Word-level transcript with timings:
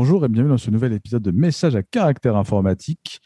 Bonjour 0.00 0.24
et 0.24 0.28
bienvenue 0.28 0.52
dans 0.52 0.58
ce 0.58 0.70
nouvel 0.70 0.92
épisode 0.92 1.24
de 1.24 1.32
Message 1.32 1.74
à 1.74 1.82
caractère 1.82 2.36
informatique, 2.36 3.18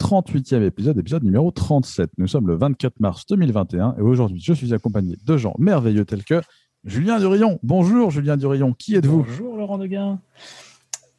38e 0.00 0.62
épisode, 0.62 0.96
épisode 0.96 1.24
numéro 1.24 1.50
37. 1.50 2.08
Nous 2.18 2.28
sommes 2.28 2.46
le 2.46 2.54
24 2.54 3.00
mars 3.00 3.26
2021 3.26 3.96
et 3.98 4.00
aujourd'hui 4.00 4.40
je 4.40 4.52
suis 4.52 4.72
accompagné 4.72 5.16
de 5.26 5.36
gens 5.36 5.56
merveilleux 5.58 6.04
tels 6.04 6.22
que 6.22 6.40
Julien 6.84 7.18
Durillon. 7.18 7.58
Bonjour 7.64 8.12
Julien 8.12 8.36
Durillon, 8.36 8.74
qui 8.74 8.94
êtes-vous? 8.94 9.24
Bonjour 9.24 9.56
Laurent 9.56 9.76
Deguin. 9.76 10.20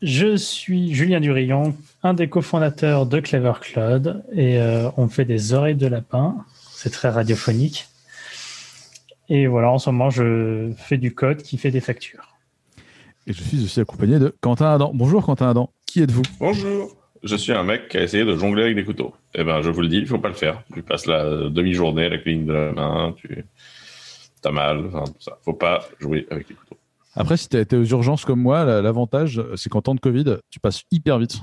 Je 0.02 0.38
suis 0.38 0.94
Julien 0.94 1.20
Durillon, 1.20 1.76
un 2.04 2.14
des 2.14 2.30
cofondateurs 2.30 3.06
de 3.06 3.20
Clever 3.20 3.60
Cloud 3.60 4.24
et 4.32 4.62
euh, 4.62 4.90
on 4.96 5.10
fait 5.10 5.26
des 5.26 5.52
oreilles 5.52 5.76
de 5.76 5.88
lapin. 5.88 6.38
C'est 6.72 6.92
très 6.92 7.10
radiophonique. 7.10 7.90
Et 9.28 9.48
voilà, 9.48 9.72
en 9.72 9.78
ce 9.78 9.90
moment, 9.90 10.10
je 10.10 10.72
fais 10.78 10.98
du 10.98 11.14
code 11.14 11.42
qui 11.42 11.58
fait 11.58 11.72
des 11.72 11.82
factures. 11.82 12.31
Et 13.28 13.34
je 13.34 13.44
suis 13.44 13.64
aussi 13.64 13.80
accompagné 13.80 14.20
de 14.20 14.34
Quentin 14.42 14.74
Adam. 14.74 14.92
Bonjour 14.94 15.24
Quentin 15.26 15.50
Adam, 15.50 15.70
qui 15.86 16.02
êtes-vous? 16.02 16.24
Bonjour, 16.40 16.96
je 17.24 17.36
suis 17.36 17.52
un 17.54 17.64
mec 17.64 17.88
qui 17.90 17.98
a 17.98 18.04
essayé 18.04 18.26
de 18.26 18.36
jongler 18.36 18.64
avec 18.64 18.76
des 18.76 18.84
couteaux. 18.84 19.14
Eh 19.36 19.44
ben, 19.44 19.62
je 19.62 19.70
vous 19.70 19.82
le 19.82 19.88
dis, 19.88 19.98
il 19.98 20.08
faut 20.08 20.18
pas 20.18 20.28
le 20.30 20.34
faire. 20.34 20.64
Tu 20.74 20.82
passes 20.82 21.06
la 21.06 21.50
demi-journée 21.50 22.06
à 22.06 22.10
la 22.10 22.18
clinique 22.18 22.48
de 22.48 22.54
la 22.54 22.72
main, 22.72 23.14
tu 23.18 23.46
as 24.44 24.52
mal, 24.52 24.86
enfin, 24.88 25.04
tout 25.06 25.22
ça. 25.22 25.38
Faut 25.44 25.54
pas 25.54 25.88
jouer 26.00 26.28
avec 26.32 26.50
les 26.50 26.56
couteaux. 26.56 26.78
Après, 27.14 27.38
si 27.38 27.48
tu 27.50 27.58
as 27.58 27.62
été 27.62 27.76
aux 27.78 27.84
urgences 27.86 28.26
comme 28.26 28.42
moi, 28.42 28.64
la- 28.64 28.82
l'avantage, 28.82 29.42
c'est 29.56 29.70
qu'en 29.70 29.82
temps 29.82 29.96
de 29.96 30.00
Covid, 30.00 30.38
tu 30.50 30.60
passes 30.60 30.84
hyper 30.92 31.20
vite. 31.20 31.40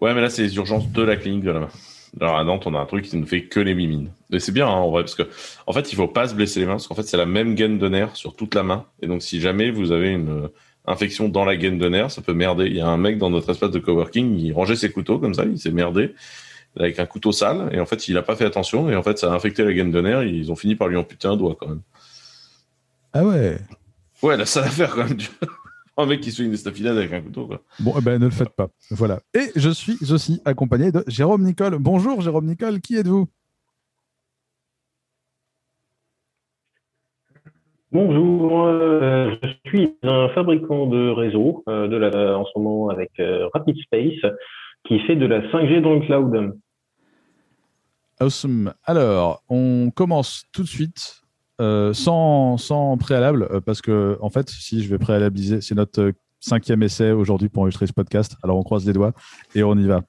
Ouais, 0.00 0.14
mais 0.14 0.20
là, 0.20 0.28
c'est 0.30 0.42
les 0.42 0.54
urgences 0.56 0.88
de 0.92 1.02
la 1.02 1.16
clinique 1.16 1.42
de 1.42 1.50
la 1.50 1.60
main. 1.60 1.68
Alors 2.20 2.36
à 2.36 2.44
Nantes, 2.44 2.66
on 2.66 2.74
a 2.74 2.78
un 2.78 2.86
truc 2.86 3.04
qui 3.04 3.16
ne 3.16 3.26
fait 3.26 3.44
que 3.44 3.60
les 3.60 3.74
mimines. 3.74 4.10
Et 4.32 4.38
c'est 4.38 4.52
bien, 4.52 4.66
hein, 4.66 4.70
en 4.70 4.90
vrai, 4.90 5.02
parce 5.02 5.14
que 5.14 5.24
en 5.66 5.72
fait, 5.72 5.92
il 5.92 5.96
faut 5.96 6.08
pas 6.08 6.28
se 6.28 6.34
blesser 6.34 6.60
les 6.60 6.66
mains, 6.66 6.72
parce 6.72 6.86
qu'en 6.86 6.94
fait, 6.94 7.02
c'est 7.02 7.16
la 7.16 7.26
même 7.26 7.54
gaine 7.54 7.78
de 7.78 7.88
nerf 7.88 8.16
sur 8.16 8.34
toute 8.34 8.54
la 8.54 8.62
main. 8.62 8.86
Et 9.02 9.06
donc, 9.06 9.22
si 9.22 9.40
jamais 9.40 9.70
vous 9.70 9.92
avez 9.92 10.10
une 10.10 10.44
euh, 10.44 10.48
infection 10.86 11.28
dans 11.28 11.44
la 11.44 11.56
gaine 11.56 11.78
de 11.78 11.88
nerf, 11.88 12.10
ça 12.10 12.22
peut 12.22 12.34
merder. 12.34 12.66
Il 12.66 12.76
y 12.76 12.80
a 12.80 12.86
un 12.86 12.96
mec 12.96 13.18
dans 13.18 13.30
notre 13.30 13.50
espace 13.50 13.70
de 13.70 13.78
coworking, 13.78 14.38
il 14.38 14.52
rangeait 14.52 14.76
ses 14.76 14.90
couteaux 14.90 15.18
comme 15.18 15.34
ça, 15.34 15.44
il 15.44 15.58
s'est 15.58 15.70
merdé 15.70 16.14
avec 16.78 16.98
un 16.98 17.06
couteau 17.06 17.32
sale, 17.32 17.70
et 17.72 17.80
en 17.80 17.86
fait, 17.86 18.06
il 18.08 18.16
a 18.18 18.22
pas 18.22 18.36
fait 18.36 18.44
attention, 18.44 18.90
et 18.90 18.96
en 18.96 19.02
fait, 19.02 19.18
ça 19.18 19.32
a 19.32 19.34
infecté 19.34 19.64
la 19.64 19.72
gaine 19.72 19.90
de 19.90 20.00
nerf, 20.00 20.22
et 20.22 20.28
ils 20.28 20.52
ont 20.52 20.56
fini 20.56 20.74
par 20.74 20.88
lui 20.88 20.96
amputer 20.96 21.26
un 21.26 21.36
doigt 21.36 21.56
quand 21.58 21.68
même. 21.68 21.80
Ah 23.12 23.24
ouais 23.24 23.58
Ouais, 24.22 24.36
la 24.36 24.46
sale 24.46 24.64
affaire 24.64 24.94
quand 24.94 25.04
même. 25.04 25.18
Un 25.96 26.06
mec 26.06 26.20
qui 26.20 26.30
se 26.30 26.42
fait 26.42 26.46
une 26.46 26.54
estafilade 26.54 26.96
avec 26.96 27.12
un 27.12 27.20
couteau, 27.22 27.46
quoi. 27.46 27.62
Bon, 27.80 27.94
eh 27.98 28.02
ben, 28.02 28.18
ne 28.18 28.26
le 28.26 28.30
faites 28.30 28.50
pas. 28.50 28.68
Voilà. 28.90 29.20
Et 29.34 29.50
je 29.56 29.70
suis 29.70 29.98
aussi 30.12 30.40
accompagné 30.44 30.92
de 30.92 31.02
Jérôme 31.06 31.42
Nicole. 31.42 31.78
Bonjour 31.78 32.20
Jérôme 32.20 32.46
Nicole, 32.46 32.80
qui 32.80 32.96
êtes-vous? 32.96 33.26
Bonjour, 37.92 38.66
euh, 38.66 39.36
je 39.42 39.70
suis 39.70 39.96
un 40.02 40.28
fabricant 40.30 40.86
de 40.86 41.08
réseau 41.08 41.64
euh, 41.68 41.88
de 41.88 41.96
la, 41.96 42.36
en 42.36 42.44
ce 42.44 42.58
moment 42.58 42.90
avec 42.90 43.10
euh, 43.20 43.48
Rapid 43.54 43.76
Space 43.84 44.32
qui 44.86 44.98
fait 45.06 45.16
de 45.16 45.24
la 45.24 45.40
5G 45.50 45.80
dans 45.80 45.94
le 45.94 46.00
cloud. 46.00 46.58
Awesome. 48.20 48.74
Alors, 48.84 49.42
on 49.48 49.90
commence 49.94 50.44
tout 50.52 50.62
de 50.62 50.68
suite 50.68 51.22
euh, 51.60 51.94
sans, 51.94 52.58
sans 52.58 52.98
préalable, 52.98 53.48
euh, 53.50 53.60
parce 53.60 53.80
que, 53.80 54.18
en 54.20 54.28
fait, 54.28 54.50
si 54.50 54.82
je 54.82 54.90
vais 54.90 54.98
préalabliser, 54.98 55.62
c'est 55.62 55.74
notre 55.74 56.00
euh, 56.02 56.12
cinquième 56.38 56.82
essai 56.82 57.12
aujourd'hui 57.12 57.48
pour 57.48 57.62
enregistrer 57.62 57.86
ce 57.86 57.94
podcast. 57.94 58.36
Alors, 58.42 58.58
on 58.58 58.62
croise 58.62 58.86
les 58.86 58.92
doigts 58.92 59.14
et 59.54 59.62
on 59.62 59.76
y 59.76 59.86
va. 59.86 60.02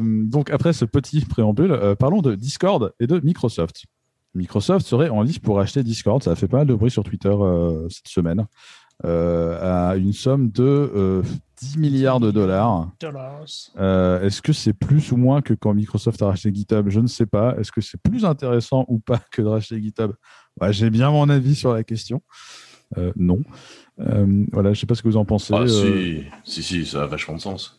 Donc, 0.00 0.50
après 0.50 0.72
ce 0.72 0.84
petit 0.84 1.20
préambule, 1.20 1.94
parlons 2.00 2.22
de 2.22 2.34
Discord 2.34 2.92
et 2.98 3.06
de 3.06 3.20
Microsoft. 3.20 3.84
Microsoft 4.34 4.84
serait 4.84 5.10
en 5.10 5.22
lice 5.22 5.38
pour 5.38 5.60
acheter 5.60 5.84
Discord. 5.84 6.20
Ça 6.24 6.32
a 6.32 6.34
fait 6.34 6.48
pas 6.48 6.58
mal 6.58 6.66
de 6.66 6.74
bruit 6.74 6.90
sur 6.90 7.04
Twitter 7.04 7.32
cette 7.88 8.08
semaine. 8.08 8.46
à 9.04 9.94
une 9.96 10.12
somme 10.12 10.50
de 10.50 11.22
10 11.60 11.78
milliards 11.78 12.20
de 12.20 12.30
dollars. 12.30 12.90
Euh, 13.78 14.22
Est-ce 14.22 14.42
que 14.42 14.52
c'est 14.52 14.72
plus 14.72 15.12
ou 15.12 15.16
moins 15.16 15.42
que 15.42 15.54
quand 15.54 15.74
Microsoft 15.74 16.20
a 16.22 16.26
racheté 16.26 16.52
GitHub? 16.52 16.88
Je 16.88 17.00
ne 17.00 17.06
sais 17.06 17.26
pas. 17.26 17.56
Est-ce 17.58 17.72
que 17.72 17.80
c'est 17.80 18.00
plus 18.00 18.24
intéressant 18.24 18.84
ou 18.88 18.98
pas 18.98 19.20
que 19.32 19.42
de 19.42 19.48
racheter 19.48 19.80
GitHub? 19.80 20.12
Bah, 20.58 20.72
J'ai 20.72 20.90
bien 20.90 21.10
mon 21.10 21.28
avis 21.28 21.54
sur 21.54 21.72
la 21.72 21.84
question. 21.84 22.22
Euh, 22.96 23.12
non. 23.16 23.40
Euh, 24.00 24.44
voilà, 24.52 24.72
je 24.72 24.78
ne 24.78 24.80
sais 24.80 24.86
pas 24.86 24.94
ce 24.94 25.02
que 25.02 25.08
vous 25.08 25.16
en 25.16 25.24
pensez. 25.24 25.52
Ah, 25.54 25.66
si, 25.66 26.24
si, 26.44 26.62
si, 26.62 26.86
ça 26.86 27.02
a 27.02 27.06
vachement 27.06 27.34
de 27.34 27.40
sens. 27.40 27.78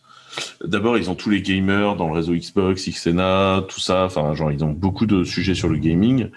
D'abord, 0.64 0.98
ils 0.98 1.10
ont 1.10 1.16
tous 1.16 1.30
les 1.30 1.42
gamers 1.42 1.96
dans 1.96 2.08
le 2.08 2.14
réseau 2.14 2.34
Xbox, 2.34 2.88
Xena, 2.88 3.64
tout 3.68 3.80
ça. 3.80 4.06
Enfin, 4.06 4.34
genre, 4.36 4.52
ils 4.52 4.64
ont 4.64 4.72
beaucoup 4.72 5.06
de 5.06 5.24
sujets 5.24 5.56
sur 5.56 5.70
le 5.70 5.78
gaming. 5.78 6.30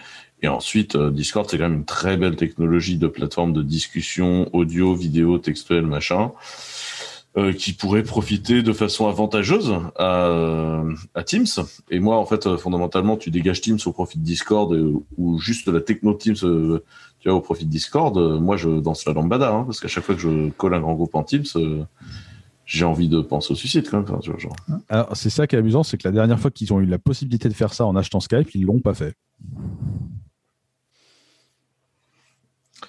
Et 0.43 0.49
ensuite, 0.49 0.97
Discord, 0.97 1.49
c'est 1.49 1.59
quand 1.59 1.69
même 1.69 1.79
une 1.79 1.85
très 1.85 2.17
belle 2.17 2.35
technologie 2.35 2.97
de 2.99 3.07
plateforme 3.07 3.53
de 3.53 3.63
discussion 3.63 4.49
audio, 4.53 4.95
vidéo, 4.95 5.39
textuel, 5.39 5.87
machin, 5.87 6.33
euh, 7.37 7.53
qui 7.55 7.73
pourrait 7.73 8.03
profiter 8.03 8.63
de 8.63 8.73
façon 8.75 9.09
avantageuse 9.09 9.73
à, 9.97 10.27
euh, 10.27 10.95
à 11.15 11.23
Teams. 11.23 11.47
Et 11.91 11.99
moi, 11.99 12.19
en 12.19 12.27
fait, 12.27 12.47
euh, 12.47 12.59
fondamentalement, 12.59 13.17
tu 13.17 13.31
dégages 13.31 13.63
Teams 13.63 13.79
au 13.87 13.93
profit 13.93 14.19
de 14.19 14.25
Discord 14.25 14.77
ou 15.17 15.39
juste 15.39 15.67
la 15.69 15.81
techno 15.81 16.13
Teams, 16.13 16.37
euh, 16.43 16.85
tu 17.21 17.31
vois, 17.31 17.39
au 17.39 17.41
profit 17.41 17.65
de 17.65 17.71
Discord. 17.71 18.19
moi, 18.41 18.59
je 18.59 18.69
danse 18.81 19.07
la 19.07 19.15
lambada, 19.15 19.51
hein, 19.51 19.65
parce 19.65 19.81
qu'à 19.81 19.89
chaque 19.89 20.05
fois 20.05 20.15
que 20.15 20.21
je 20.21 20.51
colle 20.51 20.75
un 20.75 20.81
grand 20.81 20.95
groupe 20.95 21.15
en 21.15 21.23
Teams, 21.23 21.45
euh, 21.57 21.85
j'ai 22.67 22.85
envie 22.85 23.09
de 23.09 23.23
penser 23.23 23.53
au 23.53 23.57
suicide 23.57 23.89
quand 23.89 23.99
même. 23.99 24.07
Enfin, 24.11 24.39
genre. 24.39 24.57
Alors, 24.91 25.17
c'est 25.17 25.31
ça 25.31 25.47
qui 25.47 25.57
est 25.57 25.59
amusant, 25.59 25.83
c'est 25.83 25.97
que 25.97 26.07
la 26.07 26.13
dernière 26.13 26.39
fois 26.39 26.51
qu'ils 26.51 26.73
ont 26.75 26.81
eu 26.81 26.87
la 26.87 26.99
possibilité 26.99 27.49
de 27.49 27.55
faire 27.55 27.73
ça 27.73 27.87
en 27.87 27.97
achetant 27.97 28.21
Skype, 28.21 28.55
ils 28.55 28.65
l'ont 28.65 28.81
pas 28.81 28.95
fait. 28.95 29.15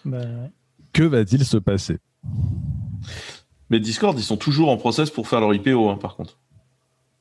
Bah. 0.03 0.19
Que 0.91 1.03
va-t-il 1.03 1.45
se 1.45 1.57
passer? 1.57 1.97
Mais 3.73 3.79
Discord, 3.79 4.15
ils 4.19 4.21
sont 4.21 4.37
toujours 4.37 4.69
en 4.69 4.77
process 4.77 5.09
pour 5.09 5.27
faire 5.27 5.39
leur 5.39 5.51
IPO, 5.51 5.89
hein, 5.89 5.97
par 5.99 6.15
contre. 6.15 6.37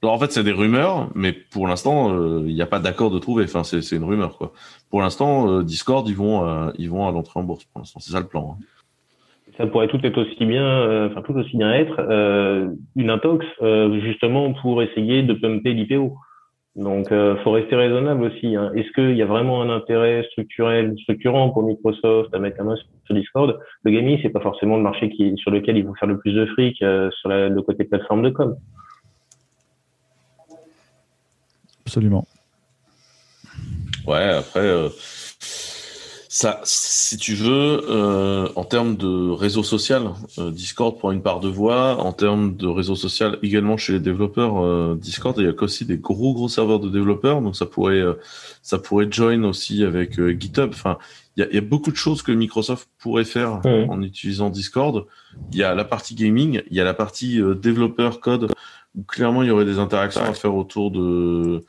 Alors 0.03 0.15
en 0.15 0.19
fait, 0.19 0.33
c'est 0.33 0.45
des 0.45 0.53
rumeurs, 0.53 1.09
mais 1.15 1.33
pour 1.33 1.67
l'instant, 1.67 2.13
euh, 2.13 2.43
il 2.47 2.55
n'y 2.55 2.61
a 2.61 2.67
pas 2.67 2.79
d'accord 2.79 3.11
de 3.11 3.19
trouver. 3.19 3.45
Enfin, 3.45 3.65
c'est 3.65 3.97
une 3.97 4.05
rumeur, 4.05 4.37
quoi. 4.37 4.53
Pour 4.91 5.01
l'instant, 5.01 5.49
euh, 5.49 5.63
Discord, 5.63 6.07
ils 6.07 6.15
vont, 6.15 6.47
euh, 6.47 6.71
ils 6.77 6.91
vont 6.91 7.09
à 7.09 7.11
l'entrée 7.11 7.41
en 7.41 7.43
bourse. 7.43 7.65
Pour 7.65 7.79
l'instant, 7.81 8.01
c'est 8.01 8.13
ça 8.13 8.21
le 8.21 8.27
plan. 8.27 8.59
hein. 8.59 8.65
Ça 9.57 9.67
pourrait 9.67 9.89
tout 9.89 9.99
être 10.03 10.19
aussi 10.21 10.45
bien, 10.45 11.07
enfin 11.07 11.23
tout 11.23 11.33
aussi 11.33 11.57
bien 11.57 11.73
être 11.73 12.01
une 12.97 13.11
intox 13.11 13.47
justement 14.03 14.53
pour 14.53 14.83
essayer 14.83 15.23
de 15.23 15.33
pumper 15.33 15.73
l'IPO. 15.73 16.19
Donc, 16.75 17.13
euh, 17.13 17.37
faut 17.45 17.51
rester 17.51 17.77
raisonnable 17.77 18.25
aussi. 18.25 18.57
hein. 18.57 18.73
Est-ce 18.75 18.91
qu'il 18.93 19.15
y 19.15 19.21
a 19.21 19.27
vraiment 19.27 19.61
un 19.61 19.69
intérêt 19.69 20.25
structurel, 20.31 20.95
structurant 21.03 21.51
pour 21.51 21.65
Microsoft 21.65 22.33
à 22.35 22.39
mettre 22.39 22.57
la 22.59 22.65
main 22.65 22.77
sur 23.05 23.15
Discord? 23.15 23.59
Le 23.85 23.91
gaming, 23.91 24.19
c'est 24.23 24.31
pas 24.31 24.41
forcément 24.41 24.77
le 24.79 24.83
marché 24.83 25.11
qui, 25.11 25.37
sur 25.37 25.51
lequel 25.51 25.77
ils 25.77 25.85
vont 25.85 25.95
faire 25.95 26.09
le 26.09 26.19
plus 26.19 26.33
de 26.33 26.47
fric 26.47 26.81
euh, 26.81 27.11
sur 27.21 27.29
la- 27.29 27.51
le 27.51 27.63
côté 27.63 27.85
plateforme 27.85 28.23
de 28.23 28.31
com. 28.31 28.57
Absolument. 31.85 32.27
Ouais, 34.07 34.31
après, 34.31 34.61
euh, 34.61 34.89
ça, 36.35 36.61
si 36.65 37.19
tu 37.19 37.35
veux, 37.35 37.83
euh, 37.91 38.49
en 38.57 38.65
termes 38.65 38.97
de 38.97 39.31
réseau 39.33 39.63
social, 39.63 40.13
euh, 40.39 40.51
Discord 40.51 40.97
prend 40.97 41.13
une 41.13 41.21
part 41.21 41.41
de 41.41 41.49
voix. 41.49 42.03
En 42.03 42.15
termes 42.15 42.57
de 42.57 42.67
réseau 42.67 42.95
social, 42.95 43.39
également 43.43 43.77
chez 43.77 43.93
les 43.93 44.01
développeurs, 44.01 44.65
euh, 44.65 44.97
Discord, 44.99 45.37
il 45.37 45.45
y 45.45 45.49
a 45.49 45.53
aussi 45.63 45.85
des 45.85 45.99
gros 45.99 46.33
gros 46.33 46.49
serveurs 46.49 46.81
de 46.81 46.89
développeurs, 46.89 47.43
donc 47.43 47.55
ça 47.55 47.67
pourrait, 47.67 48.01
euh, 48.01 48.15
ça 48.63 48.79
pourrait 48.79 49.09
join 49.11 49.45
aussi 49.45 49.85
avec 49.85 50.19
euh, 50.19 50.31
GitHub. 50.31 50.71
Enfin, 50.73 50.97
il 51.37 51.41
y 51.41 51.43
a, 51.43 51.51
il 51.51 51.55
y 51.55 51.59
a 51.59 51.61
beaucoup 51.61 51.91
de 51.91 51.97
choses 51.97 52.23
que 52.23 52.33
Microsoft 52.33 52.89
pourrait 52.99 53.27
faire 53.27 53.61
en 53.67 54.01
utilisant 54.01 54.49
Discord. 54.49 55.05
Il 55.53 55.59
y 55.59 55.63
a 55.63 55.75
la 55.75 55.85
partie 55.85 56.15
gaming, 56.15 56.63
il 56.71 56.75
y 56.75 56.81
a 56.81 56.85
la 56.85 56.95
partie 56.95 57.43
euh, 57.43 57.55
développeur 57.55 58.21
code, 58.21 58.51
où 58.97 59.03
clairement 59.03 59.43
il 59.43 59.49
y 59.49 59.51
aurait 59.51 59.67
des 59.67 59.79
interactions 59.79 60.25
à 60.25 60.33
faire 60.33 60.55
autour 60.55 60.91
de 60.91 61.63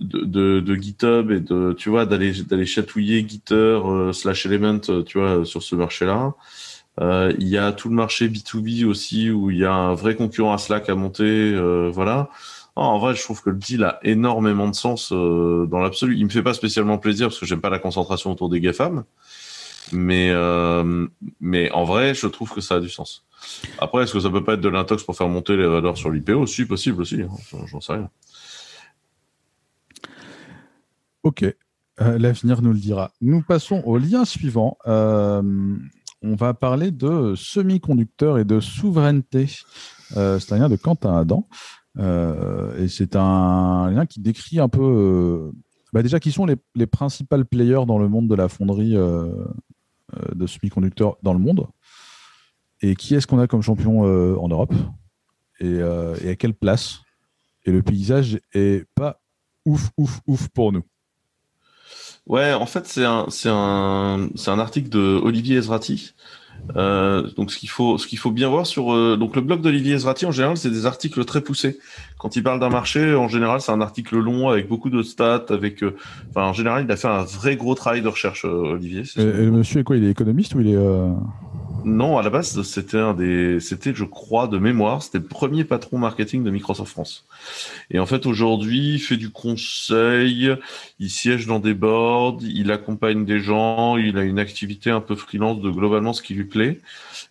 de, 0.00 0.74
GitHub 0.74 1.30
et 1.30 1.40
de 1.40 1.74
tu 1.76 1.88
vois 1.88 2.06
d'aller 2.06 2.32
d'aller 2.42 2.66
chatouiller 2.66 3.26
Gitter 3.26 3.54
euh, 3.54 4.12
slash 4.12 4.46
Element 4.46 4.80
euh, 4.88 5.02
tu 5.02 5.18
vois 5.18 5.44
sur 5.44 5.62
ce 5.62 5.74
marché-là. 5.74 6.34
Euh, 7.00 7.32
il 7.38 7.48
y 7.48 7.58
a 7.58 7.72
tout 7.72 7.88
le 7.88 7.94
marché 7.94 8.28
B2B 8.28 8.84
aussi 8.84 9.30
où 9.30 9.50
il 9.50 9.58
y 9.58 9.64
a 9.64 9.72
un 9.72 9.94
vrai 9.94 10.14
concurrent 10.14 10.52
à 10.52 10.58
Slack 10.58 10.88
à 10.88 10.94
monter. 10.94 11.54
voilà. 11.90 12.28
Ah, 12.76 12.82
en 12.82 12.98
vrai, 12.98 13.14
je 13.14 13.22
trouve 13.22 13.40
que 13.40 13.50
le 13.50 13.56
deal 13.56 13.84
a 13.84 14.00
énormément 14.02 14.68
de 14.68 14.74
sens 14.74 15.12
dans 15.12 15.80
l'absolu. 15.80 16.16
Il 16.16 16.24
me 16.24 16.30
fait 16.30 16.42
pas 16.42 16.54
spécialement 16.54 16.98
plaisir 16.98 17.28
parce 17.28 17.38
que 17.38 17.46
j'aime 17.46 17.60
pas 17.60 17.70
la 17.70 17.78
concentration 17.80 18.30
autour 18.30 18.48
des 18.48 18.60
GAFAM. 18.60 19.04
Mais, 19.92 20.32
mais 21.40 21.70
en 21.72 21.84
vrai, 21.84 22.14
je 22.14 22.26
trouve 22.28 22.52
que 22.52 22.60
ça 22.60 22.76
a 22.76 22.80
du 22.80 22.90
sens. 22.90 23.24
Après, 23.78 24.04
est-ce 24.04 24.12
que 24.12 24.20
ça 24.20 24.30
peut 24.30 24.44
pas 24.44 24.54
être 24.54 24.60
de 24.60 24.68
l'intox 24.68 25.02
pour 25.02 25.16
faire 25.16 25.28
monter 25.28 25.56
les 25.56 25.66
valeurs 25.66 25.96
sur 25.96 26.10
l'IPO 26.10 26.46
Si, 26.46 26.64
possible 26.64 27.02
aussi. 27.02 27.22
hein. 27.22 27.28
J'en 27.66 27.80
sais 27.80 27.94
rien. 27.94 28.10
Ok, 31.24 31.44
Euh, 32.00 32.18
l'avenir 32.18 32.60
nous 32.60 32.72
le 32.72 32.78
dira. 32.78 33.12
Nous 33.20 33.40
passons 33.40 33.80
au 33.86 33.98
lien 33.98 34.24
suivant. 34.24 34.76
Euh, 34.86 35.76
on 36.22 36.34
va 36.34 36.52
parler 36.52 36.90
de 36.90 37.34
semi-conducteurs 37.36 38.38
et 38.38 38.44
de 38.44 38.58
souveraineté. 38.58 39.48
Euh, 40.16 40.40
c'est 40.40 40.52
un 40.54 40.58
lien 40.58 40.68
de 40.68 40.74
Quentin 40.76 41.16
Adam. 41.16 41.46
Et 42.78 42.88
c'est 42.88 43.14
un 43.14 43.90
lien 43.92 44.06
qui 44.06 44.18
décrit 44.20 44.58
un 44.58 44.68
peu, 44.68 45.52
bah 45.92 46.02
déjà, 46.02 46.18
qui 46.18 46.32
sont 46.32 46.46
les, 46.46 46.56
les 46.74 46.88
principaux 46.88 47.44
players 47.44 47.86
dans 47.86 47.98
le 47.98 48.08
monde 48.08 48.26
de 48.26 48.34
la 48.34 48.48
fonderie 48.48 48.94
de 48.94 50.46
semi-conducteurs 50.46 51.16
dans 51.22 51.32
le 51.32 51.38
monde. 51.38 51.68
et 52.82 52.96
qui 52.96 53.14
est-ce 53.14 53.28
qu'on 53.28 53.38
a 53.38 53.46
comme 53.46 53.62
champion 53.62 54.00
en 54.02 54.48
Europe? 54.48 54.74
Et, 55.60 55.74
et, 56.24 56.28
à 56.30 56.34
quelle 56.36 56.54
place? 56.54 57.02
Et 57.64 57.70
le 57.70 57.82
paysage 57.82 58.40
est 58.52 58.86
pas 58.96 59.20
ouf, 59.64 59.90
ouf, 59.96 60.20
ouf 60.26 60.48
pour 60.48 60.72
nous. 60.72 60.82
Ouais, 62.26 62.52
en 62.54 62.66
fait, 62.66 62.86
c'est 62.86 63.04
un, 63.04 63.26
c'est 63.28 63.50
un, 63.50 64.28
c'est 64.34 64.50
un 64.50 64.58
article 64.58 64.88
de 64.88 65.20
Olivier 65.22 65.58
Ezrati 65.58 66.14
euh, 66.76 67.28
donc 67.36 67.50
ce 67.50 67.58
qu'il 67.58 67.68
faut, 67.68 67.98
ce 67.98 68.06
qu'il 68.06 68.18
faut 68.18 68.30
bien 68.30 68.48
voir 68.48 68.66
sur 68.66 68.94
euh, 68.94 69.16
donc 69.16 69.36
le 69.36 69.42
blog 69.42 69.60
d'Olivier 69.60 69.94
Ezrati 69.94 70.26
en 70.26 70.30
général, 70.30 70.56
c'est 70.56 70.70
des 70.70 70.86
articles 70.86 71.24
très 71.24 71.40
poussés. 71.40 71.78
Quand 72.18 72.36
il 72.36 72.42
parle 72.42 72.58
d'un 72.58 72.70
marché, 72.70 73.14
en 73.14 73.28
général, 73.28 73.60
c'est 73.60 73.72
un 73.72 73.80
article 73.80 74.18
long 74.18 74.48
avec 74.48 74.68
beaucoup 74.68 74.90
de 74.90 75.02
stats, 75.02 75.46
avec, 75.50 75.82
euh, 75.82 75.94
enfin 76.30 76.46
en 76.48 76.52
général, 76.52 76.84
il 76.84 76.90
a 76.90 76.96
fait 76.96 77.08
un 77.08 77.22
vrai 77.22 77.56
gros 77.56 77.74
travail 77.74 78.02
de 78.02 78.08
recherche, 78.08 78.44
Olivier. 78.44 79.02
Et, 79.16 79.22
le 79.22 79.50
monsieur 79.50 79.80
est 79.80 79.84
quoi 79.84 79.96
Il 79.96 80.04
est 80.04 80.10
économiste 80.10 80.54
ou 80.54 80.60
il 80.60 80.68
est 80.68 80.78
non, 81.84 82.18
à 82.18 82.22
la 82.22 82.30
base, 82.30 82.62
c'était 82.62 82.98
un 82.98 83.14
des, 83.14 83.60
c'était, 83.60 83.94
je 83.94 84.04
crois, 84.04 84.48
de 84.48 84.58
mémoire, 84.58 85.02
c'était 85.02 85.18
le 85.18 85.24
premier 85.24 85.64
patron 85.64 85.98
marketing 85.98 86.42
de 86.42 86.50
Microsoft 86.50 86.90
France. 86.90 87.24
Et 87.90 87.98
en 87.98 88.06
fait, 88.06 88.26
aujourd'hui, 88.26 88.94
il 88.94 88.98
fait 88.98 89.16
du 89.16 89.30
conseil, 89.30 90.50
il 90.98 91.10
siège 91.10 91.46
dans 91.46 91.60
des 91.60 91.74
boards, 91.74 92.38
il 92.42 92.70
accompagne 92.70 93.24
des 93.24 93.40
gens, 93.40 93.96
il 93.96 94.18
a 94.18 94.22
une 94.22 94.38
activité 94.38 94.90
un 94.90 95.00
peu 95.00 95.14
freelance 95.14 95.60
de 95.60 95.70
globalement 95.70 96.12
ce 96.12 96.22
qui 96.22 96.34
lui 96.34 96.44
plaît. 96.44 96.80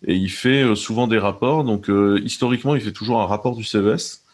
Et 0.06 0.14
il 0.14 0.30
fait 0.30 0.62
euh, 0.62 0.74
souvent 0.74 1.06
des 1.06 1.18
rapports. 1.18 1.64
Donc, 1.64 1.90
euh, 1.90 2.20
historiquement, 2.24 2.74
il 2.74 2.80
fait 2.80 2.92
toujours 2.92 3.20
un 3.20 3.26
rapport 3.26 3.56
du 3.56 3.64
CES, 3.64 4.24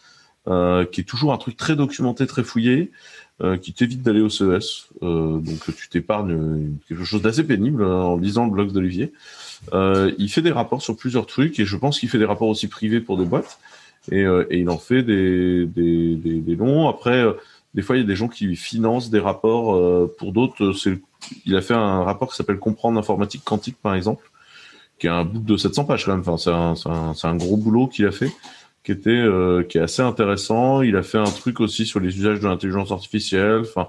euh, 0.47 0.85
qui 0.85 1.01
est 1.01 1.05
toujours 1.05 1.33
un 1.33 1.37
truc 1.37 1.57
très 1.57 1.75
documenté, 1.75 2.27
très 2.27 2.43
fouillé. 2.43 2.91
qui 3.63 3.73
t'évite 3.73 4.03
d'aller 4.03 4.21
au 4.21 4.29
CES. 4.29 4.89
donc 5.01 5.75
tu 5.75 5.89
t'épargnes 5.89 6.77
quelque 6.87 7.03
chose 7.03 7.23
d'assez 7.23 7.43
pénible 7.43 7.83
hein, 7.83 8.03
en 8.11 8.17
lisant 8.17 8.45
le 8.45 8.51
blog 8.51 8.71
d'Olivier. 8.71 9.13
Euh, 9.73 10.11
il 10.17 10.29
fait 10.29 10.41
des 10.41 10.51
rapports 10.51 10.81
sur 10.81 10.95
plusieurs 10.97 11.25
trucs 11.25 11.59
et 11.59 11.65
je 11.65 11.77
pense 11.77 11.99
qu'il 11.99 12.09
fait 12.09 12.17
des 12.17 12.25
rapports 12.25 12.47
aussi 12.47 12.67
privés 12.67 12.99
pour 12.99 13.17
des 13.17 13.25
boîtes. 13.25 13.59
Et, 14.11 14.23
euh, 14.23 14.45
et 14.49 14.59
il 14.59 14.69
en 14.69 14.79
fait 14.79 15.03
des, 15.03 15.65
des, 15.65 16.15
des, 16.15 16.39
des 16.39 16.55
longs. 16.55 16.89
Après, 16.89 17.23
euh, 17.23 17.33
des 17.73 17.81
fois, 17.81 17.95
il 17.95 17.99
y 17.99 18.03
a 18.03 18.07
des 18.07 18.15
gens 18.15 18.27
qui 18.27 18.55
financent 18.55 19.09
des 19.09 19.19
rapports. 19.19 19.75
Euh, 19.75 20.13
pour 20.17 20.33
d'autres, 20.33 20.73
c'est 20.73 20.99
il 21.45 21.55
a 21.55 21.61
fait 21.61 21.73
un 21.73 22.03
rapport 22.03 22.29
qui 22.29 22.35
s'appelle 22.35 22.57
Comprendre 22.57 22.95
l'informatique 22.95 23.43
quantique, 23.43 23.77
par 23.81 23.95
exemple, 23.95 24.29
qui 24.99 25.07
est 25.07 25.11
un 25.11 25.23
bout 25.23 25.39
de 25.39 25.57
700 25.57 25.85
pages 25.85 26.05
quand 26.05 26.11
même. 26.11 26.23
Enfin, 26.25 26.37
c'est 26.37 26.49
un, 26.49 26.73
un, 26.91 27.13
un, 27.23 27.35
gros 27.35 27.57
boulot 27.57 27.87
qu'il 27.87 28.05
a 28.05 28.11
fait, 28.11 28.31
qui 28.83 28.91
était, 28.91 29.09
euh, 29.11 29.63
qui 29.63 29.77
est 29.77 29.81
assez 29.81 30.01
intéressant. 30.01 30.81
Il 30.81 30.95
a 30.95 31.03
fait 31.03 31.19
un 31.19 31.23
truc 31.23 31.59
aussi 31.59 31.85
sur 31.85 31.99
les 31.99 32.17
usages 32.17 32.39
de 32.39 32.47
l'intelligence 32.47 32.91
artificielle. 32.91 33.61
Enfin, 33.61 33.87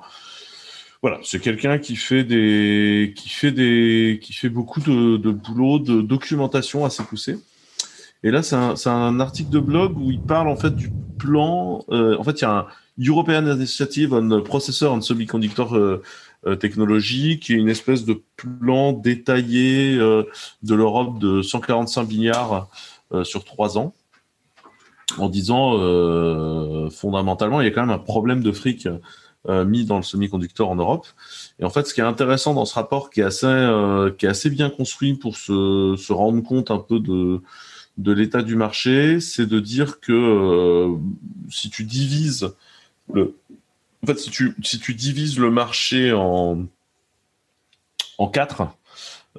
voilà, 1.02 1.18
c'est 1.24 1.40
quelqu'un 1.40 1.78
qui 1.78 1.96
fait 1.96 2.24
des, 2.24 3.12
qui 3.16 3.28
fait 3.28 3.52
des, 3.52 4.20
qui 4.22 4.32
fait 4.32 4.48
beaucoup 4.48 4.80
de, 4.80 5.16
de 5.16 5.30
boulot, 5.30 5.78
de 5.78 6.00
documentation 6.00 6.84
assez 6.84 7.02
poussée. 7.02 7.38
Et 8.22 8.30
là, 8.30 8.42
c'est 8.44 8.54
un, 8.54 8.74
un, 8.86 9.20
article 9.20 9.50
de 9.50 9.58
blog 9.58 9.98
où 9.98 10.12
il 10.12 10.20
parle 10.20 10.48
en 10.48 10.56
fait 10.56 10.74
du 10.74 10.90
plan. 11.18 11.84
Euh, 11.90 12.16
en 12.18 12.22
fait, 12.22 12.40
il 12.40 12.42
y 12.42 12.46
a 12.46 12.52
un 12.52 12.66
European 12.98 13.44
Initiative 13.46 14.14
on 14.14 14.42
Processor 14.42 14.92
and 14.92 15.00
Semiconductor 15.00 15.76
euh, 15.76 16.02
euh, 16.44 16.56
Technology, 16.56 17.38
qui 17.38 17.52
est 17.52 17.56
une 17.56 17.68
espèce 17.68 18.04
de 18.04 18.20
plan 18.36 18.92
détaillé 18.92 19.96
euh, 19.96 20.24
de 20.64 20.74
l'Europe 20.74 21.20
de 21.20 21.40
145 21.40 22.08
milliards 22.08 22.68
euh, 23.12 23.22
sur 23.22 23.44
trois 23.44 23.78
ans, 23.78 23.94
en 25.18 25.28
disant 25.28 25.78
fondamentalement, 26.90 27.60
il 27.60 27.64
y 27.64 27.68
a 27.68 27.70
quand 27.70 27.82
même 27.82 27.94
un 27.94 27.98
problème 27.98 28.42
de 28.42 28.50
fric 28.50 28.88
euh, 29.48 29.64
mis 29.64 29.84
dans 29.84 29.96
le 29.96 30.04
semi-conducteur 30.04 30.68
en 30.68 30.76
Europe. 30.76 31.04
Et 31.58 31.64
en 31.64 31.70
fait, 31.70 31.84
ce 31.88 31.94
qui 31.94 32.00
est 32.00 32.04
intéressant 32.04 32.54
dans 32.54 32.64
ce 32.64 32.74
rapport, 32.74 33.10
qui 33.10 33.22
est 33.22 33.24
assez, 33.24 33.46
euh, 33.46 34.12
qui 34.12 34.26
est 34.26 34.28
assez 34.28 34.50
bien 34.50 34.70
construit 34.70 35.14
pour 35.14 35.36
se, 35.36 36.12
rendre 36.12 36.44
compte 36.44 36.70
un 36.70 36.78
peu 36.78 37.00
de, 37.00 37.42
l'état 38.12 38.42
du 38.42 38.54
marché, 38.54 39.18
c'est 39.18 39.46
de 39.46 39.58
dire 39.58 39.98
que 39.98 40.12
euh, 40.12 40.96
si 41.50 41.70
tu 41.70 41.82
divises 41.82 42.54
le, 43.12 43.34
en 44.04 44.06
fait, 44.06 44.20
si 44.20 44.30
tu, 44.30 44.54
si 44.62 44.78
tu 44.78 44.94
divises 44.94 45.36
le 45.40 45.50
marché 45.50 46.12
en, 46.12 46.66
en 48.18 48.28
quatre, 48.28 48.68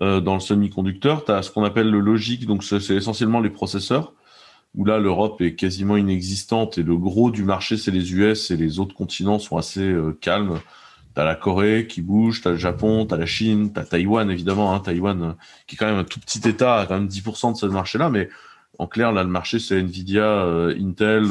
dans 0.02 0.34
le 0.34 0.40
semi-conducteur, 0.42 1.24
tu 1.24 1.32
as 1.32 1.44
ce 1.44 1.52
qu'on 1.52 1.64
appelle 1.64 1.90
le 1.90 2.00
logique, 2.00 2.46
donc 2.46 2.64
c'est 2.64 2.90
essentiellement 2.90 3.40
les 3.40 3.52
processeurs 3.52 4.12
où 4.76 4.86
là 4.86 4.98
l'Europe 4.98 5.42
est 5.42 5.56
quasiment 5.56 5.98
inexistante 5.98 6.78
et 6.78 6.84
le 6.84 6.98
gros 6.98 7.32
du 7.32 7.44
marché 7.44 7.78
c'est 7.78 7.92
les 7.92 8.14
US 8.14 8.52
et 8.52 8.58
les 8.58 8.80
autres 8.80 8.96
continents 8.96 9.40
sont 9.40 9.58
assez 9.58 9.82
euh, 9.82 10.18
calmes. 10.20 10.60
T'as 11.14 11.26
la 11.26 11.36
Corée 11.36 11.86
qui 11.88 12.02
bouge, 12.02 12.42
t'as 12.42 12.52
le 12.52 12.58
Japon, 12.58 13.06
t'as 13.06 13.18
la 13.18 13.28
Chine, 13.28 13.72
t'as 13.72 13.84
Taïwan 13.84 14.32
évidemment, 14.32 14.74
hein, 14.74 14.80
Taïwan 14.80 15.22
euh, 15.22 15.32
qui 15.68 15.76
est 15.76 15.78
quand 15.78 15.86
même 15.86 16.00
un 16.00 16.04
tout 16.04 16.20
petit 16.20 16.48
État, 16.48 16.86
quand 16.88 16.96
même 16.96 17.08
10% 17.08 17.54
de 17.54 17.58
ce 17.58 17.66
marché-là, 17.68 18.10
mais 18.10 18.30
en 18.80 18.88
clair 18.88 19.12
là 19.12 19.24
le 19.24 19.30
marché 19.30 19.60
c'est 19.60 19.80
Nvidia, 19.80 20.24
euh, 20.24 20.76
Intel, 20.80 21.28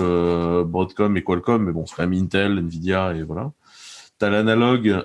Broadcom 0.65 1.17
et 1.17 1.25
Qualcomm, 1.25 1.65
mais 1.65 1.73
bon 1.73 1.85
c'est 1.87 1.97
quand 1.97 2.07
même 2.07 2.21
Intel, 2.23 2.59
Nvidia 2.59 3.15
et 3.15 3.23
voilà. 3.23 3.51
T'as 4.19 4.31
l'analogue 4.31 5.05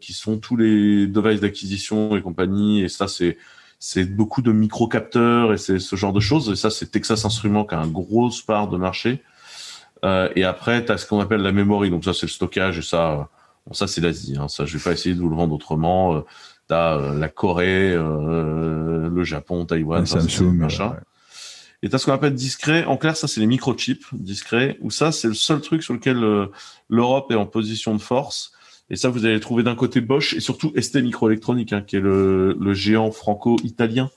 qui 0.00 0.14
sont 0.14 0.38
tous 0.38 0.56
les 0.56 1.06
devices 1.06 1.42
d'acquisition 1.42 2.16
et 2.16 2.22
compagnie, 2.22 2.80
et 2.80 2.88
ça 2.88 3.06
c'est 3.06 3.36
c'est 3.78 4.04
beaucoup 4.04 4.42
de 4.42 4.52
micro-capteurs 4.52 5.52
et 5.52 5.58
c'est 5.58 5.78
ce 5.78 5.96
genre 5.96 6.12
de 6.12 6.20
choses. 6.20 6.50
Et 6.50 6.56
ça, 6.56 6.70
c'est 6.70 6.90
Texas 6.90 7.24
Instruments 7.24 7.64
qui 7.64 7.74
a 7.74 7.78
un 7.78 7.88
gros 7.88 8.30
part 8.46 8.68
de 8.68 8.76
marché. 8.76 9.22
Euh, 10.04 10.28
et 10.36 10.44
après, 10.44 10.84
tu 10.84 10.92
as 10.92 10.98
ce 10.98 11.06
qu'on 11.06 11.20
appelle 11.20 11.42
la 11.42 11.52
memory. 11.52 11.90
Donc 11.90 12.04
ça, 12.04 12.12
c'est 12.12 12.26
le 12.26 12.30
stockage. 12.30 12.78
Et 12.78 12.82
ça, 12.82 13.28
bon, 13.66 13.72
ça 13.72 13.86
c'est 13.86 14.00
l'Asie. 14.00 14.36
Hein. 14.38 14.48
Ça, 14.48 14.64
je 14.64 14.76
vais 14.76 14.82
pas 14.82 14.92
essayer 14.92 15.14
de 15.14 15.20
vous 15.20 15.28
le 15.28 15.36
vendre 15.36 15.54
autrement. 15.54 16.14
Euh, 16.14 16.20
tu 16.68 16.74
as 16.74 16.96
euh, 16.96 17.18
la 17.18 17.28
Corée, 17.28 17.92
euh, 17.92 19.08
le 19.08 19.24
Japon, 19.24 19.64
Taïwan, 19.64 20.06
Samsung, 20.06 20.52
machin. 20.52 20.96
Et 21.82 21.88
tu 21.88 21.94
as 21.94 21.98
ce 21.98 22.06
qu'on 22.06 22.12
appelle 22.12 22.34
discret. 22.34 22.84
En 22.84 22.96
clair, 22.96 23.16
ça, 23.16 23.28
c'est 23.28 23.40
les 23.40 23.46
microchips 23.46 24.06
discrets. 24.12 24.76
Ou 24.80 24.90
ça, 24.90 25.12
c'est 25.12 25.28
le 25.28 25.34
seul 25.34 25.60
truc 25.60 25.82
sur 25.82 25.94
lequel 25.94 26.22
euh, 26.22 26.46
l'Europe 26.88 27.30
est 27.30 27.36
en 27.36 27.46
position 27.46 27.94
de 27.94 28.00
force. 28.00 28.52
Et 28.90 28.96
ça, 28.96 29.08
vous 29.08 29.26
allez 29.26 29.40
trouver 29.40 29.62
d'un 29.62 29.74
côté 29.74 30.00
Bosch 30.00 30.34
et 30.34 30.40
surtout 30.40 30.72
ST 30.80 30.96
Microélectronique, 30.96 31.72
hein, 31.72 31.82
qui 31.86 31.96
est 31.96 32.00
le, 32.00 32.72
géant 32.72 33.10
franco-italien 33.10 34.10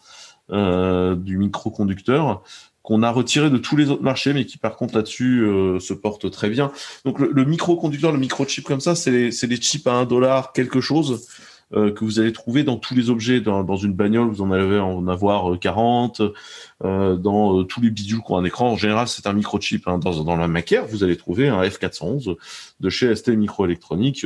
euh, 0.52 1.16
du 1.16 1.38
microconducteur, 1.38 2.44
qu'on 2.82 3.04
a 3.04 3.12
retiré 3.12 3.50
de 3.50 3.58
tous 3.58 3.76
les 3.76 3.90
autres 3.90 4.04
marchés, 4.04 4.34
mais 4.34 4.46
qui 4.46 4.58
par 4.58 4.76
contre 4.76 4.96
là-dessus 4.96 5.44
euh, 5.44 5.80
se 5.80 5.94
porte 5.94 6.32
très 6.32 6.50
bien. 6.50 6.72
Donc 7.06 7.20
le, 7.20 7.32
le 7.32 7.46
microconducteur, 7.46 8.12
le 8.12 8.18
microchip 8.18 8.64
comme 8.64 8.82
ça, 8.82 8.96
c'est 8.96 9.12
les, 9.12 9.30
les 9.30 9.58
chips 9.58 9.88
à 9.88 9.94
un 9.94 10.06
dollar 10.06 10.54
quelque 10.54 10.82
chose 10.82 11.28
euh, 11.74 11.92
que 11.92 12.04
vous 12.04 12.20
allez 12.20 12.34
trouver 12.34 12.64
dans 12.64 12.78
tous 12.78 12.96
les 12.96 13.10
objets. 13.10 13.42
Dans, 13.42 13.64
dans, 13.64 13.76
une 13.76 13.94
bagnole, 13.94 14.28
vous 14.28 14.42
en 14.42 14.52
allez 14.52 14.80
en 14.80 15.08
avoir 15.08 15.58
40. 15.60 16.22
Euh, 16.84 17.16
dans 17.16 17.60
euh, 17.60 17.64
tous 17.64 17.82
les 17.82 17.90
bidules 17.90 18.22
qui 18.26 18.32
ont 18.32 18.38
un 18.38 18.44
écran, 18.44 18.72
en 18.72 18.78
général, 18.78 19.08
c'est 19.08 19.28
un 19.28 19.34
microchip. 19.34 19.88
Hein. 19.88 19.98
Dans, 19.98 20.24
dans 20.24 20.36
la 20.36 20.48
maquette, 20.48 20.86
vous 20.90 21.04
allez 21.04 21.18
trouver 21.18 21.50
un 21.50 21.62
F411 21.64 22.36
de 22.80 22.90
chez 22.90 23.16
ST 23.16 23.30
Microélectronique. 23.30 24.26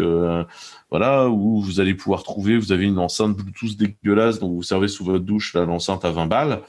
voilà, 0.89 1.29
où 1.29 1.61
vous 1.61 1.79
allez 1.79 1.93
pouvoir 1.93 2.23
trouver, 2.23 2.57
vous 2.57 2.71
avez 2.71 2.85
une 2.85 2.99
enceinte 2.99 3.35
Bluetooth 3.35 3.77
dégueulasse 3.77 4.39
dont 4.39 4.49
vous 4.49 4.63
servez 4.63 4.87
sous 4.87 5.03
votre 5.03 5.25
douche, 5.25 5.53
l'enceinte 5.53 6.05
à 6.05 6.11
20 6.11 6.27
balles. 6.27 6.61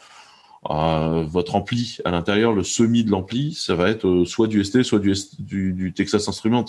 Euh, 0.70 1.24
votre 1.28 1.54
ampli 1.54 1.98
à 2.04 2.10
l'intérieur, 2.10 2.52
le 2.52 2.64
semi 2.64 3.04
de 3.04 3.10
l'ampli, 3.10 3.54
ça 3.54 3.74
va 3.74 3.88
être 3.88 4.06
euh, 4.06 4.24
soit 4.24 4.48
du 4.48 4.64
ST, 4.64 4.82
soit 4.82 4.98
du, 4.98 5.14
du, 5.38 5.92
Texas 5.92 6.28
Instruments. 6.28 6.64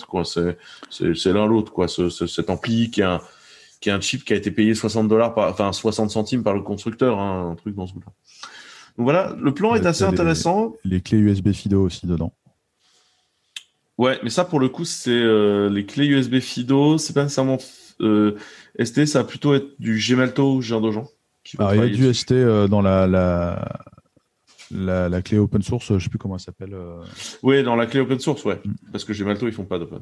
C'est 0.90 1.32
l'un 1.32 1.46
l'autre, 1.46 1.72
quoi. 1.72 1.88
Ce, 1.88 2.08
ce, 2.08 2.26
cet 2.26 2.50
ampli 2.50 2.90
qui 2.90 3.00
est 3.00 3.04
un, 3.04 3.20
qui 3.80 3.88
est 3.88 3.92
un 3.92 4.00
chip 4.00 4.24
qui 4.24 4.32
a 4.32 4.36
été 4.36 4.50
payé 4.50 4.74
60 4.74 5.08
dollars, 5.08 5.34
enfin 5.36 5.72
60 5.72 6.10
centimes 6.10 6.42
par 6.42 6.54
le 6.54 6.62
constructeur, 6.62 7.18
hein, 7.18 7.50
un 7.52 7.54
truc 7.54 7.74
dans 7.74 7.86
ce 7.86 7.94
goût-là. 7.94 8.12
Donc 8.96 9.04
voilà, 9.04 9.36
le 9.40 9.54
plan 9.54 9.74
est 9.74 9.86
assez 9.86 10.04
intéressant. 10.04 10.74
Les 10.84 11.00
clés 11.00 11.18
USB 11.18 11.52
FIDO 11.52 11.84
aussi 11.84 12.06
dedans. 12.06 12.32
Ouais, 13.96 14.18
mais 14.22 14.30
ça 14.30 14.44
pour 14.44 14.60
le 14.60 14.68
coup, 14.68 14.84
c'est 14.84 15.10
euh, 15.10 15.68
les 15.68 15.86
clés 15.86 16.06
USB 16.06 16.40
FIDO, 16.40 16.98
c'est 16.98 17.12
pas 17.12 17.24
nécessairement 17.24 17.58
euh, 18.00 18.36
ST, 18.82 19.06
ça 19.06 19.22
va 19.22 19.24
plutôt 19.24 19.54
être 19.54 19.68
du 19.78 19.98
Gemalto 19.98 20.54
ou 20.54 20.62
ce 20.62 20.68
genre 20.68 20.80
de 20.80 20.90
gens. 20.90 21.08
Alors, 21.58 21.74
il 21.74 21.80
y 21.80 21.84
a 21.84 21.96
du 21.96 22.14
ST 22.14 22.32
euh, 22.32 22.68
dans 22.68 22.82
la, 22.82 23.06
la, 23.06 23.80
la, 24.70 25.08
la, 25.08 25.22
clé 25.22 25.38
open 25.38 25.62
source, 25.62 25.96
je 25.96 25.98
sais 25.98 26.10
plus 26.10 26.18
comment 26.18 26.34
elle 26.34 26.40
s'appelle. 26.40 26.76
Oui, 27.42 27.62
dans 27.62 27.74
la 27.74 27.86
clé 27.86 28.00
open 28.00 28.18
source, 28.18 28.44
ouais. 28.44 28.60
Mm. 28.64 28.74
Parce 28.92 29.04
que 29.04 29.12
Gemalto, 29.12 29.46
ils 29.46 29.52
font 29.52 29.64
pas 29.64 29.78
d'open. 29.78 30.00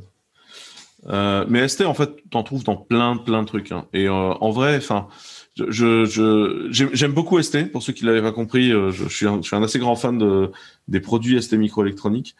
Euh, 1.09 1.45
mais 1.49 1.69
ST, 1.69 1.83
en 1.83 1.95
fait, 1.95 2.11
t'en 2.31 2.43
trouves 2.43 2.65
dans 2.65 2.77
plein, 2.77 3.17
plein 3.17 3.43
de 3.43 3.47
trucs. 3.47 3.73
Hein. 3.73 3.87
Et 3.93 4.09
euh, 4.09 4.13
en 4.13 4.51
vrai, 4.51 4.77
enfin, 4.77 5.09
je, 5.57 6.05
je, 6.05 6.69
j'aime 6.71 7.13
beaucoup 7.13 7.41
ST. 7.41 7.71
Pour 7.73 7.83
ceux 7.83 7.93
qui 7.93 8.05
l'avaient 8.05 8.23
pas 8.23 8.33
compris, 8.33 8.73
euh, 8.73 8.91
je, 8.91 9.09
suis 9.09 9.27
un, 9.27 9.41
je 9.41 9.47
suis 9.47 9.57
un 9.57 9.63
assez 9.63 9.79
grand 9.79 9.97
fan 9.97 10.19
de, 10.19 10.51
des 10.89 11.01
produits 11.01 11.41
ST 11.41 11.55
microélectroniques. 11.55 12.37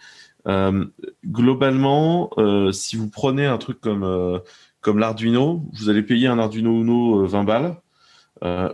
Euh, 0.47 0.85
globalement, 1.27 2.31
euh, 2.39 2.73
si 2.73 2.97
vous 2.97 3.09
prenez 3.09 3.47
un 3.47 3.59
truc 3.59 3.81
comme 3.81 4.41
comme 4.81 4.99
l'Arduino, 5.01 5.65
vous 5.73 5.89
allez 5.89 6.03
payer 6.03 6.29
un 6.29 6.39
Arduino 6.39 6.81
Uno 6.81 7.27
20 7.27 7.45
balles. 7.45 7.77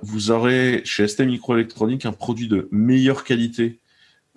vous 0.02 0.30
aurez 0.30 0.82
chez 0.84 1.08
ST 1.08 1.20
microélectronique 1.20 2.04
un 2.04 2.12
produit 2.12 2.48
de 2.48 2.68
meilleure 2.70 3.24
qualité 3.24 3.80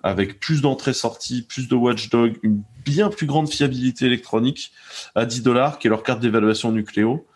avec 0.06 0.40
plus 0.40 0.62
d'entrées-sorties, 0.62 1.42
plus 1.42 1.68
de 1.68 1.74
watchdog, 1.74 2.38
une 2.42 2.62
bien 2.84 3.08
plus 3.08 3.26
grande 3.26 3.48
fiabilité 3.48 4.06
électronique 4.06 4.72
à 5.14 5.26
10 5.26 5.42
dollars, 5.42 5.78
qui 5.78 5.86
est 5.86 5.90
leur 5.90 6.02
carte 6.02 6.20
d'évaluation 6.20 6.72
nucléo, 6.72 7.26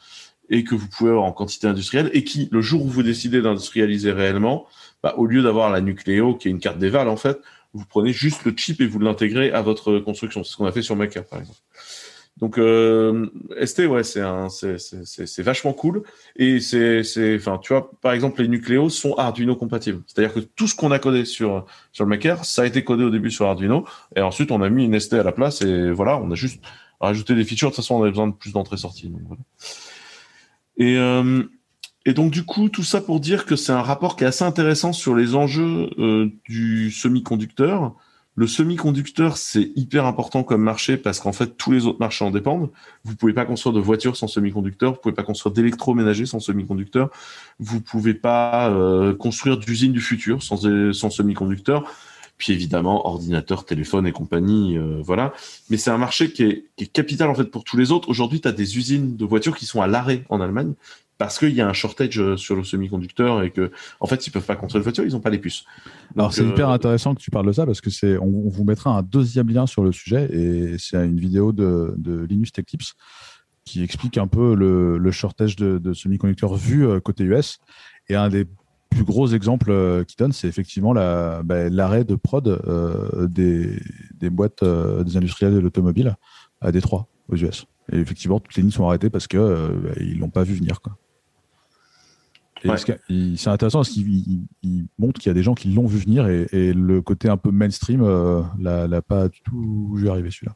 et 0.48 0.64
que 0.64 0.74
vous 0.74 0.88
pouvez 0.88 1.10
avoir 1.10 1.24
en 1.24 1.32
quantité 1.32 1.66
industrielle, 1.66 2.10
et 2.12 2.24
qui, 2.24 2.48
le 2.50 2.60
jour 2.60 2.84
où 2.84 2.88
vous 2.88 3.02
décidez 3.02 3.40
d'industrialiser 3.42 4.12
réellement, 4.12 4.66
bah, 5.02 5.14
au 5.16 5.26
lieu 5.26 5.42
d'avoir 5.42 5.70
la 5.70 5.80
Nucléo 5.80 6.34
qui 6.34 6.48
est 6.48 6.50
une 6.50 6.60
carte 6.60 6.78
d'Eval, 6.78 7.08
en 7.08 7.16
fait, 7.16 7.38
vous 7.72 7.84
prenez 7.84 8.12
juste 8.12 8.44
le 8.44 8.52
chip 8.56 8.80
et 8.80 8.86
vous 8.86 8.98
l'intégrez 8.98 9.52
à 9.52 9.62
votre 9.62 9.98
construction. 10.00 10.42
C'est 10.42 10.52
ce 10.52 10.56
qu'on 10.56 10.66
a 10.66 10.72
fait 10.72 10.82
sur 10.82 10.96
Maker, 10.96 11.24
par 11.24 11.40
exemple. 11.40 11.58
Donc 12.40 12.56
euh, 12.56 13.26
ST, 13.64 13.80
ouais, 13.80 14.02
c'est 14.02 14.23
un, 14.23 14.49
c'est 14.49 15.42
vachement 15.42 15.73
cool. 15.73 16.02
Et 16.37 16.61
c'est, 16.61 17.02
enfin, 17.37 17.59
tu 17.59 17.73
vois, 17.73 17.90
par 18.00 18.12
exemple, 18.12 18.40
les 18.40 18.49
Nucléos 18.49 18.88
sont 18.88 19.14
Arduino 19.14 19.56
compatibles. 19.56 20.02
C'est-à-dire 20.06 20.32
que 20.32 20.40
tout 20.40 20.66
ce 20.66 20.75
qu'on 20.75 20.90
a 20.90 20.99
codé 20.99 21.25
sur 21.25 21.66
sur 21.92 22.04
le 22.04 22.09
Maker, 22.09 22.44
ça 22.44 22.62
a 22.62 22.66
été 22.66 22.82
codé 22.82 23.04
au 23.04 23.11
début 23.11 23.30
sur 23.30 23.47
Arduino, 23.47 23.85
et 24.16 24.23
ensuite 24.23 24.50
on 24.50 24.62
a 24.62 24.70
mis 24.70 24.87
une 24.87 24.99
ST 24.99 25.14
à 25.14 25.23
la 25.23 25.32
place, 25.32 25.61
et 25.61 25.90
voilà, 25.90 26.18
on 26.18 26.30
a 26.30 26.35
juste 26.35 26.62
rajouté 27.00 27.35
des 27.35 27.44
features. 27.44 27.70
De 27.70 27.75
toute 27.75 27.85
façon, 27.85 27.97
on 27.97 28.02
avait 28.02 28.11
besoin 28.11 28.28
de 28.28 28.35
plus 28.35 28.52
d'entrée-sortie. 28.52 29.12
Voilà. 29.26 29.42
Et 30.78 30.97
euh, 30.97 31.44
et 32.06 32.14
donc 32.14 32.30
du 32.30 32.44
coup, 32.44 32.70
tout 32.70 32.82
ça 32.82 33.02
pour 33.02 33.20
dire 33.20 33.44
que 33.44 33.56
c'est 33.56 33.73
un 33.73 33.82
rapport 33.82 34.16
qui 34.16 34.25
est 34.25 34.26
assez 34.26 34.44
intéressant 34.44 34.94
sur 34.94 35.14
les 35.14 35.35
enjeux 35.35 35.90
euh, 35.99 36.30
du 36.49 36.90
semi-conducteur. 36.90 37.94
Le 38.40 38.47
semi-conducteur, 38.47 39.37
c'est 39.37 39.70
hyper 39.76 40.06
important 40.06 40.44
comme 40.44 40.62
marché 40.62 40.97
parce 40.97 41.20
qu'en 41.20 41.30
fait, 41.30 41.59
tous 41.59 41.73
les 41.73 41.85
autres 41.85 41.99
marchés 42.00 42.25
en 42.25 42.30
dépendent. 42.30 42.70
Vous 43.04 43.14
pouvez 43.14 43.35
pas 43.35 43.44
construire 43.44 43.75
de 43.75 43.80
voitures 43.80 44.16
sans 44.16 44.28
semi-conducteur, 44.28 44.94
vous 44.94 44.99
pouvez 44.99 45.14
pas 45.14 45.25
construire 45.25 45.52
d'électroménager 45.52 46.25
sans 46.25 46.40
semi-conducteur, 46.40 47.11
vous 47.59 47.82
pouvez 47.82 48.14
pas 48.14 48.70
euh, 48.70 49.14
construire 49.14 49.59
d'usines 49.59 49.92
du 49.92 50.00
futur 50.00 50.42
sans, 50.42 50.56
semi-conducteur. 50.56 51.85
Puis 52.38 52.54
évidemment, 52.54 53.06
ordinateur, 53.06 53.66
téléphone 53.66 54.06
et 54.06 54.12
compagnie, 54.12 54.78
euh, 54.78 55.02
voilà. 55.04 55.35
Mais 55.68 55.76
c'est 55.76 55.90
un 55.90 55.99
marché 55.99 56.32
qui 56.32 56.44
est, 56.44 56.64
qui 56.76 56.85
est, 56.85 56.90
capital 56.90 57.28
en 57.28 57.35
fait 57.35 57.44
pour 57.44 57.62
tous 57.62 57.76
les 57.76 57.92
autres. 57.92 58.09
Aujourd'hui, 58.09 58.40
tu 58.40 58.49
as 58.49 58.52
des 58.52 58.78
usines 58.78 59.18
de 59.18 59.25
voitures 59.26 59.54
qui 59.54 59.66
sont 59.66 59.82
à 59.82 59.87
l'arrêt 59.87 60.25
en 60.30 60.40
Allemagne 60.40 60.73
parce 61.20 61.38
qu'il 61.38 61.52
y 61.52 61.60
a 61.60 61.68
un 61.68 61.74
shortage 61.74 62.18
euh, 62.18 62.38
sur 62.38 62.56
le 62.56 62.64
semi-conducteur 62.64 63.42
et 63.42 63.50
que, 63.50 63.70
en 64.00 64.06
fait, 64.06 64.26
ils 64.26 64.30
peuvent 64.30 64.46
pas 64.46 64.56
construire 64.56 64.80
de 64.80 64.84
voiture, 64.84 65.04
ils 65.04 65.12
n'ont 65.12 65.20
pas 65.20 65.28
les 65.28 65.38
puces. 65.38 65.66
Alors, 66.16 66.32
c'est 66.32 66.42
hyper 66.42 66.70
euh, 66.70 66.72
intéressant 66.72 67.14
que 67.14 67.20
tu 67.20 67.30
parles 67.30 67.46
de 67.46 67.52
ça 67.52 67.66
parce 67.66 67.82
que 67.82 67.90
c'est, 67.90 68.16
on, 68.16 68.48
vous 68.48 68.64
mettra 68.64 68.96
un 68.96 69.02
deuxième 69.02 69.50
lien 69.50 69.66
sur 69.66 69.84
le 69.84 69.92
sujet 69.92 70.34
et 70.34 70.78
c'est 70.78 70.96
une 70.96 71.20
vidéo 71.20 71.52
de, 71.52 71.92
de 71.98 72.24
Linus 72.24 72.52
Tech 72.52 72.64
Tips 72.64 72.94
qui 73.66 73.82
explique 73.82 74.16
un 74.16 74.28
peu 74.28 74.54
le, 74.54 74.96
le 74.96 75.10
shortage 75.10 75.56
de, 75.56 75.76
de 75.76 75.92
semi-conducteurs 75.92 76.54
vu 76.54 76.86
euh, 76.86 77.00
côté 77.00 77.24
US. 77.24 77.58
Et 78.08 78.14
un 78.14 78.30
des 78.30 78.46
plus 78.88 79.04
gros 79.04 79.28
exemples 79.28 80.06
qu'il 80.06 80.16
donne, 80.16 80.32
c'est 80.32 80.48
effectivement 80.48 80.94
la, 80.94 81.42
bah, 81.42 81.68
l'arrêt 81.68 82.04
de 82.04 82.14
prod 82.14 82.48
euh, 82.48 83.28
des, 83.28 83.78
des 84.14 84.30
boîtes 84.30 84.64
des 84.64 85.18
industriels 85.18 85.52
de 85.52 85.58
l'automobile 85.58 86.16
à 86.62 86.72
Détroit, 86.72 87.08
aux 87.28 87.36
US. 87.36 87.66
Et 87.92 87.98
effectivement, 87.98 88.40
toutes 88.40 88.56
les 88.56 88.62
lignes 88.62 88.72
sont 88.72 88.86
arrêtées 88.86 89.10
parce 89.10 89.26
qu'ils 89.26 89.38
bah, 89.38 89.92
ils 90.00 90.18
l'ont 90.18 90.30
pas 90.30 90.44
vu 90.44 90.54
venir. 90.54 90.80
Quoi. 90.80 90.96
C'est 92.62 93.48
intéressant 93.48 93.78
parce 93.78 93.90
qu'il 93.90 94.46
montre 94.98 95.20
qu'il 95.20 95.30
y 95.30 95.32
a 95.32 95.34
des 95.34 95.42
gens 95.42 95.54
qui 95.54 95.68
l'ont 95.68 95.86
vu 95.86 95.98
venir 95.98 96.28
et, 96.28 96.72
le 96.72 97.00
côté 97.00 97.28
un 97.28 97.36
peu 97.36 97.50
mainstream 97.50 98.02
euh, 98.02 98.42
l'a 98.58 99.02
pas 99.02 99.28
du 99.28 99.40
tout 99.42 99.92
vu 99.94 100.08
arriver 100.08 100.30
celui-là. 100.30 100.54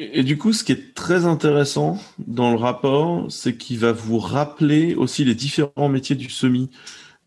Et, 0.00 0.22
du 0.22 0.38
coup, 0.38 0.52
ce 0.52 0.62
qui 0.62 0.70
est 0.72 0.94
très 0.94 1.26
intéressant 1.26 1.98
dans 2.18 2.52
le 2.52 2.56
rapport, 2.56 3.26
c'est 3.30 3.56
qu'il 3.56 3.80
va 3.80 3.90
vous 3.90 4.20
rappeler 4.20 4.94
aussi 4.94 5.24
les 5.24 5.34
différents 5.34 5.88
métiers 5.88 6.14
du 6.14 6.30
semi. 6.30 6.70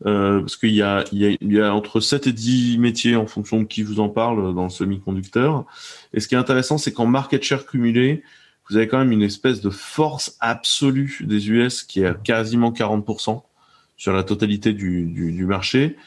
Euh, 0.06 0.40
parce 0.40 0.56
qu'il 0.56 0.72
y 0.72 0.78
y, 0.78 1.60
a, 1.60 1.76
entre 1.76 2.00
7 2.00 2.26
et 2.28 2.34
10 2.34 2.80
métiers 2.80 3.16
en 3.16 3.28
fonction 3.28 3.60
de 3.60 3.66
qui 3.66 3.84
vous 3.84 4.00
en 4.00 4.10
parle 4.10 4.56
dans 4.56 4.64
le 4.64 4.70
semi-conducteur. 4.70 5.66
Et 6.14 6.20
ce 6.20 6.28
qui 6.28 6.36
est 6.36 6.40
intéressant, 6.40 6.78
c'est 6.78 6.94
qu'en 6.94 7.06
market 7.06 7.44
share 7.44 7.66
cumulé, 7.66 8.24
vous 8.72 8.78
avez 8.78 8.88
quand 8.88 9.00
même 9.00 9.12
une 9.12 9.22
espèce 9.22 9.60
de 9.60 9.70
force 9.70 10.38
absolue 10.40 11.20
des 11.28 11.50
US 11.50 11.84
qui 11.84 12.02
est 12.02 12.06
à 12.06 12.14
quasiment 12.14 12.72
40% 12.72 13.44
sur 13.98 14.14
la 14.14 14.24
totalité 14.24 14.72
du, 14.72 15.46
marché, 15.46 15.98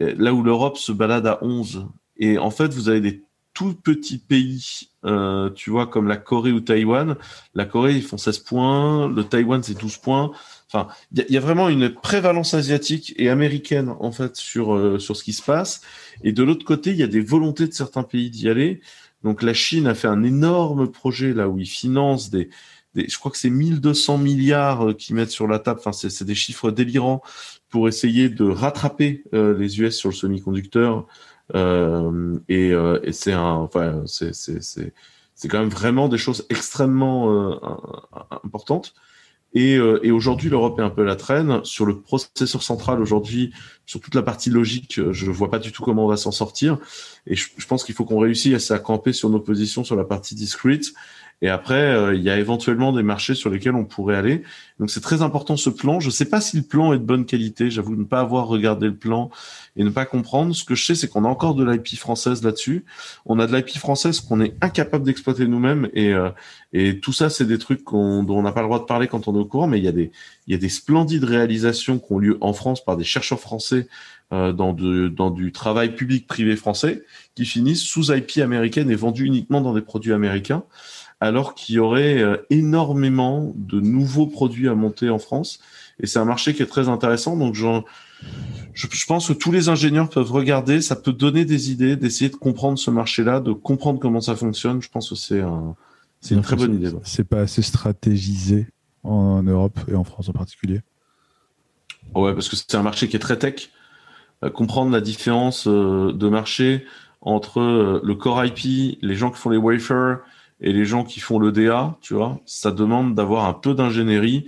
là 0.00 0.34
où 0.34 0.42
l'Europe 0.42 0.78
se 0.78 0.90
balade 0.90 1.28
à 1.28 1.38
11. 1.42 1.86
Et 2.16 2.36
en 2.36 2.50
fait, 2.50 2.74
vous 2.74 2.88
avez 2.88 3.00
des 3.00 3.22
tout 3.54 3.74
petits 3.74 4.18
pays, 4.18 4.88
euh, 5.04 5.48
tu 5.50 5.70
vois, 5.70 5.86
comme 5.86 6.08
la 6.08 6.16
Corée 6.16 6.50
ou 6.50 6.60
Taïwan. 6.60 7.16
La 7.54 7.64
Corée, 7.64 7.94
ils 7.94 8.02
font 8.02 8.16
16 8.16 8.38
points, 8.38 9.08
le 9.08 9.22
Taïwan, 9.22 9.62
c'est 9.62 9.78
12 9.78 9.96
points. 9.98 10.32
Enfin, 10.72 10.88
il 11.12 11.24
y, 11.30 11.36
a 11.36 11.40
vraiment 11.40 11.68
une 11.68 11.88
prévalence 11.88 12.52
asiatique 12.52 13.14
et 13.16 13.30
américaine, 13.30 13.94
en 14.00 14.12
fait, 14.12 14.36
sur, 14.36 14.74
euh, 14.74 14.98
sur 14.98 15.16
ce 15.16 15.22
qui 15.22 15.32
se 15.32 15.42
passe. 15.42 15.82
Et 16.22 16.32
de 16.32 16.42
l'autre 16.42 16.64
côté, 16.64 16.90
il 16.90 16.96
y 16.96 17.02
a 17.02 17.08
des 17.08 17.20
volontés 17.20 17.66
de 17.68 17.72
certains 17.72 18.02
pays 18.02 18.28
d'y 18.28 18.48
aller. 18.48 18.80
Donc 19.22 19.42
la 19.42 19.54
Chine 19.54 19.86
a 19.86 19.94
fait 19.94 20.08
un 20.08 20.22
énorme 20.22 20.90
projet 20.90 21.34
là 21.34 21.48
où 21.48 21.58
ils 21.58 21.66
financent 21.66 22.30
des, 22.30 22.50
des 22.94 23.08
je 23.08 23.18
crois 23.18 23.30
que 23.30 23.38
c'est 23.38 23.50
1200 23.50 24.18
milliards 24.18 24.88
euh, 24.90 24.92
qu'ils 24.94 25.16
mettent 25.16 25.30
sur 25.30 25.46
la 25.48 25.58
table. 25.58 25.80
Enfin, 25.84 25.92
c'est 25.92 26.24
des 26.24 26.34
chiffres 26.34 26.70
délirants 26.70 27.22
pour 27.68 27.88
essayer 27.88 28.28
de 28.28 28.44
rattraper 28.44 29.24
euh, 29.34 29.56
les 29.58 29.80
US 29.80 29.96
sur 29.96 30.10
le 30.10 30.14
semi-conducteur. 30.14 31.06
Euh, 31.54 32.38
et, 32.48 32.72
euh, 32.72 33.00
et 33.02 33.12
c'est 33.12 33.32
un, 33.32 33.52
enfin, 33.54 34.02
c'est 34.06 35.48
quand 35.48 35.60
même 35.60 35.68
vraiment 35.68 36.08
des 36.08 36.18
choses 36.18 36.46
extrêmement 36.50 37.32
euh, 37.32 37.56
importantes. 38.44 38.94
Et, 39.54 39.76
euh, 39.76 39.98
et 40.02 40.10
aujourd'hui, 40.10 40.50
l'Europe 40.50 40.78
est 40.78 40.82
un 40.82 40.90
peu 40.90 41.02
la 41.02 41.16
traîne. 41.16 41.64
Sur 41.64 41.86
le 41.86 42.00
processeur 42.00 42.62
central, 42.62 43.00
aujourd'hui, 43.00 43.52
sur 43.86 44.00
toute 44.00 44.14
la 44.14 44.22
partie 44.22 44.50
logique, 44.50 44.98
euh, 44.98 45.12
je 45.12 45.26
ne 45.26 45.30
vois 45.30 45.50
pas 45.50 45.58
du 45.58 45.72
tout 45.72 45.82
comment 45.82 46.04
on 46.04 46.08
va 46.08 46.16
s'en 46.16 46.32
sortir. 46.32 46.78
Et 47.26 47.34
je, 47.34 47.66
pense 47.66 47.84
qu'il 47.84 47.94
faut 47.94 48.04
qu'on 48.04 48.18
réussisse 48.18 48.70
à 48.70 48.78
camper 48.78 49.12
sur 49.12 49.30
nos 49.30 49.40
positions 49.40 49.84
sur 49.84 49.96
la 49.96 50.04
partie 50.04 50.34
discrete 50.34 50.92
et 51.40 51.48
après, 51.48 51.94
euh, 51.94 52.16
il 52.16 52.22
y 52.22 52.30
a 52.30 52.38
éventuellement 52.38 52.92
des 52.92 53.04
marchés 53.04 53.34
sur 53.34 53.48
lesquels 53.48 53.76
on 53.76 53.84
pourrait 53.84 54.16
aller. 54.16 54.42
Donc 54.80 54.90
c'est 54.90 55.00
très 55.00 55.22
important 55.22 55.56
ce 55.56 55.70
plan. 55.70 56.00
Je 56.00 56.06
ne 56.06 56.12
sais 56.12 56.24
pas 56.24 56.40
si 56.40 56.56
le 56.56 56.64
plan 56.64 56.92
est 56.92 56.98
de 56.98 57.04
bonne 57.04 57.26
qualité. 57.26 57.70
J'avoue 57.70 57.94
ne 57.94 58.04
pas 58.04 58.20
avoir 58.20 58.48
regardé 58.48 58.86
le 58.86 58.96
plan 58.96 59.30
et 59.76 59.84
ne 59.84 59.90
pas 59.90 60.04
comprendre. 60.04 60.54
Ce 60.54 60.64
que 60.64 60.74
je 60.74 60.84
sais, 60.84 60.94
c'est 60.96 61.06
qu'on 61.06 61.24
a 61.24 61.28
encore 61.28 61.54
de 61.54 61.64
l'IP 61.64 61.96
française 61.96 62.42
là-dessus. 62.42 62.84
On 63.24 63.38
a 63.38 63.46
de 63.46 63.54
l'IP 63.54 63.70
française 63.78 64.20
qu'on 64.20 64.40
est 64.40 64.54
incapable 64.60 65.04
d'exploiter 65.04 65.46
nous-mêmes. 65.46 65.88
Et, 65.94 66.12
euh, 66.12 66.30
et 66.72 66.98
tout 66.98 67.12
ça, 67.12 67.30
c'est 67.30 67.46
des 67.46 67.58
trucs 67.58 67.84
dont 67.84 68.26
on 68.28 68.42
n'a 68.42 68.52
pas 68.52 68.62
le 68.62 68.66
droit 68.66 68.80
de 68.80 68.84
parler 68.84 69.06
quand 69.06 69.28
on 69.28 69.36
est 69.36 69.40
au 69.40 69.44
courant. 69.44 69.68
Mais 69.68 69.78
il 69.78 69.84
y 69.84 69.88
a 69.88 69.92
des, 69.92 70.10
y 70.48 70.54
a 70.54 70.58
des 70.58 70.68
splendides 70.68 71.24
réalisations 71.24 72.00
qui 72.00 72.12
ont 72.12 72.18
lieu 72.18 72.36
en 72.40 72.52
France 72.52 72.84
par 72.84 72.96
des 72.96 73.04
chercheurs 73.04 73.40
français 73.40 73.86
euh, 74.32 74.52
dans, 74.52 74.72
de, 74.72 75.06
dans 75.06 75.30
du 75.30 75.52
travail 75.52 75.94
public-privé 75.94 76.56
français 76.56 77.04
qui 77.36 77.44
finissent 77.46 77.84
sous 77.84 78.12
IP 78.12 78.38
américaine 78.38 78.90
et 78.90 78.96
vendus 78.96 79.24
uniquement 79.24 79.60
dans 79.60 79.72
des 79.72 79.82
produits 79.82 80.12
américains 80.12 80.64
alors 81.20 81.54
qu'il 81.54 81.76
y 81.76 81.78
aurait 81.78 82.18
euh, 82.18 82.36
énormément 82.50 83.52
de 83.56 83.80
nouveaux 83.80 84.26
produits 84.26 84.68
à 84.68 84.74
monter 84.74 85.10
en 85.10 85.18
France. 85.18 85.58
Et 86.00 86.06
c'est 86.06 86.18
un 86.18 86.24
marché 86.24 86.54
qui 86.54 86.62
est 86.62 86.66
très 86.66 86.88
intéressant. 86.88 87.36
Donc, 87.36 87.54
je, 87.54 87.66
je, 88.72 89.06
pense 89.06 89.28
que 89.28 89.32
tous 89.32 89.50
les 89.50 89.68
ingénieurs 89.68 90.08
peuvent 90.08 90.30
regarder. 90.30 90.80
Ça 90.80 90.94
peut 90.94 91.12
donner 91.12 91.44
des 91.44 91.72
idées, 91.72 91.96
d'essayer 91.96 92.30
de 92.30 92.36
comprendre 92.36 92.78
ce 92.78 92.90
marché-là, 92.90 93.40
de 93.40 93.52
comprendre 93.52 93.98
comment 93.98 94.20
ça 94.20 94.36
fonctionne. 94.36 94.80
Je 94.80 94.88
pense 94.88 95.10
que 95.10 95.16
c'est 95.16 95.40
un, 95.40 95.74
une 96.30 96.42
très 96.42 96.54
bonne 96.54 96.74
idée. 96.74 96.92
C'est 97.02 97.28
pas 97.28 97.40
assez 97.40 97.62
stratégisé 97.62 98.68
en 99.02 99.42
Europe 99.42 99.78
et 99.88 99.96
en 99.96 100.04
France 100.04 100.28
en 100.28 100.32
particulier. 100.32 100.82
Ouais, 102.14 102.32
parce 102.32 102.48
que 102.48 102.54
c'est 102.54 102.76
un 102.76 102.82
marché 102.82 103.08
qui 103.08 103.16
est 103.16 103.20
très 103.20 103.38
tech. 103.38 103.70
Euh, 104.44 104.50
comprendre 104.50 104.92
la 104.92 105.00
différence 105.00 105.66
euh, 105.66 106.12
de 106.12 106.28
marché 106.28 106.86
entre 107.20 108.00
le 108.04 108.14
core 108.14 108.44
IP, 108.44 108.98
les 109.02 109.16
gens 109.16 109.32
qui 109.32 109.38
font 109.38 109.50
les 109.50 109.56
wafers, 109.56 110.18
et 110.60 110.72
les 110.72 110.84
gens 110.84 111.04
qui 111.04 111.20
font 111.20 111.38
le 111.38 111.52
DA, 111.52 111.96
tu 112.00 112.14
vois, 112.14 112.40
ça 112.44 112.70
demande 112.70 113.14
d'avoir 113.14 113.46
un 113.46 113.52
peu 113.52 113.74
d'ingénierie. 113.74 114.46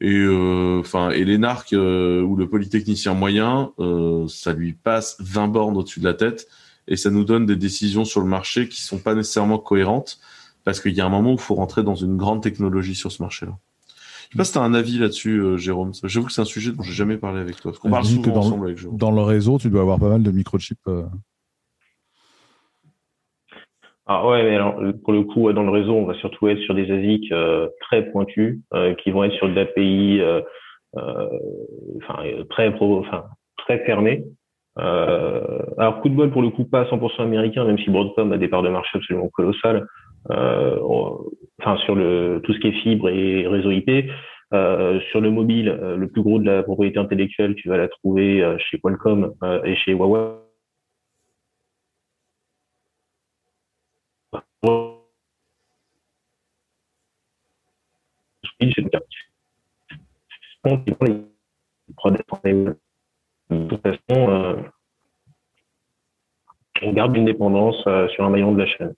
Et 0.00 0.16
euh, 0.16 0.80
enfin, 0.80 1.10
et 1.10 1.24
l'ENARC 1.24 1.72
euh, 1.72 2.22
ou 2.22 2.36
le 2.36 2.48
polytechnicien 2.48 3.14
moyen, 3.14 3.70
euh, 3.78 4.26
ça 4.26 4.52
lui 4.52 4.72
passe 4.72 5.16
20 5.20 5.48
bornes 5.48 5.76
au-dessus 5.76 6.00
de 6.00 6.04
la 6.04 6.14
tête 6.14 6.48
et 6.88 6.96
ça 6.96 7.10
nous 7.10 7.24
donne 7.24 7.46
des 7.46 7.56
décisions 7.56 8.04
sur 8.04 8.20
le 8.20 8.26
marché 8.26 8.68
qui 8.68 8.82
sont 8.82 8.98
pas 8.98 9.14
nécessairement 9.14 9.58
cohérentes 9.58 10.18
parce 10.64 10.80
qu'il 10.80 10.92
y 10.92 11.00
a 11.00 11.06
un 11.06 11.10
moment 11.10 11.30
où 11.30 11.34
il 11.34 11.40
faut 11.40 11.54
rentrer 11.54 11.84
dans 11.84 11.94
une 11.94 12.16
grande 12.16 12.42
technologie 12.42 12.94
sur 12.94 13.12
ce 13.12 13.22
marché-là. 13.22 13.56
Je 14.30 14.32
sais 14.32 14.38
pas 14.38 14.44
si 14.44 14.52
tu 14.52 14.58
as 14.58 14.62
un 14.62 14.74
avis 14.74 14.98
là-dessus, 14.98 15.58
Jérôme. 15.58 15.92
J'avoue 16.02 16.26
que 16.26 16.32
c'est 16.32 16.40
un 16.40 16.46
sujet 16.46 16.72
dont 16.72 16.82
j'ai 16.82 16.92
jamais 16.92 17.16
parlé 17.16 17.40
avec 17.40 17.60
toi. 17.60 17.70
Parce 17.70 17.78
qu'on 17.78 17.90
parle 17.90 18.04
souvent 18.04 18.32
dans, 18.32 18.36
ensemble 18.38 18.66
avec 18.66 18.78
Jérôme. 18.78 18.96
Dans 18.96 19.12
le 19.12 19.22
réseau, 19.22 19.58
tu 19.58 19.68
dois 19.68 19.82
avoir 19.82 20.00
pas 20.00 20.08
mal 20.08 20.22
de 20.22 20.30
microchips. 20.30 20.88
Ah 24.06 24.26
ouais, 24.28 24.42
mais 24.42 24.54
alors 24.54 24.78
pour 25.02 25.14
le 25.14 25.22
coup, 25.22 25.50
dans 25.52 25.62
le 25.62 25.70
réseau, 25.70 25.94
on 25.94 26.04
va 26.04 26.14
surtout 26.14 26.48
être 26.48 26.60
sur 26.60 26.74
des 26.74 26.90
ASIC 26.90 27.32
euh, 27.32 27.68
très 27.80 28.10
pointus, 28.10 28.58
euh, 28.74 28.94
qui 28.94 29.10
vont 29.10 29.24
être 29.24 29.34
sur 29.36 29.48
de 29.48 29.54
l'API, 29.54 30.20
euh, 30.20 30.42
euh, 30.96 31.28
enfin 32.02 32.22
très 32.50 32.74
pro, 32.74 32.98
enfin 32.98 33.24
très 33.56 33.78
fermé. 33.86 34.24
alors 34.76 36.00
coup 36.02 36.10
de 36.10 36.14
bol 36.14 36.30
pour 36.30 36.42
le 36.42 36.50
coup 36.50 36.64
pas 36.64 36.84
100% 36.84 37.22
américain, 37.22 37.64
même 37.64 37.78
si 37.78 37.88
Broadcom 37.90 38.32
a 38.32 38.36
des 38.36 38.48
parts 38.48 38.62
de 38.62 38.68
marché 38.68 38.98
absolument 38.98 39.28
colossales. 39.30 39.86
enfin 40.28 41.76
sur 41.78 41.94
le 41.94 42.40
tout 42.44 42.52
ce 42.52 42.58
qui 42.58 42.68
est 42.68 42.82
fibre 42.82 43.08
et 43.08 43.46
réseau 43.46 43.70
IP. 43.70 43.88
sur 45.10 45.20
le 45.22 45.30
mobile, 45.30 45.78
le 45.96 46.08
plus 46.08 46.22
gros 46.22 46.38
de 46.38 46.44
la 46.44 46.62
propriété 46.62 46.98
intellectuelle, 46.98 47.54
tu 47.54 47.70
vas 47.70 47.78
la 47.78 47.88
trouver 47.88 48.44
chez 48.58 48.78
Qualcomm 48.78 49.32
et 49.64 49.76
chez 49.76 49.92
Huawei 49.92 50.43
de 63.50 63.68
toute 63.68 63.82
façon, 63.82 64.64
on 66.82 66.92
garde 66.92 67.16
une 67.16 67.24
dépendance 67.24 67.82
euh, 67.86 68.08
sur 68.08 68.24
un 68.24 68.30
maillon 68.30 68.52
de 68.52 68.58
la 68.58 68.66
chaîne. 68.66 68.94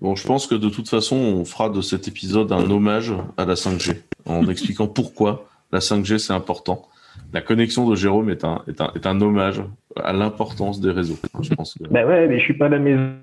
Bon, 0.00 0.14
je 0.14 0.26
pense 0.26 0.46
que 0.46 0.54
de 0.54 0.68
toute 0.70 0.88
façon, 0.88 1.16
on 1.16 1.44
fera 1.44 1.68
de 1.68 1.80
cet 1.82 2.08
épisode 2.08 2.52
un 2.52 2.70
hommage 2.70 3.12
à 3.36 3.44
la 3.44 3.54
5G, 3.54 4.02
en 4.24 4.48
expliquant 4.48 4.88
pourquoi 4.88 5.46
la 5.72 5.80
5G 5.80 6.18
c'est 6.18 6.32
important. 6.32 6.88
La 7.32 7.40
connexion 7.42 7.88
de 7.88 7.94
Jérôme 7.96 8.30
est 8.30 8.44
un, 8.44 8.62
est 8.66 8.80
un, 8.80 8.90
est 8.94 9.06
un 9.06 9.20
hommage 9.20 9.62
à 9.96 10.12
l'importance 10.12 10.80
des 10.80 10.90
réseaux. 10.90 11.18
Je 11.40 11.54
pense 11.54 11.74
que... 11.74 11.84
Ben 11.88 12.06
ouais, 12.06 12.26
mais 12.28 12.38
je 12.38 12.44
suis 12.44 12.56
pas 12.56 12.66
à 12.66 12.68
la 12.70 12.78
maison, 12.78 13.16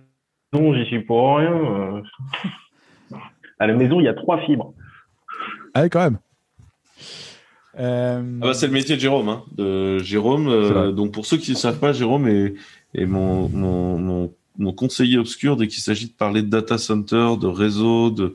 j'y 0.73 0.85
suis 0.85 1.01
pour 1.03 1.37
rien. 1.37 1.53
euh. 1.53 2.01
À 3.59 3.67
la 3.67 3.73
maison, 3.73 3.99
il 3.99 4.03
y 4.03 4.07
a 4.07 4.13
trois 4.13 4.39
fibres. 4.45 4.73
Allez, 5.73 5.89
quand 5.89 5.99
même. 6.01 6.19
Euh, 7.79 8.39
Ah 8.41 8.45
bah, 8.47 8.53
c'est 8.53 8.67
le 8.67 8.73
métier 8.73 8.95
de 8.95 9.01
Jérôme. 9.01 9.29
Hein. 9.29 9.43
De 9.55 9.99
Jérôme. 9.99 10.47
euh, 10.47 10.91
donc 10.91 11.11
pour 11.11 11.25
ceux 11.25 11.37
qui 11.37 11.51
ne 11.51 11.55
savent 11.57 11.79
pas, 11.79 11.93
Jérôme 11.93 12.27
est, 12.27 12.55
est 12.95 13.05
mon, 13.05 13.49
mon, 13.49 13.97
mon, 13.97 14.33
mon 14.57 14.73
conseiller 14.73 15.17
obscur 15.17 15.57
dès 15.57 15.67
qu'il 15.67 15.81
s'agit 15.83 16.07
de 16.07 16.13
parler 16.13 16.41
de 16.41 16.47
data 16.49 16.77
center, 16.77 17.31
de 17.39 17.47
réseau, 17.47 18.09
de, 18.09 18.33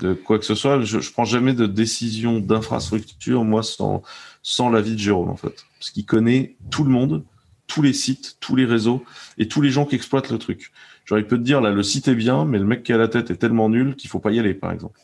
de 0.00 0.14
quoi 0.14 0.38
que 0.38 0.44
ce 0.46 0.54
soit. 0.54 0.80
Je, 0.80 1.00
je 1.00 1.12
prends 1.12 1.24
jamais 1.26 1.52
de 1.52 1.66
décision 1.66 2.38
d'infrastructure 2.40 3.44
moi 3.44 3.62
sans 3.62 4.02
sans 4.42 4.70
l'avis 4.70 4.92
de 4.92 4.98
Jérôme 4.98 5.30
en 5.30 5.36
fait, 5.36 5.64
parce 5.78 5.90
qu'il 5.90 6.06
connaît 6.06 6.56
tout 6.70 6.84
le 6.84 6.90
monde, 6.90 7.24
tous 7.66 7.82
les 7.82 7.92
sites, 7.92 8.36
tous 8.40 8.56
les 8.56 8.64
réseaux 8.64 9.04
et 9.36 9.48
tous 9.48 9.60
les 9.60 9.70
gens 9.70 9.84
qui 9.84 9.94
exploitent 9.94 10.30
le 10.30 10.38
truc. 10.38 10.72
Genre 11.04 11.18
il 11.18 11.26
peut 11.26 11.38
te 11.38 11.42
dire 11.42 11.60
là 11.60 11.70
le 11.70 11.82
site 11.82 12.08
est 12.08 12.14
bien, 12.14 12.44
mais 12.44 12.58
le 12.58 12.64
mec 12.64 12.82
qui 12.82 12.92
a 12.92 12.96
la 12.96 13.08
tête 13.08 13.30
est 13.30 13.36
tellement 13.36 13.68
nul 13.68 13.96
qu'il 13.96 14.10
faut 14.10 14.20
pas 14.20 14.32
y 14.32 14.38
aller 14.38 14.54
par 14.54 14.72
exemple. 14.72 15.00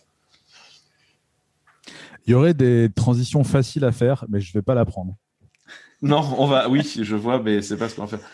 Il 2.26 2.30
y 2.30 2.34
aurait 2.34 2.54
des 2.54 2.88
transitions 2.94 3.44
faciles 3.44 3.84
à 3.84 3.92
faire, 3.92 4.24
mais 4.28 4.40
je 4.40 4.52
vais 4.52 4.62
pas 4.62 4.74
la 4.74 4.84
prendre. 4.84 5.14
Non, 6.00 6.22
on 6.38 6.46
va. 6.46 6.68
Oui, 6.68 6.82
je 7.00 7.16
vois, 7.16 7.42
mais 7.42 7.62
c'est 7.62 7.76
pas 7.76 7.88
ce 7.88 7.96
qu'on 7.96 8.04
va 8.04 8.18
faire. 8.18 8.28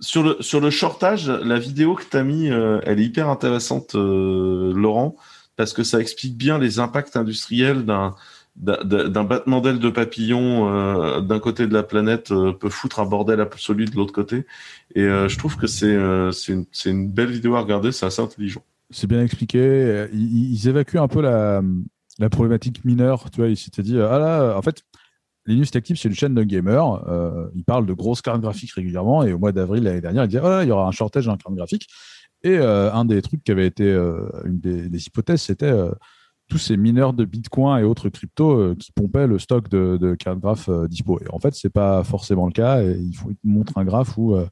Sur 0.00 0.22
le 0.22 0.36
sur 0.40 0.60
le 0.60 0.70
shortage, 0.70 1.28
la 1.28 1.58
vidéo 1.58 1.94
que 1.94 2.04
tu 2.08 2.16
as 2.16 2.22
mis, 2.22 2.50
euh, 2.50 2.80
elle 2.84 3.00
est 3.00 3.04
hyper 3.04 3.28
intéressante, 3.28 3.94
euh, 3.94 4.72
Laurent, 4.74 5.16
parce 5.56 5.72
que 5.72 5.82
ça 5.82 6.00
explique 6.00 6.36
bien 6.36 6.58
les 6.58 6.78
impacts 6.78 7.16
industriels 7.16 7.84
d'un 7.84 8.14
d'un- 8.58 9.08
d'un 9.08 9.24
battement 9.24 9.60
d'aile 9.60 9.78
de 9.78 9.90
papillon 9.90 10.68
euh, 10.68 11.20
d'un 11.20 11.38
côté 11.38 11.66
de 11.66 11.72
la 11.72 11.82
planète 11.82 12.32
euh, 12.32 12.52
peut 12.52 12.68
foutre 12.68 13.00
un 13.00 13.06
bordel 13.06 13.40
absolu 13.40 13.84
de 13.84 13.94
l'autre 13.94 14.12
côté. 14.12 14.46
Et 14.94 15.02
euh, 15.02 15.28
je 15.28 15.38
trouve 15.38 15.56
que 15.56 15.66
c'est 15.66 15.94
une, 15.94 16.64
une 16.84 17.10
belle 17.10 17.30
vidéo 17.30 17.54
à 17.56 17.60
regarder, 17.60 17.92
c'est 17.92 18.06
assez 18.06 18.20
intelligent. 18.20 18.62
C'est 18.90 19.06
bien 19.06 19.22
expliqué. 19.22 20.06
Ils, 20.12 20.68
évacuent 20.68 20.98
un 20.98 21.08
peu 21.08 21.20
la, 21.20 21.62
la 22.18 22.30
problématique 22.30 22.84
mineure. 22.84 23.30
Tu 23.30 23.36
vois, 23.36 23.48
ils 23.48 23.56
s'étaient 23.56 23.82
dit, 23.82 23.98
ah 24.00 24.18
là, 24.18 24.56
en 24.56 24.62
fait, 24.62 24.82
Linus 25.44 25.70
Tech 25.70 25.84
c'est 25.86 26.08
une 26.08 26.14
chaîne 26.14 26.34
de 26.34 26.42
gamers. 26.42 27.04
Ils 27.54 27.64
parlent 27.64 27.84
de 27.84 27.92
grosses 27.92 28.22
cartes 28.22 28.40
graphiques 28.40 28.72
régulièrement. 28.72 29.24
Et 29.24 29.34
au 29.34 29.38
mois 29.38 29.52
d'avril 29.52 29.82
l'année 29.84 30.00
dernière, 30.00 30.24
ils 30.24 30.28
disaient, 30.28 30.40
oh 30.42 30.48
là, 30.48 30.64
il 30.64 30.68
y 30.68 30.72
aura 30.72 30.88
un 30.88 30.90
shortage 30.90 31.26
dans 31.26 31.32
les 31.32 31.38
cartes 31.38 31.54
graphiques. 31.54 31.86
Et 32.44 32.56
un 32.56 33.04
des 33.04 33.20
trucs 33.20 33.44
qui 33.44 33.52
avait 33.52 33.66
été, 33.66 33.92
une 34.46 34.58
des, 34.58 35.06
hypothèses, 35.06 35.42
c'était 35.42 35.70
tous 36.48 36.58
ces 36.58 36.76
mineurs 36.76 37.12
de 37.12 37.24
Bitcoin 37.24 37.80
et 37.80 37.84
autres 37.84 38.08
cryptos 38.08 38.58
euh, 38.58 38.74
qui 38.74 38.90
pompaient 38.92 39.26
le 39.26 39.38
stock 39.38 39.68
de, 39.68 39.98
de 40.00 40.14
cartes 40.14 40.38
graphes 40.40 40.68
euh, 40.68 40.88
dispo. 40.88 41.18
Et 41.20 41.26
en 41.30 41.38
fait, 41.38 41.54
c'est 41.54 41.68
pas 41.72 42.02
forcément 42.04 42.46
le 42.46 42.52
cas. 42.52 42.82
Et 42.82 42.98
il, 42.98 43.14
faut, 43.14 43.30
il 43.30 43.36
te 43.36 43.46
montre 43.46 43.76
un 43.76 43.84
graphe 43.84 44.16
où 44.16 44.34
euh, 44.34 44.46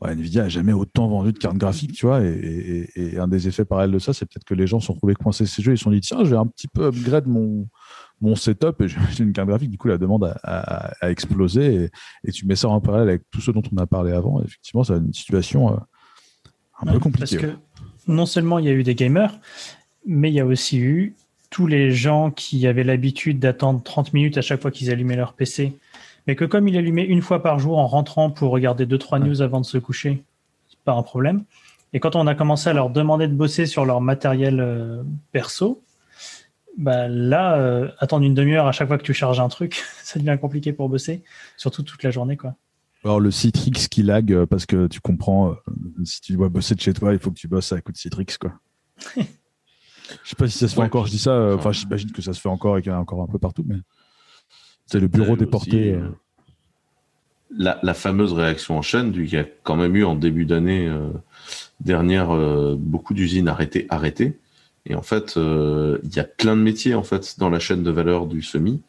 ouais, 0.00 0.12
Nvidia 0.12 0.42
n'a 0.42 0.48
jamais 0.48 0.72
autant 0.72 1.06
vendu 1.08 1.32
de 1.32 1.38
cartes 1.38 1.56
graphiques, 1.56 1.92
tu 1.92 2.06
vois. 2.06 2.22
Et, 2.24 2.88
et- 2.96 3.14
et 3.14 3.18
un 3.18 3.28
des 3.28 3.46
effets 3.46 3.64
parallèles 3.64 3.92
de 3.92 3.98
ça, 4.00 4.12
c'est 4.12 4.26
peut-être 4.26 4.44
que 4.44 4.54
les 4.54 4.66
gens 4.66 4.80
se 4.80 4.86
sont 4.86 4.94
retrouvés 4.94 5.14
coincés 5.14 5.46
ces 5.46 5.62
jeux. 5.62 5.72
Ils 5.72 5.78
se 5.78 5.84
sont 5.84 5.90
dit, 5.92 6.00
tiens, 6.00 6.24
je 6.24 6.30
vais 6.30 6.36
un 6.36 6.46
petit 6.46 6.66
peu 6.66 6.86
upgrade 6.88 7.26
mon, 7.28 7.68
mon 8.20 8.34
setup 8.34 8.80
et 8.80 8.88
j'ai 8.88 9.22
une 9.22 9.32
carte 9.32 9.48
graphique. 9.48 9.70
Du 9.70 9.78
coup, 9.78 9.86
la 9.88 9.98
demande 9.98 10.24
a, 10.24 10.36
a- 10.42 10.92
a 11.00 11.10
explosé. 11.10 11.74
Et, 11.84 11.90
et 12.24 12.32
tu 12.32 12.46
mets 12.46 12.56
ça 12.56 12.68
en 12.68 12.80
parallèle 12.80 13.08
avec 13.10 13.22
tout 13.30 13.40
ce 13.40 13.52
dont 13.52 13.62
on 13.72 13.76
a 13.76 13.86
parlé 13.86 14.10
avant. 14.12 14.42
Effectivement, 14.42 14.82
c'est 14.82 14.94
une 14.96 15.12
situation 15.12 15.72
euh, 15.72 15.76
un 16.80 16.92
peu 16.92 16.98
compliquée. 16.98 17.36
Parce 17.38 17.52
que 17.54 17.58
non 18.08 18.26
seulement 18.26 18.58
il 18.58 18.64
y 18.64 18.68
a 18.68 18.72
eu 18.72 18.82
des 18.82 18.94
gamers, 18.96 19.38
mais 20.06 20.30
il 20.30 20.34
y 20.34 20.40
a 20.40 20.46
aussi 20.46 20.78
eu 20.78 21.14
tous 21.50 21.66
les 21.66 21.90
gens 21.90 22.30
qui 22.30 22.66
avaient 22.66 22.84
l'habitude 22.84 23.38
d'attendre 23.38 23.82
30 23.82 24.12
minutes 24.12 24.38
à 24.38 24.42
chaque 24.42 24.60
fois 24.60 24.70
qu'ils 24.70 24.90
allumaient 24.90 25.16
leur 25.16 25.32
PC, 25.32 25.76
mais 26.26 26.36
que 26.36 26.44
comme 26.44 26.68
ils 26.68 26.76
allumaient 26.76 27.04
une 27.04 27.22
fois 27.22 27.42
par 27.42 27.58
jour 27.58 27.78
en 27.78 27.86
rentrant 27.86 28.30
pour 28.30 28.50
regarder 28.50 28.86
2-3 28.86 29.22
news 29.24 29.40
avant 29.40 29.60
de 29.60 29.66
se 29.66 29.78
coucher, 29.78 30.22
c'est 30.68 30.78
pas 30.80 30.92
un 30.92 31.02
problème. 31.02 31.44
Et 31.94 32.00
quand 32.00 32.16
on 32.16 32.26
a 32.26 32.34
commencé 32.34 32.68
à 32.68 32.74
leur 32.74 32.90
demander 32.90 33.28
de 33.28 33.34
bosser 33.34 33.64
sur 33.64 33.86
leur 33.86 34.02
matériel 34.02 34.60
euh, 34.60 35.02
perso, 35.32 35.82
bah 36.76 37.08
là, 37.08 37.56
euh, 37.56 37.88
attendre 37.98 38.24
une 38.24 38.34
demi-heure 38.34 38.66
à 38.66 38.72
chaque 38.72 38.88
fois 38.88 38.98
que 38.98 39.02
tu 39.02 39.14
charges 39.14 39.40
un 39.40 39.48
truc, 39.48 39.82
ça 40.02 40.18
devient 40.18 40.36
compliqué 40.38 40.72
pour 40.74 40.88
bosser, 40.90 41.22
surtout 41.56 41.82
toute 41.82 42.02
la 42.02 42.10
journée. 42.10 42.36
quoi. 42.36 42.54
Alors, 43.04 43.20
le 43.20 43.30
Citrix 43.30 43.88
qui 43.90 44.02
lag 44.02 44.30
euh, 44.32 44.44
parce 44.44 44.66
que 44.66 44.86
tu 44.86 45.00
comprends, 45.00 45.56
si 46.04 46.20
tu 46.20 46.34
dois 46.34 46.50
bosser 46.50 46.74
de 46.74 46.80
chez 46.80 46.92
toi, 46.92 47.14
il 47.14 47.18
faut 47.18 47.30
que 47.30 47.38
tu 47.38 47.48
bosses 47.48 47.72
à 47.72 47.80
coup 47.80 47.92
de 47.92 47.96
Citrix, 47.96 48.36
quoi. 48.38 48.52
Je 50.24 50.30
sais 50.30 50.36
pas 50.36 50.48
si 50.48 50.58
ça 50.58 50.68
se 50.68 50.74
fait 50.74 50.80
Ouais. 50.80 50.86
encore, 50.86 51.06
je 51.06 51.10
dis 51.12 51.18
ça, 51.18 51.32
euh, 51.32 51.56
enfin, 51.56 51.72
j'imagine 51.72 52.10
que 52.12 52.22
ça 52.22 52.32
se 52.32 52.40
fait 52.40 52.48
encore 52.48 52.78
et 52.78 52.82
qu'il 52.82 52.90
y 52.90 52.94
en 52.94 52.98
a 52.98 53.00
encore 53.00 53.22
un 53.22 53.26
peu 53.26 53.38
partout, 53.38 53.64
mais 53.66 53.76
c'est 54.86 55.00
le 55.00 55.08
bureau 55.08 55.36
déporté. 55.36 55.76
aussi, 55.76 55.90
euh, 55.90 56.00
euh, 56.00 56.10
la, 57.50 57.78
la 57.82 57.94
fameuse 57.94 58.32
réaction 58.32 58.78
en 58.78 58.82
chaîne, 58.82 59.12
il 59.14 59.28
y 59.32 59.36
a 59.36 59.44
quand 59.62 59.76
même 59.76 59.96
eu 59.96 60.04
en 60.04 60.14
début 60.14 60.44
d'année 60.44 60.86
euh, 60.86 61.10
dernière 61.80 62.30
euh, 62.34 62.76
beaucoup 62.78 63.14
d'usines 63.14 63.48
arrêtées, 63.48 63.86
arrêtées. 63.88 64.38
Et 64.86 64.94
en 64.94 65.02
fait, 65.02 65.36
euh, 65.36 65.98
il 66.04 66.14
y 66.14 66.18
a 66.20 66.24
plein 66.24 66.56
de 66.56 66.62
métiers 66.62 66.94
en 66.94 67.02
fait 67.02 67.38
dans 67.38 67.50
la 67.50 67.58
chaîne 67.58 67.82
de 67.82 67.90
valeur 67.90 68.26
du 68.26 68.42
semi. 68.42 68.80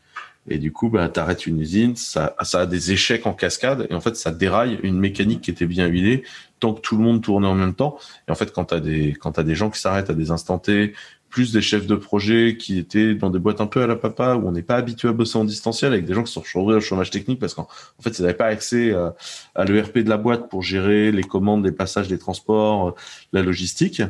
Et 0.48 0.58
du 0.58 0.72
coup, 0.72 0.90
bah, 0.90 1.10
tu 1.10 1.20
arrêtes 1.20 1.46
une 1.46 1.60
usine, 1.60 1.96
ça, 1.96 2.36
ça 2.42 2.62
a 2.62 2.66
des 2.66 2.92
échecs 2.92 3.28
en 3.28 3.34
cascade, 3.34 3.88
et 3.90 3.94
en 3.94 4.02
fait, 4.02 4.16
ça 4.16 4.32
déraille 4.32 4.80
une 4.84 4.98
mécanique 4.98 5.42
qui 5.42 5.52
était 5.52 5.68
bien 5.68 5.88
huilée, 5.88 6.24
tant 6.60 6.74
que 6.74 6.82
tout 6.82 6.98
le 6.98 7.04
monde 7.04 7.22
tournait 7.22 7.48
en 7.48 7.56
même 7.56 7.74
temps. 7.74 7.98
Et 8.28 8.32
en 8.32 8.36
fait, 8.36 8.52
quand 8.52 8.66
tu 8.66 8.74
as 8.74 8.80
des, 8.80 9.14
quand 9.20 9.34
t'as 9.34 9.44
des 9.44 9.56
gens 9.56 9.70
qui 9.70 9.80
s'arrêtent 9.80 10.10
à 10.10 10.14
des 10.16 10.32
instants 10.32 10.60
T, 10.60 10.94
plus 11.30 11.52
des 11.52 11.62
chefs 11.62 11.86
de 11.86 11.96
projet 11.96 12.58
qui 12.58 12.80
étaient 12.80 13.14
dans 13.14 13.30
des 13.30 13.40
boîtes 13.40 13.62
un 13.62 13.68
peu 13.68 13.84
à 13.84 13.88
la 13.88 13.96
papa, 13.96 14.36
où 14.36 14.48
on 14.48 14.52
n'est 14.52 14.64
pas 14.64 14.76
habitué 14.76 15.08
à 15.08 15.12
bosser 15.12 15.38
en 15.38 15.46
distanciel, 15.46 15.94
avec 15.94 16.06
des 16.06 16.14
gens 16.14 16.24
qui 16.24 16.32
sont 16.32 16.42
retrouvés 16.42 16.76
au 16.76 16.82
chômage 16.82 17.12
technique 17.12 17.40
parce 17.40 17.54
qu'en 17.54 17.64
en 17.64 18.02
fait, 18.02 18.18
ils 18.18 18.24
n'avaient 18.24 18.34
pas 18.34 18.48
accès 18.48 18.94
à, 18.94 19.16
à 19.56 19.66
l'ERP 19.66 20.00
de 20.00 20.10
la 20.10 20.18
boîte 20.18 20.50
pour 20.50 20.64
gérer 20.64 21.12
les 21.12 21.24
commandes, 21.24 21.64
les 21.64 21.72
passages, 21.72 22.10
les 22.10 22.18
transports, 22.18 22.90
euh, 22.90 22.92
la 23.32 23.44
logistique. 23.44 24.02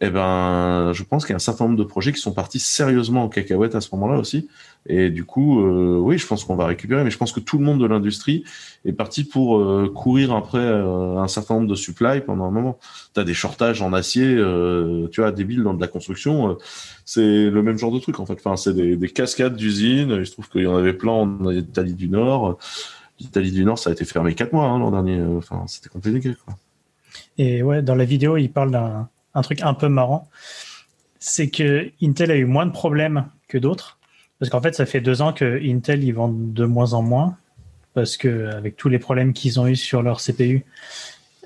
Eh 0.00 0.10
ben, 0.10 0.92
je 0.94 1.02
pense 1.02 1.24
qu'il 1.24 1.32
y 1.32 1.34
a 1.34 1.36
un 1.36 1.40
certain 1.40 1.66
nombre 1.66 1.76
de 1.76 1.84
projets 1.84 2.12
qui 2.12 2.20
sont 2.20 2.32
partis 2.32 2.58
sérieusement 2.58 3.24
en 3.24 3.28
cacahuète 3.28 3.74
à 3.74 3.80
ce 3.80 3.88
moment-là 3.92 4.18
aussi. 4.18 4.48
Et 4.86 5.10
du 5.10 5.24
coup, 5.24 5.60
euh, 5.60 5.96
oui, 5.98 6.18
je 6.18 6.26
pense 6.26 6.44
qu'on 6.44 6.56
va 6.56 6.66
récupérer, 6.66 7.04
mais 7.04 7.10
je 7.10 7.18
pense 7.18 7.32
que 7.32 7.40
tout 7.40 7.58
le 7.58 7.64
monde 7.64 7.80
de 7.80 7.86
l'industrie 7.86 8.44
est 8.84 8.92
parti 8.92 9.24
pour 9.24 9.58
euh, 9.58 9.92
courir 9.94 10.34
après 10.34 10.58
euh, 10.58 11.18
un 11.18 11.28
certain 11.28 11.54
nombre 11.54 11.68
de 11.68 11.74
supply 11.74 12.20
pendant 12.20 12.44
un 12.46 12.50
moment. 12.50 12.78
Tu 13.14 13.20
as 13.20 13.24
des 13.24 13.34
shortages 13.34 13.80
en 13.80 13.92
acier, 13.92 14.36
tu 15.12 15.20
vois, 15.20 15.30
débiles 15.30 15.62
dans 15.62 15.74
de 15.74 15.80
la 15.80 15.88
construction. 15.88 16.56
c'est 17.04 17.50
le 17.50 17.62
même 17.62 17.78
genre 17.78 17.92
de 17.92 18.00
truc 18.00 18.18
en 18.18 18.26
fait. 18.26 18.34
Enfin, 18.34 18.56
c'est 18.56 18.74
des, 18.74 18.96
des 18.96 19.08
cascades 19.08 19.56
d'usines. 19.56 20.16
Il 20.18 20.26
se 20.26 20.32
trouve 20.32 20.48
qu'il 20.48 20.62
y 20.62 20.66
en 20.66 20.76
avait 20.76 20.94
plein 20.94 21.12
en 21.12 21.50
Italie 21.50 21.94
du 21.94 22.08
Nord. 22.08 22.58
L'Italie 23.20 23.52
du 23.52 23.64
Nord, 23.64 23.78
ça 23.78 23.90
a 23.90 23.92
été 23.92 24.04
fermé 24.04 24.34
quatre 24.34 24.52
mois 24.52 24.64
hein, 24.64 24.78
l'an 24.78 24.90
dernier. 24.90 25.22
Enfin, 25.36 25.64
c'était 25.68 25.88
compliqué. 25.88 26.34
Et 27.38 27.62
ouais, 27.62 27.82
dans 27.82 27.94
la 27.94 28.04
vidéo, 28.04 28.36
il 28.36 28.50
parle 28.50 28.72
d'un 28.72 29.08
un 29.34 29.42
truc 29.42 29.62
un 29.62 29.74
peu 29.74 29.88
marrant. 29.88 30.28
C'est 31.18 31.48
que 31.48 31.90
Intel 32.02 32.30
a 32.30 32.36
eu 32.36 32.44
moins 32.44 32.66
de 32.66 32.72
problèmes 32.72 33.26
que 33.48 33.58
d'autres. 33.58 33.98
Parce 34.42 34.50
qu'en 34.50 34.60
fait, 34.60 34.74
ça 34.74 34.86
fait 34.86 35.00
deux 35.00 35.22
ans 35.22 35.32
que 35.32 35.60
Intel, 35.64 36.02
ils 36.02 36.10
vendent 36.10 36.52
de 36.52 36.64
moins 36.64 36.94
en 36.94 37.02
moins. 37.02 37.36
Parce 37.94 38.16
que 38.16 38.50
avec 38.50 38.76
tous 38.76 38.88
les 38.88 38.98
problèmes 38.98 39.34
qu'ils 39.34 39.60
ont 39.60 39.68
eu 39.68 39.76
sur 39.76 40.02
leur 40.02 40.20
CPU, 40.20 40.64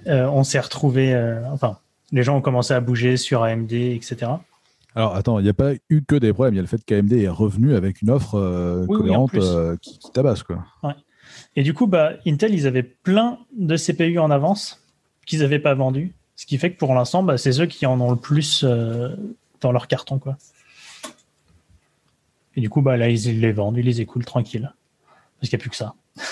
euh, 0.07 0.27
on 0.29 0.45
s'est 0.45 0.59
retrouvé. 0.59 1.13
euh, 1.13 1.43
enfin, 1.53 1.77
les 2.11 2.23
gens 2.23 2.39
ont 2.39 2.41
commencé 2.41 2.73
à 2.73 2.81
bouger 2.81 3.19
sur 3.19 3.43
AMD, 3.43 3.71
etc. 3.71 4.17
Alors, 4.95 5.15
attends, 5.15 5.39
il 5.41 5.43
n'y 5.43 5.51
a 5.51 5.53
pas 5.53 5.73
eu 5.91 6.05
que 6.05 6.17
des 6.17 6.33
problèmes. 6.33 6.55
Il 6.55 6.57
y 6.57 6.61
a 6.61 6.63
le 6.63 6.69
fait 6.69 6.83
qu'AMD 6.87 7.13
est 7.13 7.29
revenu 7.29 7.75
avec 7.75 8.01
une 8.01 8.09
offre 8.09 8.37
euh, 8.37 8.87
Oui, 8.89 8.97
cohérente 8.97 9.33
qui, 9.83 9.99
qui 9.99 10.11
tabasse, 10.13 10.43
quoi. 10.43 10.65
Et 11.55 11.63
du 11.63 11.75
coup, 11.75 11.87
bah, 11.87 12.13
Intel, 12.27 12.55
ils 12.55 12.67
avaient 12.67 12.83
plein 12.83 13.41
de 13.59 13.77
CPU 13.77 14.19
en 14.19 14.31
avance 14.31 14.83
qu'ils 15.27 15.41
n'avaient 15.41 15.59
pas 15.59 15.75
vendus. 15.75 16.15
Ce 16.35 16.47
qui 16.47 16.57
fait 16.57 16.73
que 16.73 16.79
pour 16.79 16.95
l'instant, 16.95 17.23
bah, 17.23 17.37
c'est 17.37 17.61
eux 17.61 17.67
qui 17.67 17.85
en 17.85 18.01
ont 18.01 18.11
le 18.11 18.17
plus 18.17 18.65
dans 19.61 19.71
leur 19.73 19.87
carton. 19.87 20.19
Quoi. 20.19 20.39
Et 22.57 22.61
du 22.61 22.71
coup, 22.71 22.83
bah, 22.83 22.97
là, 22.97 23.09
ils 23.09 23.41
les 23.41 23.53
vendent, 23.53 23.77
ils 23.77 23.85
les 23.85 24.01
écoulent 24.01 24.25
tranquille. 24.25 24.73
Parce 25.39 25.51
qu'il 25.51 25.57
n'y 25.57 25.61
a 25.61 25.63
plus 25.63 25.71
que 25.71 25.77
ça. 25.77 25.95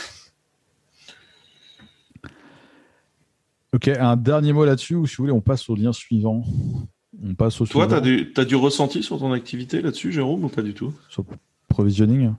Ok, 3.74 3.88
un 3.88 4.14
dernier 4.14 4.52
mot 4.52 4.64
là-dessus, 4.64 4.94
ou 4.94 5.04
si 5.04 5.16
vous 5.16 5.24
voulez, 5.24 5.32
on 5.32 5.40
passe 5.40 5.68
au 5.68 5.74
lien 5.74 5.92
suivant. 5.92 6.44
On 7.20 7.34
passe 7.34 7.60
au 7.60 7.66
Toi, 7.66 7.88
suivant. 7.88 8.00
tu 8.00 8.40
as, 8.40 8.44
du 8.44 8.54
ressenti 8.54 9.02
sur 9.02 9.18
ton 9.18 9.32
activité 9.32 9.82
là-dessus, 9.82 10.12
Jérôme, 10.12 10.44
ou 10.44 10.48
pas 10.48 10.62
du 10.62 10.74
tout? 10.74 10.94
Sur 11.08 11.24
provisioning? 11.68 12.34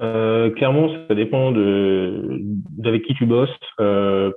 Euh, 0.00 0.50
clairement, 0.50 0.88
ça 1.06 1.14
dépend 1.14 1.52
de 1.52 2.40
d'avec 2.70 3.04
qui 3.04 3.14
tu 3.14 3.24
bosses. 3.24 3.50
Euh, 3.78 4.32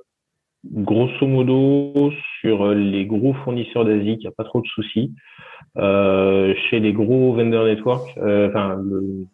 grosso 0.72 1.26
modo, 1.28 2.12
sur 2.42 2.74
les 2.74 3.06
gros 3.06 3.34
fournisseurs 3.34 3.86
d'Asie, 3.86 4.14
il 4.14 4.20
n'y 4.20 4.28
a 4.28 4.32
pas 4.32 4.44
trop 4.44 4.62
de 4.62 4.68
soucis. 4.68 5.14
Euh, 5.78 6.54
chez 6.70 6.80
les 6.80 6.94
gros 6.94 7.34
vendor 7.34 7.66
network, 7.66 8.10
euh, 8.18 8.50
enfin, 8.50 8.78
le, 8.84 9.28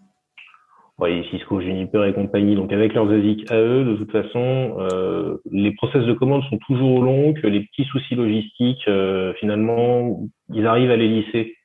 Cisco, 1.29 1.59
Juniper 1.59 2.05
et 2.05 2.13
compagnie, 2.13 2.55
donc 2.55 2.71
avec 2.71 2.93
leurs 2.93 3.11
ASIC 3.11 3.51
à 3.51 3.59
eux, 3.59 3.83
de 3.83 3.95
toute 3.95 4.11
façon, 4.11 4.77
euh, 4.79 5.37
les 5.51 5.73
process 5.73 6.05
de 6.05 6.13
commande 6.13 6.43
sont 6.49 6.57
toujours 6.59 7.03
longs, 7.03 7.33
que 7.33 7.47
les 7.47 7.61
petits 7.61 7.83
soucis 7.85 8.15
logistiques, 8.15 8.87
euh, 8.87 9.33
finalement, 9.39 10.21
ils 10.53 10.65
arrivent 10.65 10.91
à 10.91 10.95
les 10.95 11.09
lisser. 11.09 11.55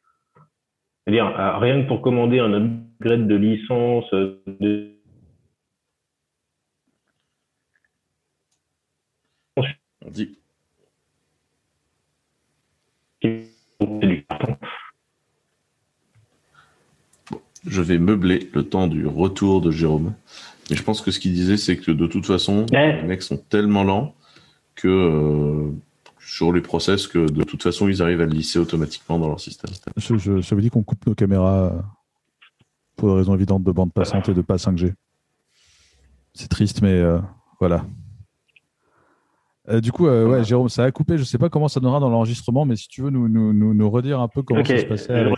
C'est-à-dire, 1.07 1.33
rien 1.61 1.83
que 1.83 1.89
pour 1.89 2.03
commander 2.03 2.39
un 2.41 2.53
upgrade 2.53 3.29
de 3.29 3.35
licence, 3.35 4.13
On 10.09 10.11
dit. 10.11 10.35
je 17.67 17.83
vais 17.83 17.99
meubler 17.99 18.49
le 18.55 18.63
temps 18.63 18.87
du 18.87 19.07
retour 19.07 19.61
de 19.61 19.71
Jérôme. 19.71 20.15
Mais 20.71 20.77
je 20.77 20.83
pense 20.83 21.03
que 21.03 21.11
ce 21.11 21.21
qu'il 21.21 21.35
disait, 21.35 21.59
c'est 21.59 21.77
que 21.77 21.93
de 21.93 22.07
toute 22.07 22.25
façon, 22.25 22.65
les 22.73 23.03
mecs 23.03 23.23
sont 23.23 23.37
tellement 23.37 23.85
lents 23.85 24.15
que 24.75 24.89
euh, 24.89 25.71
sur 26.19 26.53
les 26.53 26.63
process 26.63 27.07
que 27.07 27.31
de 27.31 27.43
toute 27.43 27.63
façon, 27.63 27.89
ils 27.89 28.01
arrivent 28.01 28.23
à 28.23 28.27
le 28.27 28.33
lisser 28.33 28.59
automatiquement 28.59 29.19
dans 29.19 29.29
leur 29.29 29.41
système. 29.41 29.71
Je, 29.97 30.41
ça 30.41 30.55
veut 30.55 30.63
dire 30.63 30.71
qu'on 30.71 30.83
coupe 30.83 31.07
nos 31.07 31.15
caméras 31.15 31.85
pour 32.97 33.11
des 33.11 33.17
raisons 33.17 33.35
évidentes 33.35 33.65
de 33.65 33.73
bande 33.73 33.93
passante 33.93 34.31
et 34.31 34.35
de 34.35 34.41
pas 34.41 34.57
5G. 34.57 34.95
C'est 36.33 36.49
triste, 36.49 36.81
mais 36.81 36.93
euh, 36.93 37.19
voilà. 37.61 37.85
Euh, 39.69 39.81
du 39.81 39.93
coup, 39.93 40.07
ouais, 40.07 40.45
Jérôme, 40.45 40.69
ça 40.69 40.85
a 40.85 40.91
coupé. 40.91 41.15
Je 41.15 41.23
ne 41.23 41.27
sais 41.27 41.39
pas 41.39 41.49
comment 41.49 41.69
ça 41.69 41.81
donnera 41.81 42.01
dans 42.01 42.09
l'enregistrement, 42.09 42.65
mais 42.65 42.77
si 42.77 42.89
tu 42.89 43.03
veux 43.03 43.11
nous, 43.11 43.29
nous, 43.29 43.53
nous, 43.53 43.91
redire 43.91 44.21
un 44.21 44.29
peu 44.29 44.43
comment 44.43 44.65
ça 44.65 44.79
se 44.79 44.87
passait 44.87 45.13
avec. 45.13 45.35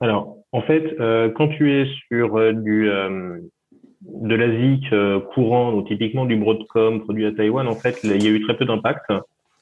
Alors, 0.00 0.38
en 0.52 0.62
fait, 0.62 0.96
euh, 0.98 1.30
quand 1.30 1.48
tu 1.48 1.72
es 1.72 1.86
sur 2.08 2.36
euh, 2.36 2.52
du 2.52 2.90
euh, 2.90 3.38
de 4.02 4.34
l'ASIC 4.34 4.86
courant, 5.34 5.72
donc 5.72 5.86
typiquement 5.86 6.24
du 6.24 6.36
Broadcom 6.36 7.02
produit 7.02 7.26
à 7.26 7.32
Taïwan, 7.32 7.68
en 7.68 7.74
fait, 7.74 8.00
il 8.02 8.22
y 8.22 8.26
a 8.26 8.30
eu 8.30 8.40
très 8.42 8.56
peu 8.56 8.64
d'impact. 8.64 9.04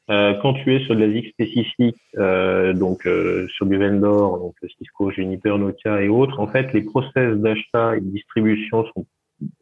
quand 0.07 0.55
tu 0.63 0.75
es 0.75 0.85
sur 0.85 0.95
de 0.95 1.01
l'ASIC 1.01 1.31
spécifique, 1.31 1.99
donc 2.15 3.09
sur 3.49 3.67
du 3.67 3.77
vendor, 3.77 4.39
donc 4.39 4.55
Cisco, 4.79 5.11
Juniper, 5.11 5.59
Nokia 5.59 6.03
et 6.03 6.09
autres, 6.09 6.39
en 6.39 6.47
fait, 6.47 6.73
les 6.73 6.83
process 6.83 7.37
d'achat 7.37 7.97
et 7.97 8.01
de 8.01 8.07
distribution 8.07 8.85
sont 8.95 9.07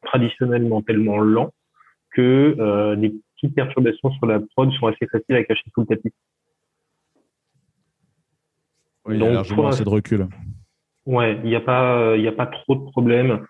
traditionnellement 0.03 0.83
tellement 0.83 1.21
lents 1.21 1.55
que 2.11 2.95
des 2.97 3.15
petites 3.37 3.55
perturbations 3.55 4.11
sur 4.13 4.27
la 4.27 4.41
prod 4.41 4.73
sont 4.73 4.87
assez 4.87 5.07
faciles 5.07 5.37
à 5.37 5.45
cacher 5.45 5.65
sous 5.73 5.83
le 5.83 5.87
tapis. 5.87 6.13
Oui, 9.07 9.17
il 9.17 9.23
y 9.23 9.27
a 9.27 9.33
largement 9.33 9.69
assez 9.69 9.85
de 9.85 9.89
recul. 9.89 10.27
Ouais, 11.07 11.39
il 11.45 11.49
n'y 11.49 11.55
a 11.55 11.61
pas, 11.61 12.17
il 12.17 12.23
n'y 12.23 12.29
a 12.29 12.33
pas 12.33 12.47
trop 12.47 12.75
de 12.75 12.91
problèmes. 12.91 13.47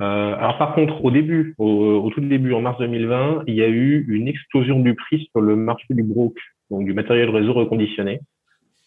Euh, 0.00 0.34
alors 0.36 0.58
par 0.58 0.74
contre, 0.74 1.04
au 1.04 1.10
début, 1.10 1.54
au, 1.58 2.08
tout 2.14 2.20
début, 2.20 2.52
en 2.52 2.60
mars 2.60 2.78
2020, 2.78 3.44
il 3.46 3.54
y 3.54 3.62
a 3.62 3.68
eu 3.68 4.04
une 4.08 4.28
explosion 4.28 4.80
du 4.80 4.94
prix 4.94 5.28
sur 5.30 5.40
le 5.40 5.56
marché 5.56 5.86
du 5.90 6.02
broc, 6.02 6.34
donc 6.70 6.84
du 6.84 6.94
matériel 6.94 7.30
réseau 7.30 7.52
reconditionné. 7.52 8.20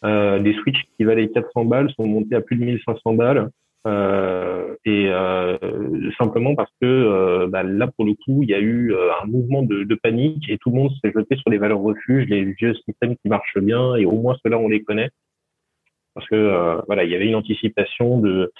Euh, 0.04 0.39
des 0.39 0.54
switches 0.54 0.84
qui 0.97 1.04
valaient 1.04 1.30
400 1.30 1.65
balles 1.65 1.91
sont 1.91 2.08
montés 2.08 2.36
à 2.36 2.41
plus 2.41 2.56
de 2.56 2.65
1500 2.65 3.13
balles. 3.13 3.49
Euh, 3.87 4.75
et 4.85 5.07
euh, 5.09 5.57
simplement 6.19 6.53
parce 6.53 6.69
que 6.79 6.85
euh, 6.85 7.47
bah, 7.47 7.63
là 7.63 7.87
pour 7.87 8.05
le 8.05 8.13
coup 8.13 8.43
il 8.43 8.49
y 8.49 8.53
a 8.53 8.59
eu 8.59 8.93
euh, 8.93 9.09
un 9.23 9.25
mouvement 9.25 9.63
de, 9.63 9.83
de, 9.83 9.95
panique 9.95 10.47
et 10.49 10.59
tout 10.59 10.69
le 10.69 10.75
monde 10.75 10.91
s'est 11.03 11.11
jeté 11.11 11.35
sur 11.37 11.49
les 11.49 11.57
valeurs 11.57 11.79
refuges, 11.79 12.27
les 12.29 12.43
vieux 12.43 12.75
systèmes 12.85 13.15
qui 13.17 13.27
marchent 13.27 13.57
bien 13.57 13.95
et 13.95 14.05
au 14.05 14.11
moins 14.11 14.37
ceux-là 14.43 14.59
on 14.59 14.67
les 14.67 14.83
connaît 14.83 15.09
parce 16.13 16.27
que 16.27 16.35
euh, 16.35 16.79
voilà, 16.85 17.05
il 17.05 17.09
y 17.09 17.15
avait 17.15 17.25
une 17.25 17.35
anticipation 17.35 18.19
de 18.19 18.51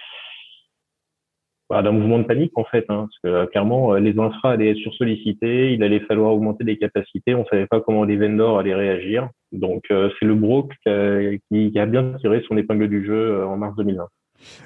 bah, 1.69 1.84
d'un 1.84 1.91
mouvement 1.91 2.17
de 2.17 2.23
panique 2.23 2.57
en 2.57 2.63
fait, 2.63 2.86
hein, 2.89 3.07
parce 3.07 3.19
que 3.23 3.27
euh, 3.27 3.45
clairement 3.45 3.93
les 3.95 4.17
infras 4.17 4.53
allaient 4.53 4.71
être 4.71 4.77
sursollicités, 4.77 5.73
il 5.73 5.84
allait 5.84 5.99
falloir 6.01 6.34
augmenter 6.34 6.63
les 6.63 6.79
capacités, 6.79 7.36
on 7.36 7.45
savait 7.45 7.67
pas 7.67 7.79
comment 7.79 8.05
les 8.05 8.17
vendors 8.17 8.57
allaient 8.57 8.73
réagir, 8.73 9.29
donc 9.51 9.84
c'est 9.89 10.25
le 10.25 10.34
broc 10.34 10.73
qui, 10.84 11.71
qui, 11.71 11.79
a 11.79 11.86
bien 11.86 12.13
tiré 12.13 12.43
son 12.47 12.57
épingle 12.57 12.88
du 12.88 13.05
jeu 13.05 13.45
en 13.45 13.57
mars 13.57 13.75
2020. 13.77 14.07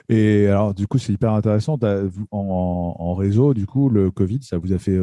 Et 0.09 0.47
alors 0.47 0.73
du 0.73 0.87
coup 0.87 0.97
c'est 0.97 1.13
hyper 1.13 1.33
intéressant, 1.33 1.77
en, 2.31 3.13
réseau 3.15 3.53
du 3.53 3.65
coup 3.65 3.89
le 3.89 4.11
Covid 4.11 4.41
ça 4.41 4.57
vous 4.57 4.73
a 4.73 4.77
fait 4.77 4.99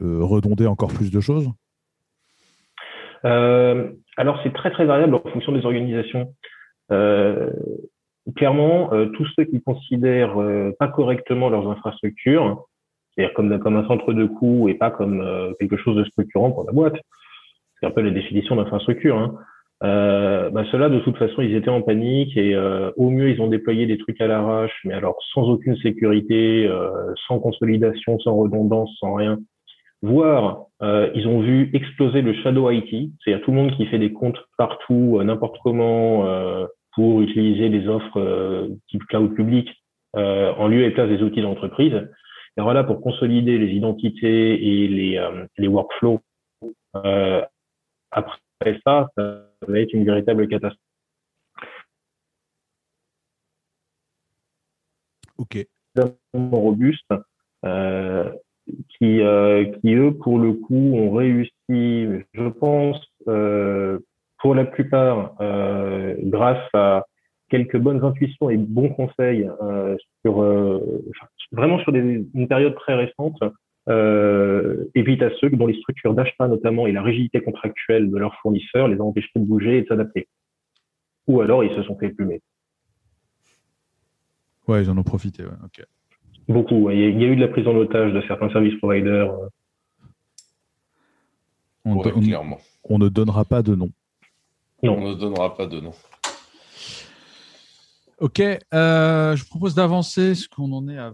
redonder 0.00 0.66
encore 0.66 0.92
plus 0.92 1.10
de 1.10 1.20
choses? 1.20 1.50
Alors 4.16 4.38
c'est 4.42 4.52
très 4.52 4.70
très 4.70 4.84
variable 4.84 5.14
en 5.14 5.20
fonction 5.20 5.52
des 5.52 5.64
organisations. 5.64 6.34
Euh, 6.90 7.50
clairement, 8.36 8.92
euh, 8.92 9.06
tous 9.06 9.26
ceux 9.36 9.44
qui 9.44 9.62
considèrent 9.62 10.40
euh, 10.40 10.72
pas 10.78 10.88
correctement 10.88 11.48
leurs 11.48 11.68
infrastructures, 11.68 12.66
c'est-à-dire 13.14 13.34
comme, 13.34 13.58
comme 13.58 13.76
un 13.76 13.86
centre 13.86 14.12
de 14.12 14.26
coût 14.26 14.68
et 14.68 14.74
pas 14.74 14.90
comme 14.90 15.54
quelque 15.60 15.76
chose 15.76 15.96
de 15.96 16.04
structurant 16.04 16.50
pour 16.50 16.64
la 16.64 16.72
boîte, 16.72 16.96
c'est 17.78 17.86
un 17.86 17.90
peu 17.90 18.00
la 18.00 18.10
définition 18.10 18.56
d'infrastructure. 18.56 19.18
Hein. 19.18 19.34
Euh, 19.82 20.50
bah 20.50 20.64
ceux-là, 20.70 20.88
de 20.88 21.00
toute 21.00 21.16
façon, 21.16 21.42
ils 21.42 21.54
étaient 21.54 21.70
en 21.70 21.82
panique 21.82 22.36
et 22.36 22.56
au 22.96 23.10
mieux, 23.10 23.30
ils 23.30 23.40
ont 23.40 23.48
déployé 23.48 23.86
des 23.86 23.98
trucs 23.98 24.20
à 24.20 24.26
l'arrache, 24.26 24.80
mais 24.84 24.94
alors 24.94 25.16
sans 25.32 25.48
aucune 25.48 25.76
sécurité, 25.78 26.70
sans 27.26 27.40
consolidation, 27.40 28.18
sans 28.20 28.36
redondance, 28.36 28.90
sans 29.00 29.14
rien. 29.14 29.38
Voire, 30.02 30.66
ils 30.80 31.26
ont 31.26 31.40
vu 31.40 31.70
exploser 31.72 32.22
le 32.22 32.32
shadow 32.34 32.70
IT, 32.70 33.10
c'est-à-dire 33.24 33.44
tout 33.44 33.50
le 33.50 33.56
monde 33.56 33.72
qui 33.76 33.86
fait 33.86 33.98
des 33.98 34.12
comptes 34.12 34.38
partout, 34.56 35.20
n'importe 35.22 35.56
comment, 35.64 36.68
pour 36.94 37.22
utiliser 37.22 37.68
les 37.68 37.88
offres 37.88 38.20
euh, 38.20 38.68
type 38.88 39.04
cloud 39.06 39.34
public 39.34 39.68
euh, 40.16 40.52
en 40.54 40.68
lieu 40.68 40.84
et 40.84 40.90
place 40.90 41.08
des 41.08 41.22
outils 41.22 41.42
d'entreprise. 41.42 41.94
Et 42.56 42.60
voilà, 42.60 42.84
pour 42.84 43.00
consolider 43.00 43.58
les 43.58 43.72
identités 43.72 44.82
et 44.82 44.88
les, 44.88 45.16
euh, 45.16 45.46
les 45.56 45.68
workflows, 45.68 46.20
après 46.92 48.38
ça, 48.84 49.08
ça 49.16 49.44
va 49.66 49.78
être 49.78 49.92
une 49.92 50.04
véritable 50.04 50.48
catastrophe. 50.48 50.78
Ok. 55.38 55.66
Robuste, 56.34 57.12
euh, 57.64 58.30
qui, 58.90 59.20
euh, 59.20 59.64
qui 59.80 59.94
eux, 59.94 60.14
pour 60.14 60.38
le 60.38 60.52
coup, 60.54 60.94
ont 60.94 61.10
réussi, 61.10 61.50
je 61.68 62.48
pense, 62.48 63.00
euh, 63.28 63.98
pour 64.38 64.54
la 64.54 64.64
plupart, 64.64 65.34
grâce 66.18 66.68
à 66.74 67.04
quelques 67.48 67.76
bonnes 67.76 68.04
intuitions 68.04 68.50
et 68.50 68.56
bons 68.56 68.88
conseils 68.88 69.48
sur 70.24 70.42
vraiment 71.52 71.78
sur 71.80 71.92
des, 71.92 72.26
une 72.34 72.48
période 72.48 72.74
très 72.74 72.94
récente, 72.94 73.38
euh, 73.88 74.84
évite 74.94 75.22
à 75.22 75.30
ceux 75.40 75.50
dont 75.50 75.66
les 75.66 75.78
structures 75.80 76.14
d'achat 76.14 76.46
notamment 76.46 76.86
et 76.86 76.92
la 76.92 77.02
rigidité 77.02 77.40
contractuelle 77.40 78.10
de 78.10 78.16
leurs 78.16 78.34
fournisseurs 78.36 78.88
les 78.88 79.00
ont 79.00 79.08
empêchés 79.08 79.30
de 79.34 79.44
bouger 79.44 79.78
et 79.78 79.82
de 79.82 79.86
s'adapter. 79.86 80.28
Ou 81.26 81.40
alors 81.40 81.64
ils 81.64 81.74
se 81.74 81.82
sont 81.82 81.98
fait 81.98 82.10
plumer. 82.10 82.40
Ouais, 84.68 84.82
ils 84.82 84.90
en 84.90 84.96
ont 84.96 85.02
profité. 85.02 85.44
Ouais. 85.44 85.84
Beaucoup. 86.48 86.90
Il 86.90 86.98
y, 86.98 87.24
a, 87.24 87.28
eu 87.28 87.36
de 87.36 87.40
la 87.40 87.48
prise 87.48 87.66
en 87.66 87.74
otage 87.76 88.12
de 88.12 88.20
certains 88.22 88.50
services 88.50 88.78
providers. 88.78 89.32
On, 91.84 91.98
clairement. 91.98 92.58
on 92.84 92.98
ne 92.98 93.08
donnera 93.08 93.44
pas 93.44 93.62
de 93.62 93.74
nom. 93.74 93.90
On 94.82 95.08
ne 95.08 95.14
donnera 95.14 95.56
pas 95.56 95.66
de 95.66 95.80
nom. 95.80 95.92
Ok, 98.18 98.40
euh, 98.40 99.34
je 99.34 99.44
propose 99.46 99.74
d'avancer, 99.74 100.36
ce 100.36 100.48
qu'on 100.48 100.70
en 100.72 100.86
est 100.88 100.98
à 100.98 101.10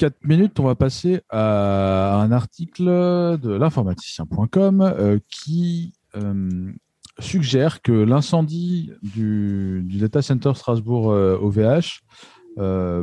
24 0.00 0.16
minutes. 0.24 0.58
On 0.60 0.64
va 0.64 0.74
passer 0.74 1.20
à 1.30 2.20
un 2.20 2.32
article 2.32 2.84
de 2.84 3.52
l'informaticien.com 3.52 4.80
euh, 4.80 5.18
qui 5.30 5.92
euh, 6.16 6.72
suggère 7.18 7.82
que 7.82 7.92
l'incendie 7.92 8.90
du, 9.02 9.84
data 10.00 10.22
center 10.22 10.52
Strasbourg 10.54 11.06
OVH 11.06 12.00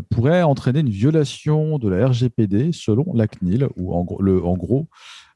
pourrait 0.09 0.43
entraîner 0.43 0.79
une 0.79 0.89
violation 0.89 1.77
de 1.77 1.89
la 1.89 2.07
RGPD 2.07 2.71
selon 2.71 3.13
la 3.13 3.27
CNIL, 3.27 3.67
ou 3.75 3.93
en, 3.93 4.03
gros, 4.03 4.87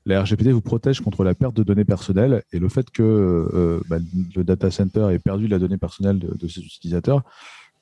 la 0.05 0.21
RGPD 0.21 0.51
vous 0.51 0.61
protège 0.61 1.01
contre 1.01 1.23
la 1.23 1.33
perte 1.33 1.55
de 1.55 1.63
données 1.63 1.85
personnelles 1.85 2.43
et 2.53 2.59
le 2.59 2.69
fait 2.69 2.89
que 2.91 3.01
euh, 3.03 3.81
bah, 3.89 3.97
le 4.35 4.43
data 4.43 4.69
center 4.69 5.07
ait 5.11 5.19
perdu 5.19 5.47
la 5.47 5.57
donnée 5.57 5.77
personnelle 5.77 6.19
de, 6.19 6.47
ses 6.47 6.61
utilisateurs, 6.61 7.23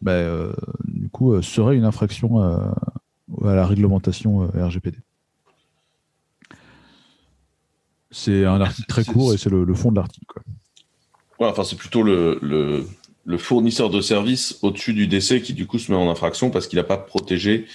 bah, 0.02 0.12
euh, 0.12 0.54
du 0.86 1.10
coup, 1.10 1.34
euh, 1.34 1.42
serait 1.42 1.76
une 1.76 1.86
infraction 1.86 2.40
à 3.44 3.56
la 3.56 3.66
réglementation 3.66 4.48
RGPD. 4.48 4.98
C'est 8.12 8.46
un 8.46 8.62
article 8.62 8.88
très 8.88 9.04
court 9.04 9.34
et 9.34 9.38
c'est 9.38 9.50
le, 9.50 9.74
fond 9.74 9.92
de 9.92 9.96
l'article. 9.96 10.40
enfin, 11.40 11.64
c'est 11.64 11.76
plutôt 11.76 12.04
le, 12.04 12.40
le, 12.42 13.38
fournisseur 13.38 13.90
de 13.90 14.02
services 14.02 14.60
au-dessus 14.62 14.94
du 14.94 15.08
décès 15.08 15.42
qui 15.42 15.54
du 15.54 15.66
coup 15.66 15.80
se 15.80 15.92
met 15.92 15.98
en 15.98 16.10
infraction 16.10 16.52
parce 16.52 16.68
qu'il 16.68 16.78
n'a 16.78 16.84
pas 16.84 16.98
protégé 16.98 17.66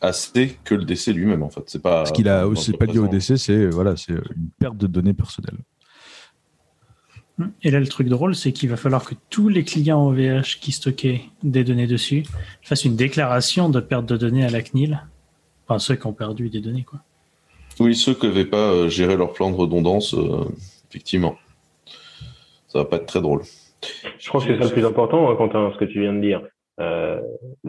assez 0.00 0.56
que 0.64 0.74
le 0.74 0.84
DC 0.84 1.08
lui-même 1.08 1.42
en 1.42 1.50
fait. 1.50 1.62
C'est 1.66 1.82
pas. 1.82 2.06
Ce 2.06 2.12
qu'il 2.12 2.28
a, 2.28 2.46
c'est 2.56 2.76
pas 2.76 2.86
lié 2.86 2.98
au 2.98 3.08
DC, 3.08 3.36
c'est 3.36 3.66
voilà, 3.66 3.96
c'est 3.96 4.12
une 4.12 4.48
perte 4.58 4.76
de 4.76 4.86
données 4.86 5.14
personnelles. 5.14 5.58
Et 7.62 7.70
là, 7.70 7.80
le 7.80 7.86
truc 7.86 8.08
drôle, 8.08 8.34
c'est 8.34 8.52
qu'il 8.52 8.68
va 8.68 8.76
falloir 8.76 9.04
que 9.04 9.14
tous 9.30 9.48
les 9.48 9.64
clients 9.64 10.06
OVH 10.06 10.58
qui 10.60 10.72
stockaient 10.72 11.22
des 11.42 11.64
données 11.64 11.86
dessus 11.86 12.24
fassent 12.62 12.84
une 12.84 12.96
déclaration 12.96 13.68
de 13.68 13.80
perte 13.80 14.06
de 14.06 14.16
données 14.16 14.44
à 14.44 14.50
la 14.50 14.62
CNIL. 14.62 15.02
Enfin, 15.66 15.78
ceux 15.78 15.96
qui 15.96 16.06
ont 16.06 16.12
perdu 16.12 16.50
des 16.50 16.60
données, 16.60 16.84
quoi. 16.84 17.00
Oui, 17.80 17.94
ceux 17.94 18.14
qui 18.14 18.26
n'avaient 18.26 18.44
pas 18.44 18.72
euh, 18.72 18.88
géré 18.88 19.16
leur 19.16 19.32
plan 19.32 19.50
de 19.50 19.56
redondance, 19.56 20.14
euh, 20.14 20.44
effectivement. 20.90 21.36
Ça 22.68 22.80
va 22.80 22.84
pas 22.84 22.96
être 22.96 23.06
très 23.06 23.20
drôle. 23.20 23.42
Je 24.18 24.30
pense 24.30 24.44
que 24.44 24.54
c'est 24.54 24.62
ça 24.62 24.68
le 24.68 24.72
plus 24.72 24.84
important, 24.84 25.30
hein, 25.30 25.36
Quentin, 25.36 25.70
ce 25.72 25.78
que 25.78 25.84
tu 25.84 26.00
viens 26.00 26.12
de 26.12 26.20
dire. 26.20 26.42
Euh, 26.80 27.20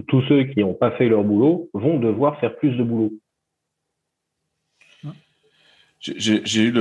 tous 0.07 0.21
ceux 0.27 0.43
qui 0.45 0.61
n'ont 0.61 0.73
pas 0.73 0.91
fait 0.91 1.07
leur 1.07 1.23
boulot 1.23 1.69
vont 1.73 1.99
devoir 1.99 2.39
faire 2.39 2.55
plus 2.55 2.75
de 2.77 2.83
boulot. 2.83 3.11
J'ai 6.03 6.61
eu 6.61 6.71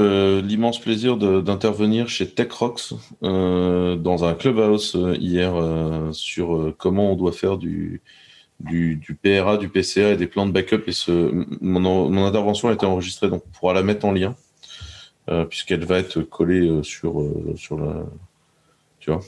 l'immense 0.42 0.80
plaisir 0.80 1.16
d'intervenir 1.16 2.08
chez 2.08 2.28
TechRox 2.28 2.94
euh, 3.22 3.94
dans 3.94 4.24
un 4.24 4.34
clubhouse 4.34 4.96
euh, 4.96 5.16
hier 5.16 5.54
euh, 5.54 6.10
sur 6.10 6.74
comment 6.76 7.12
on 7.12 7.14
doit 7.14 7.30
faire 7.30 7.56
du, 7.56 8.00
du, 8.58 8.96
du, 8.96 9.14
PRA, 9.14 9.58
du 9.58 9.68
PCA 9.68 10.10
et 10.10 10.16
des 10.16 10.26
plans 10.26 10.44
de 10.44 10.50
backup. 10.50 10.82
Et 10.88 10.92
ce, 10.92 11.46
mon, 11.60 12.10
mon 12.10 12.26
intervention 12.26 12.68
a 12.68 12.72
été 12.72 12.84
enregistrée, 12.84 13.28
donc 13.28 13.44
on 13.46 13.58
pourra 13.58 13.74
la 13.74 13.84
mettre 13.84 14.04
en 14.06 14.10
lien 14.10 14.34
euh, 15.30 15.44
puisqu'elle 15.44 15.84
va 15.84 15.98
être 15.98 16.20
collée 16.22 16.80
sur, 16.82 17.24
sur 17.54 17.78
la. 17.78 18.04
Tu 18.98 19.12
vois 19.12 19.20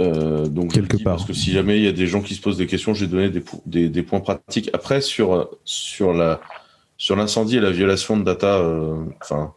euh, 0.00 0.48
donc 0.48 0.72
quelque 0.72 0.96
part. 0.96 1.16
Parce 1.16 1.24
que 1.24 1.32
si 1.32 1.52
jamais 1.52 1.78
il 1.78 1.84
y 1.84 1.88
a 1.88 1.92
des 1.92 2.06
gens 2.06 2.20
qui 2.20 2.34
se 2.34 2.40
posent 2.40 2.56
des 2.56 2.66
questions, 2.66 2.94
j'ai 2.94 3.06
donné 3.06 3.30
des, 3.30 3.44
des, 3.66 3.88
des, 3.88 4.02
points 4.02 4.20
pratiques. 4.20 4.70
Après, 4.72 5.00
sur, 5.00 5.50
sur 5.64 6.12
la 6.12 6.40
sur 6.96 7.16
l'incendie 7.16 7.56
et 7.56 7.60
la 7.60 7.70
violation 7.70 8.16
de 8.16 8.24
data, 8.24 8.58
euh, 8.58 9.04
enfin, 9.20 9.54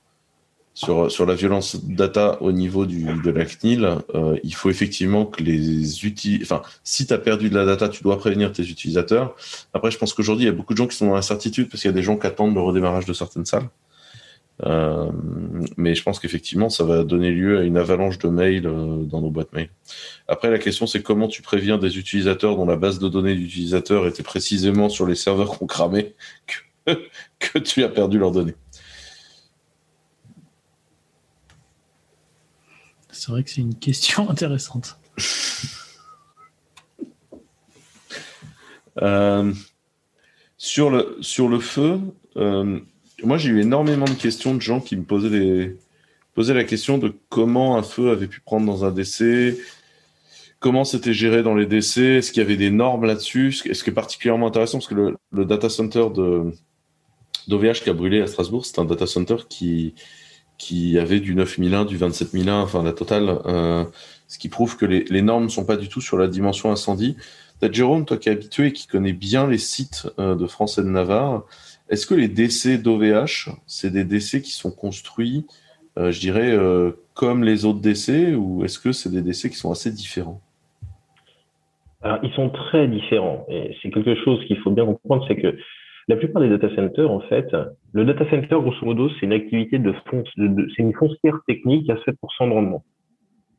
sur, 0.73 1.25
la 1.25 1.33
violence 1.33 1.83
data 1.83 2.37
au 2.41 2.51
niveau 2.51 2.85
de 2.85 3.31
la 3.31 3.45
CNIL, 3.45 3.97
euh, 4.13 4.37
il 4.43 4.53
faut 4.53 4.69
effectivement 4.69 5.25
que 5.25 5.41
les 5.41 6.05
utilisateurs, 6.05 6.59
enfin, 6.59 6.69
si 6.83 7.07
tu 7.07 7.13
as 7.13 7.17
perdu 7.17 7.49
de 7.49 7.55
la 7.55 7.65
data, 7.65 7.89
tu 7.89 8.03
dois 8.03 8.17
prévenir 8.17 8.51
tes 8.51 8.63
utilisateurs. 8.63 9.35
Après, 9.73 9.89
je 9.89 9.97
pense 9.97 10.13
qu'aujourd'hui, 10.13 10.45
il 10.45 10.49
y 10.49 10.51
a 10.51 10.55
beaucoup 10.55 10.73
de 10.73 10.77
gens 10.77 10.87
qui 10.87 10.95
sont 10.95 11.07
dans 11.07 11.15
l'incertitude 11.15 11.69
parce 11.69 11.81
qu'il 11.81 11.89
y 11.89 11.93
a 11.93 11.95
des 11.95 12.03
gens 12.03 12.17
qui 12.17 12.27
attendent 12.27 12.53
le 12.53 12.61
redémarrage 12.61 13.05
de 13.05 13.13
certaines 13.13 13.45
salles. 13.45 13.69
Euh, 14.65 15.11
mais 15.77 15.93
je 15.95 16.03
pense 16.03 16.19
qu'effectivement, 16.19 16.69
ça 16.69 16.83
va 16.83 17.03
donner 17.03 17.31
lieu 17.31 17.59
à 17.59 17.63
une 17.63 17.77
avalanche 17.77 18.17
de 18.19 18.27
mails 18.27 18.61
dans 18.61 19.21
nos 19.21 19.29
boîtes 19.29 19.53
mail. 19.53 19.69
Après, 20.27 20.49
la 20.51 20.59
question, 20.59 20.85
c'est 20.85 21.01
comment 21.01 21.27
tu 21.27 21.41
préviens 21.41 21.77
des 21.77 21.97
utilisateurs 21.97 22.55
dont 22.55 22.65
la 22.65 22.75
base 22.75 22.99
de 22.99 23.07
données 23.09 23.35
d'utilisateurs 23.35 24.07
était 24.07 24.23
précisément 24.23 24.89
sur 24.89 25.07
les 25.07 25.15
serveurs 25.15 25.57
qu'on 25.57 25.67
cramait 25.67 26.13
que 27.39 27.59
tu 27.59 27.83
as 27.83 27.89
perdu 27.89 28.17
leurs 28.17 28.31
données. 28.31 28.55
C'est 33.17 33.31
vrai 33.31 33.43
que 33.43 33.49
c'est 33.49 33.61
une 33.61 33.75
question 33.75 34.29
intéressante. 34.29 34.99
euh, 39.01 39.53
sur, 40.57 40.89
le, 40.89 41.17
sur 41.21 41.49
le 41.49 41.59
feu, 41.59 41.99
euh, 42.35 42.79
moi 43.23 43.37
j'ai 43.37 43.49
eu 43.49 43.61
énormément 43.61 44.05
de 44.05 44.11
questions 44.11 44.53
de 44.53 44.61
gens 44.61 44.79
qui 44.79 44.95
me 44.95 45.03
posaient, 45.03 45.73
la 46.53 46.63
question 46.63 46.99
de 46.99 47.13
comment 47.29 47.77
un 47.77 47.83
feu 47.83 48.11
avait 48.11 48.27
pu 48.27 48.39
prendre 48.39 48.67
dans 48.67 48.85
un 48.85 48.91
décès, 48.91 49.57
comment 50.59 50.85
c'était 50.85 51.13
géré 51.13 51.41
dans 51.41 51.55
les 51.55 51.65
décès, 51.65 52.17
est-ce 52.17 52.31
qu'il 52.31 52.43
y 52.43 52.45
avait 52.45 52.57
des 52.57 52.69
normes 52.69 53.05
là-dessus, 53.05 53.51
ce 53.51 53.83
qui 53.83 53.89
est 53.89 53.93
particulièrement 53.93 54.47
intéressant 54.47 54.77
parce 54.77 54.87
que 54.87 54.95
le, 54.95 55.17
le 55.31 55.45
data 55.45 55.69
center 55.69 56.05
de, 56.13 56.53
d'OVH 57.47 57.83
qui 57.83 57.89
a 57.89 57.93
brûlé 57.93 58.21
à 58.21 58.27
Strasbourg, 58.27 58.65
c'est 58.65 58.79
un 58.79 58.85
data 58.85 59.07
center 59.07 59.37
qui, 59.49 59.93
qui 60.57 60.97
avait 60.97 61.19
du 61.19 61.35
9001, 61.35 61.85
du 61.85 61.97
27001, 61.97 62.61
enfin 62.61 62.83
la 62.83 62.93
totale, 62.93 63.39
euh, 63.45 63.85
ce 64.27 64.37
qui 64.39 64.49
prouve 64.49 64.77
que 64.77 64.85
les, 64.85 65.21
normes 65.21 65.45
ne 65.45 65.49
sont 65.49 65.65
pas 65.65 65.77
du 65.77 65.87
tout 65.87 66.01
sur 66.01 66.17
la 66.17 66.27
dimension 66.27 66.71
incendie. 66.71 67.15
Peut-être 67.59 67.73
Jérôme, 67.73 68.05
toi 68.05 68.17
qui 68.17 68.29
es 68.29 68.31
habitué 68.31 68.67
et 68.67 68.73
qui 68.73 68.87
connais 68.87 69.13
bien 69.13 69.47
les 69.47 69.57
sites 69.57 70.07
euh, 70.19 70.35
de 70.35 70.47
France 70.47 70.77
et 70.77 70.83
de 70.83 70.89
Navarre, 70.89 71.43
est-ce 71.89 72.05
que 72.05 72.15
les 72.15 72.27
décès 72.27 72.77
d'OVH, 72.77 73.49
c'est 73.65 73.91
des 73.91 74.03
décès 74.03 74.41
qui 74.41 74.51
sont 74.51 74.71
construits, 74.71 75.45
euh, 75.97 76.11
je 76.11 76.19
dirais, 76.19 76.55
comme 77.13 77.43
les 77.43 77.65
autres 77.65 77.79
décès, 77.79 78.33
ou 78.35 78.63
est-ce 78.63 78.77
que 78.77 78.91
c'est 78.91 79.09
des 79.09 79.21
décès 79.21 79.49
qui 79.49 79.55
sont 79.55 79.71
assez 79.71 79.91
différents? 79.91 80.41
Alors, 82.01 82.19
ils 82.23 82.31
sont 82.33 82.49
très 82.49 82.87
différents. 82.87 83.45
Et 83.49 83.75
c'est 83.81 83.89
quelque 83.89 84.15
chose 84.23 84.43
qu'il 84.45 84.57
faut 84.59 84.71
bien 84.71 84.85
comprendre, 84.85 85.25
c'est 85.27 85.35
que 85.35 85.57
la 86.07 86.15
plupart 86.15 86.41
des 86.41 86.49
data 86.49 86.73
centers, 86.73 87.11
en 87.11 87.19
fait, 87.21 87.53
le 87.91 88.05
data 88.05 88.29
center, 88.29 88.55
grosso 88.61 88.85
modo, 88.85 89.09
c'est 89.09 89.25
une 89.25 89.33
activité 89.33 89.77
de, 89.77 89.93
de 90.37 90.67
c'est 90.75 90.83
une 90.83 90.93
foncière 90.93 91.39
technique 91.47 91.89
à 91.89 91.95
7% 91.95 92.13
de 92.47 92.53
rendement. 92.53 92.83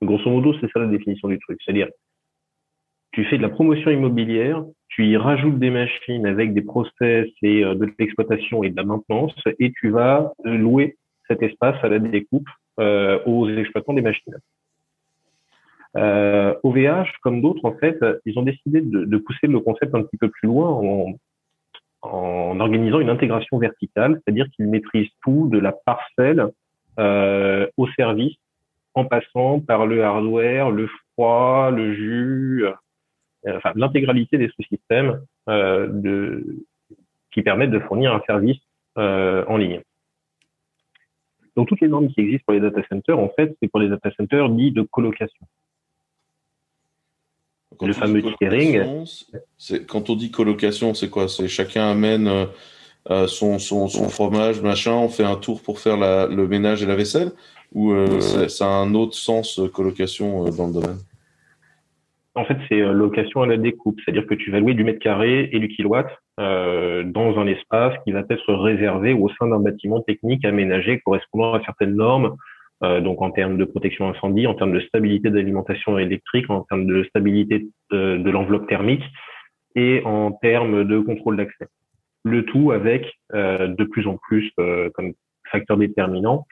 Grosso 0.00 0.30
modo, 0.30 0.54
c'est 0.60 0.70
ça 0.72 0.80
la 0.80 0.86
définition 0.86 1.28
du 1.28 1.38
truc. 1.38 1.58
C'est-à-dire, 1.62 1.88
tu 3.12 3.24
fais 3.24 3.36
de 3.36 3.42
la 3.42 3.50
promotion 3.50 3.90
immobilière, 3.90 4.64
tu 4.88 5.06
y 5.06 5.16
rajoutes 5.16 5.58
des 5.58 5.70
machines 5.70 6.24
avec 6.24 6.54
des 6.54 6.62
process 6.62 7.28
et 7.42 7.64
euh, 7.64 7.74
de 7.74 7.92
l'exploitation 7.98 8.62
et 8.64 8.70
de 8.70 8.76
la 8.76 8.84
maintenance, 8.84 9.34
et 9.58 9.72
tu 9.72 9.90
vas 9.90 10.32
louer 10.44 10.96
cet 11.26 11.42
espace 11.42 11.76
à 11.82 11.88
la 11.88 11.98
découpe 11.98 12.48
euh, 12.80 13.18
aux 13.26 13.48
exploitants 13.50 13.92
des 13.92 14.02
machines. 14.02 14.36
Euh, 15.96 16.54
OVH, 16.62 17.10
comme 17.22 17.42
d'autres, 17.42 17.64
en 17.64 17.74
fait, 17.74 17.98
ils 18.24 18.38
ont 18.38 18.42
décidé 18.42 18.80
de, 18.80 19.04
de, 19.04 19.18
pousser 19.18 19.46
le 19.46 19.58
concept 19.60 19.94
un 19.94 20.02
petit 20.02 20.16
peu 20.16 20.28
plus 20.28 20.46
loin 20.46 20.68
en, 20.68 21.14
en 22.02 22.60
organisant 22.60 23.00
une 23.00 23.10
intégration 23.10 23.58
verticale, 23.58 24.20
c'est-à-dire 24.24 24.46
qu'ils 24.50 24.68
maîtrisent 24.68 25.10
tout 25.22 25.48
de 25.50 25.58
la 25.58 25.72
parcelle 25.72 26.48
euh, 26.98 27.66
au 27.76 27.88
service, 27.88 28.36
en 28.94 29.04
passant 29.04 29.60
par 29.60 29.86
le 29.86 30.04
hardware, 30.04 30.70
le 30.70 30.88
froid, 31.12 31.70
le 31.70 31.94
jus, 31.94 32.64
euh, 33.46 33.56
enfin 33.56 33.72
l'intégralité 33.76 34.38
des 34.38 34.48
sous-systèmes 34.48 35.20
euh, 35.48 36.42
qui 37.32 37.42
permettent 37.42 37.70
de 37.70 37.80
fournir 37.80 38.12
un 38.12 38.22
service 38.26 38.58
euh, 38.96 39.44
en 39.46 39.56
ligne. 39.56 39.80
Donc 41.56 41.68
toutes 41.68 41.80
les 41.80 41.88
normes 41.88 42.08
qui 42.08 42.20
existent 42.20 42.44
pour 42.46 42.54
les 42.54 42.60
data 42.60 42.80
centers, 42.88 43.18
en 43.18 43.28
fait, 43.30 43.56
c'est 43.60 43.68
pour 43.68 43.80
les 43.80 43.88
data 43.88 44.10
centers 44.16 44.48
dits 44.50 44.72
de 44.72 44.82
colocation. 44.82 45.46
Quand 47.78 47.86
le 47.86 47.92
fameux 47.92 48.22
tiering. 48.40 48.82
Quand 49.86 50.10
on 50.10 50.16
dit 50.16 50.30
colocation, 50.30 50.94
c'est 50.94 51.08
quoi? 51.08 51.28
C'est 51.28 51.48
chacun 51.48 51.90
amène 51.90 52.28
euh, 53.10 53.26
son, 53.26 53.58
son, 53.58 53.88
son, 53.88 54.08
fromage, 54.08 54.60
machin, 54.60 54.92
on 54.92 55.08
fait 55.08 55.24
un 55.24 55.36
tour 55.36 55.62
pour 55.62 55.80
faire 55.80 55.96
la, 55.96 56.26
le 56.26 56.46
ménage 56.46 56.82
et 56.82 56.86
la 56.86 56.96
vaisselle? 56.96 57.32
Ou 57.74 57.92
euh, 57.92 58.48
ça 58.48 58.66
a 58.66 58.70
un 58.70 58.94
autre 58.94 59.14
sens, 59.14 59.58
euh, 59.58 59.68
colocation, 59.68 60.44
dans 60.44 60.66
le 60.66 60.72
domaine? 60.72 60.98
En 62.34 62.44
fait, 62.44 62.56
c'est 62.68 62.78
location 62.78 63.42
à 63.42 63.46
la 63.46 63.56
découpe. 63.56 63.98
C'est-à-dire 64.04 64.26
que 64.26 64.34
tu 64.34 64.50
vas 64.50 64.60
louer 64.60 64.74
du 64.74 64.84
mètre 64.84 65.00
carré 65.00 65.48
et 65.52 65.58
du 65.58 65.68
kilowatt 65.68 66.06
euh, 66.38 67.02
dans 67.04 67.36
un 67.36 67.48
espace 67.48 67.94
qui 68.04 68.12
va 68.12 68.22
être 68.30 68.54
réservé 68.54 69.12
au 69.12 69.28
sein 69.38 69.48
d'un 69.48 69.58
bâtiment 69.58 70.00
technique 70.00 70.44
aménagé 70.44 71.00
correspondant 71.00 71.54
à 71.54 71.64
certaines 71.64 71.96
normes 71.96 72.36
euh, 72.84 73.00
donc 73.00 73.20
en 73.22 73.30
termes 73.30 73.58
de 73.58 73.64
protection 73.64 74.08
incendie, 74.08 74.46
en 74.46 74.54
termes 74.54 74.72
de 74.72 74.80
stabilité 74.80 75.30
d'alimentation 75.30 75.98
électrique, 75.98 76.48
en 76.48 76.62
termes 76.62 76.86
de 76.86 77.02
stabilité 77.04 77.66
de, 77.90 78.18
de 78.18 78.30
l'enveloppe 78.30 78.68
thermique 78.68 79.04
et 79.74 80.02
en 80.04 80.32
termes 80.32 80.84
de 80.84 81.00
contrôle 81.00 81.36
d'accès. 81.36 81.66
Le 82.24 82.44
tout 82.44 82.70
avec 82.72 83.12
euh, 83.34 83.68
de 83.68 83.84
plus 83.84 84.06
en 84.06 84.16
plus 84.16 84.50
euh, 84.60 84.90
comme 84.94 85.12
facteur 85.50 85.76
déterminant, 85.76 86.46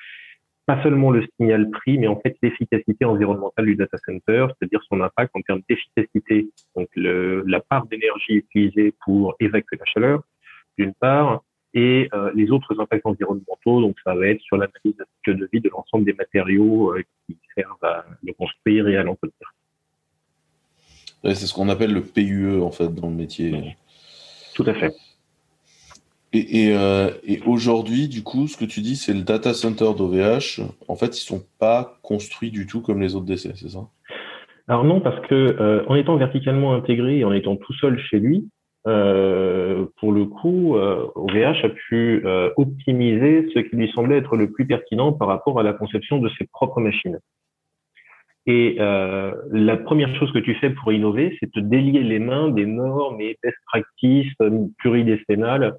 pas 0.67 0.83
seulement 0.83 1.13
le 1.13 1.25
signal 1.37 1.71
prix, 1.71 1.97
mais 1.99 2.09
en 2.09 2.19
fait 2.21 2.37
l'efficacité 2.43 3.05
environnementale 3.05 3.67
du 3.67 3.77
data 3.77 3.97
center, 4.05 4.47
c'est-à-dire 4.49 4.81
son 4.89 5.01
impact 5.01 5.31
en 5.35 5.41
termes 5.43 5.61
d'efficacité, 5.69 6.49
donc 6.75 6.89
la 6.97 7.61
part 7.61 7.87
d'énergie 7.87 8.35
utilisée 8.35 8.93
pour 9.05 9.37
évacuer 9.39 9.77
la 9.79 9.85
chaleur, 9.85 10.23
d'une 10.77 10.93
part, 10.95 11.43
et 11.75 12.09
euh, 12.15 12.31
les 12.35 12.51
autres 12.51 12.79
impacts 12.81 13.05
environnementaux, 13.05 13.81
donc 13.81 13.97
ça 14.03 14.15
va 14.15 14.27
être 14.29 14.41
sur 14.41 14.57
l'analyse 14.57 14.97
de 14.97 15.05
cycle 15.17 15.39
de 15.39 15.49
vie 15.53 15.61
de 15.61 15.69
l'ensemble 15.69 16.05
des 16.05 16.15
matériaux 16.15 16.93
euh, 16.93 17.03
qui 17.27 17.37
servent 17.55 17.85
à 17.85 18.05
le 18.23 18.33
construire 18.33 18.89
et 18.89 18.97
à 18.97 19.03
l'entretenir. 19.03 19.53
Ouais, 21.23 21.35
c'est 21.35 21.47
ce 21.47 21.55
qu'on 21.55 21.69
appelle 21.69 21.93
le 21.93 22.03
PUE 22.03 22.63
en 22.63 22.71
fait 22.71 22.95
dans 22.95 23.09
le 23.09 23.15
métier. 23.15 23.77
Tout 24.55 24.65
à 24.67 24.75
fait. 24.75 24.95
Et, 26.33 26.65
et, 26.65 26.77
euh, 26.77 27.11
et 27.25 27.41
aujourd'hui, 27.47 28.09
du 28.09 28.23
coup, 28.23 28.47
ce 28.47 28.57
que 28.57 28.65
tu 28.65 28.81
dis, 28.81 28.97
c'est 28.97 29.15
le 29.15 29.23
data 29.23 29.55
center 29.55 29.93
d'OVH. 29.97 30.61
En 30.89 30.97
fait, 30.97 31.19
ils 31.19 31.25
sont 31.25 31.45
pas 31.59 31.99
construits 32.03 32.51
du 32.51 32.67
tout 32.67 32.81
comme 32.81 33.01
les 33.01 33.15
autres 33.15 33.27
décès, 33.27 33.53
c'est 33.55 33.71
ça? 33.71 33.89
Alors 34.69 34.85
non, 34.85 35.01
parce 35.01 35.25
que 35.29 35.85
en 35.89 35.95
étant 35.95 36.17
verticalement 36.17 36.75
intégré 36.75 37.19
et 37.19 37.25
en 37.25 37.33
étant 37.33 37.57
tout 37.57 37.73
seul 37.75 37.99
chez 37.99 38.19
lui, 38.19 38.49
euh, 38.87 39.87
pour 39.99 40.13
le 40.13 40.27
coup, 40.27 40.77
euh, 40.77 41.07
OVH 41.15 41.65
a 41.65 41.69
pu 41.69 42.23
euh, 42.25 42.51
optimiser 42.57 43.49
ce 43.53 43.61
qui 43.61 43.77
lui 43.77 43.91
semblait 43.93 44.19
être 44.19 44.37
le 44.37 44.51
plus 44.51 44.67
pertinent 44.67 45.13
par 45.13 45.29
rapport 45.29 45.59
à 45.59 45.63
la 45.63 45.73
conception 45.73 46.19
de 46.19 46.29
ses 46.39 46.47
propres 46.47 46.81
machines. 46.81 47.19
Et 48.47 48.77
euh, 48.79 49.33
la 49.51 49.77
première 49.77 50.15
chose 50.17 50.33
que 50.33 50.39
tu 50.39 50.55
fais 50.55 50.71
pour 50.71 50.93
innover, 50.93 51.37
c'est 51.41 51.51
te 51.51 51.59
délier 51.59 52.05
les 52.05 52.21
mains 52.21 52.49
des 52.49 52.67
normes 52.67 53.21
et 53.21 53.37
best 53.43 53.57
practices 53.67 54.33
pluridécennales 54.79 55.77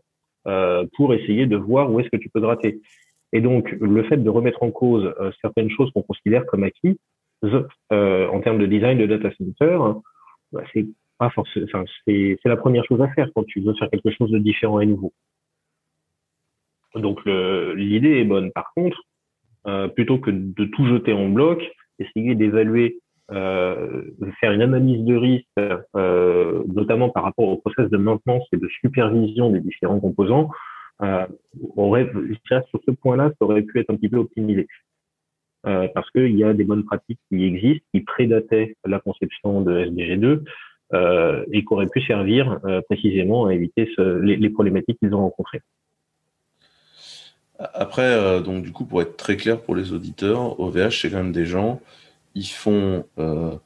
euh, 0.47 0.85
pour 0.97 1.13
essayer 1.13 1.45
de 1.45 1.55
voir 1.55 1.89
où 1.91 2.01
est-ce 2.01 2.09
que 2.09 2.17
tu 2.17 2.29
peux 2.29 2.41
gratter. 2.41 2.81
Et 3.31 3.39
donc, 3.39 3.71
le 3.79 4.03
fait 4.03 4.17
de 4.17 4.29
remettre 4.29 4.63
en 4.63 4.71
cause 4.71 5.13
euh, 5.19 5.31
certaines 5.41 5.69
choses 5.69 5.91
qu'on 5.91 6.01
considère 6.01 6.45
comme 6.45 6.63
acquises 6.63 6.97
euh, 7.93 8.27
en 8.27 8.41
termes 8.41 8.57
de 8.57 8.65
design 8.65 8.97
de 8.97 9.05
data 9.05 9.29
center, 9.37 9.79
bah, 10.51 10.63
c'est 10.73 10.85
pas 11.17 11.31
c'est 12.05 12.37
la 12.45 12.57
première 12.57 12.85
chose 12.85 13.01
à 13.01 13.09
faire 13.09 13.29
quand 13.35 13.43
tu 13.43 13.61
veux 13.61 13.73
faire 13.75 13.89
quelque 13.89 14.11
chose 14.11 14.31
de 14.31 14.39
différent 14.39 14.79
et 14.79 14.85
nouveau. 14.85 15.13
Donc, 16.95 17.19
l'idée 17.25 18.19
est 18.19 18.23
bonne. 18.23 18.51
Par 18.51 18.71
contre, 18.75 18.97
euh, 19.67 19.87
plutôt 19.89 20.17
que 20.17 20.31
de 20.31 20.65
tout 20.65 20.85
jeter 20.87 21.11
en 21.13 21.27
bloc, 21.27 21.61
essayer 21.99 22.35
d'évaluer, 22.35 22.99
euh, 23.31 24.03
faire 24.39 24.53
une 24.53 24.61
analyse 24.61 25.03
de 25.03 25.15
risque, 25.15 25.45
euh, 25.95 26.63
notamment 26.73 27.09
par 27.09 27.23
rapport 27.23 27.49
au 27.49 27.57
process 27.57 27.89
de 27.89 27.97
maintenance 27.97 28.45
et 28.53 28.57
de 28.57 28.67
supervision 28.81 29.49
des 29.51 29.59
différents 29.59 29.99
composants, 29.99 30.49
sur 30.99 32.79
ce 32.85 32.91
point-là, 32.91 33.29
ça 33.37 33.45
aurait 33.45 33.61
pu 33.61 33.79
être 33.79 33.89
un 33.89 33.95
petit 33.95 34.09
peu 34.09 34.17
optimisé. 34.17 34.67
Parce 35.63 36.09
qu'il 36.11 36.35
y 36.35 36.45
a 36.45 36.53
des 36.53 36.63
bonnes 36.63 36.85
pratiques 36.85 37.19
qui 37.29 37.43
existent, 37.43 37.85
qui 37.93 38.01
prédataient 38.01 38.75
la 38.85 38.99
conception 38.99 39.61
de 39.61 39.85
SDG2 39.85 40.43
euh, 40.93 41.43
et 41.51 41.65
qui 41.65 41.73
auraient 41.73 41.87
pu 41.87 42.01
servir 42.01 42.59
euh, 42.63 42.79
précisément 42.87 43.47
à 43.47 43.53
éviter 43.53 43.89
les, 43.97 44.49
problématiques 44.49 44.97
qu'ils 44.99 45.13
ont 45.13 45.21
rencontrées. 45.21 45.61
Après, 47.59 48.03
euh, 48.03 48.39
donc 48.39 48.63
du 48.63 48.71
coup, 48.71 48.85
pour 48.85 49.01
être 49.01 49.17
très 49.17 49.35
clair 49.35 49.59
pour 49.59 49.75
les 49.75 49.91
auditeurs, 49.91 50.57
OVH, 50.61 51.01
c'est 51.01 51.09
quand 51.09 51.17
même 51.17 51.33
des 51.33 51.45
gens, 51.45 51.81
ils 52.35 52.47
font 52.47 53.03
le, 53.17 53.59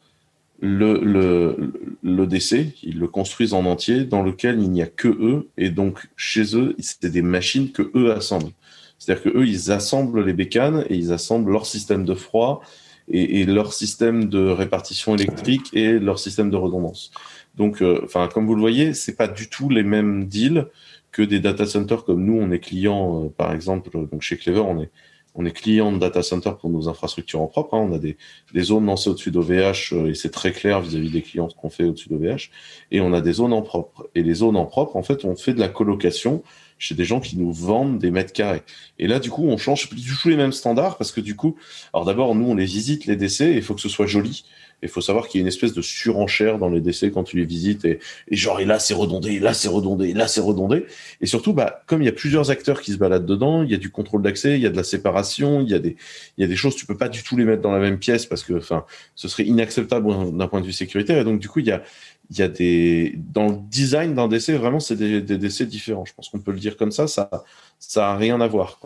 le, 1.00 1.74
l'EDC, 2.02 2.74
ils 2.82 2.98
le 2.98 3.08
construisent 3.08 3.54
en 3.54 3.66
entier, 3.66 4.06
dans 4.06 4.24
lequel 4.24 4.60
il 4.60 4.72
n'y 4.72 4.82
a 4.82 4.88
que 4.88 5.08
eux, 5.08 5.50
et 5.58 5.70
donc 5.70 6.10
chez 6.16 6.56
eux, 6.56 6.76
c'est 6.80 7.06
des 7.06 7.22
machines 7.22 7.72
que 7.72 7.92
eux 7.96 8.12
assemblent. 8.12 8.52
C'est-à-dire 8.98 9.24
que 9.24 9.38
eux, 9.38 9.48
ils 9.48 9.72
assemblent 9.72 10.24
les 10.24 10.34
bécanes 10.34 10.86
et 10.90 10.96
ils 10.96 11.12
assemblent 11.12 11.52
leur 11.52 11.66
système 11.66 12.06
de 12.06 12.14
froid 12.14 12.62
et, 13.12 13.46
leur 13.46 13.74
système 13.74 14.26
de 14.26 14.48
répartition 14.48 15.16
électrique 15.16 15.70
et 15.74 16.00
leur 16.00 16.20
système 16.20 16.50
de 16.50 16.56
redondance. 16.56 17.12
Donc, 17.56 17.82
euh, 17.82 18.02
enfin, 18.04 18.30
comme 18.34 18.48
vous 18.48 18.56
le 18.56 18.62
voyez, 18.62 18.94
c'est 18.94 19.16
pas 19.16 19.28
du 19.28 19.50
tout 19.50 19.70
les 19.70 19.84
mêmes 19.84 20.26
deals 20.26 20.68
que 21.12 21.22
des 21.22 21.40
data 21.40 21.66
centers 21.66 22.06
comme 22.06 22.24
nous, 22.24 22.40
on 22.40 22.52
est 22.52 22.60
client, 22.60 23.26
euh, 23.26 23.30
par 23.30 23.54
exemple, 23.54 23.90
donc 23.92 24.22
chez 24.22 24.38
Clever, 24.38 24.62
on 24.62 24.82
est, 24.82 24.90
on 25.36 25.46
est 25.46 25.52
client 25.52 25.92
de 25.92 25.98
data 25.98 26.24
center 26.24 26.52
pour 26.60 26.70
nos 26.70 26.88
infrastructures 26.88 27.42
en 27.42 27.48
propre. 27.48 27.74
Hein. 27.74 27.88
On 27.90 27.94
a 27.94 28.00
des, 28.00 28.18
des 28.54 28.62
zones 28.62 28.86
lancées 28.86 29.10
au-dessus 29.10 29.32
d'OVH 29.32 29.94
euh, 29.94 30.10
et 30.10 30.14
c'est 30.14 30.32
très 30.32 30.52
clair 30.52 30.82
vis-à-vis 30.82 31.10
des 31.10 31.22
clients 31.22 31.50
ce 31.50 31.56
qu'on 31.56 31.70
fait 31.70 31.84
au-dessus 31.84 32.10
d'OVH. 32.10 32.50
Et 32.92 33.02
on 33.02 33.14
a 33.14 33.22
des 33.22 33.34
zones 33.34 33.54
en 33.54 33.62
propre. 33.62 34.10
Et 34.16 34.24
les 34.24 34.36
zones 34.36 34.58
en 34.58 34.66
propre, 34.66 34.96
en 34.96 35.04
fait, 35.04 35.26
on 35.26 35.36
fait 35.36 35.54
de 35.54 35.60
la 35.60 35.70
colocation 35.70 36.44
chez 36.82 36.96
des 36.96 37.06
gens 37.06 37.20
qui 37.20 37.38
nous 37.38 37.52
vendent 37.54 38.00
des 38.00 38.10
mètres 38.10 38.34
carrés. 38.34 38.64
Et 38.98 39.08
là, 39.08 39.20
du 39.20 39.30
coup, 39.30 39.44
on 39.44 39.58
change 39.58 39.88
plus 39.88 40.02
du 40.02 40.18
tout 40.18 40.30
les 40.30 40.36
mêmes 40.36 40.52
standards 40.52 40.98
parce 40.98 41.12
que 41.12 41.22
du 41.22 41.36
coup, 41.36 41.56
alors 41.94 42.06
d'abord, 42.06 42.34
nous, 42.34 42.50
on 42.50 42.56
les 42.56 42.66
visite, 42.66 43.06
les 43.06 43.16
décès, 43.16 43.52
et 43.52 43.58
il 43.58 43.62
faut 43.62 43.76
que 43.76 43.82
ce 43.82 43.90
soit 43.90 44.08
joli. 44.08 44.44
Il 44.84 44.90
faut 44.90 45.02
savoir 45.02 45.28
qu'il 45.28 45.40
y 45.40 45.42
a 45.42 45.44
une 45.44 45.48
espèce 45.48 45.74
de 45.74 45.82
surenchère 45.84 46.58
dans 46.58 46.70
les 46.70 46.82
décès 46.82 47.12
quand 47.12 47.24
tu 47.24 47.38
les 47.38 47.46
visites 47.46 47.86
et, 47.86 48.00
et 48.30 48.36
genre 48.36 48.60
et 48.60 48.66
là 48.66 48.80
c'est 48.80 48.96
redondé, 48.96 49.40
là 49.40 49.54
c'est 49.54 49.68
redondé, 49.68 50.14
là 50.14 50.28
c'est 50.28 50.42
redondé. 50.42 50.86
Et 51.22 51.28
surtout, 51.28 51.54
bah 51.54 51.84
comme 51.86 52.02
il 52.02 52.06
y 52.06 52.10
a 52.10 52.14
plusieurs 52.14 52.50
acteurs 52.50 52.82
qui 52.82 52.94
se 52.94 52.98
baladent 52.98 53.28
dedans, 53.28 53.62
il 53.62 53.70
y 53.70 53.76
a 53.76 53.78
du 53.78 53.92
contrôle 53.92 54.24
d'accès, 54.24 54.56
il 54.56 54.62
y 54.62 54.66
a 54.66 54.72
de 54.72 54.76
la 54.76 54.84
séparation, 54.84 55.62
il 55.62 55.70
y 55.70 55.76
a 55.76 55.80
des 55.80 55.98
il 56.38 56.42
y 56.42 56.44
a 56.44 56.48
des 56.48 56.56
choses 56.56 56.76
tu 56.76 56.88
peux 56.88 56.98
pas 56.98 57.10
du 57.10 57.22
tout 57.22 57.38
les 57.38 57.46
mettre 57.46 57.62
dans 57.62 57.72
la 57.72 57.80
même 57.80 58.00
pièce 58.00 58.26
parce 58.26 58.44
que 58.44 58.54
enfin 58.54 58.86
ce 59.14 59.28
serait 59.28 59.44
inacceptable 59.44 60.36
d'un 60.36 60.48
point 60.48 60.62
de 60.62 60.66
vue 60.66 60.74
sécuritaire. 60.74 61.20
Et 61.20 61.24
donc 61.24 61.40
du 61.40 61.48
coup 61.48 61.60
il 61.60 61.68
y 61.68 61.72
a 61.72 61.84
il 62.32 62.38
y 62.40 62.42
a 62.42 62.48
des 62.48 63.14
dans 63.18 63.50
le 63.50 63.58
design 63.58 64.16
d'un 64.16 64.30
décès 64.30 64.54
vraiment 64.58 64.80
c'est 64.80 64.96
des, 64.96 65.22
des 65.22 65.38
décès 65.38 65.66
différents. 65.66 66.06
Je 66.06 66.14
pense 66.14 66.30
qu'on 66.30 66.40
peut 66.40 66.54
le 66.54 66.60
dire 66.60 66.78
comme 66.78 66.92
ça. 66.92 67.08
Ça 67.08 67.30
ça 67.78 68.12
a 68.12 68.16
rien 68.16 68.40
à 68.42 68.48
voir. 68.48 68.80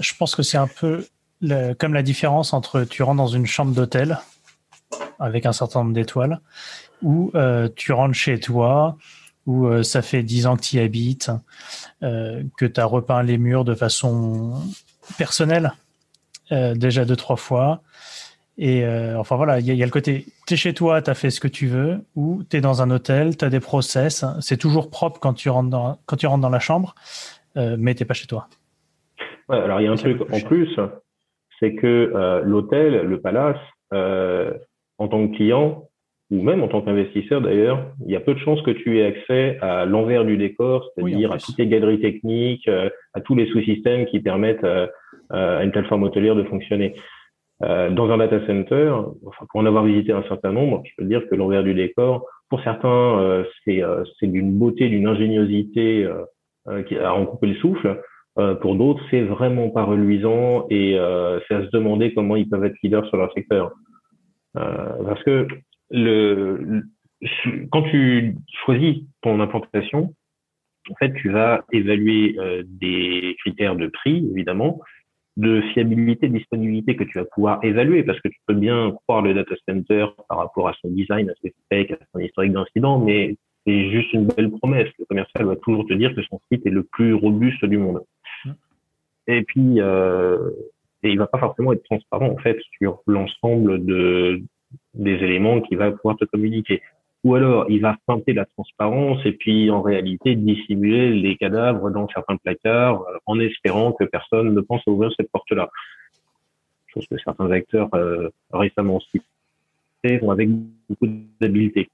Je 0.00 0.12
pense 0.18 0.36
que 0.36 0.42
c'est 0.42 0.58
un 0.58 0.68
peu 0.68 1.06
comme 1.78 1.94
la 1.94 2.02
différence 2.02 2.52
entre 2.52 2.84
tu 2.84 3.02
rentres 3.02 3.16
dans 3.16 3.26
une 3.26 3.46
chambre 3.46 3.74
d'hôtel 3.74 4.18
avec 5.18 5.46
un 5.46 5.52
certain 5.52 5.80
nombre 5.80 5.94
d'étoiles, 5.94 6.40
ou 7.02 7.30
euh, 7.34 7.68
tu 7.76 7.92
rentres 7.92 8.14
chez 8.14 8.40
toi, 8.40 8.96
où 9.46 9.66
euh, 9.66 9.82
ça 9.82 10.02
fait 10.02 10.22
dix 10.22 10.46
ans 10.46 10.56
que 10.56 10.62
tu 10.62 10.76
y 10.76 10.80
habites, 10.80 11.30
euh, 12.02 12.42
que 12.56 12.66
tu 12.66 12.80
as 12.80 12.84
repeint 12.84 13.22
les 13.22 13.38
murs 13.38 13.64
de 13.64 13.74
façon 13.74 14.60
personnelle, 15.16 15.72
déjà 16.50 17.04
deux, 17.04 17.16
trois 17.16 17.36
fois. 17.36 17.80
Et 18.62 18.84
euh, 18.84 19.18
enfin 19.18 19.36
voilà, 19.36 19.58
il 19.58 19.66
y, 19.66 19.74
y, 19.74 19.82
a 19.82 19.86
le 19.86 19.90
côté, 19.90 20.26
tu 20.46 20.52
es 20.52 20.56
chez 20.58 20.74
toi, 20.74 21.00
tu 21.00 21.08
as 21.08 21.14
fait 21.14 21.30
ce 21.30 21.40
que 21.40 21.48
tu 21.48 21.66
veux, 21.66 22.00
ou 22.14 22.42
tu 22.48 22.58
es 22.58 22.60
dans 22.60 22.82
un 22.82 22.90
hôtel, 22.90 23.34
tu 23.38 23.44
as 23.46 23.48
des 23.48 23.58
process, 23.58 24.22
c'est 24.40 24.58
toujours 24.58 24.90
propre 24.90 25.18
quand 25.18 25.32
tu 25.32 25.48
rentres 25.48 25.70
dans, 25.70 25.98
quand 26.04 26.16
tu 26.16 26.26
rentres 26.26 26.42
dans 26.42 26.50
la 26.50 26.58
chambre, 26.58 26.94
mais 27.56 27.94
tu 27.94 28.04
pas 28.04 28.12
chez 28.12 28.26
toi. 28.26 28.48
Ouais, 29.48 29.56
alors 29.56 29.80
il 29.80 29.84
y 29.84 29.86
a 29.86 29.92
un 29.92 29.96
truc 29.96 30.20
en 30.30 30.40
plus, 30.40 30.68
c'est 31.58 31.74
que 31.74 32.42
l'hôtel, 32.44 33.06
le 33.06 33.20
palace, 33.22 33.56
en 33.92 35.08
tant 35.08 35.26
que 35.26 35.34
client, 35.36 35.88
ou 36.30 36.42
même 36.42 36.62
en 36.62 36.68
tant 36.68 36.82
qu'investisseur 36.82 37.40
d'ailleurs, 37.40 37.86
il 38.04 38.12
y 38.12 38.16
a 38.16 38.20
peu 38.20 38.34
de 38.34 38.38
chances 38.38 38.62
que 38.62 38.70
tu 38.70 38.98
aies 38.98 39.06
accès 39.06 39.58
à 39.60 39.84
l'envers 39.84 40.24
du 40.24 40.36
décor, 40.36 40.88
c'est-à-dire 40.94 41.30
oui, 41.30 41.34
à 41.34 41.38
toutes 41.38 41.58
les 41.58 41.66
galeries 41.66 42.00
techniques, 42.00 42.68
euh, 42.68 42.88
à 43.14 43.20
tous 43.20 43.34
les 43.34 43.46
sous-systèmes 43.46 44.06
qui 44.06 44.20
permettent 44.20 44.64
euh, 44.64 44.86
à 45.30 45.64
une 45.64 45.72
plateforme 45.72 46.04
hôtelière 46.04 46.36
de 46.36 46.44
fonctionner. 46.44 46.94
Euh, 47.62 47.90
dans 47.90 48.10
un 48.10 48.18
data 48.18 48.44
center, 48.46 48.94
enfin, 49.26 49.46
pour 49.50 49.60
en 49.60 49.66
avoir 49.66 49.84
visité 49.84 50.12
un 50.12 50.22
certain 50.24 50.52
nombre, 50.52 50.82
je 50.86 50.92
peux 50.96 51.04
dire 51.04 51.28
que 51.28 51.34
l'envers 51.34 51.62
du 51.62 51.74
décor, 51.74 52.26
pour 52.48 52.62
certains, 52.62 53.44
c'est 53.64 54.26
d'une 54.26 54.58
beauté, 54.58 54.88
d'une 54.88 55.06
ingéniosité 55.06 56.08
qui 56.88 56.98
a 56.98 57.14
en 57.14 57.24
coupé 57.24 57.46
le 57.46 57.54
souffle. 57.54 58.02
pour 58.60 58.74
d'autres, 58.74 59.00
c'est 59.08 59.22
vraiment 59.22 59.70
pas 59.70 59.84
reluisant 59.84 60.66
et 60.68 60.98
c'est 61.46 61.54
à 61.54 61.64
se 61.64 61.70
demander 61.70 62.12
comment 62.12 62.34
ils 62.34 62.48
peuvent 62.48 62.64
être 62.64 62.74
leaders 62.82 63.06
sur 63.06 63.18
leur 63.18 63.32
secteur. 63.34 63.70
Euh, 64.56 65.04
parce 65.04 65.22
que 65.22 65.46
le, 65.90 66.82
quand 67.70 67.82
tu 67.82 68.36
choisis 68.64 69.04
ton 69.22 69.40
implantation, 69.40 70.14
en 70.90 70.94
fait, 70.94 71.12
tu 71.14 71.30
vas 71.30 71.64
évaluer 71.72 72.36
euh, 72.38 72.62
des 72.66 73.36
critères 73.40 73.76
de 73.76 73.86
prix, 73.86 74.26
évidemment, 74.32 74.80
de 75.36 75.60
fiabilité, 75.72 76.28
de 76.28 76.36
disponibilité 76.36 76.96
que 76.96 77.04
tu 77.04 77.18
vas 77.18 77.24
pouvoir 77.24 77.64
évaluer, 77.64 78.02
parce 78.02 78.20
que 78.20 78.28
tu 78.28 78.38
peux 78.46 78.54
bien 78.54 78.92
croire 79.02 79.22
le 79.22 79.34
data 79.34 79.54
center 79.68 80.06
par 80.28 80.38
rapport 80.38 80.68
à 80.68 80.74
son 80.80 80.88
design, 80.90 81.30
à 81.30 81.34
ses 81.42 81.54
specs, 81.64 81.92
à 81.92 81.98
son 82.12 82.20
historique 82.20 82.52
d'incident, 82.52 82.98
mais 82.98 83.36
c'est 83.66 83.90
juste 83.90 84.12
une 84.12 84.26
belle 84.26 84.50
promesse. 84.50 84.88
Le 84.98 85.04
commercial 85.04 85.44
va 85.44 85.56
toujours 85.56 85.86
te 85.86 85.94
dire 85.94 86.14
que 86.14 86.22
son 86.22 86.40
site 86.50 86.66
est 86.66 86.70
le 86.70 86.82
plus 86.82 87.14
robuste 87.14 87.64
du 87.64 87.78
monde. 87.78 88.02
Mmh. 88.44 88.50
Et 89.28 89.42
puis, 89.42 89.80
euh, 89.80 90.50
et 91.02 91.10
il 91.10 91.18
va 91.18 91.26
pas 91.26 91.38
forcément 91.38 91.72
être 91.72 91.84
transparent 91.84 92.28
en 92.28 92.36
fait 92.38 92.58
sur 92.78 93.02
l'ensemble 93.06 93.84
de 93.84 94.42
des 94.94 95.12
éléments 95.12 95.60
qu'il 95.60 95.78
va 95.78 95.90
pouvoir 95.90 96.16
te 96.16 96.24
communiquer. 96.24 96.82
Ou 97.22 97.34
alors, 97.34 97.66
il 97.68 97.82
va 97.82 97.96
tenter 98.06 98.32
la 98.32 98.46
transparence 98.46 99.20
et 99.26 99.32
puis 99.32 99.70
en 99.70 99.82
réalité 99.82 100.36
dissimuler 100.36 101.10
les 101.10 101.36
cadavres 101.36 101.90
dans 101.90 102.08
certains 102.08 102.36
placards 102.36 103.02
euh, 103.02 103.18
en 103.26 103.38
espérant 103.38 103.92
que 103.92 104.04
personne 104.04 104.54
ne 104.54 104.60
pense 104.60 104.82
à 104.86 104.90
ouvrir 104.90 105.10
cette 105.16 105.30
porte-là. 105.30 105.68
Chose 106.86 107.06
que 107.08 107.18
certains 107.18 107.50
acteurs 107.50 107.94
euh, 107.94 108.30
récemment 108.52 109.00
cités 109.00 110.18
font 110.18 110.30
avec 110.30 110.48
beaucoup 110.88 111.06
d'habileté. 111.40 111.88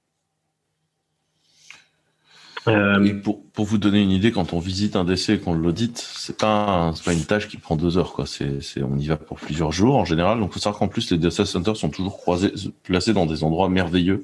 Euh, 2.67 3.21
pour, 3.21 3.41
pour, 3.43 3.65
vous 3.65 3.77
donner 3.77 4.01
une 4.01 4.11
idée, 4.11 4.31
quand 4.31 4.53
on 4.53 4.59
visite 4.59 4.95
un 4.95 5.03
décès 5.03 5.35
et 5.35 5.39
qu'on 5.39 5.53
l'audite, 5.53 5.97
c'est 5.97 6.37
pas, 6.37 6.93
pas 7.05 7.13
une 7.13 7.23
tâche 7.23 7.47
qui 7.47 7.57
prend 7.57 7.75
deux 7.75 7.97
heures, 7.97 8.13
quoi. 8.13 8.25
C'est, 8.25 8.59
on 8.83 8.97
y 8.97 9.07
va 9.07 9.17
pour 9.17 9.37
plusieurs 9.37 9.71
jours 9.71 9.95
en 9.95 10.05
général. 10.05 10.39
Donc, 10.39 10.53
faut 10.53 10.59
savoir 10.59 10.79
qu'en 10.79 10.87
plus, 10.87 11.11
les 11.11 11.17
data 11.17 11.45
centers 11.45 11.77
sont 11.77 11.89
toujours 11.89 12.17
croisés, 12.17 12.51
placés 12.83 13.13
dans 13.13 13.25
des 13.25 13.43
endroits 13.43 13.69
merveilleux, 13.69 14.23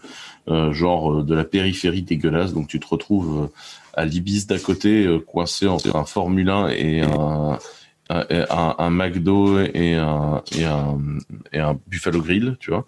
euh, 0.50 0.74
genre 0.74 1.20
euh, 1.20 1.24
de 1.24 1.34
la 1.34 1.44
périphérie 1.44 2.02
dégueulasse. 2.02 2.54
Donc, 2.54 2.68
tu 2.68 2.80
te 2.80 2.88
retrouves 2.88 3.44
euh, 3.44 3.48
à 3.94 4.06
l'Ibis 4.06 4.46
d'à 4.48 4.60
côté, 4.60 5.08
coincé 5.28 5.68
entre 5.68 5.96
un 5.96 6.06
Formule 6.06 6.50
1 6.50 6.70
et 6.70 7.02
un, 7.02 7.60
un, 8.10 8.26
un, 8.30 8.76
un 8.78 8.90
McDo 8.90 9.60
et 9.60 9.96
un, 9.96 10.42
et 10.58 10.66
un, 10.66 10.98
et 11.54 11.60
un 11.60 11.80
Buffalo 11.88 12.22
Grill, 12.22 12.58
tu 12.60 12.72
vois. 12.72 12.88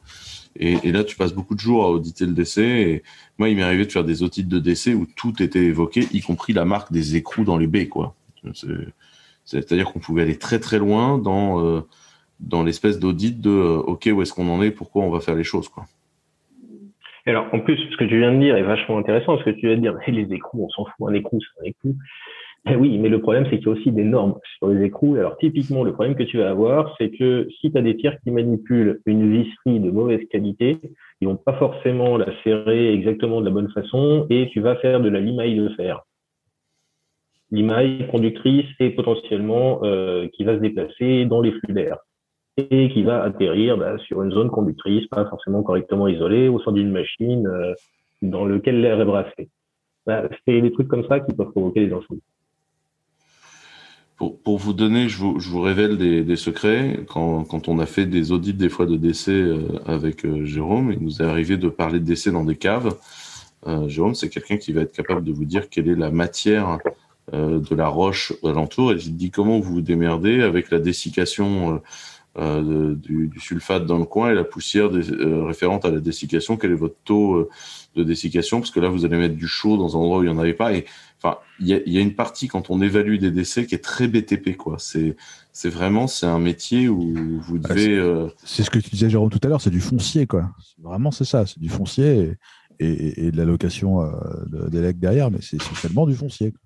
Et, 0.57 0.77
et, 0.83 0.91
là, 0.91 1.03
tu 1.03 1.15
passes 1.15 1.33
beaucoup 1.33 1.55
de 1.55 1.59
jours 1.59 1.83
à 1.83 1.89
auditer 1.89 2.25
le 2.25 2.33
décès. 2.33 2.81
Et 2.81 3.03
moi, 3.37 3.49
il 3.49 3.55
m'est 3.57 3.63
arrivé 3.63 3.85
de 3.85 3.91
faire 3.91 4.03
des 4.03 4.23
audits 4.23 4.43
de 4.43 4.59
décès 4.59 4.93
où 4.93 5.05
tout 5.05 5.41
était 5.41 5.63
évoqué, 5.63 6.07
y 6.13 6.21
compris 6.21 6.53
la 6.53 6.65
marque 6.65 6.91
des 6.91 7.15
écrous 7.15 7.43
dans 7.43 7.57
les 7.57 7.67
baies, 7.67 7.87
quoi. 7.87 8.15
C'est-à-dire 9.43 9.91
qu'on 9.91 9.99
pouvait 9.99 10.21
aller 10.21 10.37
très 10.37 10.59
très 10.59 10.79
loin 10.79 11.17
dans 11.17 11.63
euh, 11.63 11.81
dans 12.39 12.63
l'espèce 12.63 12.99
d'audit 12.99 13.39
de 13.41 13.49
euh, 13.49 13.77
OK, 13.77 14.09
où 14.11 14.21
est-ce 14.21 14.33
qu'on 14.33 14.49
en 14.49 14.61
est, 14.61 14.71
pourquoi 14.71 15.03
on 15.03 15.09
va 15.09 15.19
faire 15.19 15.35
les 15.35 15.43
choses, 15.43 15.69
quoi. 15.69 15.85
Alors, 17.27 17.47
en 17.53 17.59
plus, 17.59 17.75
ce 17.77 17.97
que 17.97 18.03
tu 18.03 18.19
viens 18.19 18.33
de 18.33 18.39
dire 18.39 18.55
est 18.55 18.63
vachement 18.63 18.99
intéressant. 18.99 19.39
Ce 19.39 19.43
que 19.43 19.49
tu 19.49 19.67
viens 19.67 19.77
de 19.77 19.81
dire, 19.81 19.95
les 20.07 20.31
écrous, 20.31 20.65
on 20.65 20.69
s'en 20.69 20.85
fout, 20.85 21.09
un 21.09 21.13
écrou, 21.13 21.39
c'est 21.41 21.65
un 21.65 21.69
écrou. 21.69 21.95
Eh 22.67 22.75
oui, 22.75 22.97
mais 22.97 23.09
le 23.09 23.21
problème, 23.21 23.45
c'est 23.49 23.57
qu'il 23.59 23.67
y 23.67 23.69
a 23.69 23.73
aussi 23.73 23.91
des 23.91 24.03
normes 24.03 24.39
sur 24.57 24.69
les 24.69 24.83
écrous. 24.85 25.15
Alors, 25.15 25.37
typiquement, 25.37 25.83
le 25.83 25.93
problème 25.93 26.15
que 26.15 26.23
tu 26.23 26.37
vas 26.37 26.49
avoir, 26.49 26.95
c'est 26.97 27.11
que 27.11 27.47
si 27.61 27.71
tu 27.71 27.77
as 27.77 27.81
des 27.81 27.95
tiers 27.95 28.17
qui 28.21 28.31
manipulent 28.31 29.01
une 29.05 29.31
visserie 29.31 29.79
de 29.79 29.91
mauvaise 29.91 30.21
qualité, 30.31 30.79
ils 31.21 31.27
vont 31.27 31.35
pas 31.35 31.53
forcément 31.53 32.17
la 32.17 32.27
serrer 32.43 32.91
exactement 32.91 33.39
de 33.39 33.45
la 33.45 33.51
bonne 33.51 33.69
façon 33.69 34.25
et 34.31 34.49
tu 34.51 34.61
vas 34.61 34.77
faire 34.77 34.99
de 34.99 35.09
la 35.09 35.19
limaille 35.19 35.57
de 35.57 35.69
fer. 35.69 36.01
Limaille 37.51 38.07
conductrice 38.07 38.65
et 38.79 38.89
potentiellement 38.89 39.81
euh, 39.83 40.27
qui 40.33 40.43
va 40.43 40.55
se 40.55 40.61
déplacer 40.61 41.25
dans 41.25 41.41
les 41.41 41.51
flux 41.51 41.73
d'air 41.73 41.99
et 42.57 42.89
qui 42.89 43.03
va 43.03 43.21
atterrir 43.21 43.77
bah, 43.77 43.97
sur 44.07 44.23
une 44.23 44.31
zone 44.31 44.49
conductrice, 44.49 45.05
pas 45.07 45.25
forcément 45.25 45.61
correctement 45.61 46.07
isolée, 46.07 46.47
au 46.47 46.59
sein 46.61 46.71
d'une 46.71 46.91
machine 46.91 47.45
euh, 47.45 47.73
dans 48.21 48.45
lequel 48.45 48.81
l'air 48.81 48.99
est 48.99 49.05
brassé. 49.05 49.49
Bah, 50.07 50.27
c'est 50.47 50.61
des 50.61 50.71
trucs 50.71 50.87
comme 50.87 51.05
ça 51.07 51.19
qui 51.19 51.35
peuvent 51.35 51.51
provoquer 51.51 51.85
des 51.85 51.93
incendies. 51.93 52.23
Pour, 54.17 54.39
pour, 54.39 54.57
vous 54.57 54.73
donner, 54.73 55.09
je 55.09 55.17
vous, 55.17 55.39
je 55.39 55.49
vous 55.49 55.59
révèle 55.59 55.97
des, 55.97 56.23
des, 56.23 56.35
secrets. 56.37 57.01
Quand, 57.09 57.43
quand, 57.43 57.67
on 57.67 57.79
a 57.79 57.85
fait 57.85 58.05
des 58.05 58.31
audits 58.31 58.53
des 58.53 58.69
fois 58.69 58.85
de 58.85 58.95
décès 58.95 59.31
euh, 59.31 59.67
avec 59.85 60.25
euh, 60.25 60.45
Jérôme, 60.45 60.93
il 60.93 60.99
nous 60.99 61.21
est 61.21 61.25
arrivé 61.25 61.57
de 61.57 61.67
parler 61.67 61.99
de 61.99 62.05
décès 62.05 62.31
dans 62.31 62.45
des 62.45 62.55
caves. 62.55 62.95
Euh, 63.67 63.87
Jérôme, 63.89 64.15
c'est 64.15 64.29
quelqu'un 64.29 64.57
qui 64.57 64.73
va 64.73 64.81
être 64.81 64.93
capable 64.93 65.23
de 65.23 65.33
vous 65.33 65.45
dire 65.45 65.69
quelle 65.69 65.89
est 65.89 65.95
la 65.95 66.11
matière 66.11 66.79
euh, 67.33 67.59
de 67.59 67.75
la 67.75 67.87
roche 67.87 68.33
alentour. 68.43 68.91
Et 68.91 68.97
il 68.97 69.17
dit 69.17 69.31
comment 69.31 69.59
vous 69.59 69.73
vous 69.75 69.81
démerdez 69.81 70.43
avec 70.43 70.69
la 70.69 70.79
dessiccation 70.79 71.75
euh, 71.75 71.77
du, 72.37 73.27
du, 73.27 73.39
sulfate 73.39 73.85
dans 73.85 73.97
le 73.97 74.05
coin 74.05 74.31
et 74.31 74.35
la 74.35 74.43
poussière 74.43 74.89
des, 74.89 75.01
référente 75.45 75.85
à 75.85 75.91
la 75.91 75.99
dessiccation. 75.99 76.57
Quel 76.57 76.71
est 76.71 76.75
votre 76.75 76.97
taux 77.05 77.49
de 77.95 78.03
dessiccation? 78.03 78.59
Parce 78.59 78.71
que 78.71 78.79
là, 78.79 78.89
vous 78.89 79.05
allez 79.05 79.17
mettre 79.17 79.35
du 79.35 79.47
chaud 79.47 79.77
dans 79.77 79.95
un 79.95 79.99
endroit 79.99 80.19
où 80.19 80.23
il 80.23 80.29
n'y 80.29 80.35
en 80.35 80.39
avait 80.39 80.53
pas. 80.53 80.73
Et 80.73 80.85
Enfin, 81.23 81.37
il 81.59 81.67
y 81.67 81.97
a, 81.97 82.01
une 82.01 82.13
partie 82.13 82.47
quand 82.47 82.69
on 82.69 82.81
évalue 82.81 83.17
des 83.17 83.31
décès 83.31 83.65
qui 83.65 83.73
est 83.73 83.83
très 83.83 84.07
BTP, 84.07 84.55
quoi. 84.57 84.75
C'est, 84.77 85.15
c'est 85.53 85.69
vraiment, 85.69 86.07
c'est 86.07 86.25
un 86.27 86.39
métier 86.39 86.87
où 86.89 87.39
vous 87.41 87.57
Ah, 87.63 87.69
devez. 87.69 87.81
c'est- 87.85 87.97
euh, 87.97 88.27
C'est 88.43 88.63
ce 88.63 88.69
que 88.69 88.79
tu 88.79 88.89
disais, 88.91 89.09
Jérôme, 89.09 89.29
tout 89.29 89.39
à 89.43 89.47
l'heure, 89.47 89.61
c'est 89.61 89.69
du 89.71 89.79
foncier, 89.79 90.27
quoi. 90.27 90.49
Vraiment, 90.83 91.11
c'est 91.11 91.23
ça, 91.23 91.45
c'est 91.45 91.59
du 91.59 91.69
foncier 91.69 92.35
et, 92.79 92.87
et- 92.87 93.25
et 93.27 93.31
de 93.31 93.37
la 93.37 93.45
location 93.45 94.01
euh, 94.01 94.11
de- 94.47 94.69
des 94.69 94.81
legs 94.81 94.99
derrière, 94.99 95.31
mais 95.31 95.39
c'est 95.41 95.55
essentiellement 95.55 96.05
du 96.05 96.13
foncier. 96.15 96.51
quoi. 96.51 96.59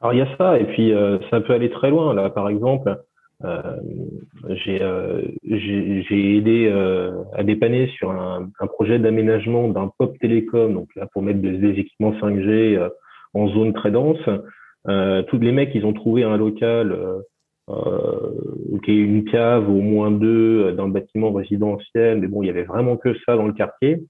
Alors 0.00 0.12
il 0.12 0.18
y 0.18 0.22
a 0.22 0.36
ça, 0.36 0.58
et 0.58 0.66
puis 0.66 0.92
euh, 0.92 1.18
ça 1.30 1.40
peut 1.40 1.54
aller 1.54 1.70
très 1.70 1.88
loin. 1.88 2.12
Là, 2.12 2.28
par 2.28 2.50
exemple, 2.50 2.88
euh, 2.90 2.94
j'ai 3.42 4.82
euh, 4.82 5.22
j'ai 5.44 6.02
j'ai 6.08 6.36
aidé 6.36 6.68
euh, 6.70 7.12
à 7.34 7.42
dépanner 7.42 7.88
sur 7.88 8.10
un, 8.10 8.50
un 8.60 8.66
projet 8.66 8.98
d'aménagement 8.98 9.68
d'un 9.68 9.90
pop 9.98 10.16
télécom, 10.18 10.74
donc 10.74 10.88
là 10.96 11.06
pour 11.12 11.22
mettre 11.22 11.40
des, 11.40 11.78
équipements 11.78 12.12
5G 12.12 12.76
euh, 12.76 12.88
en 13.34 13.48
zone 13.48 13.72
très 13.72 13.90
dense. 13.90 14.18
Euh, 14.88 15.22
tous 15.24 15.38
les 15.38 15.52
mecs, 15.52 15.74
ils 15.74 15.86
ont 15.86 15.92
trouvé 15.94 16.24
un 16.24 16.36
local 16.36 16.92
euh, 16.92 17.18
euh, 17.70 18.78
qui 18.84 18.92
est 18.92 18.96
une 18.96 19.24
cave 19.24 19.68
au 19.68 19.80
moins 19.80 20.10
deux 20.10 20.66
euh, 20.66 20.72
d'un 20.72 20.88
bâtiment 20.88 21.32
résidentiel, 21.32 22.20
mais 22.20 22.26
bon, 22.28 22.42
il 22.42 22.46
y 22.46 22.50
avait 22.50 22.64
vraiment 22.64 22.96
que 22.96 23.14
ça 23.26 23.36
dans 23.36 23.46
le 23.46 23.54
quartier. 23.54 24.04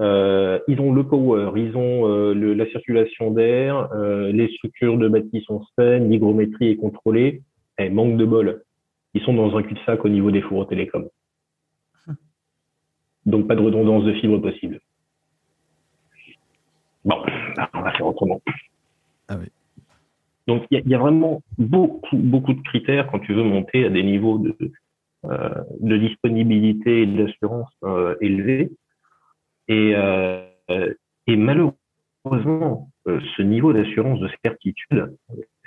Euh, 0.00 0.58
ils 0.68 0.80
ont 0.80 0.92
le 0.94 1.04
power, 1.04 1.50
ils 1.56 1.76
ont 1.76 2.08
euh, 2.08 2.32
le- 2.32 2.54
la 2.54 2.66
circulation 2.70 3.32
d'air, 3.32 3.88
euh, 3.94 4.32
les 4.32 4.48
structures 4.54 4.96
de 4.96 5.08
bâtis 5.08 5.42
sont 5.46 5.62
saines, 5.78 6.08
l'hygrométrie 6.10 6.70
est 6.70 6.76
contrôlée. 6.76 7.42
Et 7.78 7.88
manque 7.88 8.16
de 8.18 8.24
bol. 8.26 8.62
Ils 9.14 9.22
sont 9.22 9.34
dans 9.34 9.56
un 9.56 9.62
cul-de-sac 9.62 10.04
au 10.04 10.08
niveau 10.08 10.30
des 10.30 10.42
fours 10.42 10.66
télécom. 10.68 11.08
Donc 13.26 13.46
pas 13.46 13.54
de 13.54 13.60
redondance 13.60 14.04
de 14.04 14.12
fibres 14.14 14.38
possible. 14.38 14.80
Bon, 17.04 17.16
on 17.74 17.80
va 17.82 17.92
faire 17.92 18.06
autrement. 18.06 18.40
Ah 19.28 19.36
oui. 19.38 19.46
Donc 20.46 20.64
il 20.70 20.74
y, 20.74 20.78
a- 20.78 20.82
il 20.84 20.90
y 20.90 20.94
a 20.94 20.98
vraiment 20.98 21.42
beaucoup, 21.58 22.16
beaucoup 22.16 22.54
de 22.54 22.62
critères 22.62 23.08
quand 23.10 23.20
tu 23.20 23.34
veux 23.34 23.42
monter 23.42 23.84
à 23.84 23.90
des 23.90 24.02
niveaux 24.02 24.38
de, 24.38 24.56
euh, 25.26 25.54
de 25.80 25.96
disponibilité 25.96 27.02
et 27.02 27.06
d'assurance 27.06 27.70
euh, 27.84 28.16
élevés. 28.20 28.70
Et, 29.68 29.92
euh, 29.94 30.44
et 31.26 31.36
malheureusement, 31.36 32.90
ce 33.06 33.42
niveau 33.42 33.72
d'assurance, 33.72 34.20
de 34.20 34.28
certitude, 34.44 35.16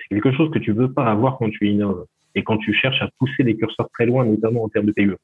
c'est 0.10 0.16
quelque 0.16 0.32
chose 0.32 0.52
que 0.52 0.60
tu 0.60 0.72
veux 0.72 0.92
pas 0.92 1.06
avoir 1.06 1.38
quand 1.38 1.50
tu 1.50 1.70
innoves 1.70 2.06
et 2.36 2.44
quand 2.44 2.58
tu 2.58 2.74
cherches 2.74 3.02
à 3.02 3.10
pousser 3.20 3.44
des 3.44 3.56
curseurs 3.56 3.90
très 3.94 4.06
loin, 4.06 4.26
notamment 4.26 4.64
en 4.64 4.70
termes 4.70 4.86
de 4.86 4.92
PUE. 4.92 5.16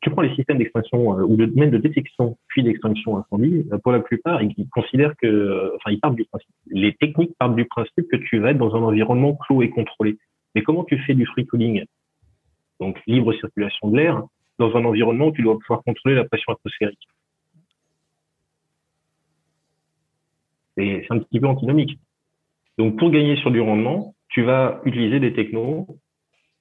Tu 0.00 0.10
prends 0.10 0.22
les 0.22 0.34
systèmes 0.34 0.58
d'extinction 0.58 1.18
euh, 1.18 1.22
ou 1.22 1.36
de, 1.36 1.46
même 1.46 1.70
de 1.70 1.78
détection 1.78 2.36
puis 2.48 2.62
d'extinction 2.62 3.18
incendie, 3.18 3.66
euh, 3.72 3.78
pour 3.78 3.92
la 3.92 4.00
plupart, 4.00 4.42
ils, 4.42 4.68
considèrent 4.70 5.14
que, 5.16 5.26
euh, 5.26 5.76
enfin, 5.76 5.90
ils 5.92 6.00
partent 6.00 6.16
du 6.16 6.24
principe. 6.24 6.50
Les 6.66 6.94
techniques 6.94 7.36
partent 7.38 7.54
du 7.54 7.66
principe 7.66 8.08
que 8.10 8.16
tu 8.16 8.38
vas 8.38 8.50
être 8.50 8.58
dans 8.58 8.74
un 8.74 8.82
environnement 8.82 9.36
clos 9.36 9.62
et 9.62 9.70
contrôlé. 9.70 10.18
Mais 10.54 10.62
comment 10.62 10.84
tu 10.84 10.98
fais 10.98 11.14
du 11.14 11.24
free 11.26 11.46
cooling, 11.46 11.84
donc 12.80 12.98
libre 13.06 13.32
circulation 13.34 13.90
de 13.90 13.96
l'air, 13.96 14.22
dans 14.58 14.74
un 14.76 14.84
environnement 14.84 15.28
où 15.28 15.32
tu 15.32 15.42
dois 15.42 15.58
pouvoir 15.58 15.82
contrôler 15.84 16.16
la 16.16 16.24
pression 16.24 16.52
atmosphérique 16.52 17.06
c'est 20.76 21.06
un 21.10 21.18
petit 21.18 21.40
peu 21.40 21.46
antinomique. 21.46 21.98
Donc, 22.78 22.98
pour 22.98 23.10
gagner 23.10 23.36
sur 23.36 23.50
du 23.50 23.60
rendement, 23.60 24.14
tu 24.28 24.42
vas 24.42 24.80
utiliser 24.84 25.20
des 25.20 25.34
technos, 25.34 25.86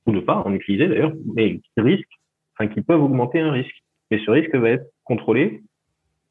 ou 0.05 0.11
ne 0.11 0.19
pas 0.19 0.37
en 0.45 0.53
utiliser 0.53 0.87
d'ailleurs, 0.87 1.13
mais 1.35 1.59
qui 1.59 1.81
risquent, 1.81 2.19
enfin, 2.53 2.67
qui 2.67 2.81
peuvent 2.81 3.01
augmenter 3.01 3.39
un 3.39 3.51
risque. 3.51 3.83
Et 4.09 4.19
ce 4.19 4.31
risque 4.31 4.55
va 4.55 4.71
être 4.71 4.85
contrôlé, 5.03 5.61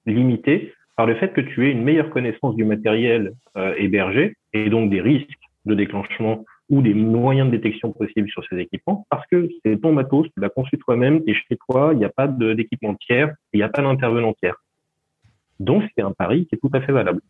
limité, 0.07 0.75
par 0.97 1.07
le 1.07 1.15
fait 1.15 1.33
que 1.33 1.41
tu 1.41 1.67
aies 1.67 1.73
une 1.73 1.83
meilleure 1.83 2.11
connaissance 2.11 2.57
du 2.57 2.65
matériel 2.65 3.33
euh, 3.57 3.75
hébergé, 3.79 4.35
et 4.53 4.69
donc 4.69 4.91
des 4.91 5.01
risques 5.01 5.29
de 5.65 5.75
déclenchement 5.75 6.45
ou 6.69 6.83
des 6.83 6.95
moyens 6.95 7.51
de 7.51 7.57
détection 7.57 7.93
possibles 7.93 8.29
sur 8.29 8.45
ces 8.49 8.59
équipements, 8.59 9.07
parce 9.11 9.27
que 9.29 9.49
c'est 9.65 9.81
ton 9.81 9.93
matos, 9.93 10.27
tu 10.27 10.41
l'as 10.41 10.51
conçu 10.51 10.79
toi-même, 10.79 11.23
et 11.27 11.35
chez 11.35 11.57
toi, 11.69 11.91
il 11.93 11.99
n'y 11.99 12.05
a 12.05 12.11
pas 12.11 12.29
d'équipement 12.29 12.95
tiers, 12.95 13.35
il 13.53 13.57
n'y 13.57 13.63
a 13.63 13.69
pas 13.69 13.83
d'intervenant 13.83 14.35
tiers. 14.35 14.57
Donc, 15.59 15.83
c'est 15.95 16.03
un 16.03 16.13
pari 16.13 16.47
qui 16.47 16.55
est 16.55 16.59
tout 16.59 16.71
à 16.73 16.81
fait 16.81 16.93
valable. 16.93 17.21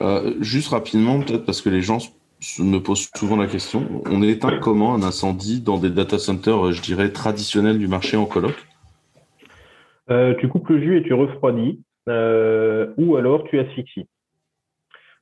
Euh, 0.00 0.34
juste 0.40 0.68
rapidement, 0.68 1.20
peut-être 1.20 1.44
parce 1.44 1.62
que 1.62 1.70
les 1.70 1.82
gens 1.82 1.98
me 2.58 2.78
posent 2.78 3.10
souvent 3.16 3.36
la 3.36 3.46
question. 3.46 4.02
On 4.06 4.22
éteint 4.22 4.58
comment 4.58 4.94
un 4.94 5.02
incendie 5.02 5.60
dans 5.60 5.78
des 5.78 5.90
data 5.90 6.18
centers, 6.18 6.66
euh, 6.66 6.72
je 6.72 6.82
dirais, 6.82 7.10
traditionnels 7.10 7.78
du 7.78 7.88
marché 7.88 8.16
en 8.16 8.26
coloc? 8.26 8.54
Euh, 10.10 10.34
tu 10.38 10.48
coupes 10.48 10.68
le 10.68 10.80
jus 10.80 10.98
et 10.98 11.02
tu 11.02 11.14
refroidis, 11.14 11.80
ou 12.06 13.16
alors 13.16 13.44
tu 13.44 13.58
asphyxies. 13.58 14.06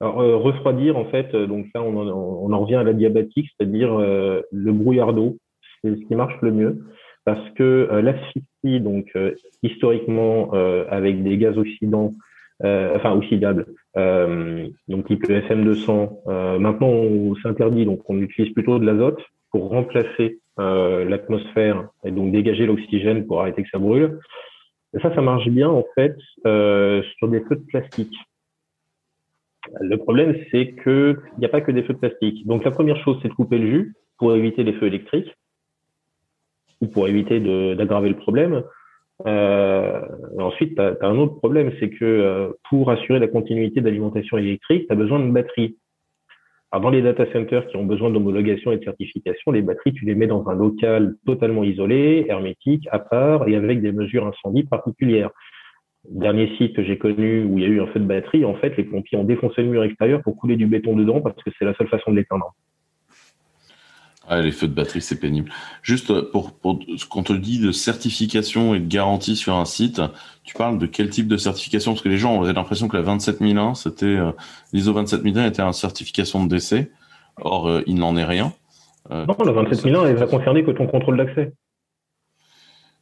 Alors, 0.01 0.17
refroidir, 0.43 0.97
en 0.97 1.05
fait, 1.05 1.37
donc 1.37 1.67
là, 1.75 1.83
on 1.83 2.53
en, 2.53 2.61
revient 2.61 2.75
à 2.75 2.83
la 2.83 2.93
diabatique, 2.93 3.49
c'est-à-dire 3.57 3.97
le 3.97 4.73
brouillard 4.73 5.13
d'eau. 5.13 5.37
C'est 5.81 5.95
ce 5.95 6.07
qui 6.09 6.17
marche 6.17 6.35
le 6.43 6.51
mieux, 6.51 6.85
parce 7.25 7.49
que 7.51 7.89
l'asphyxie, 8.03 8.81
donc 8.81 9.17
historiquement, 9.63 10.51
avec 10.91 11.23
des 11.23 11.39
gaz 11.39 11.57
oxydants, 11.57 12.11
euh, 12.65 12.97
enfin 12.97 13.13
oxydables, 13.13 13.67
euh, 13.97 14.69
donc 14.89 15.07
type 15.07 15.27
le 15.29 15.41
FM200, 15.41 16.21
euh, 16.27 16.59
maintenant, 16.59 16.89
on 16.89 17.35
s'interdit, 17.37 17.85
donc 17.85 18.01
on 18.09 18.21
utilise 18.21 18.53
plutôt 18.53 18.79
de 18.79 18.87
l'azote 18.87 19.21
pour 19.51 19.69
remplacer 19.69 20.41
euh, 20.59 21.05
l'atmosphère 21.05 21.89
et 22.05 22.11
donc 22.11 22.33
dégager 22.33 22.67
l'oxygène 22.67 23.27
pour 23.27 23.41
arrêter 23.41 23.63
que 23.63 23.69
ça 23.71 23.79
brûle. 23.79 24.19
Ça, 25.01 25.15
ça 25.15 25.23
marche 25.23 25.49
bien 25.49 25.71
en 25.71 25.85
fait 25.95 26.17
euh, 26.47 27.03
sur 27.19 27.29
des 27.29 27.41
feux 27.41 27.57
de 27.57 27.65
plastique. 27.65 28.15
Le 29.81 29.97
problème, 29.97 30.37
c'est 30.51 30.73
que 30.73 31.19
il 31.37 31.41
n'y 31.41 31.47
a 31.47 31.49
pas 31.49 31.61
que 31.61 31.71
des 31.71 31.83
feux 31.83 31.95
de 31.95 31.99
plastique. 31.99 32.47
Donc 32.47 32.65
la 32.65 32.71
première 32.71 33.03
chose, 33.03 33.19
c'est 33.23 33.29
de 33.29 33.35
couper 33.35 33.59
le 33.59 33.71
jus 33.71 33.95
pour 34.19 34.35
éviter 34.35 34.65
les 34.65 34.73
feux 34.75 34.87
électriques 34.87 35.35
ou 36.81 36.89
pour 36.89 37.09
éviter 37.09 37.41
d'aggraver 37.75 38.09
le 38.09 38.17
problème. 38.17 38.65
Euh, 39.27 40.01
ensuite, 40.39 40.75
tu 40.75 40.81
as, 40.81 40.97
un 41.03 41.19
autre 41.19 41.37
problème, 41.37 41.73
c'est 41.79 41.91
que 41.91 42.05
euh, 42.05 42.53
pour 42.69 42.91
assurer 42.91 43.19
la 43.19 43.29
continuité 43.29 43.81
d'alimentation 43.81 44.39
électrique, 44.39 44.87
tu 44.87 44.93
as 44.93 44.97
besoin 44.97 45.21
de 45.21 45.31
batteries. 45.31 45.77
Alors, 46.71 46.85
dans 46.85 46.91
les 46.91 47.03
data 47.03 47.31
centers 47.33 47.67
qui 47.67 47.77
ont 47.77 47.85
besoin 47.85 48.11
d'homologation 48.11 48.73
et 48.73 48.79
de 48.79 48.85
certification, 48.85 49.53
les 49.53 49.63
batteries, 49.63 49.93
tu 49.93 50.07
les 50.07 50.15
mets 50.15 50.27
dans 50.27 50.49
un 50.49 50.55
local 50.55 51.17
totalement 51.27 51.65
isolé, 51.65 52.25
hermétique, 52.29 52.89
à 52.91 52.99
part 52.99 53.47
et 53.47 53.55
avec 53.55 53.83
des 53.83 53.93
mesures 53.93 54.27
incendie 54.27 54.65
particulières. 54.65 55.31
Dernier 56.09 56.57
site 56.57 56.75
que 56.75 56.83
j'ai 56.83 56.99
connu 56.99 57.45
où 57.45 57.59
il 57.59 57.65
y 57.65 57.67
a 57.67 57.69
eu 57.69 57.81
un 57.81 57.87
feu 57.89 58.01
de 58.01 58.07
batterie, 58.07 58.45
en 58.45 58.55
fait, 58.55 58.77
les 58.77 58.85
pompiers 58.85 59.19
ont 59.19 59.25
défoncé 59.25 59.63
le 59.63 59.69
mur 59.69 59.85
extérieur 59.85 60.23
pour 60.23 60.37
couler 60.37 60.57
du 60.57 60.67
béton 60.67 60.97
dedans 60.97 61.21
parce 61.21 61.41
que 61.43 61.51
c'est 61.59 61.65
la 61.65 61.75
seule 61.75 61.89
façon 61.89 62.11
de 62.11 62.17
l'éteindre. 62.17 62.55
Ah, 64.29 64.41
les 64.41 64.53
feux 64.53 64.69
de 64.69 64.75
batterie, 64.75 65.01
c'est 65.03 65.19
pénible. 65.19 65.51
Juste 65.83 66.11
euh, 66.11 66.29
pour, 66.31 66.53
pour 66.53 66.79
ce 66.97 67.07
qu'on 67.07 67.25
te 67.25 67.33
dit 67.33 67.59
de 67.59 67.73
certification 67.73 68.75
et 68.75 68.81
de 68.81 68.87
garantie 68.87 69.35
sur 69.35 69.55
un 69.57 69.65
site, 69.65 70.01
tu 70.45 70.55
parles 70.55 70.79
de 70.79 70.87
quel 70.87 71.11
type 71.11 71.27
de 71.27 71.37
certification? 71.37 71.93
Parce 71.93 72.03
que 72.03 72.09
les 72.09 72.19
gens 72.19 72.37
ont 72.37 72.43
l'impression 72.43 72.87
que 72.89 72.97
la 72.97 73.03
27001, 73.03 73.75
c'était 73.75 74.07
euh, 74.07 74.31
l'ISO 74.73 74.93
27001 74.93 75.47
était 75.47 75.63
une 75.63 75.73
certification 75.73 76.45
de 76.45 76.49
décès. 76.49 76.91
Or, 77.41 77.69
euh, 77.69 77.83
il 77.87 77.97
n'en 77.97 78.17
est 78.17 78.25
rien. 78.25 78.53
Euh, 79.11 79.27
Non, 79.27 79.37
la 79.45 79.53
27001, 79.53 80.07
elle 80.07 80.17
va 80.17 80.27
concerner 80.27 80.65
que 80.65 80.71
ton 80.71 80.87
contrôle 80.87 81.17
d'accès. 81.17 81.53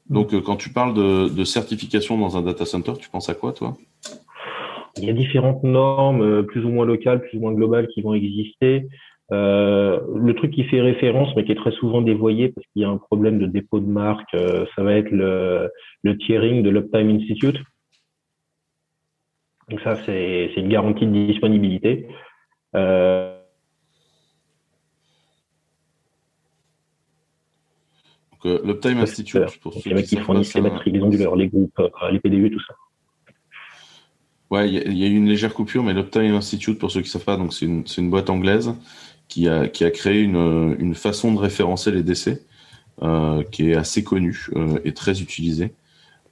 donc, 0.09 0.33
euh, 0.33 0.41
quand 0.41 0.57
tu 0.57 0.71
parles 0.71 0.95
de, 0.95 1.29
de 1.29 1.45
certification 1.45 2.17
dans 2.17 2.37
un 2.37 2.43
data 2.43 2.65
center, 2.65 2.93
tu 2.99 3.11
penses 3.11 3.29
à 3.29 3.35
quoi, 3.35 3.53
toi? 3.53 3.77
Il 4.97 5.05
y 5.05 5.11
a 5.11 5.13
différentes 5.13 5.63
normes, 5.63 6.45
plus 6.47 6.65
ou 6.65 6.71
moins 6.71 6.85
locales, 6.85 7.21
plus 7.21 7.39
ou 7.39 7.41
moins 7.41 7.53
globales, 7.53 7.87
qui 7.89 8.03
vont 8.03 8.15
exister. 8.15 8.89
Euh, 9.33 10.01
le 10.17 10.35
truc 10.35 10.51
qui 10.53 10.65
fait 10.65 10.81
référence, 10.81 11.35
mais 11.37 11.45
qui 11.45 11.53
est 11.53 11.57
très 11.57 11.71
souvent 11.73 12.03
dévoyé 12.03 12.49
parce 12.49 12.67
qu'il 12.69 12.83
y 12.83 12.85
a 12.85 12.89
un 12.89 12.97
problème 12.97 13.39
de 13.39 13.47
dépôt 13.47 13.79
de 13.79 13.87
marque, 13.87 14.35
euh, 14.35 14.67
ça 14.75 14.83
va 14.83 14.95
être 14.95 15.11
le, 15.11 15.71
le 16.03 16.19
tiering 16.19 16.63
de 16.63 16.71
l'Uptime 16.71 17.11
Institute. 17.11 17.59
Donc 19.69 19.81
ça, 19.83 19.95
c'est 20.05 20.53
une 20.57 20.69
garantie 20.69 21.07
de 21.07 21.27
disponibilité. 21.27 22.09
Euh, 22.75 23.37
Donc, 28.43 28.65
l'Uptime 28.65 28.99
Institute, 29.01 29.61
pour 29.61 29.75
ceux 29.75 29.91
les 29.91 29.97
mecs 29.97 30.07
qui 30.07 30.17
fournissent 30.17 30.55
les 30.55 30.63
batteries, 30.63 30.93
les 30.93 31.03
onduleurs, 31.03 31.37
les 31.37 31.49
groupes, 31.49 31.79
les 32.11 32.19
PDU, 32.21 32.51
tout 32.51 32.61
ça. 32.67 32.75
Ouais, 34.51 34.69
il 34.69 34.99
y, 34.99 35.05
a 35.05 35.07
eu 35.07 35.15
une 35.15 35.29
légère 35.29 35.55
coupure, 35.55 35.85
mais 35.85 35.93
l'Uptime 35.93 36.35
Institute, 36.35 36.79
pour 36.79 36.91
ceux 36.91 37.03
qui 37.03 37.07
ne 37.07 37.11
savent 37.11 37.25
pas, 37.25 37.37
donc 37.37 37.53
c'est 37.53 37.67
une, 37.67 37.85
une, 37.99 38.11
boîte 38.11 38.31
anglaise 38.31 38.75
qui 39.31 39.49
a, 39.49 39.69
qui 39.69 39.85
a 39.85 39.91
créé 39.91 40.21
une, 40.21 40.77
une 40.79 40.95
façon 40.95 41.33
de 41.33 41.39
référencer 41.39 41.91
les 41.91 42.03
décès 42.03 42.43
euh, 43.03 43.43
qui 43.45 43.71
est 43.71 43.77
assez 43.77 44.05
connue 44.05 44.49
euh, 44.57 44.79
et 44.85 44.93
très 44.93 45.23
utilisée. 45.23 45.73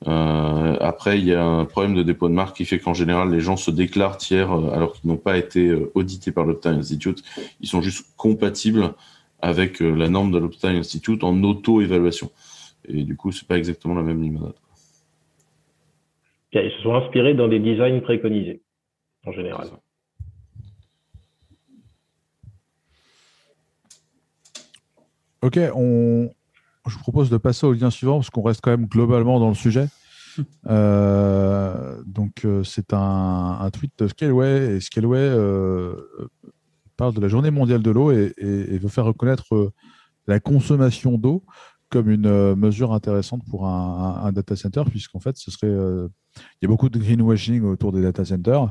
Euh, 0.07 0.77
après, 0.81 1.19
il 1.19 1.25
y 1.25 1.33
a 1.33 1.43
un 1.43 1.65
problème 1.65 1.95
de 1.95 2.03
dépôt 2.03 2.29
de 2.29 2.35
marque 2.35 2.57
qui 2.57 2.67
fait 2.67 2.79
qu'en 2.79 2.95
général, 2.95 3.31
les 3.31 3.41
gens 3.41 3.57
se 3.57 3.71
déclarent 3.71 4.19
tiers 4.19 4.53
euh, 4.53 4.75
alors 4.75 4.93
qu'ils 4.93 5.09
n'ont 5.09 5.17
pas 5.17 5.39
été 5.39 5.73
audités 5.95 6.33
par 6.33 6.45
l'Uptime 6.45 6.75
Institute. 6.75 7.23
Ils 7.61 7.69
sont 7.69 7.81
juste 7.81 8.07
compatibles 8.17 8.93
avec 9.41 9.81
la 9.81 10.09
norme 10.09 10.33
de 10.33 10.39
l'Uptime 10.39 10.77
Institute 10.77 11.23
en 11.23 11.43
auto-évaluation. 11.45 12.31
Et 12.89 13.05
du 13.05 13.17
coup, 13.17 13.31
c'est 13.31 13.47
pas 13.47 13.57
exactement 13.57 13.95
la 13.95 14.03
même 14.03 14.21
limonade. 14.21 14.55
Ils 16.53 16.73
se 16.77 16.83
sont 16.83 16.95
inspirés 16.95 17.35
dans 17.35 17.47
des 17.47 17.61
designs 17.61 18.01
préconisés, 18.01 18.61
en 19.25 19.33
général. 19.33 19.69
Ok, 25.43 25.59
on... 25.75 26.31
je 26.87 26.95
vous 26.95 27.01
propose 27.01 27.31
de 27.31 27.37
passer 27.37 27.67
au 27.67 27.73
lien 27.73 27.91
suivant 27.91 28.17
parce 28.17 28.31
qu'on 28.31 28.43
reste 28.43 28.61
quand 28.61 28.71
même 28.71 28.87
globalement 28.87 29.39
dans 29.39 29.49
le 29.49 29.55
sujet. 29.55 29.89
Euh, 30.69 32.01
donc, 32.07 32.45
euh, 32.45 32.63
c'est 32.63 32.93
un, 32.93 33.59
un, 33.61 33.71
tweet 33.71 33.91
de 33.99 34.07
Scaleway 34.07 34.77
et 34.77 34.81
Scaleway 34.81 35.19
euh, 35.19 35.97
parle 36.97 37.13
de 37.15 37.21
la 37.21 37.27
journée 37.27 37.51
mondiale 37.51 37.83
de 37.83 37.91
l'eau 37.91 38.13
et, 38.13 38.35
et, 38.37 38.75
et, 38.75 38.79
veut 38.79 38.89
faire 38.89 39.07
reconnaître 39.07 39.73
la 40.29 40.39
consommation 40.39 41.19
d'eau 41.19 41.45
comme 41.91 42.09
une 42.09 42.55
mesure 42.55 42.93
intéressante 42.93 43.43
pour 43.51 43.67
un, 43.67 44.21
un 44.23 44.31
data 44.31 44.55
center, 44.55 44.85
puisqu'en 44.89 45.19
fait, 45.19 45.37
ce 45.37 45.51
serait. 45.51 45.73
il 45.73 46.63
y 46.63 46.67
a 46.67 46.69
beaucoup 46.69 46.89
de 46.89 47.01
greenwashing 47.01 47.65
autour 47.65 47.91
des 47.91 48.03
data 48.03 48.25
centers. 48.25 48.71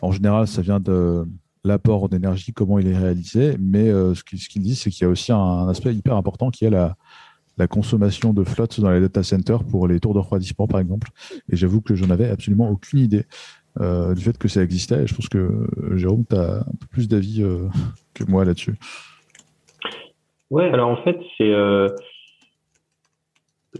En 0.00 0.10
général, 0.10 0.48
ça 0.48 0.62
vient 0.62 0.80
de 0.80 1.26
l'apport 1.64 2.08
d'énergie, 2.08 2.52
comment 2.52 2.78
il 2.78 2.86
est 2.88 2.96
réalisé, 2.96 3.56
mais 3.58 3.88
euh, 3.88 4.14
ce 4.14 4.22
qu'il 4.22 4.62
dit, 4.62 4.76
c'est 4.76 4.90
qu'il 4.90 5.04
y 5.04 5.06
a 5.06 5.10
aussi 5.10 5.32
un, 5.32 5.68
aspect 5.68 5.94
hyper 5.94 6.16
important 6.16 6.50
qui 6.50 6.64
est 6.66 6.70
la, 6.70 6.96
consommation 7.68 8.32
de 8.34 8.42
flotte 8.42 8.80
dans 8.80 8.90
les 8.90 9.00
data 9.00 9.22
centers 9.22 9.62
pour 9.64 9.86
les 9.86 10.00
tours 10.00 10.12
de 10.12 10.18
refroidissement, 10.18 10.66
par 10.66 10.80
exemple. 10.80 11.08
Et 11.50 11.56
j'avoue 11.56 11.80
que 11.80 11.94
j'en 11.94 12.10
avais 12.10 12.28
absolument 12.28 12.68
aucune 12.68 12.98
idée 12.98 13.26
euh, 13.80 14.12
du 14.14 14.22
fait 14.22 14.36
que 14.36 14.48
ça 14.48 14.60
existait. 14.62 15.06
Je 15.06 15.14
pense 15.14 15.28
que 15.28 15.68
Jérôme, 15.94 16.24
tu 16.28 16.34
as 16.34 16.58
un 16.58 16.76
peu 16.80 16.86
plus 16.90 17.08
d'avis 17.08 17.42
euh, 17.42 17.68
que 18.12 18.24
moi 18.24 18.44
là-dessus. 18.44 18.74
Ouais, 20.50 20.68
alors 20.68 20.90
en 20.90 21.02
fait, 21.04 21.16
c'est. 21.38 21.52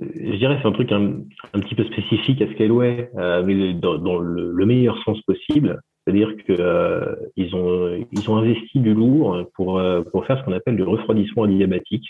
Je 0.00 0.36
dirais 0.36 0.58
c'est 0.62 0.68
un 0.68 0.72
truc 0.72 0.92
un, 0.92 1.20
un, 1.52 1.60
petit 1.60 1.74
peu 1.74 1.84
spécifique 1.84 2.42
à 2.42 2.52
Scaleway, 2.52 3.10
mais 3.44 3.74
dans, 3.74 4.18
le, 4.18 4.66
meilleur 4.66 4.96
sens 5.04 5.20
possible. 5.22 5.80
C'est-à-dire 6.04 6.36
qu'ils 6.44 6.60
euh, 6.60 7.14
ont, 7.54 8.06
ils 8.12 8.30
ont 8.30 8.36
investi 8.36 8.78
du 8.78 8.92
lourd 8.92 9.46
pour, 9.54 9.78
euh, 9.78 10.02
pour 10.02 10.26
faire 10.26 10.38
ce 10.38 10.44
qu'on 10.44 10.52
appelle 10.52 10.76
du 10.76 10.82
refroidissement 10.82 11.44
adiabatique. 11.44 12.06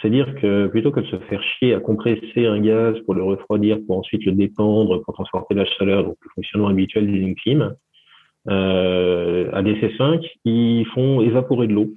C'est-à-dire 0.00 0.34
que 0.36 0.68
plutôt 0.68 0.92
que 0.92 1.00
de 1.00 1.06
se 1.06 1.16
faire 1.16 1.42
chier 1.42 1.74
à 1.74 1.80
compresser 1.80 2.46
un 2.46 2.60
gaz 2.60 2.96
pour 3.04 3.14
le 3.14 3.22
refroidir, 3.22 3.78
pour 3.86 3.98
ensuite 3.98 4.24
le 4.24 4.32
dépendre, 4.32 5.02
pour 5.02 5.12
transporter 5.12 5.54
la 5.54 5.64
chaleur, 5.64 6.04
donc 6.04 6.16
le 6.22 6.30
fonctionnement 6.36 6.68
habituel 6.68 7.06
d'une 7.06 7.34
clim, 7.34 7.74
euh, 8.48 9.50
à 9.52 9.62
DC5, 9.62 10.24
ils 10.44 10.86
font 10.94 11.20
évaporer 11.20 11.66
de 11.66 11.74
l'eau 11.74 11.92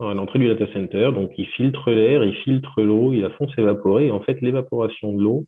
à 0.00 0.12
l'entrée 0.12 0.40
du 0.40 0.48
data 0.48 0.66
center. 0.74 1.12
Donc, 1.14 1.30
ils 1.38 1.46
filtrent 1.46 1.92
l'air, 1.92 2.24
ils 2.24 2.34
filtrent 2.34 2.82
l'eau, 2.82 3.12
ils 3.12 3.22
la 3.22 3.30
font 3.30 3.48
s'évaporer. 3.50 4.10
En 4.10 4.20
fait, 4.20 4.40
l'évaporation 4.42 5.12
de 5.12 5.22
l'eau 5.22 5.46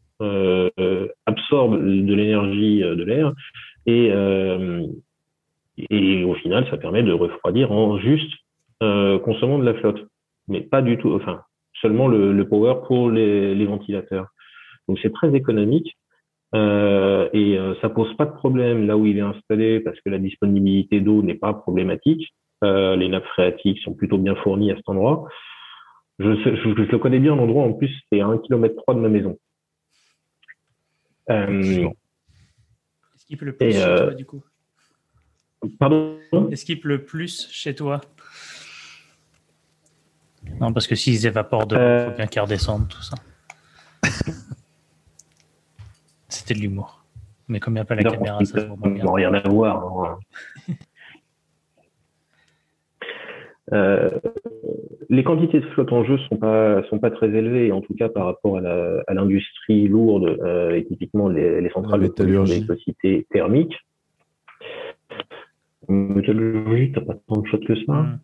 absorbe 1.26 1.78
de 1.78 2.14
l'énergie 2.14 2.80
de 2.80 3.02
l'air 3.02 3.34
et, 3.86 4.10
euh, 4.12 4.86
et 5.78 6.24
au 6.24 6.34
final, 6.34 6.66
ça 6.70 6.76
permet 6.76 7.02
de 7.02 7.12
refroidir 7.12 7.72
en 7.72 7.98
juste 7.98 8.32
euh, 8.82 9.18
consommant 9.20 9.58
de 9.58 9.64
la 9.64 9.74
flotte, 9.74 10.06
mais 10.48 10.60
pas 10.60 10.82
du 10.82 10.98
tout, 10.98 11.12
enfin, 11.14 11.42
seulement 11.80 12.08
le, 12.08 12.32
le 12.32 12.48
power 12.48 12.76
pour 12.86 13.10
les, 13.10 13.54
les, 13.54 13.66
ventilateurs. 13.66 14.26
Donc 14.88 14.98
c'est 15.02 15.12
très 15.12 15.34
économique 15.34 15.96
euh, 16.54 17.28
et 17.32 17.58
euh, 17.58 17.74
ça 17.80 17.88
pose 17.88 18.14
pas 18.16 18.24
de 18.24 18.32
problème 18.32 18.86
là 18.86 18.96
où 18.96 19.06
il 19.06 19.18
est 19.18 19.22
installé 19.22 19.80
parce 19.80 20.00
que 20.00 20.10
la 20.10 20.18
disponibilité 20.18 21.00
d'eau 21.00 21.22
n'est 21.22 21.34
pas 21.34 21.52
problématique. 21.52 22.34
Euh, 22.64 22.96
les 22.96 23.08
nappes 23.08 23.26
phréatiques 23.26 23.80
sont 23.80 23.94
plutôt 23.94 24.18
bien 24.18 24.34
fournies 24.36 24.70
à 24.70 24.76
cet 24.76 24.88
endroit. 24.88 25.28
Je, 26.18 26.34
je, 26.34 26.54
je 26.54 26.90
le 26.90 26.98
connais 26.98 27.18
bien 27.18 27.36
l'endroit, 27.36 27.64
en 27.64 27.74
plus 27.74 27.90
c'est 28.10 28.20
à 28.20 28.26
1 28.26 28.38
km 28.38 28.74
3 28.76 28.94
de 28.94 29.00
ma 29.00 29.08
maison. 29.08 29.36
Euh, 31.30 31.88
Est-ce 33.28 33.34
qu'il 33.34 33.38
pleut 33.38 33.56
plus 33.56 33.72
chez 33.72 33.82
euh... 33.82 34.04
toi, 34.04 34.14
du 34.14 34.24
coup 34.24 34.44
Pardon? 35.78 36.18
Pleut 36.80 37.04
plus 37.04 37.48
chez 37.50 37.74
toi 37.74 38.00
Non, 40.60 40.72
parce 40.72 40.86
que 40.86 40.94
s'ils 40.94 41.26
évaporent 41.26 41.66
de 41.66 41.76
l'eau, 41.76 41.82
il 41.82 42.10
faut 42.10 42.16
bien 42.16 42.26
qu'ils 42.26 42.42
redescendent, 42.42 42.88
tout 42.88 43.02
ça. 43.02 43.16
C'était 46.28 46.54
de 46.54 46.60
l'humour. 46.60 47.04
Mais 47.48 47.60
comme 47.60 47.74
il 47.74 47.76
n'y 47.76 47.80
a 47.80 47.84
pas 47.84 47.94
la 47.94 48.02
non, 48.02 48.10
caméra, 48.12 48.44
ça 48.44 48.60
se 48.60 48.66
voit 48.66 48.88
bien. 48.88 49.04
rien 49.12 49.34
à 49.34 49.48
voir. 49.48 50.18
Euh, 53.72 54.10
les 55.08 55.24
quantités 55.24 55.60
de 55.60 55.66
flotte 55.66 55.92
en 55.92 56.04
jeu 56.04 56.18
sont 56.28 56.36
pas 56.36 56.84
sont 56.84 56.98
pas 56.98 57.10
très 57.10 57.28
élevées, 57.28 57.72
en 57.72 57.80
tout 57.80 57.94
cas 57.94 58.08
par 58.08 58.26
rapport 58.26 58.58
à 58.58 59.14
l'industrie 59.14 59.88
lourde 59.88 60.38
euh, 60.42 60.76
et 60.76 60.84
typiquement 60.84 61.28
les, 61.28 61.60
les 61.60 61.70
centrales 61.70 62.00
de 62.00 62.08
d'électricité 62.08 63.26
thermique. 63.30 63.74
Métallurgie, 65.88 66.92
t'as 66.92 67.00
pas 67.00 67.14
tant 67.28 67.40
de 67.40 67.48
flotte 67.48 67.64
que 67.64 67.76
ça. 67.84 67.92
Mm. 67.92 68.18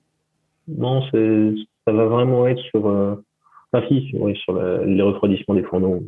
Non, 0.68 1.02
c'est 1.10 1.54
ça 1.84 1.92
va 1.92 2.06
vraiment 2.06 2.46
être 2.46 2.62
sur, 2.70 2.86
euh, 2.88 3.16
enfin 3.72 3.84
si, 3.88 4.08
sur, 4.08 4.22
oui, 4.22 4.36
sur 4.36 4.52
la, 4.52 4.84
les 4.84 5.02
refroidissements 5.02 5.54
des 5.54 5.64
fourneaux. 5.64 6.04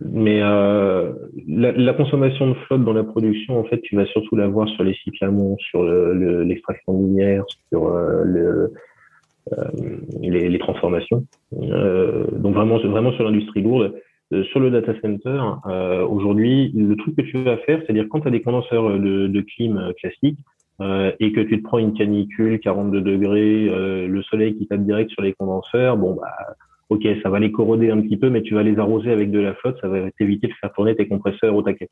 Mais 0.00 0.40
euh, 0.42 1.12
la, 1.48 1.72
la, 1.72 1.92
consommation 1.92 2.48
de 2.48 2.54
flotte 2.54 2.84
dans 2.84 2.92
la 2.92 3.02
production, 3.02 3.58
en 3.58 3.64
fait, 3.64 3.80
tu 3.80 3.96
vas 3.96 4.06
surtout 4.06 4.36
la 4.36 4.46
voir 4.46 4.68
sur 4.68 4.84
les 4.84 4.94
cycles 4.94 5.16
sur 5.58 5.82
l'extraction 5.82 6.92
le, 6.92 6.98
minière, 6.98 7.44
sur 7.68 7.88
euh, 7.88 8.22
le, 8.24 8.72
euh, 9.52 9.64
les, 10.20 10.48
les, 10.48 10.58
transformations. 10.58 11.26
Euh, 11.60 12.24
donc 12.30 12.54
vraiment, 12.54 12.78
vraiment 12.78 13.12
sur 13.12 13.24
l'industrie 13.24 13.62
lourde. 13.62 13.94
Euh, 14.32 14.44
sur 14.44 14.60
le 14.60 14.70
data 14.70 14.94
center, 15.02 15.42
euh, 15.66 16.06
aujourd'hui, 16.06 16.70
le 16.74 16.94
truc 16.96 17.16
que 17.16 17.22
tu 17.22 17.42
vas 17.42 17.56
faire, 17.58 17.80
c'est-à-dire 17.80 18.06
quand 18.08 18.20
tu 18.20 18.28
as 18.28 18.30
des 18.30 18.40
condenseurs 18.40 18.88
de, 18.88 19.26
de 19.26 19.40
clim 19.40 19.92
classiques 19.98 20.38
et 21.20 21.32
que 21.32 21.40
tu 21.40 21.58
te 21.58 21.62
prends 21.62 21.78
une 21.78 21.92
canicule, 21.92 22.58
42 22.58 23.02
degrés, 23.02 23.68
le 23.68 24.22
soleil 24.22 24.56
qui 24.56 24.66
tape 24.66 24.80
direct 24.80 25.10
sur 25.10 25.22
les 25.22 25.32
condenseurs, 25.32 25.96
bon 25.96 26.14
bah 26.14 26.56
ok, 26.88 27.06
ça 27.22 27.30
va 27.30 27.38
les 27.38 27.52
corroder 27.52 27.90
un 27.90 28.00
petit 28.00 28.16
peu, 28.16 28.30
mais 28.30 28.42
tu 28.42 28.54
vas 28.54 28.62
les 28.62 28.78
arroser 28.78 29.10
avec 29.10 29.30
de 29.30 29.38
la 29.38 29.54
flotte, 29.54 29.80
ça 29.80 29.88
va 29.88 30.10
t'éviter 30.12 30.48
de 30.48 30.54
faire 30.54 30.72
tourner 30.72 30.94
tes 30.96 31.08
compresseurs 31.08 31.54
au 31.54 31.62
taquet. 31.62 31.88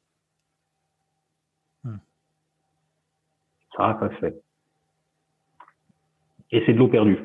Hmm. 1.84 1.96
Ça 3.76 3.88
n'a 3.88 3.94
pas 3.94 4.10
fait. 4.10 4.34
Et 6.52 6.62
c'est 6.66 6.72
de 6.72 6.78
l'eau 6.78 6.88
perdue. 6.88 7.18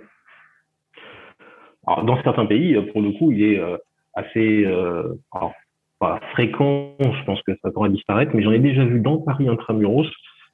Alors, 1.88 2.04
dans 2.04 2.22
certains 2.24 2.46
pays, 2.46 2.80
pour 2.92 3.02
le 3.02 3.12
coup, 3.12 3.32
il 3.32 3.44
est 3.44 3.60
euh, 3.60 3.78
assez 4.14 4.66
euh, 4.66 5.14
alors, 5.32 5.54
pas 6.00 6.20
fréquent, 6.32 6.96
je 7.00 7.26
pense 7.26 7.42
que 7.44 7.54
ça 7.62 7.70
à 7.76 7.90
disparaître, 7.90 8.32
mais 8.36 8.44
j'en 8.44 8.52
ai 8.52 8.60
déjà 8.60 8.84
vu 8.84 9.00
dans 9.00 9.18
Paris 9.18 9.48
intramuros 9.48 10.08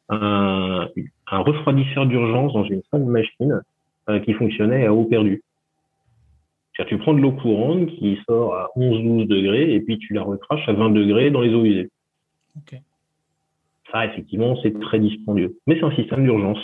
un, 0.09 0.88
un 1.28 1.39
refroidisseur 1.39 2.05
d'urgence 2.05 2.53
dans 2.53 2.66
une 2.66 2.82
salle 2.91 3.05
de 3.05 3.09
machine 3.09 3.62
euh, 4.09 4.20
qui 4.20 4.34
fonctionnait 4.34 4.86
à 4.86 4.93
eau 4.93 5.05
perdue. 5.05 5.41
Tu 6.74 6.97
prends 6.97 7.13
de 7.13 7.19
l'eau 7.19 7.34
courante 7.34 7.88
qui 7.88 8.17
sort 8.28 8.55
à 8.55 8.69
11-12 8.76 9.28
degrés 9.28 9.74
et 9.74 9.82
puis 9.82 9.99
tu 9.99 10.13
la 10.13 10.24
recraches 10.24 10.67
à 10.67 10.74
20 10.74 10.89
degrés 10.91 11.30
dans 11.30 11.41
les 11.41 11.53
eaux 11.53 11.63
usées. 11.63 11.89
Okay. 12.57 12.82
Ça, 13.91 14.05
effectivement, 14.05 14.57
c'est 14.63 14.80
très 14.80 14.99
dispendieux. 14.99 15.57
Mais 15.67 15.76
c'est 15.76 15.86
un 15.86 15.95
système 15.95 16.24
d'urgence. 16.24 16.59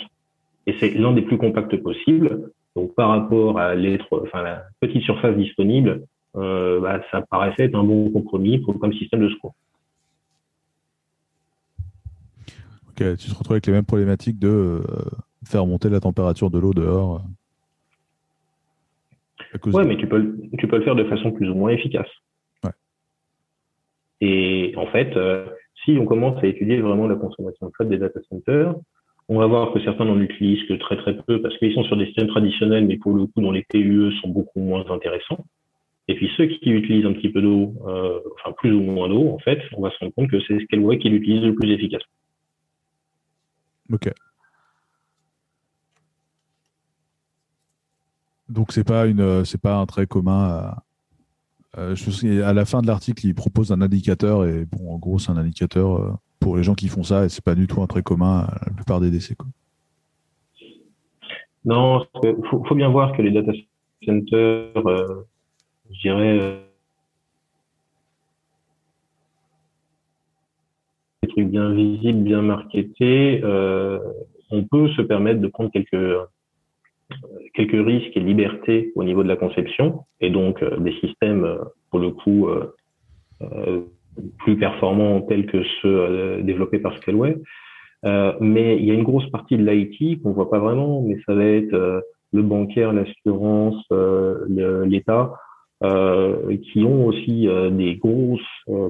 Et 0.66 0.74
c'est 0.80 0.90
l'un 0.90 1.12
des 1.12 1.22
plus 1.22 1.38
compacts 1.38 1.76
possibles. 1.76 2.50
Donc, 2.74 2.94
par 2.94 3.10
rapport 3.10 3.58
à 3.58 3.74
enfin, 3.74 4.42
la 4.42 4.64
petite 4.80 5.02
surface 5.02 5.36
disponible, 5.36 6.02
euh, 6.36 6.80
bah, 6.80 7.00
ça 7.10 7.22
paraissait 7.22 7.64
être 7.64 7.74
un 7.74 7.84
bon 7.84 8.10
compromis 8.10 8.58
pour, 8.58 8.78
comme 8.78 8.92
système 8.92 9.20
de 9.20 9.28
secours. 9.28 9.54
tu 12.96 13.30
te 13.30 13.34
retrouves 13.34 13.52
avec 13.52 13.66
les 13.66 13.72
mêmes 13.72 13.84
problématiques 13.84 14.40
de 14.40 14.48
euh, 14.48 14.82
faire 15.44 15.66
monter 15.66 15.88
la 15.88 16.00
température 16.00 16.50
de 16.50 16.58
l'eau 16.58 16.74
dehors. 16.74 17.22
Oui, 19.66 19.84
mais 19.86 19.96
tu 19.96 20.06
peux, 20.06 20.36
tu 20.58 20.68
peux 20.68 20.78
le 20.78 20.84
faire 20.84 20.94
de 20.96 21.04
façon 21.04 21.32
plus 21.32 21.48
ou 21.48 21.54
moins 21.54 21.70
efficace. 21.70 22.08
Et 24.20 24.74
en 24.76 24.86
fait, 24.86 25.16
si 25.84 25.96
on 25.98 26.04
commence 26.04 26.42
à 26.42 26.46
étudier 26.46 26.80
vraiment 26.80 27.06
la 27.06 27.14
consommation 27.14 27.66
de 27.66 27.72
flotte 27.72 27.88
des 27.88 27.98
data 27.98 28.18
centers, 28.28 28.74
on 29.28 29.38
va 29.38 29.46
voir 29.46 29.72
que 29.72 29.80
certains 29.80 30.06
n'en 30.06 30.20
utilisent 30.20 30.66
que 30.66 30.74
très 30.74 30.96
très 30.96 31.14
peu 31.16 31.40
parce 31.42 31.56
qu'ils 31.58 31.74
sont 31.74 31.84
sur 31.84 31.96
des 31.96 32.06
systèmes 32.06 32.28
traditionnels, 32.28 32.86
mais 32.86 32.96
pour 32.96 33.12
le 33.12 33.26
coup, 33.26 33.40
dont 33.40 33.52
les 33.52 33.64
PUE 33.68 34.12
sont 34.22 34.28
beaucoup 34.28 34.60
moins 34.60 34.90
intéressants. 34.90 35.44
Et 36.08 36.14
puis 36.14 36.30
ceux 36.38 36.46
qui 36.46 36.70
utilisent 36.70 37.04
un 37.04 37.12
petit 37.12 37.28
peu 37.28 37.42
d'eau, 37.42 37.74
euh, 37.86 38.20
enfin 38.34 38.52
plus 38.52 38.72
ou 38.72 38.80
moins 38.80 39.08
d'eau, 39.08 39.28
en 39.28 39.38
fait, 39.38 39.60
on 39.76 39.82
va 39.82 39.90
se 39.90 39.98
rendre 39.98 40.14
compte 40.14 40.30
que 40.30 40.40
c'est 40.40 40.58
Scaleway 40.60 40.98
qui 40.98 41.10
l'utilise 41.10 41.42
le 41.42 41.54
plus 41.54 41.70
efficacement. 41.70 42.12
Ok. 43.92 44.10
Donc 48.48 48.72
c'est 48.72 48.84
pas 48.84 49.06
une, 49.06 49.44
c'est 49.44 49.60
pas 49.60 49.76
un 49.76 49.86
trait 49.86 50.06
commun. 50.06 50.48
À, 50.48 50.84
euh, 51.76 51.94
à 52.44 52.52
la 52.52 52.64
fin 52.64 52.80
de 52.80 52.86
l'article, 52.86 53.26
il 53.26 53.34
propose 53.34 53.72
un 53.72 53.80
indicateur 53.80 54.46
et 54.46 54.64
bon, 54.64 54.94
en 54.94 54.98
gros, 54.98 55.18
c'est 55.18 55.30
un 55.30 55.36
indicateur 55.36 55.96
euh, 55.96 56.12
pour 56.40 56.56
les 56.56 56.62
gens 56.62 56.74
qui 56.74 56.88
font 56.88 57.02
ça 57.02 57.24
et 57.24 57.28
c'est 57.28 57.44
pas 57.44 57.54
du 57.54 57.66
tout 57.66 57.82
un 57.82 57.86
trait 57.86 58.02
commun 58.02 58.40
à 58.40 58.66
la 58.66 58.72
plupart 58.72 59.00
des 59.00 59.10
décès. 59.10 59.36
Non, 61.64 62.06
il 62.22 62.36
faut, 62.48 62.74
bien 62.74 62.88
voir 62.88 63.16
que 63.16 63.22
les 63.22 63.30
data 63.30 63.52
centers, 64.04 64.88
euh, 64.88 65.26
je 65.90 66.00
dirais, 66.00 66.38
euh, 66.40 66.60
des 71.22 71.28
trucs 71.28 71.48
bien 71.48 71.70
visibles, 71.72 72.22
bien 72.22 72.42
marketés, 72.42 73.40
euh, 73.44 73.98
on 74.50 74.64
peut 74.64 74.88
se 74.90 75.02
permettre 75.02 75.40
de 75.40 75.48
prendre 75.48 75.70
quelques 75.70 76.16
quelques 77.54 77.86
risques 77.86 78.16
et 78.16 78.20
libertés 78.20 78.92
au 78.94 79.04
niveau 79.04 79.22
de 79.22 79.28
la 79.28 79.36
conception 79.36 80.04
et 80.20 80.30
donc 80.30 80.62
des 80.80 80.92
systèmes 81.00 81.58
pour 81.90 82.00
le 82.00 82.10
coup 82.10 82.48
plus 84.38 84.56
performants 84.56 85.20
tels 85.22 85.46
que 85.46 85.62
ceux 85.82 86.00
euh, 86.00 86.42
développés 86.42 86.78
par 86.78 86.96
Scaleway. 86.98 87.36
Euh, 88.04 88.32
mais 88.40 88.76
il 88.76 88.84
y 88.84 88.90
a 88.90 88.94
une 88.94 89.02
grosse 89.02 89.28
partie 89.30 89.56
de 89.56 89.68
l'IT 89.68 90.22
qu'on 90.22 90.32
voit 90.32 90.50
pas 90.50 90.58
vraiment, 90.58 91.02
mais 91.02 91.18
ça 91.26 91.34
va 91.34 91.44
être 91.44 91.74
euh, 91.74 92.00
le 92.32 92.42
bancaire, 92.42 92.92
l'assurance, 92.92 93.82
l'État, 94.48 95.32
qui 95.80 96.84
ont 96.84 97.06
aussi 97.06 97.48
des 97.70 97.96
grosses 97.96 98.42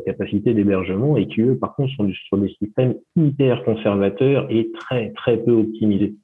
capacités 0.05 0.55
d'hébergement 0.55 1.17
et 1.17 1.29
qui, 1.29 1.43
eux, 1.43 1.57
par 1.57 1.77
contre, 1.77 1.93
sont 1.95 2.11
sur 2.27 2.37
des 2.37 2.49
systèmes 2.61 2.97
hyper 3.15 3.63
conservateurs 3.63 4.49
et 4.51 4.73
très, 4.73 5.13
très 5.13 5.37
peu 5.37 5.53
optimisés. 5.53 6.17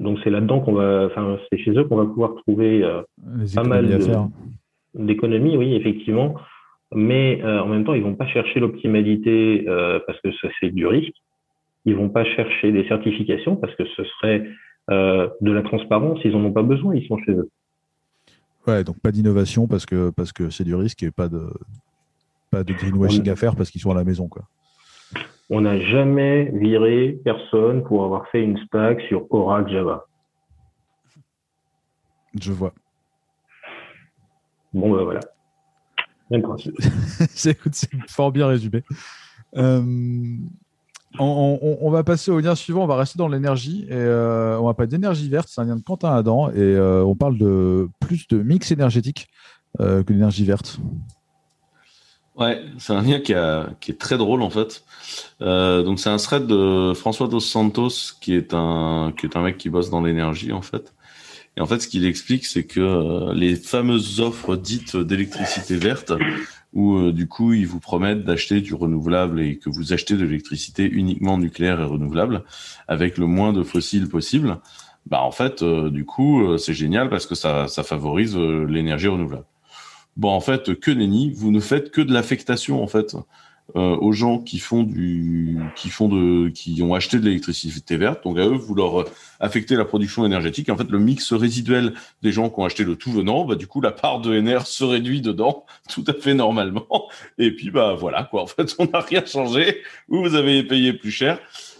Donc 0.00 0.18
c'est 0.24 0.30
là-dedans 0.30 0.60
qu'on 0.60 0.72
va, 0.72 1.06
enfin 1.06 1.38
c'est 1.50 1.58
chez 1.58 1.70
eux 1.72 1.84
qu'on 1.84 1.96
va 1.96 2.06
pouvoir 2.06 2.34
trouver 2.36 2.82
pas 3.54 3.62
mal 3.62 3.86
de, 3.86 3.98
d'économie, 4.94 5.56
oui, 5.56 5.74
effectivement. 5.74 6.34
Mais 6.92 7.40
euh, 7.42 7.62
en 7.62 7.68
même 7.68 7.84
temps, 7.84 7.94
ils 7.94 8.02
vont 8.02 8.16
pas 8.16 8.26
chercher 8.26 8.58
l'optimalité 8.60 9.64
euh, 9.68 10.00
parce 10.06 10.20
que 10.20 10.28
c'est 10.60 10.70
du 10.70 10.86
risque. 10.86 11.14
Ils 11.84 11.94
vont 11.94 12.08
pas 12.08 12.24
chercher 12.24 12.72
des 12.72 12.86
certifications 12.88 13.56
parce 13.56 13.74
que 13.76 13.84
ce 13.96 14.04
serait 14.04 14.44
euh, 14.90 15.28
de 15.40 15.52
la 15.52 15.62
transparence. 15.62 16.18
Ils 16.24 16.34
en 16.34 16.44
ont 16.44 16.52
pas 16.52 16.62
besoin. 16.62 16.94
Ils 16.94 17.06
sont 17.06 17.18
chez 17.18 17.32
eux. 17.32 17.48
Ouais, 18.66 18.84
donc 18.84 19.00
pas 19.00 19.12
d'innovation 19.12 19.66
parce 19.66 19.86
que 19.86 20.10
parce 20.10 20.32
que 20.32 20.50
c'est 20.50 20.64
du 20.64 20.74
risque 20.74 21.02
et 21.02 21.10
pas 21.10 21.28
de 21.28 21.40
pas 22.50 22.64
de 22.64 22.72
greenwashing 22.72 23.28
à 23.30 23.36
faire 23.36 23.56
parce 23.56 23.70
qu'ils 23.70 23.80
sont 23.80 23.92
à 23.92 23.94
la 23.94 24.04
maison, 24.04 24.28
quoi. 24.28 24.42
On 25.50 25.62
n'a 25.62 25.80
jamais 25.80 26.44
viré 26.54 27.18
personne 27.24 27.82
pour 27.82 28.04
avoir 28.04 28.28
fait 28.28 28.42
une 28.42 28.56
stack 28.66 29.00
sur 29.02 29.26
Oracle 29.30 29.72
Java. 29.72 30.06
Je 32.40 32.52
vois. 32.52 32.72
Bon, 34.72 34.94
ben 34.94 35.02
voilà. 35.02 35.20
c'est 37.30 37.58
fort 38.08 38.30
bien 38.30 38.46
résumé. 38.46 38.84
Euh, 39.56 39.82
on, 41.18 41.90
va 41.90 42.04
passer 42.04 42.30
au 42.30 42.38
lien 42.38 42.54
suivant. 42.54 42.84
On 42.84 42.86
va 42.86 42.96
rester 42.96 43.18
dans 43.18 43.26
l'énergie 43.26 43.84
et 43.88 43.94
euh, 43.94 44.56
on 44.60 44.66
va 44.66 44.74
parler 44.74 44.90
d'énergie 44.90 45.28
verte. 45.28 45.48
C'est 45.50 45.60
un 45.60 45.64
lien 45.64 45.74
de 45.76 45.82
Quentin 45.82 46.14
Adam 46.14 46.50
et 46.50 46.58
euh, 46.58 47.02
on 47.02 47.16
parle 47.16 47.36
de 47.36 47.88
plus 47.98 48.28
de 48.28 48.40
mix 48.42 48.70
énergétique 48.70 49.28
que 49.78 50.02
d'énergie 50.02 50.44
verte. 50.44 50.78
Ouais, 52.36 52.62
c'est 52.78 52.92
un 52.92 53.02
lien 53.02 53.18
qui, 53.18 53.34
qui, 53.80 53.90
est 53.90 53.98
très 53.98 54.16
drôle 54.16 54.42
en 54.42 54.50
fait. 54.50 54.84
donc 55.40 55.98
c'est 55.98 56.08
un 56.08 56.16
thread 56.16 56.46
de 56.46 56.94
François 56.94 57.28
Dos 57.28 57.40
Santos 57.40 58.14
qui 58.20 58.34
est 58.34 58.54
un 58.54 59.12
qui 59.18 59.26
est 59.26 59.36
un 59.36 59.42
mec 59.42 59.58
qui 59.58 59.68
bosse 59.68 59.90
dans 59.90 60.00
l'énergie 60.00 60.52
en 60.52 60.62
fait 60.62 60.94
et 61.56 61.60
en 61.60 61.66
fait, 61.66 61.80
ce 61.80 61.88
qu'il 61.88 62.06
explique, 62.06 62.46
c'est 62.46 62.64
que 62.64 62.80
euh, 62.80 63.34
les 63.34 63.56
fameuses 63.56 64.20
offres 64.20 64.56
dites 64.56 64.96
d'électricité 64.96 65.76
verte, 65.76 66.12
où 66.72 66.96
euh, 66.96 67.12
du 67.12 67.26
coup, 67.26 67.52
ils 67.52 67.66
vous 67.66 67.80
promettent 67.80 68.24
d'acheter 68.24 68.60
du 68.60 68.74
renouvelable 68.74 69.40
et 69.40 69.58
que 69.58 69.68
vous 69.68 69.92
achetez 69.92 70.16
de 70.16 70.24
l'électricité 70.24 70.88
uniquement 70.88 71.38
nucléaire 71.38 71.80
et 71.80 71.84
renouvelable, 71.84 72.44
avec 72.86 73.18
le 73.18 73.26
moins 73.26 73.52
de 73.52 73.62
fossiles 73.62 74.08
possible, 74.08 74.58
bah 75.06 75.22
en 75.22 75.32
fait, 75.32 75.62
euh, 75.62 75.90
du 75.90 76.04
coup, 76.04 76.56
c'est 76.58 76.74
génial 76.74 77.10
parce 77.10 77.26
que 77.26 77.34
ça, 77.34 77.66
ça 77.68 77.82
favorise 77.82 78.36
l'énergie 78.36 79.08
renouvelable. 79.08 79.46
Bon, 80.16 80.30
en 80.30 80.40
fait, 80.40 80.78
que 80.78 80.90
nenni, 80.90 81.32
vous 81.32 81.50
ne 81.50 81.60
faites 81.60 81.90
que 81.90 82.00
de 82.00 82.12
l'affectation, 82.12 82.82
en 82.82 82.86
fait. 82.86 83.16
Euh, 83.76 83.96
aux 83.98 84.10
gens 84.10 84.38
qui 84.38 84.58
font 84.58 84.82
du, 84.82 85.56
qui 85.76 85.90
font 85.90 86.08
de, 86.08 86.48
qui 86.48 86.82
ont 86.82 86.92
acheté 86.92 87.20
de 87.20 87.24
l'électricité 87.24 87.96
verte. 87.96 88.24
Donc 88.24 88.36
à 88.38 88.46
eux, 88.46 88.56
vous 88.56 88.74
leur 88.74 89.04
affectez 89.38 89.76
la 89.76 89.84
production 89.84 90.26
énergétique. 90.26 90.70
En 90.70 90.76
fait, 90.76 90.90
le 90.90 90.98
mix 90.98 91.32
résiduel 91.32 91.94
des 92.22 92.32
gens 92.32 92.50
qui 92.50 92.58
ont 92.58 92.64
acheté 92.64 92.82
le 92.82 92.96
tout 92.96 93.12
venant, 93.12 93.44
bah 93.44 93.54
du 93.54 93.68
coup 93.68 93.80
la 93.80 93.92
part 93.92 94.20
de 94.20 94.34
NR 94.40 94.66
se 94.66 94.82
réduit 94.82 95.20
dedans, 95.20 95.66
tout 95.88 96.04
à 96.08 96.14
fait 96.14 96.34
normalement. 96.34 97.08
Et 97.38 97.52
puis 97.54 97.70
bah 97.70 97.94
voilà 97.94 98.24
quoi. 98.24 98.42
En 98.42 98.46
fait, 98.46 98.74
on 98.80 98.86
n'a 98.86 99.00
rien 99.00 99.24
changé. 99.24 99.82
Vous 100.08 100.34
avez 100.34 100.64
payé 100.64 100.92
plus 100.92 101.12
cher. 101.12 101.38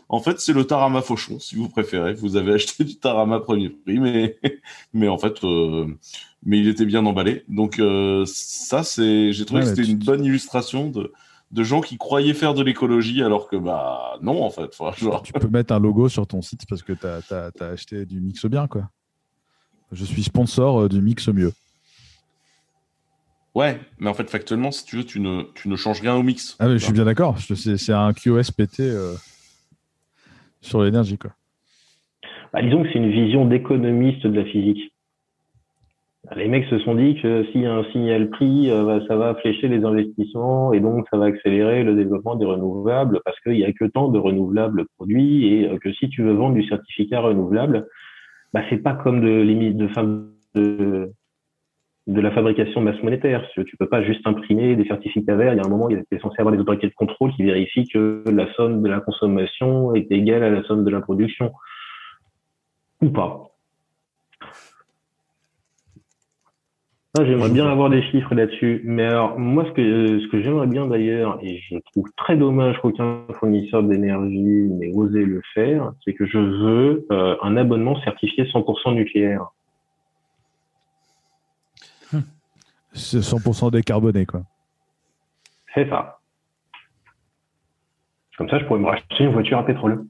En 0.09 0.20
fait, 0.20 0.41
c'est 0.41 0.53
le 0.53 0.64
Tarama 0.64 1.03
Fauchon, 1.03 1.39
si 1.39 1.57
vous 1.57 1.68
préférez. 1.68 2.14
Vous 2.14 2.37
avez 2.37 2.55
acheté 2.55 2.85
du 2.85 2.97
Tarama 2.97 3.41
premier 3.41 3.68
prix, 3.68 3.99
mais 3.99 4.39
mais 4.93 5.09
en 5.09 5.18
fait, 5.18 5.43
euh, 5.45 5.87
mais 6.45 6.59
il 6.59 6.68
était 6.68 6.86
bien 6.86 7.05
emballé. 7.07 7.45
Donc 7.49 7.78
euh, 7.78 8.24
ça, 8.26 8.82
c'est, 8.82 9.32
j'ai 9.32 9.45
trouvé 9.45 9.62
que 9.62 9.68
c'était 9.68 9.84
une 9.84 9.99
bonne 9.99 10.24
illustration 10.24 10.91
de 10.91 11.12
de 11.51 11.64
gens 11.64 11.80
qui 11.80 11.99
croyaient 11.99 12.34
faire 12.34 12.55
de 12.55 12.62
l'écologie 12.62 13.22
alors 13.22 13.49
que 13.49 13.57
bah 13.57 14.18
non 14.22 14.43
en 14.43 14.51
fait. 14.51 14.70
Tu 15.24 15.32
peux 15.32 15.49
mettre 15.49 15.74
un 15.74 15.80
logo 15.80 16.09
sur 16.09 16.26
ton 16.26 16.43
site 16.43 16.64
parce 16.68 16.82
que 16.82 16.93
tu 16.93 17.07
as, 17.07 17.64
acheté 17.64 18.07
du 18.07 18.20
mix 18.20 18.47
bien 18.47 18.68
quoi. 18.68 18.88
Je 19.93 20.05
suis 20.05 20.22
sponsor 20.22 20.82
euh, 20.82 20.88
du 20.88 21.01
mix 21.01 21.28
mieux. 21.28 21.53
Ouais, 23.57 23.80
mais 23.99 24.09
en 24.09 24.14
fait 24.14 24.30
factuellement 24.30 24.70
si 24.70 24.84
tu 24.84 24.97
veux 24.99 25.05
tu 25.05 25.18
ne, 25.18 25.43
tu 25.55 25.68
ne 25.68 25.74
changes 25.74 26.01
rien 26.01 26.14
au 26.14 26.22
mix. 26.22 26.57
Ah 26.61 26.68
mais 26.68 26.78
je 26.78 26.84
suis 26.84 26.93
bien 26.93 27.05
d'accord, 27.05 27.36
c'est 27.38 27.93
un 27.93 28.12
QoS 28.12 28.53
pété 28.57 28.84
euh, 28.84 29.14
sur 30.61 30.82
l'énergie 30.82 31.18
quoi. 31.18 31.32
Bah, 32.53 32.62
disons 32.62 32.82
que 32.82 32.88
c'est 32.93 32.99
une 32.99 33.11
vision 33.11 33.47
d'économiste 33.47 34.26
de 34.26 34.41
la 34.41 34.45
physique. 34.45 34.93
Les 36.37 36.47
mecs 36.47 36.66
se 36.66 36.78
sont 36.81 36.95
dit 36.95 37.16
que 37.20 37.45
s'il 37.47 37.62
y 37.62 37.66
a 37.66 37.74
un 37.74 37.85
signal 37.91 38.31
prix, 38.31 38.70
euh, 38.70 39.01
ça 39.09 39.16
va 39.16 39.35
flécher 39.35 39.66
les 39.66 39.85
investissements 39.85 40.72
et 40.72 40.78
donc 40.78 41.07
ça 41.11 41.16
va 41.16 41.24
accélérer 41.24 41.83
le 41.83 41.97
développement 41.97 42.37
des 42.37 42.45
renouvelables 42.45 43.20
parce 43.24 43.39
qu'il 43.41 43.55
n'y 43.55 43.64
a 43.64 43.72
que 43.72 43.87
tant 43.87 44.09
de 44.09 44.18
renouvelables 44.18 44.87
produits 44.97 45.53
et 45.53 45.68
euh, 45.68 45.78
que 45.78 45.93
si 45.93 46.09
tu 46.09 46.22
veux 46.22 46.33
vendre 46.33 46.55
du 46.55 46.64
certificat 46.68 47.20
renouvelable, 47.20 47.89
bah, 48.53 48.62
c'est 48.70 48.78
pas 48.78 48.95
comme 48.95 49.20
de 49.20 49.43
limite 49.43 49.76
de 49.76 49.89
fin 49.89 50.05
de, 50.55 51.11
de 52.07 52.20
la 52.20 52.31
fabrication 52.31 52.81
de 52.81 52.91
masse 52.91 53.03
monétaire. 53.03 53.45
Tu 53.53 53.76
peux 53.76 53.89
pas 53.89 54.03
juste 54.05 54.24
imprimer 54.24 54.76
des 54.76 54.85
certificats 54.85 55.35
verts. 55.35 55.55
Il 55.55 55.57
y 55.57 55.61
a 55.61 55.66
un 55.66 55.68
moment, 55.68 55.89
il 55.89 55.99
était 55.99 56.20
censé 56.20 56.37
avoir 56.39 56.55
des 56.55 56.61
autorités 56.61 56.89
de 56.89 56.95
contrôle 56.95 57.33
qui 57.33 57.43
vérifient 57.43 57.89
que 57.89 58.22
la 58.31 58.53
somme 58.55 58.83
de 58.83 58.89
la 58.89 59.01
consommation 59.01 59.95
est 59.97 60.11
égale 60.12 60.45
à 60.45 60.51
la 60.51 60.62
somme 60.62 60.85
de 60.85 60.91
la 60.91 61.01
production. 61.01 61.53
Ou 63.03 63.11
pas. 63.11 63.49
J'aimerais 67.16 67.50
bien 67.50 67.68
avoir 67.68 67.90
des 67.90 68.02
chiffres 68.11 68.34
là-dessus. 68.34 68.82
Mais 68.84 69.04
alors, 69.04 69.38
moi, 69.38 69.64
ce 69.64 69.70
que, 69.72 70.20
ce 70.20 70.28
que 70.28 70.42
j'aimerais 70.42 70.66
bien 70.66 70.86
d'ailleurs, 70.86 71.38
et 71.42 71.61
je 71.68 71.76
trouve 71.92 72.06
très 72.16 72.36
dommage 72.36 72.78
qu'aucun 72.80 73.22
fournisseur 73.38 73.82
d'énergie 73.82 74.38
n'ait 74.70 74.92
osé 74.94 75.24
le 75.24 75.42
faire, 75.54 75.92
c'est 76.04 76.14
que 76.14 76.26
je 76.26 76.38
veux 76.38 77.06
euh, 77.11 77.36
un 77.42 77.56
abonnement 77.56 78.00
certifié 78.02 78.44
100% 78.44 78.94
nucléaire. 78.94 79.46
C'est 82.92 83.18
100% 83.18 83.70
décarboné, 83.70 84.26
quoi. 84.26 84.42
C'est 85.74 85.88
ça. 85.88 86.18
Comme 88.36 88.48
ça, 88.48 88.58
je 88.58 88.64
pourrais 88.64 88.80
me 88.80 88.86
racheter 88.86 89.24
une 89.24 89.32
voiture 89.32 89.58
à 89.58 89.64
pétrole. 89.64 90.04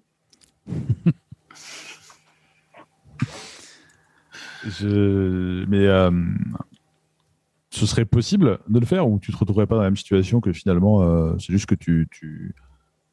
je... 4.65 5.65
Mais 5.67 5.87
euh, 5.87 6.11
ce 7.81 7.87
serait 7.87 8.05
possible 8.05 8.59
de 8.69 8.79
le 8.79 8.87
faire 8.87 9.09
ou 9.09 9.19
tu 9.19 9.33
te 9.33 9.37
retrouverais 9.39 9.67
pas 9.67 9.75
dans 9.77 9.81
la 9.83 9.89
même 9.89 9.97
situation 9.97 10.41
que 10.41 10.53
finalement 10.53 11.03
euh, 11.03 11.35
c'est 11.39 11.53
juste 11.53 11.67
que 11.67 11.75
tu, 11.75 12.07
tu 12.13 12.55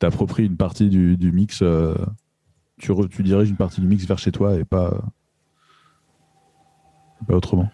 appropries 0.02 0.46
une 0.46 0.58
partie 0.58 0.90
du, 0.90 1.16
du 1.18 1.32
mix, 1.32 1.62
euh, 1.62 1.96
tu, 2.80 2.92
re- 2.92 3.08
tu 3.08 3.24
diriges 3.24 3.50
une 3.50 3.56
partie 3.56 3.82
du 3.82 3.88
mix 3.88 4.06
vers 4.06 4.20
chez 4.20 4.32
toi 4.32 4.56
et 4.56 4.66
pas, 4.66 5.02
pas 7.28 7.36
autrement. 7.36 7.72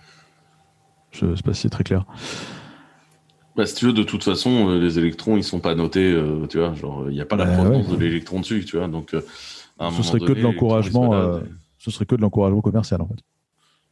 Je 1.11 1.35
sais 1.35 1.43
pas 1.43 1.53
si 1.53 1.61
c'est 1.63 1.69
très 1.69 1.83
clair. 1.83 2.05
Bah, 3.55 3.65
si 3.65 3.75
tu 3.75 3.85
veux, 3.85 3.93
de 3.93 4.03
toute 4.03 4.23
façon, 4.23 4.69
euh, 4.69 4.79
les 4.79 4.97
électrons, 4.97 5.37
ils 5.37 5.43
sont 5.43 5.59
pas 5.59 5.75
notés, 5.75 6.11
euh, 6.11 6.47
tu 6.47 6.57
vois, 6.57 6.73
genre, 6.73 7.09
il 7.09 7.13
n'y 7.13 7.21
a 7.21 7.25
pas 7.25 7.35
la 7.35 7.45
Bah, 7.45 7.53
provenance 7.53 7.87
ouais. 7.87 7.97
de 7.97 8.01
l'électron 8.03 8.39
dessus, 8.39 8.65
tu 8.65 8.77
vois, 8.77 8.87
donc, 8.87 9.13
euh, 9.13 9.21
à 9.77 9.87
un 9.87 9.91
Ce 9.91 10.01
serait 10.01 10.19
que 10.19 10.33
de 10.33 10.41
l'encouragement. 10.41 11.39
Ce 11.77 11.91
serait 11.91 12.05
que 12.05 12.15
de 12.15 12.21
l'encouragement 12.21 12.61
commercial 12.61 13.01
en 13.01 13.07
fait. 13.07 13.19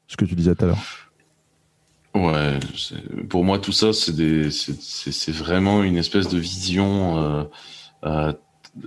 Ce 0.07 0.15
que 0.17 0.25
tu 0.25 0.33
disais 0.35 0.55
tout 0.55 0.63
à 0.65 0.67
l'heure. 0.69 1.10
Ouais, 2.13 2.59
pour 3.29 3.45
moi, 3.45 3.57
tout 3.59 3.71
ça, 3.71 3.93
c'est 3.93 5.31
vraiment 5.31 5.81
une 5.83 5.95
espèce 5.97 6.27
de 6.27 6.37
vision, 6.37 7.17
euh, 7.17 7.43
euh, 8.05 8.33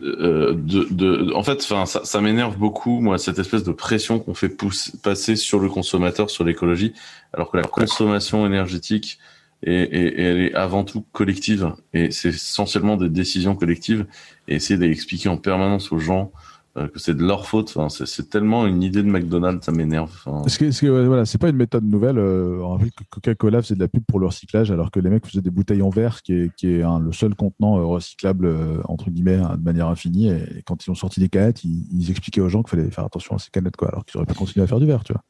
euh, 0.02 0.54
de, 0.54 0.88
de, 0.90 1.32
en 1.34 1.42
fait, 1.42 1.62
ça, 1.62 1.86
ça 1.86 2.20
m'énerve 2.20 2.58
beaucoup, 2.58 3.00
moi, 3.00 3.16
cette 3.16 3.38
espèce 3.38 3.64
de 3.64 3.72
pression 3.72 4.18
qu'on 4.18 4.34
fait 4.34 4.50
pousser, 4.50 4.92
passer 5.02 5.36
sur 5.36 5.58
le 5.58 5.70
consommateur, 5.70 6.28
sur 6.28 6.44
l'écologie, 6.44 6.92
alors 7.32 7.50
que 7.50 7.56
la 7.56 7.64
consommation 7.64 8.44
énergétique 8.46 9.18
est, 9.62 9.72
est- 9.72 10.20
elle 10.20 10.40
est 10.40 10.54
avant 10.54 10.84
tout 10.84 11.02
collective 11.12 11.72
et 11.94 12.10
c'est 12.10 12.28
essentiellement 12.30 12.96
des 12.98 13.08
décisions 13.08 13.56
collectives 13.56 14.06
et 14.48 14.56
essayer 14.56 14.78
d'expliquer 14.78 15.30
en 15.30 15.38
permanence 15.38 15.92
aux 15.92 15.98
gens 15.98 16.30
que 16.74 16.98
c'est 16.98 17.14
de 17.14 17.22
leur 17.22 17.46
faute, 17.46 17.72
enfin, 17.76 17.88
c'est, 17.88 18.28
tellement 18.28 18.66
une 18.66 18.82
idée 18.82 19.02
de 19.02 19.08
McDonald's, 19.08 19.64
ça 19.64 19.70
m'énerve. 19.70 20.10
Enfin, 20.26 20.42
Est-ce 20.44 20.58
que, 20.80 21.06
voilà, 21.06 21.24
c'est 21.24 21.38
pas 21.38 21.48
une 21.48 21.56
méthode 21.56 21.84
nouvelle. 21.84 22.18
euh, 22.18 22.58
on 22.62 22.70
rappelle 22.70 22.90
que 22.90 23.04
Coca-Cola 23.10 23.62
faisait 23.62 23.76
de 23.76 23.80
la 23.80 23.86
pub 23.88 24.02
pour 24.04 24.18
le 24.18 24.26
recyclage, 24.26 24.72
alors 24.72 24.90
que 24.90 24.98
les 24.98 25.08
mecs 25.08 25.24
faisaient 25.24 25.40
des 25.40 25.50
bouteilles 25.50 25.82
en 25.82 25.90
verre, 25.90 26.22
qui 26.22 26.32
est, 26.32 26.54
qui 26.56 26.68
est 26.68 26.82
un- 26.82 26.98
le 26.98 27.12
seul 27.12 27.36
contenant 27.36 27.78
euh, 27.78 27.84
recyclable 27.84 28.46
euh, 28.46 28.78
entre 28.86 29.10
guillemets 29.10 29.36
hein, 29.36 29.56
de 29.56 29.62
manière 29.62 29.86
infinie. 29.86 30.30
Et, 30.30 30.62
quand 30.66 30.84
ils 30.84 30.90
ont 30.90 30.96
sorti 30.96 31.20
des 31.20 31.28
canettes, 31.28 31.62
ils, 31.62 31.86
ils 31.92 32.10
expliquaient 32.10 32.40
aux 32.40 32.48
gens 32.48 32.62
qu'il 32.62 32.76
fallait 32.76 32.90
faire 32.90 33.04
attention 33.04 33.36
à 33.36 33.38
ces 33.38 33.50
canettes, 33.50 33.76
quoi, 33.76 33.88
alors 33.88 34.04
qu'ils 34.04 34.16
auraient 34.18 34.26
pas 34.26 34.34
continué 34.34 34.64
à 34.64 34.66
faire 34.66 34.80
du 34.80 34.86
verre, 34.86 35.04
tu 35.04 35.12
vois. 35.12 35.22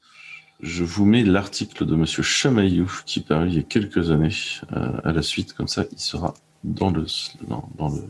Je 0.62 0.82
vous 0.84 1.05
mets 1.05 1.24
l'article 1.24 1.84
de 1.84 1.95
Monsieur 1.95 2.22
Chamaillou 2.22 2.90
qui 3.05 3.20
parut 3.20 3.49
il 3.49 3.57
y 3.57 3.59
a 3.59 3.62
quelques 3.62 4.11
années 4.11 4.30
euh, 4.72 4.92
à 5.05 5.12
la 5.12 5.20
suite, 5.20 5.53
comme 5.53 5.68
ça 5.68 5.84
il 5.92 5.99
sera 5.99 6.32
dans, 6.62 6.90
le, 6.90 7.05
dans, 7.47 7.68
dans 7.76 7.88
le, 7.90 8.03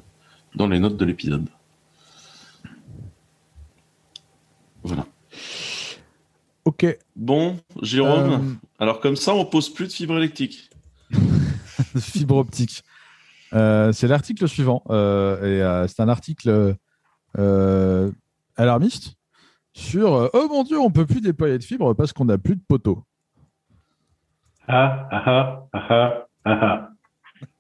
dans 0.55 0.69
les 0.69 0.79
notes 0.79 0.97
de 0.97 1.05
l'épisode. 1.05 1.49
Voilà. 4.85 5.07
Ok. 6.65 6.87
Bon, 7.17 7.57
Jérôme, 7.83 8.33
Euh, 8.33 8.39
alors 8.79 9.01
comme 9.01 9.17
ça 9.17 9.35
on 9.35 9.45
pose 9.45 9.69
plus 9.73 9.87
de 9.89 9.93
fibre 9.93 10.17
électrique. 10.17 10.71
fibre 11.99 12.37
optique. 12.37 12.83
Euh, 13.53 13.93
c'est 13.93 14.09
l'article 14.09 14.49
suivant. 14.49 14.83
euh, 14.91 15.37
et 15.43 15.63
euh, 15.63 15.87
c'est 15.89 16.01
un 16.01 16.09
article 16.09 16.77
euh, 17.39 18.11
alarmiste 18.57 19.15
sur 19.73 20.15
euh, 20.15 20.29
Oh 20.33 20.47
mon 20.49 20.63
Dieu, 20.65 20.79
on 20.79 20.91
peut 20.91 21.07
plus 21.07 21.21
déployer 21.21 21.59
de 21.59 21.65
fibre 21.65 21.93
parce 21.95 22.13
qu'on 22.13 22.25
n'a 22.27 22.39
plus 22.39 22.57
de 22.57 22.63
poteaux. 22.67 23.03
Ah, 24.67 25.09
ah, 25.11 25.23
ah, 25.27 25.69
ah, 25.73 25.89
ah, 25.91 26.27
ah, 26.45 26.59
ah. 26.63 26.89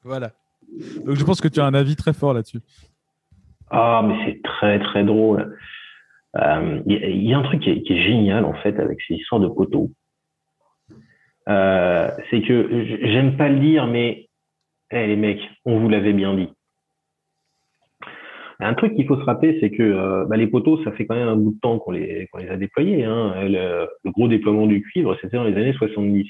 Voilà. 0.03 0.31
Donc 1.05 1.17
je 1.17 1.25
pense 1.25 1.41
que 1.41 1.49
tu 1.49 1.61
as 1.61 1.67
un 1.67 1.75
avis 1.75 1.97
très 1.97 2.13
fort 2.13 2.33
là-dessus. 2.33 2.61
Ah, 3.71 4.03
mais 4.05 4.15
c'est 4.25 4.43
très 4.43 4.79
très 4.81 5.05
drôle. 5.05 5.57
Euh, 6.37 6.81
Il 6.87 7.03
il 7.05 7.29
y 7.29 7.33
a 7.33 7.39
un 7.39 7.43
truc 7.43 7.61
qui 7.61 7.71
est, 7.71 8.03
génial 8.03 8.45
en 8.45 8.55
fait 8.55 8.79
avec 8.79 9.01
ces 9.07 9.15
histoires 9.15 9.41
de 9.41 9.49
poteaux. 9.49 9.91
Euh, 11.49 12.11
c'est 12.31 12.43
que 12.43 12.85
j'aime 13.03 13.37
pas 13.37 13.49
le 13.49 13.59
dire, 13.59 13.87
mais 13.87 14.29
eh, 14.91 15.07
les 15.07 15.17
mecs, 15.17 15.43
on 15.65 15.79
vous 15.79 15.89
l'avait 15.89 16.13
bien 16.13 16.35
dit. 16.35 16.49
Un 18.61 18.75
truc 18.75 18.95
qu'il 18.95 19.07
faut 19.07 19.17
se 19.17 19.25
rappeler, 19.25 19.59
c'est 19.61 19.71
que 19.71 19.83
euh, 19.83 20.25
bah, 20.27 20.37
les 20.37 20.47
poteaux, 20.47 20.83
ça 20.85 20.93
fait 20.93 21.07
quand 21.07 21.17
même 21.17 21.29
un 21.29 21.37
bout 21.37 21.53
de 21.53 21.61
temps 21.61 21.79
qu'on 21.79 21.91
les, 21.91 22.29
a 22.49 22.57
déployés. 22.57 23.05
Hein. 23.05 23.35
Le, 23.49 23.89
gros 24.11 24.29
déploiement 24.29 24.67
du 24.67 24.83
cuivre, 24.83 25.17
c'était 25.21 25.37
dans 25.37 25.45
les 25.45 25.57
années 25.57 25.73
70. 25.73 26.27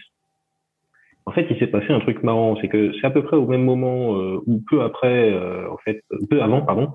En 1.27 1.33
fait, 1.33 1.47
il 1.51 1.59
s'est 1.59 1.67
passé 1.67 1.93
un 1.93 2.01
truc 2.01 2.23
marrant, 2.23 2.57
c'est 2.61 2.69
que 2.69 2.93
c'est 2.95 3.07
à 3.07 3.11
peu 3.11 3.23
près 3.23 3.37
au 3.37 3.47
même 3.47 3.65
moment 3.65 4.17
euh, 4.17 4.41
ou 4.47 4.63
peu 4.69 4.83
après, 4.83 5.33
euh, 5.33 5.71
en 5.71 5.79
fait, 5.79 6.03
peu 6.29 6.43
avant, 6.43 6.63
pardon, 6.63 6.93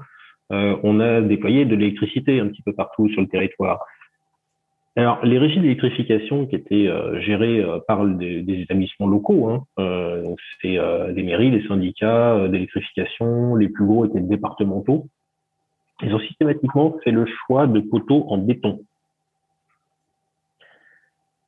euh, 0.51 0.77
on 0.83 0.99
a 0.99 1.21
déployé 1.21 1.65
de 1.65 1.75
l'électricité 1.75 2.39
un 2.39 2.47
petit 2.47 2.61
peu 2.61 2.73
partout 2.73 3.07
sur 3.09 3.21
le 3.21 3.27
territoire. 3.27 3.85
Alors, 4.99 5.23
les 5.23 5.37
régies 5.37 5.61
d'électrification 5.61 6.45
qui 6.45 6.55
étaient 6.55 6.87
euh, 6.87 7.21
gérées 7.21 7.61
euh, 7.61 7.79
par 7.87 8.05
des, 8.05 8.43
établissements 8.47 9.07
locaux, 9.07 9.47
hein, 9.47 9.63
euh, 9.79 10.23
donc 10.23 10.39
c'est 10.61 10.77
des 11.13 11.23
mairies, 11.23 11.51
des 11.51 11.65
syndicats 11.67 12.47
d'électrification, 12.49 13.55
les 13.55 13.69
plus 13.69 13.85
gros 13.85 14.05
étaient 14.05 14.19
départementaux. 14.19 15.07
Ils 16.01 16.13
ont 16.13 16.19
systématiquement 16.19 16.97
fait 17.03 17.11
le 17.11 17.25
choix 17.25 17.65
de 17.67 17.79
poteaux 17.79 18.25
en 18.27 18.37
béton. 18.37 18.81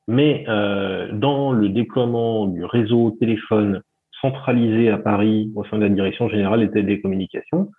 Mais 0.08 0.44
dans 0.46 1.52
le 1.52 1.68
déploiement 1.68 2.46
du 2.46 2.64
réseau 2.64 3.16
téléphone 3.20 3.82
centralisé 4.20 4.90
à 4.90 4.98
Paris 4.98 5.50
au 5.54 5.64
sein 5.64 5.78
de 5.78 5.82
la 5.82 5.88
Direction 5.88 6.28
générale 6.28 6.60
des 6.60 6.70
télécommunications, 6.70 7.70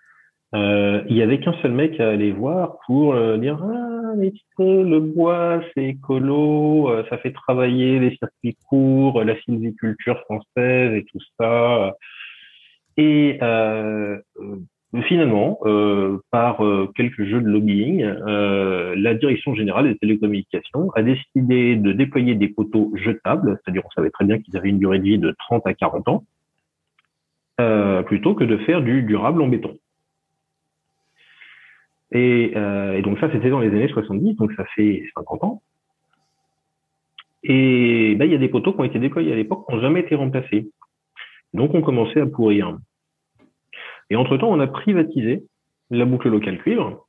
il 0.54 1.16
y 1.16 1.22
avait 1.22 1.40
qu'un 1.40 1.54
seul 1.62 1.72
mec 1.72 2.00
à 2.00 2.10
aller 2.10 2.32
voir 2.32 2.78
pour 2.86 3.14
euh, 3.14 3.38
dire 3.38 3.60
ah 3.64 4.14
mais 4.18 4.32
tu 4.32 4.42
sais 4.58 4.84
le 4.84 5.00
bois 5.00 5.62
c'est 5.74 5.86
écolo 5.86 6.90
euh, 6.90 7.04
ça 7.10 7.18
fait 7.18 7.32
travailler 7.32 8.00
les 8.00 8.16
circuits 8.18 8.58
courts 8.70 9.24
la 9.24 9.40
sylviculture 9.42 10.20
française 10.22 10.94
et 10.94 11.06
tout 11.12 11.20
ça. 11.40 11.96
Et 12.98 13.40
euh, 13.42 14.20
euh, 14.40 15.02
finalement 15.08 15.60
euh, 15.64 16.20
par 16.30 16.64
euh, 16.64 16.92
quelques 16.96 17.24
jeux 17.24 17.42
de 17.42 17.48
lobbying 17.48 18.04
euh, 18.04 18.94
la 18.96 19.16
direction 19.16 19.56
générale 19.56 19.86
des 19.86 19.98
télécommunications 19.98 20.92
a 20.92 21.02
décidé 21.02 21.76
de 21.76 21.92
déployer 21.94 22.36
des 22.36 22.50
poteaux 22.50 22.92
jetables 22.96 23.60
c'est-à-dire 23.64 23.82
on 23.86 23.92
savait 23.92 24.12
très 24.12 24.26
bien 24.26 24.38
qu'ils 24.40 24.56
avaient 24.56 24.70
une 24.70 24.78
durée 24.78 25.00
de 25.00 25.04
vie 25.04 25.18
de 25.18 25.34
30 25.50 25.66
à 25.66 25.74
40 25.74 26.08
ans 26.10 26.24
euh, 27.60 28.04
plutôt 28.04 28.36
que 28.36 28.44
de 28.44 28.58
faire 28.58 28.84
du 28.84 29.02
durable 29.02 29.42
en 29.42 29.48
béton 29.48 29.76
et, 32.14 32.54
euh, 32.56 32.98
et, 32.98 33.02
donc 33.02 33.20
ça, 33.20 33.30
c'était 33.32 33.50
dans 33.50 33.60
les 33.60 33.70
années 33.70 33.88
70, 33.88 34.36
donc 34.36 34.54
ça 34.54 34.66
fait 34.76 35.04
50 35.16 35.44
ans. 35.44 35.62
Et 37.44 38.16
ben, 38.16 38.26
il 38.26 38.32
y 38.32 38.36
a 38.36 38.38
des 38.38 38.50
poteaux 38.50 38.74
qui 38.74 38.80
ont 38.80 38.86
été 38.86 39.00
déployés 39.00 39.34
à 39.34 39.36
l'époque 39.36 39.66
qui 39.68 39.76
n'ont 39.76 39.82
jamais 39.82 40.02
été 40.02 40.16
remplacés. 40.16 40.70
Donc 41.54 41.74
on 41.74 41.82
commençait 41.82 42.22
à 42.22 42.26
pourrir. 42.26 42.78
Et 44.10 44.16
entre-temps, 44.16 44.50
on 44.50 44.60
a 44.60 44.68
privatisé 44.68 45.44
la 45.90 46.06
boucle 46.06 46.30
locale 46.30 46.60
cuivre. 46.60 47.08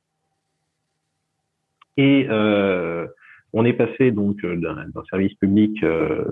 Et 1.97 2.27
euh, 2.29 3.07
on 3.53 3.63
est 3.63 3.73
passé 3.73 4.11
donc 4.11 4.45
d'un 4.45 5.03
service 5.09 5.33
public, 5.35 5.81
euh, 5.83 6.25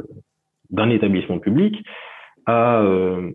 d'un 0.71 0.89
établissement 0.89 1.39
public, 1.39 1.85
à 2.45 2.81
euh, 2.81 3.31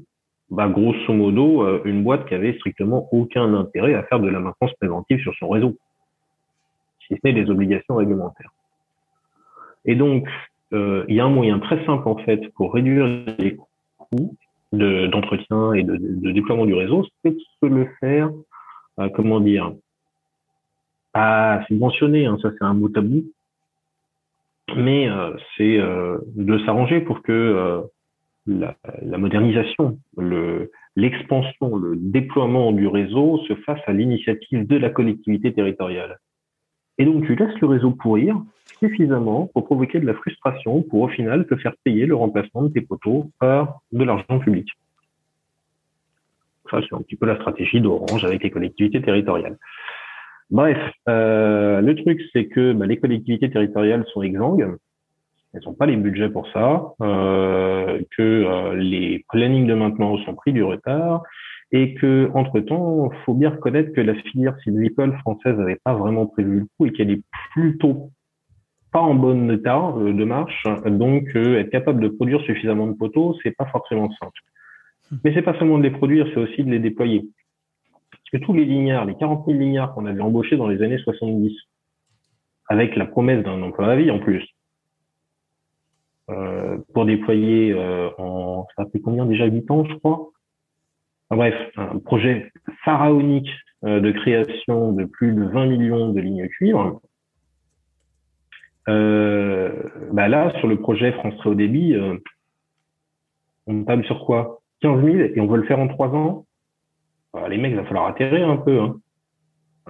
bah, 0.51 0.69
grosso 0.69 1.13
modo, 1.13 1.63
euh, 1.63 1.83
une 1.85 2.03
boîte 2.03 2.27
qui 2.27 2.35
avait 2.35 2.55
strictement 2.55 3.09
aucun 3.13 3.55
intérêt 3.55 3.95
à 3.95 4.03
faire 4.05 4.21
de 4.21 4.29
la 4.29 4.41
maintenance 4.41 4.73
préventive 4.75 5.21
sur 5.21 5.35
son 5.35 5.49
réseau, 5.49 5.77
si 7.07 7.15
ce 7.15 7.21
n'est 7.25 7.33
des 7.33 7.51
obligations 7.51 7.97
réglementaires. 7.97 8.53
Et 9.85 9.95
donc, 9.95 10.29
euh, 10.73 11.05
il 11.09 11.15
y 11.15 11.21
a 11.21 11.25
un 11.25 11.31
moyen 11.31 11.59
très 11.61 11.85
simple 11.87 12.07
en 12.07 12.17
fait 12.17 12.53
pour 12.55 12.75
réduire 12.75 13.07
les 13.39 13.57
coûts 13.97 14.37
d'entretien 14.73 15.73
et 15.73 15.83
de, 15.83 15.97
déploiement 16.31 16.67
du 16.67 16.75
réseau, 16.75 17.07
c'est 17.25 17.35
de 17.63 17.69
le 17.69 17.89
faire, 18.01 18.31
euh, 19.01 19.09
comment 19.09 19.41
dire, 19.41 19.73
pas 21.13 21.65
subventionner, 21.69 22.27
hein, 22.27 22.37
ça 22.43 22.51
c'est 22.59 22.65
un 22.65 22.75
mot 22.75 22.91
tabou, 22.91 23.25
mais 24.77 25.09
euh, 25.09 25.33
c'est 25.57 25.79
de 25.79 26.59
s'arranger 26.67 27.01
pour 27.01 27.23
que 27.23 27.83
la, 28.49 29.19
modernisation, 29.19 29.99
l'expansion, 30.97 31.77
le, 31.77 31.91
le, 31.91 31.97
déploiement 31.97 32.73
du 32.73 32.87
réseau 32.87 33.39
se 33.47 33.55
fasse 33.55 33.81
à 33.87 33.93
l'initiative 33.93 34.67
de 34.67 34.77
la 34.77 34.91
collectivité 34.91 35.53
territoriale. 35.53 36.19
Et 36.99 37.05
donc, 37.05 37.25
tu 37.27 37.37
laisses 37.37 37.61
le 37.61 37.69
réseau 37.69 37.91
pourrir 37.93 38.37
suffisamment 38.81 39.47
pour 39.53 39.67
provoquer 39.67 40.01
de 40.01 40.07
la 40.07 40.15
frustration 40.15 40.83
pour 40.83 41.03
au 41.03 41.09
final 41.09 41.47
te 41.47 41.57
faire 41.57 41.75
payer 41.85 42.07
le 42.07 42.15
remplacement 42.15 42.63
de 42.63 42.69
tes 42.69 42.81
poteaux 42.81 43.31
par 43.39 43.81
de 43.93 44.05
l'argent 44.05 44.39
public. 44.39 44.69
Ça, 46.71 46.81
c'est 46.83 46.95
un 46.95 47.03
petit 47.03 47.17
peu 47.17 47.27
la 47.27 47.37
stratégie 47.37 47.81
d'Orange 47.81 48.25
avec 48.25 48.43
les 48.43 48.51
collectivités 48.51 49.01
territoriales. 49.01 49.57
Bref, 50.51 50.79
euh, 51.09 51.81
le 51.81 51.95
truc, 51.95 52.21
c'est 52.33 52.47
que 52.47 52.73
bah, 52.73 52.87
les 52.87 52.99
collectivités 52.99 53.51
territoriales 53.51 54.05
sont 54.13 54.23
exsangues 54.23 54.77
elles 55.55 55.63
n'ont 55.65 55.75
pas 55.75 55.87
les 55.87 55.97
budgets 55.97 56.29
pour 56.29 56.47
ça, 56.53 56.93
euh, 57.01 58.01
que 58.17 58.23
euh, 58.23 58.75
les 58.77 59.25
plannings 59.31 59.67
de 59.67 59.75
maintenance 59.75 60.21
ont 60.29 60.35
pris 60.35 60.53
du 60.53 60.63
retard 60.63 61.23
et 61.73 61.95
que 61.95 62.31
entre 62.35 62.61
temps, 62.61 63.11
faut 63.25 63.35
bien 63.35 63.51
reconnaître 63.51 63.93
que 63.93 64.01
la 64.01 64.15
filière 64.15 64.59
sylvicole 64.63 65.17
française 65.19 65.57
n'avait 65.57 65.81
pas 65.83 65.95
vraiment 65.95 66.27
prévu 66.27 66.61
le 66.61 66.67
coup 66.77 66.87
et 66.87 66.93
qu'elle 66.93 67.11
est 67.11 67.23
plutôt 67.53 68.11
pas 68.93 69.01
en 69.01 69.15
bon 69.15 69.51
état 69.51 69.93
euh, 69.97 70.13
de 70.13 70.25
marche. 70.25 70.65
Donc, 70.87 71.35
être 71.35 71.71
capable 71.71 72.01
de 72.01 72.09
produire 72.09 72.41
suffisamment 72.43 72.87
de 72.87 72.95
poteaux, 72.95 73.37
c'est 73.43 73.55
pas 73.57 73.67
forcément 73.67 74.11
simple. 74.21 74.41
Mais 75.25 75.33
c'est 75.35 75.43
pas 75.43 75.59
seulement 75.59 75.79
de 75.79 75.83
les 75.83 75.91
produire, 75.91 76.27
c'est 76.33 76.41
aussi 76.41 76.63
de 76.63 76.71
les 76.71 76.79
déployer. 76.79 77.27
que 78.31 78.37
tous 78.37 78.53
les 78.53 78.67
lignards, 78.67 79.07
les 79.07 79.17
40 79.17 79.47
000 79.47 79.59
lignards 79.59 79.95
qu'on 79.95 80.05
avait 80.05 80.21
embauchés 80.21 80.59
dans 80.59 80.69
les 80.69 80.83
années 80.83 80.99
70, 80.99 81.57
avec 82.69 82.97
la 82.97 83.07
promesse 83.07 83.43
d'un 83.43 83.63
emploi 83.63 83.89
à 83.89 83.97
vie 83.97 84.11
en 84.11 84.19
plus, 84.19 84.43
euh, 84.43 84.58
pour 86.93 87.07
déployer 87.07 87.73
euh, 87.73 88.11
en, 88.19 88.67
ça 88.77 88.85
fait 88.93 89.01
combien 89.01 89.27
déjà 89.27 89.47
8 89.47 89.71
ans, 89.71 89.85
je 89.85 89.95
crois? 89.95 90.31
bref, 91.31 91.55
un 91.77 91.99
projet 91.99 92.51
pharaonique 92.85 93.51
euh, 93.85 94.01
de 94.01 94.11
création 94.13 94.93
de 94.93 95.05
plus 95.05 95.33
de 95.33 95.45
20 95.45 95.67
millions 95.67 96.09
de 96.13 96.21
lignes 96.21 96.49
cuivre. 96.49 97.01
Euh, 98.89 99.71
bah 100.13 100.29
là, 100.29 100.53
sur 100.59 100.69
le 100.69 100.79
projet 100.79 101.13
France 101.13 101.37
Très 101.39 101.51
Haut 101.51 101.55
Débit, 101.55 101.95
on 103.67 103.85
table 103.85 104.05
sur 104.05 104.25
quoi? 104.25 104.61
15 104.81 105.05
000 105.05 105.17
et 105.17 105.41
on 105.41 105.47
veut 105.47 105.59
le 105.59 105.65
faire 105.65 105.79
en 105.79 105.89
3 105.89 106.09
ans? 106.09 106.47
Bah, 107.35 107.49
Les 107.49 107.59
mecs, 107.59 107.73
il 107.73 107.77
va 107.77 107.85
falloir 107.85 108.07
atterrir 108.07 108.49
un 108.49 108.57
peu. 108.57 108.81
Hein 108.81 108.97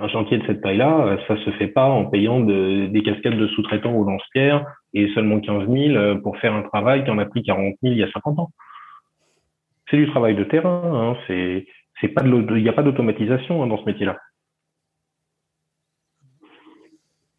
un 0.00 0.08
chantier 0.08 0.38
de 0.38 0.46
cette 0.46 0.60
taille-là, 0.60 1.06
euh, 1.06 1.16
ça 1.26 1.36
se 1.44 1.50
fait 1.52 1.68
pas 1.68 1.86
en 1.86 2.06
payant 2.06 2.40
des 2.40 3.02
cascades 3.04 3.38
de 3.38 3.46
sous-traitants 3.48 3.94
aux 3.94 4.04
lance-pierres 4.04 4.64
et 4.94 5.08
seulement 5.14 5.40
15 5.40 5.68
000 5.68 5.96
euh, 5.96 6.14
pour 6.16 6.38
faire 6.38 6.54
un 6.54 6.62
travail 6.62 7.04
qui 7.04 7.10
en 7.10 7.18
a 7.18 7.26
pris 7.26 7.42
40 7.42 7.74
000 7.82 7.94
il 7.94 7.98
y 7.98 8.02
a 8.02 8.10
50 8.10 8.38
ans. 8.38 8.50
C'est 9.90 9.96
du 9.96 10.08
travail 10.08 10.34
de 10.34 10.44
terrain, 10.44 10.82
hein, 10.94 11.16
c'est, 11.26 12.08
pas 12.08 12.22
il 12.24 12.62
n'y 12.62 12.68
a 12.68 12.72
pas 12.72 12.82
d'automatisation 12.82 13.62
hein, 13.62 13.66
dans 13.66 13.78
ce 13.78 13.84
métier-là. 13.84 14.18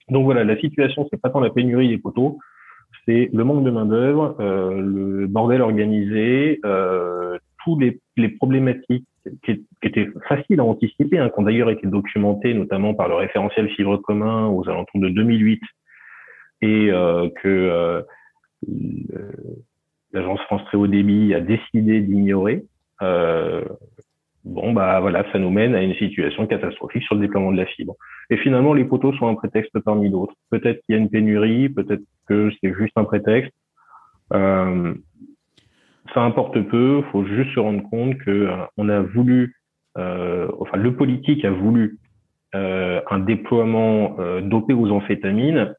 Donc 0.10 0.26
voilà, 0.26 0.44
la 0.44 0.60
situation, 0.60 1.08
c'est 1.12 1.22
pas 1.22 1.30
tant 1.30 1.40
la 1.40 1.52
pénurie 1.52 1.90
des 1.90 2.00
poteaux, 2.00 2.40
c'est 3.06 3.30
le 3.32 3.44
manque 3.44 3.64
de 3.64 3.70
main 3.70 3.86
d'œuvre, 3.86 4.36
euh, 4.40 4.82
le 4.82 5.28
bordel 5.28 5.62
organisé, 5.62 6.60
tous 7.64 7.80
les 7.80 8.30
problématiques 8.30 9.06
qui, 9.44 9.66
était 9.84 10.10
facile 10.28 10.60
à 10.60 10.64
anticiper, 10.64 11.18
hein, 11.18 11.30
qui 11.30 11.40
ont 11.40 11.44
d'ailleurs 11.44 11.70
été 11.70 11.88
documentés 11.88 12.54
notamment 12.54 12.94
par 12.94 13.08
le 13.08 13.16
référentiel 13.16 13.70
fibre 13.70 13.98
commun 13.98 14.48
aux 14.48 14.68
alentours 14.70 15.00
de 15.00 15.10
2008, 15.10 15.62
et 16.62 16.92
euh, 16.92 17.30
que 17.42 17.48
euh, 17.48 18.02
l'agence 20.12 20.42
France 20.42 20.64
Très 20.66 20.78
Haut 20.78 20.88
Débit 20.88 21.34
a 21.34 21.40
décidé 21.40 22.02
d'ignorer. 22.02 22.66
Euh, 23.02 23.64
bon, 24.44 24.74
bah 24.74 25.00
voilà, 25.00 25.26
ça 25.32 25.40
nous 25.40 25.50
mène 25.50 25.76
à 25.76 25.82
une 25.82 25.96
situation 25.96 26.48
catastrophique 26.48 27.04
sur 27.04 27.16
le 27.16 27.22
déploiement 27.22 27.52
de 27.52 27.58
la 27.58 27.66
fibre. 27.66 27.96
Et 28.30 28.38
finalement, 28.38 28.74
les 28.74 28.86
poteaux 28.86 29.14
sont 29.14 29.28
un 29.28 29.36
prétexte 29.36 29.80
parmi 29.80 30.10
d'autres. 30.10 30.34
Peut-être 30.50 30.82
qu'il 30.86 30.96
y 30.96 30.98
a 30.98 31.02
une 31.02 31.10
pénurie, 31.10 31.70
peut-être 31.70 32.04
que 32.28 32.52
c'est 32.62 32.74
juste 32.74 32.94
un 32.98 33.06
prétexte. 33.06 33.54
Ça 36.14 36.22
importe 36.22 36.60
peu. 36.62 37.04
Il 37.06 37.12
faut 37.12 37.26
juste 37.26 37.54
se 37.54 37.60
rendre 37.60 37.84
compte 37.90 38.18
que 38.18 38.32
euh, 38.32 38.56
on 38.78 38.90
a 38.90 39.02
voulu, 39.02 39.56
euh, 39.98 40.48
enfin 40.60 40.78
le 40.78 40.96
politique 40.96 41.46
a 41.46 41.52
voulu 41.52 42.00
euh, 42.56 43.02
un 43.10 43.20
déploiement 43.20 44.18
dopé 44.42 44.74
aux 44.74 44.90
amphétamines, 44.90 45.76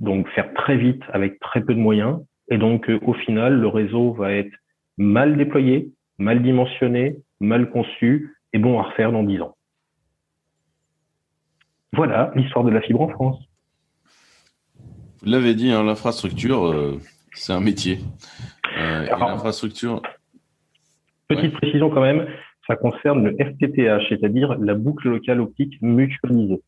donc 0.00 0.28
faire 0.30 0.54
très 0.54 0.76
vite 0.76 1.02
avec 1.12 1.38
très 1.40 1.60
peu 1.60 1.74
de 1.74 1.80
moyens, 1.80 2.20
et 2.50 2.56
donc 2.56 2.90
au 3.02 3.12
final 3.12 3.60
le 3.60 3.68
réseau 3.68 4.12
va 4.12 4.32
être 4.32 4.54
mal 4.96 5.36
déployé, 5.36 5.92
mal 6.18 6.42
dimensionné, 6.42 7.18
mal 7.40 7.68
conçu, 7.70 8.34
et 8.52 8.58
bon 8.58 8.78
à 8.78 8.84
refaire 8.84 9.12
dans 9.12 9.24
dix 9.24 9.42
ans. 9.42 9.56
Voilà 11.92 12.32
l'histoire 12.34 12.64
de 12.64 12.70
la 12.70 12.80
fibre 12.80 13.02
en 13.02 13.08
France. 13.08 13.38
Vous 15.20 15.30
l'avez 15.30 15.54
dit, 15.54 15.70
hein, 15.70 15.82
l'infrastructure, 15.82 16.96
c'est 17.34 17.52
un 17.52 17.60
métier. 17.60 17.98
Euh, 18.78 19.06
l'infrastructure. 19.06 20.02
Petite 21.28 21.52
précision 21.52 21.90
quand 21.90 22.00
même, 22.00 22.26
ça 22.66 22.76
concerne 22.76 23.24
le 23.24 23.32
FTTH, 23.32 24.08
c'est-à-dire 24.08 24.56
la 24.58 24.74
boucle 24.74 25.08
locale 25.08 25.40
optique 25.40 25.80
mutualisée. 25.82 26.62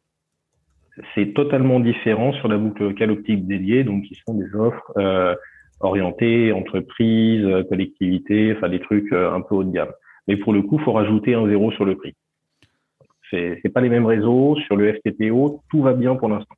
C'est 1.14 1.32
totalement 1.32 1.80
différent 1.80 2.32
sur 2.34 2.48
la 2.48 2.58
boucle 2.58 2.82
locale 2.82 3.10
optique 3.10 3.46
dédiée, 3.46 3.84
donc 3.84 4.04
qui 4.04 4.18
sont 4.26 4.34
des 4.34 4.54
offres 4.54 4.92
euh, 4.98 5.34
orientées 5.80 6.52
entreprises, 6.52 7.46
collectivités, 7.68 8.54
enfin 8.56 8.68
des 8.68 8.80
trucs 8.80 9.12
euh, 9.12 9.32
un 9.32 9.40
peu 9.40 9.54
haut 9.54 9.64
de 9.64 9.72
gamme. 9.72 9.92
Mais 10.28 10.36
pour 10.36 10.52
le 10.52 10.62
coup, 10.62 10.78
il 10.78 10.84
faut 10.84 10.92
rajouter 10.92 11.34
un 11.34 11.48
zéro 11.48 11.72
sur 11.72 11.84
le 11.84 11.96
prix. 11.96 12.14
C'est 13.30 13.72
pas 13.72 13.80
les 13.80 13.88
mêmes 13.88 14.06
réseaux. 14.06 14.56
Sur 14.66 14.76
le 14.76 14.92
FTTO, 14.92 15.62
tout 15.70 15.82
va 15.82 15.92
bien 15.92 16.16
pour 16.16 16.28
l'instant. 16.28 16.54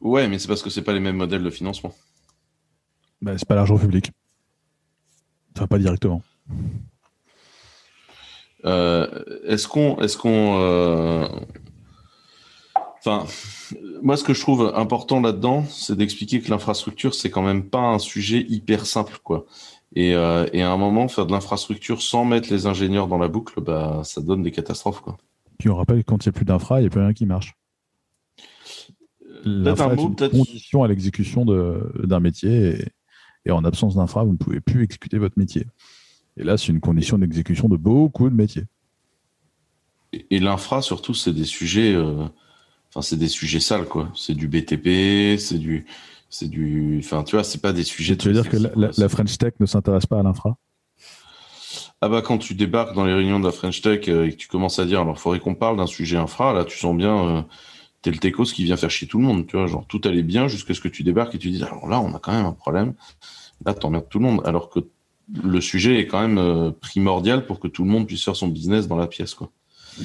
Ouais, 0.00 0.28
mais 0.28 0.38
c'est 0.38 0.48
parce 0.48 0.62
que 0.62 0.70
c'est 0.70 0.84
pas 0.84 0.92
les 0.92 1.00
mêmes 1.00 1.16
modèles 1.16 1.42
de 1.42 1.50
financement. 1.50 1.92
Bah, 3.20 3.36
c'est 3.36 3.48
pas 3.48 3.54
l'argent 3.54 3.78
public. 3.78 4.12
Va 5.56 5.66
pas 5.66 5.78
directement. 5.78 6.22
Euh, 8.64 9.06
est-ce 9.46 9.68
qu'on, 9.68 9.98
est-ce 9.98 10.16
qu'on, 10.16 10.58
euh, 10.60 11.28
enfin, 12.98 13.24
moi, 14.02 14.16
ce 14.16 14.24
que 14.24 14.34
je 14.34 14.40
trouve 14.40 14.72
important 14.74 15.20
là-dedans, 15.20 15.64
c'est 15.68 15.96
d'expliquer 15.96 16.40
que 16.40 16.50
l'infrastructure, 16.50 17.14
c'est 17.14 17.30
quand 17.30 17.42
même 17.42 17.68
pas 17.68 17.80
un 17.80 17.98
sujet 17.98 18.44
hyper 18.48 18.86
simple, 18.86 19.18
quoi. 19.22 19.46
Et, 19.94 20.14
euh, 20.14 20.46
et 20.52 20.62
à 20.62 20.70
un 20.70 20.76
moment, 20.76 21.08
faire 21.08 21.26
de 21.26 21.32
l'infrastructure 21.32 22.02
sans 22.02 22.24
mettre 22.24 22.52
les 22.52 22.66
ingénieurs 22.66 23.08
dans 23.08 23.18
la 23.18 23.28
boucle, 23.28 23.60
bah, 23.60 24.02
ça 24.04 24.20
donne 24.20 24.42
des 24.42 24.50
catastrophes, 24.50 25.00
quoi. 25.00 25.16
Puis 25.58 25.68
on 25.68 25.74
rappelle 25.74 26.04
que 26.04 26.10
quand 26.10 26.24
il 26.24 26.28
n'y 26.28 26.30
a 26.30 26.32
plus 26.32 26.44
d'infra, 26.44 26.78
il 26.78 26.82
n'y 26.82 26.86
a 26.86 26.90
plus 26.90 27.00
rien 27.00 27.12
qui 27.12 27.26
marche. 27.26 27.54
L'infra 29.44 29.94
est 29.94 30.00
une 30.00 30.14
condition 30.14 30.82
à 30.82 30.88
l'exécution 30.88 31.44
d'un 31.44 32.20
métier 32.20 32.80
et, 32.80 32.84
et 33.48 33.52
en 33.52 33.64
absence 33.64 33.96
d'infra, 33.96 34.22
vous 34.24 34.32
ne 34.32 34.36
pouvez 34.36 34.60
plus 34.60 34.84
exécuter 34.84 35.18
votre 35.18 35.38
métier. 35.38 35.66
Et 36.36 36.44
là, 36.44 36.56
c'est 36.56 36.68
une 36.68 36.80
condition 36.80 37.18
d'exécution 37.18 37.68
de 37.68 37.76
beaucoup 37.76 38.28
de 38.28 38.34
métiers. 38.34 38.66
Et, 40.12 40.38
l'infra, 40.38 40.80
surtout, 40.82 41.14
c'est 41.14 41.32
des 41.32 41.44
sujets, 41.44 41.94
euh, 41.94 42.24
enfin, 42.90 43.02
c'est 43.02 43.16
des 43.16 43.28
sujets 43.28 43.60
sales, 43.60 43.86
quoi. 43.86 44.10
C'est 44.14 44.34
du 44.34 44.48
BTP, 44.48 45.38
c'est 45.38 45.58
du, 45.58 45.86
c'est 46.30 46.48
du, 46.48 47.00
enfin, 47.02 47.24
tu 47.24 47.36
vois, 47.36 47.44
c'est 47.44 47.60
pas 47.60 47.72
des 47.72 47.84
sujets. 47.84 48.16
Tu 48.16 48.28
veux 48.28 48.34
dire 48.34 48.48
que 48.48 48.56
la, 48.56 49.08
French 49.08 49.36
Tech 49.36 49.54
ne 49.60 49.66
s'intéresse 49.66 50.06
pas 50.06 50.20
à 50.20 50.22
l'infra? 50.22 50.56
Ah 52.00 52.08
bah, 52.08 52.22
quand 52.22 52.38
tu 52.38 52.54
débarques 52.54 52.94
dans 52.94 53.04
les 53.04 53.12
réunions 53.12 53.40
de 53.40 53.44
la 53.44 53.52
French 53.52 53.82
Tech 53.82 54.08
euh, 54.08 54.26
et 54.26 54.32
que 54.32 54.36
tu 54.36 54.48
commences 54.48 54.78
à 54.78 54.84
dire, 54.84 55.00
alors, 55.00 55.16
il 55.16 55.20
faudrait 55.20 55.40
qu'on 55.40 55.54
parle 55.54 55.76
d'un 55.76 55.86
sujet 55.86 56.16
infra, 56.16 56.52
là, 56.52 56.64
tu 56.64 56.78
sens 56.78 56.96
bien. 56.96 57.28
Euh, 57.28 57.42
t'es 58.02 58.10
le 58.10 58.18
techos 58.18 58.44
qui 58.44 58.64
vient 58.64 58.76
faire 58.76 58.90
chier 58.90 59.08
tout 59.08 59.18
le 59.18 59.24
monde, 59.24 59.46
tu 59.46 59.56
vois, 59.56 59.66
genre 59.66 59.86
tout 59.86 60.00
allait 60.04 60.22
bien 60.22 60.48
jusqu'à 60.48 60.74
ce 60.74 60.80
que 60.80 60.88
tu 60.88 61.02
débarques 61.02 61.34
et 61.34 61.38
tu 61.38 61.50
dis 61.50 61.62
alors 61.62 61.88
là 61.88 62.00
on 62.00 62.14
a 62.14 62.18
quand 62.18 62.32
même 62.32 62.46
un 62.46 62.52
problème, 62.52 62.94
là 63.64 63.74
t'emmerdes 63.74 64.08
tout 64.08 64.18
le 64.18 64.24
monde, 64.24 64.42
alors 64.44 64.70
que 64.70 64.80
le 65.44 65.60
sujet 65.60 66.00
est 66.00 66.06
quand 66.06 66.20
même 66.20 66.38
euh, 66.38 66.70
primordial 66.70 67.46
pour 67.46 67.60
que 67.60 67.68
tout 67.68 67.84
le 67.84 67.90
monde 67.90 68.06
puisse 68.06 68.24
faire 68.24 68.36
son 68.36 68.48
business 68.48 68.88
dans 68.88 68.96
la 68.96 69.06
pièce. 69.06 69.36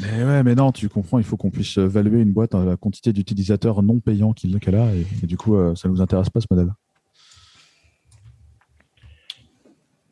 Mais 0.02 0.24
ouais, 0.24 0.44
mais 0.44 0.56
non, 0.56 0.72
tu 0.72 0.90
comprends, 0.90 1.20
il 1.20 1.24
faut 1.24 1.38
qu'on 1.38 1.52
puisse 1.52 1.78
évaluer 1.78 2.22
une 2.22 2.34
boîte 2.34 2.56
à 2.56 2.66
la 2.66 2.78
quantité 2.78 3.14
d'utilisateurs 3.14 3.84
non 3.84 4.00
payants 4.00 4.34
qu'elle 4.34 4.76
a, 4.76 4.94
et, 4.96 5.28
du 5.28 5.38
coup, 5.38 5.56
euh, 5.56 5.76
ça 5.76 5.88
ne 5.88 5.94
nous 5.94 6.02
intéresse 6.02 6.30
pas 6.30 6.42
ce 6.42 6.48
modèle. 6.50 6.74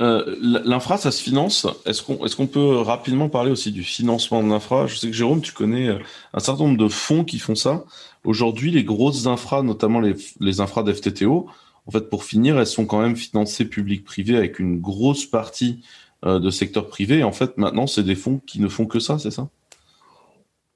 Euh, 0.02 0.36
l'infra, 0.42 0.98
ça 0.98 1.12
se 1.12 1.22
finance. 1.22 1.68
Est-ce 1.86 2.36
qu'on 2.36 2.48
peut 2.48 2.78
rapidement 2.78 3.30
parler 3.30 3.52
aussi 3.52 3.72
du 3.72 3.84
financement 3.84 4.42
de 4.42 4.50
l'infra? 4.50 4.88
Je 4.88 4.96
sais 4.96 5.08
que 5.08 5.14
Jérôme, 5.14 5.42
tu 5.42 5.54
connais 5.54 5.90
euh, 5.90 6.00
un 6.34 6.40
certain 6.40 6.64
nombre 6.64 6.78
de 6.78 6.88
fonds 6.88 7.24
qui 7.24 7.38
font 7.38 7.56
ça. 7.56 7.84
Aujourd'hui, 8.24 8.72
les 8.72 8.84
grosses 8.84 9.28
infras, 9.28 9.62
notamment 9.62 10.00
les, 10.00 10.16
les 10.40 10.60
infras 10.60 10.84
d'FTTO, 10.84 11.48
en 11.88 11.92
fait, 11.92 12.10
pour 12.10 12.24
finir, 12.24 12.60
elles 12.60 12.68
sont 12.68 12.86
quand 12.86 13.02
même 13.02 13.16
financées 13.16 13.66
public-privé 13.66 14.38
avec 14.38 14.60
une 14.60 14.80
grosse 14.80 15.26
partie 15.26 15.84
euh, 16.26 16.40
de 16.40 16.50
secteur 16.50 16.88
privé. 16.88 17.24
En 17.24 17.32
fait, 17.32 17.58
maintenant, 17.58 17.86
c'est 17.86 18.04
des 18.04 18.16
fonds 18.16 18.40
qui 18.46 18.60
ne 18.60 18.68
font 18.68 18.86
que 18.88 19.00
ça, 19.00 19.20
c'est 19.20 19.32
ça? 19.32 19.50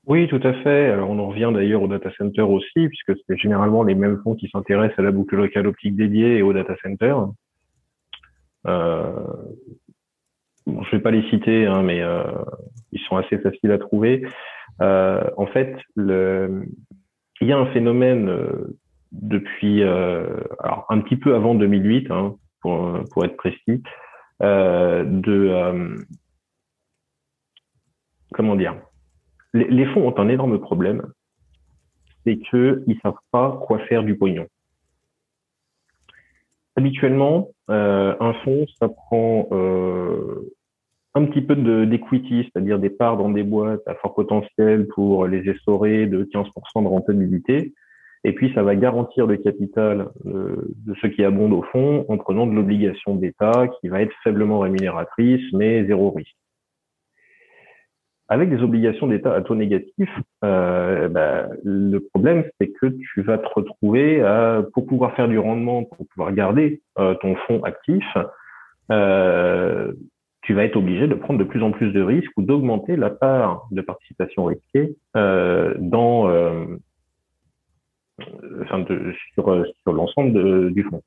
Oui, 0.07 0.27
tout 0.27 0.41
à 0.43 0.53
fait. 0.53 0.91
Alors, 0.91 1.09
on 1.09 1.17
en 1.17 1.29
revient 1.29 1.49
d'ailleurs 1.51 1.81
au 1.81 1.87
data 1.87 2.11
center 2.15 2.41
aussi, 2.41 2.87
puisque 2.89 3.19
c'est 3.25 3.37
généralement 3.37 3.81
les 3.81 3.95
mêmes 3.95 4.19
fonds 4.23 4.35
qui 4.35 4.49
s'intéressent 4.49 4.99
à 4.99 5.01
la 5.01 5.11
boucle 5.11 5.35
locale 5.35 5.65
optique 5.65 5.95
dédiée 5.95 6.37
et 6.37 6.41
au 6.43 6.53
data 6.53 6.75
center. 6.83 7.15
Euh, 8.67 9.13
bon, 10.65 10.83
je 10.83 10.91
vais 10.91 11.01
pas 11.01 11.11
les 11.11 11.27
citer, 11.29 11.65
hein, 11.65 11.83
mais 11.83 12.01
euh, 12.01 12.23
ils 12.91 13.01
sont 13.01 13.17
assez 13.17 13.37
faciles 13.39 13.71
à 13.71 13.77
trouver. 13.77 14.25
Euh, 14.81 15.23
en 15.37 15.47
fait, 15.47 15.77
le, 15.95 16.63
il 17.41 17.47
y 17.47 17.51
a 17.51 17.57
un 17.57 17.67
phénomène 17.67 18.29
depuis 19.11 19.83
alors 19.83 20.85
un 20.89 20.99
petit 20.99 21.17
peu 21.17 21.35
avant 21.35 21.55
2008, 21.55 22.11
hein, 22.11 22.35
pour, 22.61 22.99
pour 23.11 23.25
être 23.25 23.37
précis, 23.37 23.83
de 24.41 25.95
comment 28.33 28.55
dire. 28.55 28.75
Les, 29.53 29.85
fonds 29.85 30.05
ont 30.05 30.19
un 30.19 30.27
énorme 30.27 30.59
problème, 30.59 31.01
c'est 32.25 32.37
qu'ils 32.37 32.99
savent 33.01 33.13
pas 33.31 33.57
quoi 33.65 33.79
faire 33.87 34.03
du 34.03 34.17
pognon. 34.17 34.47
Habituellement, 36.75 37.49
euh, 37.69 38.15
un 38.19 38.33
fonds, 38.43 38.65
ça 38.79 38.89
prend 38.89 39.47
euh, 39.51 40.51
un 41.13 41.25
petit 41.25 41.41
peu 41.41 41.55
d'equity, 41.85 42.43
c'est-à-dire 42.43 42.79
des 42.79 42.89
parts 42.89 43.17
dans 43.17 43.29
des 43.29 43.43
boîtes 43.43 43.87
à 43.87 43.95
fort 43.95 44.13
potentiel 44.13 44.87
pour 44.87 45.25
les 45.25 45.49
essorer 45.49 46.05
de 46.05 46.25
15% 46.25 46.83
de 46.83 46.87
rentabilité. 46.87 47.73
Et 48.25 48.33
puis, 48.33 48.51
ça 48.53 48.63
va 48.63 48.75
garantir 48.75 49.25
le 49.25 49.37
capital 49.37 50.09
euh, 50.25 50.73
de 50.85 50.93
ceux 51.01 51.09
qui 51.09 51.23
abondent 51.23 51.53
au 51.53 51.63
fonds 51.71 52.05
en 52.09 52.17
prenant 52.17 52.45
de 52.45 52.53
l'obligation 52.53 53.15
d'État 53.15 53.67
qui 53.79 53.87
va 53.87 54.01
être 54.01 54.13
faiblement 54.23 54.59
rémunératrice, 54.59 55.43
mais 55.53 55.85
zéro 55.85 56.11
risque. 56.11 56.35
Avec 58.27 58.49
des 58.49 58.63
obligations 58.63 59.05
d'État 59.05 59.35
à 59.35 59.41
taux 59.41 59.53
négatif, 59.53 60.09
euh, 60.43 61.07
bah, 61.09 61.47
le 61.63 61.99
problème, 61.99 62.43
c'est 62.59 62.69
que 62.69 62.87
tu 62.87 63.21
vas 63.21 63.37
te 63.37 63.47
retrouver 63.53 64.21
à, 64.23 64.63
pour 64.73 64.87
pouvoir 64.87 65.15
faire 65.15 65.27
du 65.27 65.37
rendement, 65.37 65.83
pour 65.83 66.07
pouvoir 66.07 66.33
garder 66.33 66.81
euh, 66.97 67.13
ton 67.15 67.35
fonds 67.47 67.63
actif, 67.63 68.05
euh, 68.91 69.93
tu 70.41 70.53
vas 70.53 70.63
être 70.63 70.75
obligé 70.75 71.07
de 71.07 71.13
prendre 71.13 71.39
de 71.39 71.43
plus 71.43 71.61
en 71.61 71.71
plus 71.71 71.91
de 71.91 72.01
risques 72.01 72.31
ou 72.37 72.41
d'augmenter 72.41 72.95
la 72.95 73.11
part 73.11 73.67
de 73.71 73.81
participation 73.81 74.45
risquée 74.45 74.95
euh, 75.15 75.75
dans, 75.77 76.27
euh, 76.27 76.65
enfin 78.61 78.79
de, 78.79 79.13
sur, 79.33 79.65
sur 79.83 79.93
l'ensemble 79.93 80.71
du 80.73 80.83
fonds. 80.83 81.01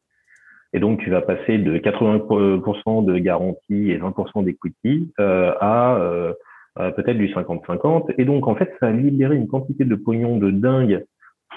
Et 0.72 0.80
donc, 0.80 1.00
tu 1.00 1.10
vas 1.10 1.22
passer 1.22 1.58
de 1.58 1.78
80% 1.78 3.04
de 3.04 3.18
garantie 3.18 3.90
et 3.90 3.98
20% 3.98 4.44
d'equity 4.44 5.10
euh, 5.18 5.52
à 5.60 5.98
euh, 6.78 6.90
peut-être 6.92 7.18
du 7.18 7.28
50-50. 7.28 8.14
Et 8.18 8.24
donc, 8.24 8.46
en 8.46 8.54
fait, 8.54 8.72
ça 8.80 8.88
a 8.88 8.92
libéré 8.92 9.36
une 9.36 9.48
quantité 9.48 9.84
de 9.84 9.94
pognon 9.94 10.36
de 10.38 10.50
dingue 10.50 11.04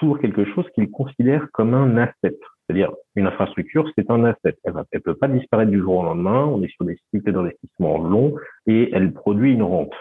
pour 0.00 0.18
quelque 0.18 0.44
chose 0.44 0.64
qu'ils 0.74 0.90
considèrent 0.90 1.48
comme 1.52 1.74
un 1.74 1.96
asset. 1.96 2.36
C'est-à-dire, 2.66 2.92
une 3.16 3.26
infrastructure, 3.26 3.90
c'est 3.96 4.10
un 4.10 4.24
asset. 4.24 4.56
Elle 4.64 4.74
ne 4.74 4.98
peut 4.98 5.14
pas 5.14 5.28
disparaître 5.28 5.70
du 5.70 5.78
jour 5.78 5.96
au 5.96 6.02
lendemain. 6.02 6.44
On 6.44 6.62
est 6.62 6.72
sur 6.74 6.84
des 6.84 6.98
cycles 7.10 7.32
d'investissement 7.32 7.98
longs 7.98 8.34
et 8.66 8.90
elle 8.92 9.12
produit 9.12 9.52
une 9.52 9.62
rente. 9.62 9.94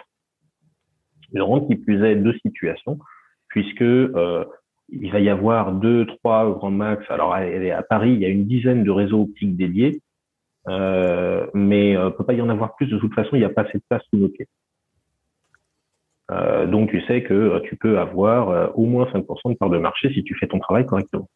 Une 1.33 1.41
rente 1.41 1.67
qui 1.67 1.75
plus 1.75 2.03
est 2.03 2.15
de 2.15 2.33
situation, 2.43 2.99
puisque 3.49 3.81
euh, 3.81 4.45
il 4.89 5.11
va 5.11 5.19
y 5.19 5.29
avoir 5.29 5.71
deux, 5.71 6.05
trois 6.05 6.49
grands 6.51 6.71
max. 6.71 7.03
Alors, 7.09 7.33
à 7.33 7.83
Paris, 7.83 8.13
il 8.13 8.19
y 8.19 8.25
a 8.25 8.29
une 8.29 8.45
dizaine 8.45 8.83
de 8.83 8.91
réseaux 8.91 9.21
optiques 9.21 9.55
dédiés, 9.55 10.01
euh, 10.67 11.47
mais 11.53 11.95
euh, 11.95 12.09
peut 12.09 12.25
pas 12.25 12.33
y 12.33 12.41
en 12.41 12.49
avoir 12.49 12.75
plus. 12.75 12.87
De 12.87 12.97
toute 12.97 13.13
façon, 13.13 13.31
il 13.33 13.39
n'y 13.39 13.45
a 13.45 13.49
pas 13.49 13.61
assez 13.61 13.77
de 13.77 13.83
place 13.89 14.03
sous 14.09 14.19
nos. 14.19 14.29
Euh, 16.31 16.65
donc, 16.65 16.89
tu 16.89 17.01
sais 17.05 17.23
que 17.23 17.33
euh, 17.33 17.59
tu 17.61 17.75
peux 17.75 17.99
avoir 17.99 18.49
euh, 18.49 18.67
au 18.75 18.85
moins 18.85 19.05
5% 19.05 19.51
de 19.51 19.55
part 19.55 19.69
de 19.69 19.77
marché 19.77 20.13
si 20.13 20.23
tu 20.23 20.35
fais 20.35 20.47
ton 20.47 20.59
travail 20.59 20.85
correctement. 20.85 21.27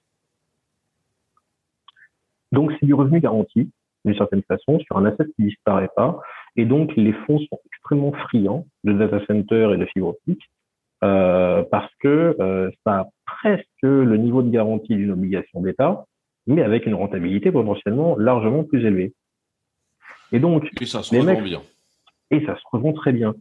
Donc, 2.51 2.71
c'est 2.79 2.85
du 2.85 2.93
revenu 2.93 3.19
garanti, 3.19 3.69
d'une 4.05 4.15
certaine 4.15 4.43
façon, 4.43 4.79
sur 4.79 4.97
un 4.97 5.05
asset 5.05 5.25
qui 5.35 5.43
ne 5.43 5.47
disparaît 5.47 5.89
pas. 5.95 6.21
Et 6.55 6.65
donc, 6.65 6.95
les 6.95 7.11
fonds 7.11 7.39
sont 7.39 7.59
extrêmement 7.65 8.13
friands 8.13 8.65
de 8.85 8.93
data 8.93 9.19
center 9.25 9.71
et 9.73 9.77
de 9.77 9.85
fibre 9.85 10.07
optique 10.07 10.41
parce 11.01 11.93
que 11.99 12.35
ça 12.83 13.01
a 13.01 13.07
presque 13.27 13.83
le 13.83 14.17
niveau 14.17 14.41
de 14.41 14.49
garantie 14.49 14.95
d'une 14.95 15.11
obligation 15.11 15.61
d'État, 15.61 16.05
mais 16.47 16.63
avec 16.63 16.87
une 16.87 16.95
rentabilité 16.95 17.51
potentiellement 17.51 18.15
largement 18.17 18.63
plus 18.63 18.83
élevée. 18.83 19.13
Et 20.31 20.39
donc, 20.39 20.67
et 20.81 20.85
ça 20.87 21.03
se 21.03 21.15
revend 21.15 21.41
bien. 21.41 21.61
Et 22.31 22.43
ça 22.47 22.55
se 22.55 22.63
revend 22.71 22.93
très 22.93 23.11
bien. 23.11 23.35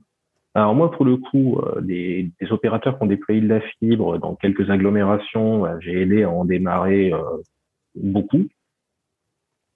Alors 0.57 0.75
moi, 0.75 0.91
pour 0.93 1.05
le 1.05 1.17
coup, 1.17 1.59
euh, 1.59 1.81
des, 1.81 2.31
opérateurs 2.51 2.97
qui 2.97 3.03
ont 3.03 3.09
déployé 3.09 3.41
de 3.41 3.49
la 3.49 3.61
fibre 3.61 4.19
dans 4.19 4.37
quelques 4.37 4.71
agglomérations, 4.71 5.67
euh, 5.67 5.77
j'ai 5.81 6.03
aidé 6.03 6.23
à 6.23 6.31
en 6.31 6.45
démarrer 6.45 7.13
euh, 7.13 7.21
beaucoup, 7.97 8.45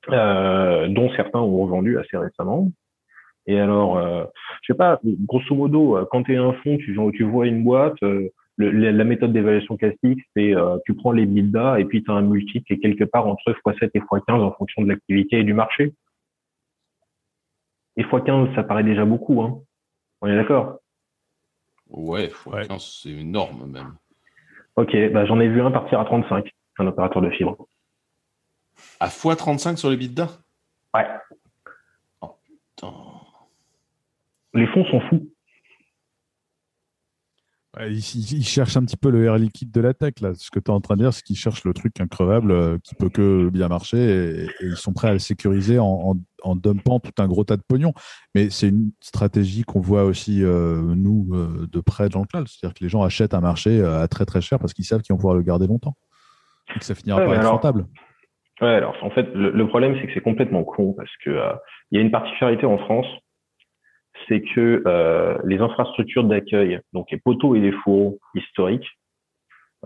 dont 0.09 1.11
certains 1.17 1.41
ont 1.41 1.63
revendu 1.65 1.99
assez 1.99 2.17
récemment. 2.17 2.71
Et 3.47 3.59
alors, 3.59 3.99
je 4.63 4.73
sais 4.73 4.77
pas, 4.77 5.01
grosso 5.05 5.55
modo, 5.55 5.99
quand 6.11 6.23
tu 6.23 6.35
es 6.35 6.37
un 6.37 6.53
fonds, 6.53 6.77
tu, 6.79 6.99
tu 7.15 7.25
vois 7.25 7.47
une 7.47 7.65
boîte, 7.65 7.97
la 8.59 9.05
méthode 9.05 9.33
d'évaluation 9.33 9.77
classique, 9.77 10.21
c'est 10.35 10.55
tu 10.85 10.95
prends 10.95 11.13
les 11.13 11.27
bidas 11.27 11.79
et 11.79 11.85
puis 11.85 12.03
tu 12.03 12.11
as 12.11 12.15
un 12.15 12.23
multiple 12.23 12.67
qui 12.67 12.75
est 12.75 12.79
quelque 12.79 13.05
part 13.05 13.27
entre 13.27 13.53
x7 13.53 13.91
et 13.95 14.01
x15 14.01 14.41
en 14.41 14.53
fonction 14.53 14.83
de 14.83 14.89
l'activité 14.89 15.39
et 15.39 15.45
du 15.45 15.55
marché. 15.55 15.95
Et 17.97 18.03
x15, 18.03 18.55
ça 18.55 18.63
paraît 18.63 18.85
déjà 18.85 19.05
beaucoup. 19.05 19.43
Hein. 19.43 19.61
On 20.21 20.29
est 20.29 20.37
d'accord? 20.37 20.79
Ouais, 21.89 22.31
c'est 22.79 23.11
énorme 23.11 23.71
même. 23.71 23.97
Ok, 24.77 24.95
bah, 25.13 25.27
j'en 25.27 25.41
ai 25.41 25.49
vu 25.49 25.61
un 25.63 25.71
partir 25.71 26.01
à 26.01 26.05
35, 26.05 26.53
un 26.79 26.87
opérateur 26.87 27.23
de 27.23 27.31
fibre. 27.31 27.67
À 29.01 29.09
x35 29.09 29.77
sur 29.77 29.91
les 29.91 29.97
bidas 29.97 30.39
Ouais. 30.95 31.07
Oh, 32.21 32.37
putain. 32.45 32.93
Les 34.55 34.67
fonds 34.69 34.85
sont 34.87 35.01
fous 35.09 35.27
il, 37.87 38.45
cherche 38.45 38.77
un 38.77 38.85
petit 38.85 38.97
peu 38.97 39.11
le 39.11 39.25
air 39.25 39.37
liquide 39.37 39.71
de 39.71 39.81
la 39.81 39.95
tech. 39.95 40.15
Là. 40.21 40.33
Ce 40.35 40.51
que 40.51 40.59
tu 40.59 40.71
es 40.71 40.75
en 40.75 40.81
train 40.81 40.97
de 40.97 41.03
dire, 41.03 41.13
c'est 41.13 41.23
qu'ils 41.23 41.37
cherchent 41.37 41.65
le 41.65 41.73
truc 41.73 42.01
increvable 42.01 42.51
euh, 42.51 42.79
qui 42.83 42.95
peut 42.95 43.09
que 43.09 43.49
bien 43.51 43.69
marcher 43.69 43.99
et, 43.99 44.47
ils 44.61 44.77
sont 44.77 44.93
prêts 44.93 45.09
à 45.09 45.13
le 45.13 45.19
sécuriser 45.19 45.79
en, 45.79 46.17
en, 46.43 46.57
dumpant 46.57 47.01
tout 47.01 47.13
un 47.19 47.27
gros 47.29 47.45
tas 47.45 47.57
de 47.57 47.63
pognon. 47.67 47.93
Mais 48.35 48.51
c'est 48.51 48.69
une 48.69 48.91
stratégie 49.01 49.63
qu'on 49.63 49.81
voit 49.81 50.05
aussi, 50.05 50.43
euh, 50.45 50.81
nous, 50.81 51.29
euh, 51.33 51.69
de 51.71 51.81
près 51.81 52.09
dans 52.09 52.21
le 52.21 52.27
cloud. 52.27 52.49
C'est-à-dire 52.49 52.75
que 52.75 52.85
les 52.85 52.91
gens 52.91 53.03
achètent 53.03 53.35
un 53.35 53.41
marché 53.41 53.83
à 53.83 54.09
très 54.09 54.25
très 54.25 54.41
cher 54.41 54.59
parce 54.59 54.75
qu'ils 54.75 54.85
savent 54.85 55.03
qu'ils 55.03 55.15
vont 55.15 55.19
pouvoir 55.19 55.35
le 55.35 55.43
garder 55.43 55.67
longtemps 55.67 55.95
et 56.75 56.79
que 56.79 56.85
ça 56.85 56.95
finira 56.95 57.25
par 57.25 57.35
être 57.35 57.49
rentable. 57.49 57.87
Ouais, 58.61 58.75
alors 58.75 58.97
en 59.03 59.11
fait, 59.11 59.29
le, 59.35 59.69
problème, 59.69 59.97
c'est 60.01 60.07
que 60.09 60.15
c'est 60.15 60.21
complètement 60.21 60.65
con 60.65 60.93
parce 60.95 61.11
que 61.25 61.31
il 61.91 61.97
y 61.97 61.99
a 61.99 62.05
une 62.05 62.11
particularité 62.11 62.67
en 62.67 62.79
France 62.79 63.07
c'est 64.29 64.43
que 64.43 64.83
euh, 64.87 65.39
les 65.45 65.59
infrastructures 65.59 66.25
d'accueil, 66.25 66.81
donc 66.93 67.11
les 67.11 67.19
poteaux 67.19 67.55
et 67.55 67.61
les 67.61 67.73
fourreaux 67.73 68.19
historiques, 68.35 68.89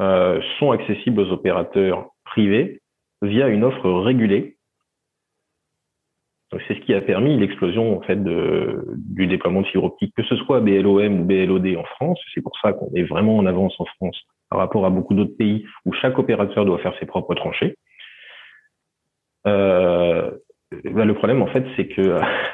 euh, 0.00 0.40
sont 0.58 0.72
accessibles 0.72 1.20
aux 1.20 1.30
opérateurs 1.32 2.08
privés 2.24 2.80
via 3.20 3.48
une 3.48 3.64
offre 3.64 3.90
régulée. 3.90 4.56
c'est 6.66 6.74
ce 6.74 6.80
qui 6.80 6.94
a 6.94 7.00
permis 7.00 7.38
l'explosion 7.38 7.98
en 7.98 8.02
fait 8.02 8.22
du 8.22 9.26
déploiement 9.26 9.62
de 9.62 9.66
fibre 9.66 9.84
optique, 9.84 10.14
que 10.14 10.22
ce 10.24 10.36
soit 10.36 10.60
BLOM 10.60 11.20
ou 11.20 11.24
BLOD 11.24 11.76
en 11.76 11.84
France. 11.84 12.20
C'est 12.34 12.42
pour 12.42 12.58
ça 12.60 12.72
qu'on 12.72 12.90
est 12.94 13.04
vraiment 13.04 13.36
en 13.36 13.46
avance 13.46 13.74
en 13.78 13.84
France 13.84 14.20
par 14.50 14.58
rapport 14.58 14.84
à 14.84 14.90
beaucoup 14.90 15.14
d'autres 15.14 15.36
pays 15.36 15.64
où 15.86 15.92
chaque 15.94 16.18
opérateur 16.18 16.66
doit 16.66 16.78
faire 16.78 16.94
ses 16.98 17.06
propres 17.06 17.34
tranchées. 17.34 17.74
Euh, 19.46 20.30
bah, 20.84 21.04
le 21.04 21.14
problème 21.14 21.42
en 21.42 21.46
fait, 21.46 21.64
c'est 21.76 21.88
que 21.88 22.18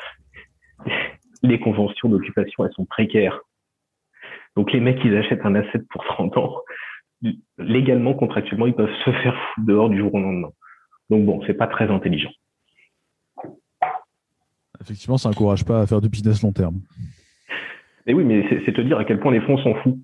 les 1.43 1.61
conventions 1.61 2.09
d'occupation, 2.09 2.65
elles 2.65 2.73
sont 2.73 2.85
précaires. 2.85 3.41
Donc 4.57 4.73
les 4.73 4.81
mecs, 4.81 5.01
ils 5.05 5.17
achètent 5.17 5.45
un 5.45 5.55
asset 5.55 5.81
pour 5.91 6.05
30 6.05 6.37
ans. 6.37 6.57
Légalement, 7.59 8.15
contractuellement, 8.15 8.67
ils 8.67 8.75
peuvent 8.75 8.95
se 9.05 9.11
faire 9.11 9.35
foutre 9.35 9.67
dehors 9.67 9.89
du 9.89 9.99
jour 9.99 10.15
au 10.15 10.21
lendemain. 10.21 10.51
Donc 11.11 11.25
bon, 11.25 11.43
c'est 11.47 11.55
pas 11.55 11.67
très 11.67 11.89
intelligent. 11.91 12.31
Effectivement, 14.81 15.19
ça 15.19 15.29
n'encourage 15.29 15.65
pas 15.65 15.81
à 15.81 15.87
faire 15.87 16.01
du 16.01 16.09
business 16.09 16.43
long 16.43 16.53
terme. 16.53 16.81
Mais 18.07 18.15
oui, 18.15 18.25
mais 18.25 18.47
c'est 18.65 18.73
te 18.73 18.81
dire 18.81 18.99
à 18.99 19.05
quel 19.05 19.21
point 19.21 19.33
les 19.33 19.41
fonds 19.41 19.59
sont 19.59 19.75
fous. 19.83 20.01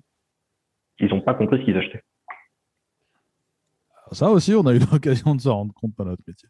Ils 0.99 1.09
n'ont 1.09 1.21
pas 1.21 1.33
compris 1.33 1.59
ce 1.59 1.65
qu'ils 1.65 1.77
achetaient. 1.77 2.03
Ça 4.11 4.29
aussi, 4.29 4.53
on 4.53 4.65
a 4.67 4.73
eu 4.73 4.79
l'occasion 4.91 5.35
de 5.35 5.41
s'en 5.41 5.55
rendre 5.55 5.73
compte 5.73 5.95
par 5.95 6.05
notre 6.05 6.21
métier. 6.27 6.49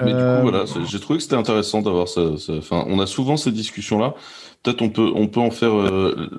Mais 0.00 0.06
du 0.06 0.12
coup, 0.12 0.18
euh, 0.18 0.42
voilà, 0.42 0.64
j'ai 0.86 0.98
trouvé 0.98 1.18
que 1.18 1.22
c'était 1.22 1.36
intéressant 1.36 1.80
d'avoir 1.80 2.08
ça. 2.08 2.22
Enfin, 2.48 2.84
on 2.88 2.98
a 2.98 3.06
souvent 3.06 3.36
ces 3.36 3.52
discussions-là. 3.52 4.14
Peut-être 4.62 4.82
on 4.82 4.90
peut, 4.90 5.12
on 5.14 5.28
peut 5.28 5.40
en 5.40 5.52
faire 5.52 5.74
euh, 5.74 6.30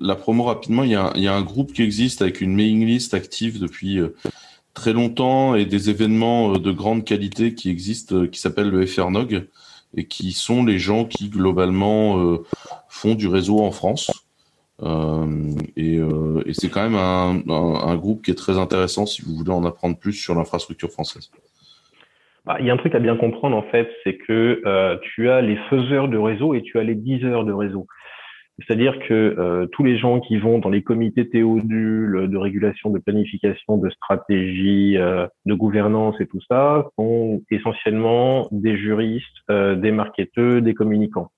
la 0.00 0.14
promo 0.14 0.44
rapidement. 0.44 0.82
Il 0.82 0.90
y, 0.90 0.94
a, 0.94 1.12
il 1.16 1.22
y, 1.22 1.28
a, 1.28 1.34
un 1.34 1.42
groupe 1.42 1.72
qui 1.74 1.82
existe 1.82 2.22
avec 2.22 2.40
une 2.40 2.54
mailing 2.54 2.86
list 2.86 3.12
active 3.12 3.60
depuis 3.60 3.98
euh, 3.98 4.14
très 4.72 4.94
longtemps 4.94 5.54
et 5.54 5.66
des 5.66 5.90
événements 5.90 6.52
de 6.52 6.72
grande 6.72 7.04
qualité 7.04 7.54
qui 7.54 7.68
existent, 7.68 8.26
qui 8.26 8.40
s'appelle 8.40 8.68
le 8.68 8.86
FRNOG 8.86 9.46
et 9.94 10.06
qui 10.06 10.32
sont 10.32 10.64
les 10.64 10.78
gens 10.78 11.04
qui 11.04 11.28
globalement 11.28 12.38
font 12.88 13.14
du 13.14 13.28
réseau 13.28 13.60
en 13.60 13.70
France. 13.72 14.10
et, 15.76 15.96
et 15.96 16.54
c'est 16.54 16.70
quand 16.70 16.88
même 16.88 16.94
un, 16.94 17.42
un, 17.46 17.88
un 17.90 17.96
groupe 17.96 18.24
qui 18.24 18.30
est 18.30 18.36
très 18.36 18.56
intéressant 18.56 19.04
si 19.04 19.20
vous 19.20 19.36
voulez 19.36 19.50
en 19.50 19.66
apprendre 19.66 19.98
plus 19.98 20.14
sur 20.14 20.34
l'infrastructure 20.34 20.90
française. 20.90 21.28
Bah, 22.44 22.56
il 22.58 22.66
y 22.66 22.70
a 22.70 22.72
un 22.72 22.76
truc 22.76 22.94
à 22.94 22.98
bien 22.98 23.16
comprendre 23.16 23.56
en 23.56 23.62
fait, 23.62 23.88
c'est 24.02 24.16
que 24.16 24.62
euh, 24.66 24.96
tu 25.14 25.30
as 25.30 25.40
les 25.42 25.56
faiseurs 25.70 26.08
de 26.08 26.18
réseau 26.18 26.54
et 26.54 26.62
tu 26.62 26.78
as 26.78 26.82
les 26.82 26.96
diseurs 26.96 27.44
de 27.44 27.52
réseau. 27.52 27.86
C'est-à-dire 28.58 28.98
que 28.98 29.14
euh, 29.14 29.66
tous 29.66 29.84
les 29.84 29.96
gens 29.96 30.20
qui 30.20 30.36
vont 30.38 30.58
dans 30.58 30.68
les 30.68 30.82
comités 30.82 31.28
théodules 31.28 32.28
de 32.28 32.36
régulation, 32.36 32.90
de 32.90 32.98
planification, 32.98 33.78
de 33.78 33.88
stratégie, 33.90 34.96
euh, 34.98 35.26
de 35.46 35.54
gouvernance 35.54 36.20
et 36.20 36.26
tout 36.26 36.40
ça 36.48 36.88
sont 36.98 37.42
essentiellement 37.50 38.48
des 38.50 38.76
juristes, 38.76 39.26
des 39.48 39.92
marketeurs, 39.92 40.62
des 40.62 40.74
communicants. 40.74 41.30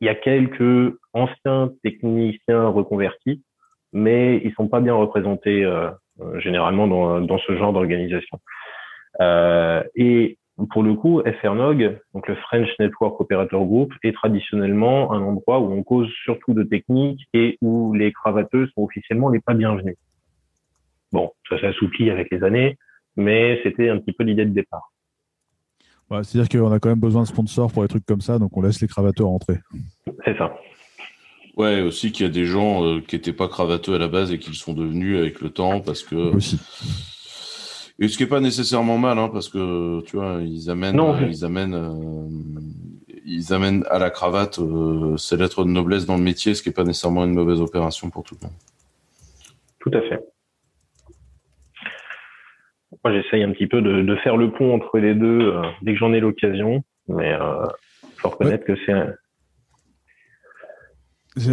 Il 0.00 0.06
y 0.06 0.10
a 0.10 0.14
quelques 0.14 0.92
anciens 1.14 1.70
techniciens 1.82 2.66
reconvertis, 2.68 3.42
mais 3.92 4.40
ils 4.44 4.52
sont 4.54 4.68
pas 4.68 4.80
bien 4.80 4.94
représentés 4.94 5.64
généralement 6.38 6.86
dans, 6.86 7.20
dans, 7.20 7.38
ce 7.38 7.56
genre 7.56 7.72
d'organisation. 7.72 8.38
Euh, 9.20 9.82
et 9.94 10.38
pour 10.70 10.82
le 10.82 10.94
coup, 10.94 11.22
FRNOG, 11.40 12.00
donc 12.14 12.28
le 12.28 12.34
French 12.36 12.68
Network 12.78 13.20
Operator 13.20 13.64
Group, 13.64 13.92
est 14.02 14.12
traditionnellement 14.12 15.12
un 15.12 15.20
endroit 15.20 15.60
où 15.60 15.70
on 15.70 15.82
cause 15.82 16.10
surtout 16.24 16.54
de 16.54 16.62
techniques 16.62 17.26
et 17.34 17.58
où 17.60 17.92
les 17.92 18.12
cravateux 18.12 18.66
sont 18.74 18.82
officiellement 18.82 19.28
les 19.28 19.40
pas 19.40 19.54
bienvenus. 19.54 19.96
Bon, 21.12 21.30
ça 21.48 21.60
s'assouplit 21.60 22.10
avec 22.10 22.30
les 22.30 22.42
années, 22.42 22.78
mais 23.16 23.60
c'était 23.62 23.90
un 23.90 23.98
petit 23.98 24.12
peu 24.12 24.24
l'idée 24.24 24.46
de 24.46 24.50
départ. 24.50 24.92
Ouais, 26.10 26.22
C'est-à-dire 26.22 26.60
qu'on 26.60 26.72
a 26.72 26.78
quand 26.78 26.88
même 26.88 27.00
besoin 27.00 27.22
de 27.22 27.26
sponsors 27.26 27.72
pour 27.72 27.82
les 27.82 27.88
trucs 27.88 28.06
comme 28.06 28.20
ça, 28.20 28.38
donc 28.38 28.56
on 28.56 28.62
laisse 28.62 28.80
les 28.80 28.88
cravateurs 28.88 29.28
rentrer. 29.28 29.58
C'est 30.24 30.36
ça. 30.38 30.56
Ouais, 31.56 31.80
aussi 31.80 32.12
qu'il 32.12 32.26
y 32.26 32.28
a 32.28 32.32
des 32.32 32.44
gens 32.44 32.84
euh, 32.84 33.00
qui 33.00 33.16
n'étaient 33.16 33.32
pas 33.32 33.48
cravateux 33.48 33.94
à 33.94 33.98
la 33.98 34.08
base 34.08 34.30
et 34.30 34.38
qui 34.38 34.50
le 34.50 34.56
sont 34.56 34.74
devenus 34.74 35.18
avec 35.18 35.40
le 35.40 35.50
temps 35.50 35.80
parce 35.80 36.02
que. 36.02 36.14
Aussi. 36.14 36.60
Et 37.98 38.08
ce 38.08 38.16
qui 38.18 38.24
est 38.24 38.28
pas 38.28 38.40
nécessairement 38.40 38.98
mal, 38.98 39.18
hein, 39.18 39.30
parce 39.32 39.48
que 39.48 40.02
tu 40.02 40.16
vois, 40.16 40.40
ils 40.42 40.68
amènent, 40.70 40.96
Non. 40.96 41.14
euh, 41.14 41.26
ils 41.26 41.44
amènent, 41.44 41.74
euh, 41.74 42.28
ils 43.24 43.52
amènent 43.54 43.84
à 43.90 43.98
la 43.98 44.10
cravate 44.10 44.58
euh, 44.58 45.16
ces 45.16 45.36
lettres 45.38 45.64
de 45.64 45.70
noblesse 45.70 46.04
dans 46.04 46.16
le 46.18 46.22
métier, 46.22 46.54
ce 46.54 46.62
qui 46.62 46.68
est 46.68 46.72
pas 46.72 46.84
nécessairement 46.84 47.24
une 47.24 47.32
mauvaise 47.34 47.60
opération 47.60 48.10
pour 48.10 48.22
tout 48.22 48.36
le 48.40 48.46
monde. 48.46 48.56
Tout 49.80 49.90
à 49.94 50.00
fait. 50.02 50.20
Moi, 53.02 53.12
j'essaye 53.14 53.42
un 53.44 53.52
petit 53.52 53.66
peu 53.66 53.80
de, 53.80 54.02
de 54.02 54.16
faire 54.16 54.36
le 54.36 54.52
pont 54.52 54.74
entre 54.74 54.98
les 54.98 55.14
deux 55.14 55.52
euh, 55.54 55.62
dès 55.82 55.92
que 55.92 55.98
j'en 55.98 56.12
ai 56.12 56.20
l'occasion, 56.20 56.84
mais 57.08 57.32
euh, 57.32 57.64
faut 58.18 58.28
reconnaître 58.30 58.64
que 58.64 58.74
c'est 58.84 58.92
un- 58.92 59.14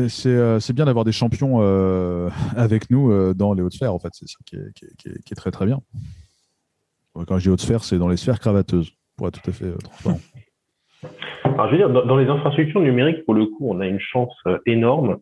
C'est- 0.07 0.29
euh, 0.29 0.59
bien 0.73 0.85
d'avoir 0.85 1.03
des 1.05 1.11
champions 1.11 1.57
euh, 1.61 2.29
avec 2.55 2.89
nous 2.89 3.11
euh, 3.11 3.33
dans 3.33 3.53
les 3.53 3.61
hautes 3.61 3.73
sphères, 3.73 3.93
en 3.93 3.99
fait. 3.99 4.09
C'est 4.13 4.27
ça 4.27 4.37
qui 4.45 4.55
est, 4.55 4.73
qui 4.73 4.85
est- 4.85 4.95
qui 4.97 5.09
est- 5.09 5.23
qui 5.23 5.33
est 5.33 5.35
très 5.35 5.51
très 5.51 5.65
bien. 5.65 5.81
Quand 7.13 7.37
je 7.37 7.43
dis 7.43 7.49
hautes 7.49 7.61
sphères, 7.61 7.83
c'est 7.83 7.99
dans 7.99 8.09
les 8.09 8.17
sphères 8.17 8.39
cravateuses, 8.39 8.91
pour 9.17 9.27
être 9.27 9.41
tout 9.41 9.49
à 9.49 9.53
fait 9.53 9.65
euh, 9.65 9.77
transparent. 9.77 10.19
Alors, 11.43 11.67
je 11.67 11.71
veux 11.71 11.77
dire, 11.77 11.89
dans, 11.89 12.05
dans 12.05 12.17
les 12.17 12.27
infrastructures 12.27 12.81
numériques, 12.81 13.23
pour 13.25 13.33
le 13.33 13.45
coup, 13.45 13.69
on 13.69 13.79
a 13.81 13.87
une 13.87 13.99
chance 13.99 14.33
euh, 14.47 14.57
énorme. 14.65 15.19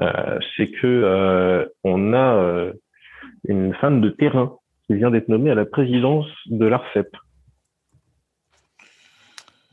Euh, 0.00 0.38
c'est 0.56 0.70
que 0.70 0.86
euh, 0.86 1.66
on 1.84 2.12
a 2.12 2.34
euh, 2.34 2.72
une 3.48 3.74
femme 3.74 4.00
de 4.00 4.10
terrain 4.10 4.56
qui 4.86 4.94
vient 4.94 5.10
d'être 5.10 5.28
nommée 5.28 5.50
à 5.50 5.54
la 5.54 5.64
présidence 5.64 6.26
de 6.46 6.66
l'ARCEP. 6.66 7.16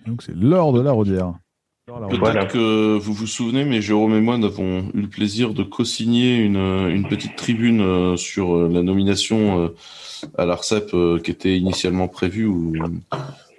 Donc 0.06 0.22
c'est 0.22 0.36
l'or 0.36 0.74
de 0.74 0.82
la 0.82 0.92
rodière. 0.92 1.34
Peut-être 2.10 2.20
Voilà. 2.20 2.46
que 2.46 2.98
vous 2.98 3.14
vous 3.14 3.28
souvenez, 3.28 3.66
mais 3.66 3.82
Jérôme 3.82 4.14
et 4.16 4.22
moi 4.22 4.38
nous 4.38 4.46
avons 4.48 4.80
eu 4.94 5.02
le 5.02 5.08
plaisir 5.08 5.54
de 5.54 5.64
co-signer 5.64 6.38
une, 6.38 6.56
une 6.58 7.08
petite 7.08 7.36
tribune 7.36 7.82
euh, 7.82 8.16
sur 8.18 8.56
euh, 8.56 8.70
la 8.72 8.82
nomination 8.82 9.64
euh, 9.66 9.68
à 10.38 10.46
l'ARCEP 10.46 10.92
qui 11.24 11.32
était 11.32 11.58
initialement 11.58 12.08
prévue, 12.08 12.46
où 12.46 12.74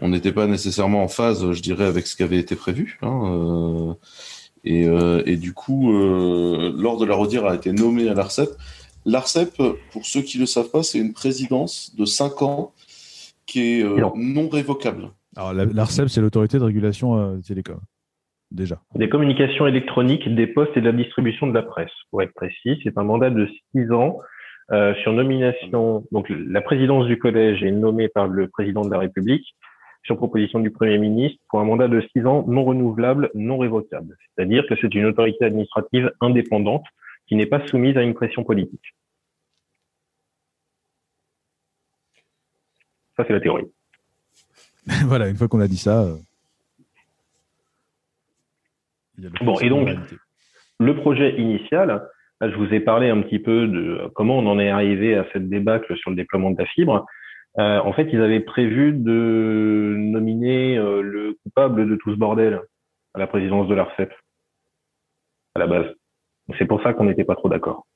on 0.01 0.09
n'était 0.09 0.33
pas 0.33 0.47
nécessairement 0.47 1.03
en 1.03 1.09
phase, 1.09 1.53
je 1.53 1.61
dirais, 1.62 1.85
avec 1.85 2.07
ce 2.07 2.16
qui 2.16 2.22
avait 2.22 2.39
été 2.39 2.55
prévu. 2.57 2.99
hein, 3.03 3.97
et, 4.64 4.85
et 5.26 5.37
du 5.37 5.53
coup, 5.55 5.91
Laure 5.93 6.99
de 6.99 7.05
la 7.05 7.16
Rodière 7.16 7.47
a 7.47 7.55
été 7.57 7.72
nommée 7.72 8.09
à 8.09 8.14
l'ARCEP. 8.14 8.49
L'ARCEP, 9.05 9.61
pour 9.91 10.07
ceux 10.07 10.22
qui 10.22 10.37
ne 10.39 10.43
le 10.43 10.47
savent 10.47 10.70
pas, 10.70 10.85
c'est 10.85 10.99
une 10.99 11.12
présidence 11.12 11.93
de 11.99 12.05
5 12.05 12.43
ans 12.43 12.72
qui 13.45 13.61
est 13.80 13.83
Non. 13.83 14.12
non 14.16 14.49
révocable. 14.49 15.11
Alors 15.35 15.53
la- 15.53 15.64
l'ARCEP, 15.64 16.09
c'est 16.09 16.20
l'autorité 16.20 16.59
de 16.61 16.64
régulation 16.64 17.18
euh, 17.18 17.39
télécom. 17.45 17.78
Déjà. 18.53 18.78
Des 18.94 19.09
communications 19.09 19.66
électroniques, 19.66 20.28
des 20.34 20.46
postes 20.46 20.76
et 20.76 20.82
de 20.82 20.86
la 20.86 20.92
distribution 20.92 21.46
de 21.46 21.55
la 21.55 21.62
presse. 21.62 21.90
Pour 22.11 22.20
être 22.20 22.34
précis, 22.34 22.78
c'est 22.84 22.98
un 22.98 23.03
mandat 23.03 23.30
de 23.30 23.48
six 23.70 23.90
ans 23.92 24.18
euh, 24.72 24.94
sur 24.96 25.14
nomination. 25.14 26.05
Donc 26.12 26.26
la 26.28 26.61
présidence 26.61 27.07
du 27.07 27.18
collège 27.18 27.62
est 27.62 27.70
nommée 27.70 28.09
par 28.09 28.28
le 28.28 28.48
président 28.48 28.82
de 28.82 28.90
la 28.90 28.98
République 28.98 29.46
sur 30.05 30.18
proposition 30.18 30.61
du 30.61 30.70
Premier 30.70 30.98
ministre 30.98 31.38
pour 31.48 31.61
un 31.61 31.64
mandat 31.64 31.88
de 31.88 32.03
six 32.12 32.26
ans 32.26 32.44
non 32.46 32.64
renouvelable, 32.64 33.30
non 33.34 33.57
révocable. 33.57 34.16
C'est-à-dire 34.36 34.66
que 34.68 34.74
c'est 34.80 34.94
une 34.94 35.07
autorité 35.07 35.46
administrative 35.46 36.12
indépendante 36.20 36.84
qui 37.28 37.36
n'est 37.36 37.46
pas 37.46 37.66
soumise 37.68 37.96
à 37.96 38.03
une 38.03 38.12
pression 38.12 38.44
politique. 38.44 38.94
Ça, 43.16 43.24
c'est 43.26 43.32
la 43.32 43.40
théorie. 43.40 43.70
voilà, 45.07 45.28
une 45.28 45.36
fois 45.36 45.48
qu'on 45.48 45.61
a 45.61 45.68
dit 45.68 45.78
ça. 45.78 46.03
euh, 46.03 46.16
il 49.23 49.25
y 49.25 49.29
a 49.29 49.31
le 49.39 49.45
Bon, 49.45 49.59
et 49.61 49.68
donc. 49.68 49.89
Le 50.81 50.97
projet 50.97 51.39
initial, 51.39 52.09
là, 52.41 52.51
je 52.51 52.57
vous 52.57 52.73
ai 52.75 52.81
parlé 52.81 53.09
un 53.09 53.23
petit 53.23 53.39
peu 53.39 53.68
de 53.68 54.11
comment 54.14 54.39
on 54.39 54.47
en 54.47 54.59
est 54.59 54.70
arrivé 54.70 55.14
à 55.14 55.25
cette 55.33 55.49
débâcle 55.49 55.97
sur 55.97 56.11
le 56.11 56.16
déploiement 56.16 56.51
de 56.51 56.59
la 56.59 56.66
fibre. 56.66 57.07
Euh, 57.59 57.79
en 57.81 57.93
fait, 57.93 58.09
ils 58.12 58.20
avaient 58.20 58.41
prévu 58.41 58.93
de 58.93 59.95
nominer 59.97 60.77
euh, 60.79 61.03
le 61.03 61.37
coupable 61.43 61.89
de 61.89 61.97
tout 61.97 62.11
ce 62.12 62.18
bordel 62.18 62.61
à 63.14 63.18
la 63.18 63.27
présidence 63.27 63.68
de 63.68 63.75
l'ARCEP, 63.75 64.12
à 65.55 65.61
la 65.61 65.66
base. 65.66 65.87
C'est 66.59 66.66
pour 66.66 66.83
ça 66.83 66.95
qu'on 66.95 67.05
n'était 67.05 67.25
pas 67.25 67.37
trop 67.37 67.49
d'accord. 67.49 67.87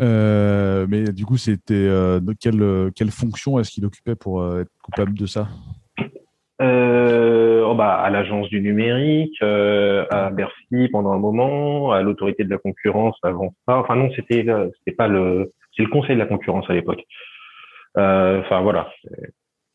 Euh, 0.00 0.86
mais 0.88 1.04
du 1.12 1.26
coup, 1.26 1.36
c'était 1.36 1.90
quelle, 2.40 2.90
quelle 2.94 3.10
fonction 3.10 3.58
est-ce 3.58 3.70
qu'il 3.70 3.84
occupait 3.84 4.16
pour 4.16 4.46
être 4.58 4.70
coupable 4.82 5.14
de 5.14 5.26
ça? 5.26 5.48
Euh, 6.62 7.62
oh 7.66 7.74
bah, 7.74 7.96
à 8.00 8.08
l'agence 8.08 8.48
du 8.48 8.60
numérique, 8.62 9.36
euh, 9.42 10.06
à 10.10 10.30
Bercy 10.30 10.88
pendant 10.90 11.12
un 11.12 11.18
moment, 11.18 11.92
à 11.92 12.00
l'autorité 12.02 12.44
de 12.44 12.50
la 12.50 12.58
concurrence 12.58 13.16
avant 13.22 13.54
ça. 13.66 13.76
Enfin 13.78 13.96
non, 13.96 14.10
c'était 14.16 14.48
euh, 14.48 14.70
c'était 14.78 14.96
pas 14.96 15.08
le 15.08 15.52
c'est 15.76 15.82
le 15.82 15.90
conseil 15.90 16.14
de 16.16 16.20
la 16.20 16.26
concurrence 16.26 16.68
à 16.70 16.72
l'époque. 16.72 17.02
Euh, 17.98 18.40
Enfin 18.40 18.60
voilà, 18.62 18.90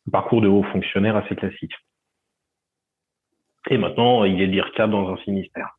un 0.08 0.12
parcours 0.12 0.42
de 0.42 0.48
haut 0.48 0.64
fonctionnaire 0.64 1.16
assez 1.16 1.36
classique. 1.36 1.74
Et 3.70 3.78
maintenant, 3.78 4.24
il 4.24 4.42
est 4.42 4.48
l'IRCAP 4.48 4.90
dans 4.90 5.10
un 5.10 5.18
finistère. 5.18 5.78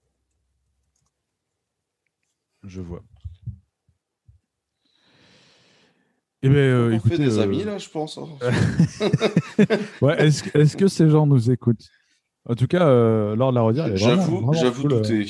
Je 2.64 2.80
vois. 2.80 3.02
Eh 6.44 6.48
euh, 6.48 6.90
on 6.92 6.96
écoutez, 6.96 7.16
fait 7.16 7.22
des 7.22 7.38
euh, 7.38 7.42
amis 7.42 7.62
là, 7.64 7.78
je 7.78 7.88
pense. 7.88 8.18
hein. 8.18 8.26
ouais, 10.02 10.24
est-ce, 10.26 10.42
que- 10.42 10.58
est-ce 10.58 10.76
que 10.76 10.88
ces 10.88 11.08
gens 11.08 11.26
nous 11.26 11.50
écoutent? 11.50 11.88
En 12.48 12.54
tout 12.54 12.66
cas, 12.66 12.86
euh, 12.86 13.36
Laure 13.36 13.52
de 13.52 13.56
la 13.58 13.62
vraiment- 13.62 13.96
J'avoue, 13.96 14.52
j'avoue 14.52 14.82
cool, 14.82 14.92
euh. 14.94 14.96
douter. 15.00 15.26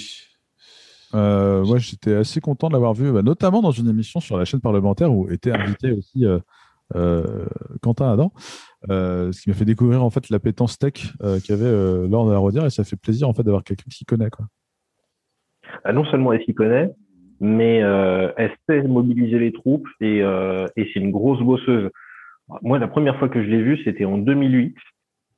Euh, 1.14 1.62
moi, 1.66 1.76
j'étais 1.76 2.14
assez 2.14 2.40
content 2.40 2.68
de 2.68 2.72
l'avoir 2.72 2.94
vu, 2.94 3.12
bah, 3.12 3.20
notamment 3.20 3.60
dans 3.60 3.70
une 3.70 3.88
émission 3.88 4.20
sur 4.20 4.38
la 4.38 4.46
chaîne 4.46 4.60
parlementaire 4.62 5.12
où 5.12 5.30
était 5.30 5.52
invité 5.52 5.92
aussi 5.92 6.24
euh, 6.24 6.38
euh, 6.96 7.44
Quentin 7.82 8.10
Adam, 8.10 8.32
euh, 8.90 9.30
ce 9.32 9.42
qui 9.42 9.50
m'a 9.50 9.54
fait 9.54 9.66
découvrir 9.66 10.02
en 10.02 10.08
fait 10.08 10.30
l'appétence 10.30 10.78
tech 10.78 11.12
euh, 11.22 11.38
qu'avait 11.46 11.66
euh, 11.66 12.08
Laure 12.08 12.26
de 12.26 12.32
la 12.32 12.38
Rodière 12.38 12.64
et 12.64 12.70
ça 12.70 12.84
fait 12.84 12.96
plaisir 12.96 13.28
en 13.28 13.34
fait 13.34 13.42
d'avoir 13.42 13.62
quelqu'un 13.64 13.84
qui 13.90 13.98
s'y 13.98 14.04
connaît. 14.06 14.30
Quoi. 14.30 14.46
Ah, 15.84 15.92
non 15.92 16.06
seulement 16.06 16.32
elle 16.32 16.42
s'y 16.46 16.54
connaît, 16.54 16.90
mais 17.43 17.82
euh, 17.82 18.30
elle 18.36 18.53
sait 18.68 18.82
mobiliser 18.82 19.40
les 19.40 19.53
troupes 19.53 19.88
et, 20.01 20.22
euh, 20.22 20.66
et 20.76 20.88
c'est 20.95 21.01
une 21.01 21.11
grosse 21.11 21.40
bosseuse. 21.40 21.90
Moi, 22.62 22.78
la 22.78 22.86
première 22.86 23.18
fois 23.18 23.28
que 23.28 23.43
je 23.43 23.49
l'ai 23.49 23.61
vue, 23.61 23.80
c'était 23.84 24.05
en 24.05 24.16
2008. 24.16 24.76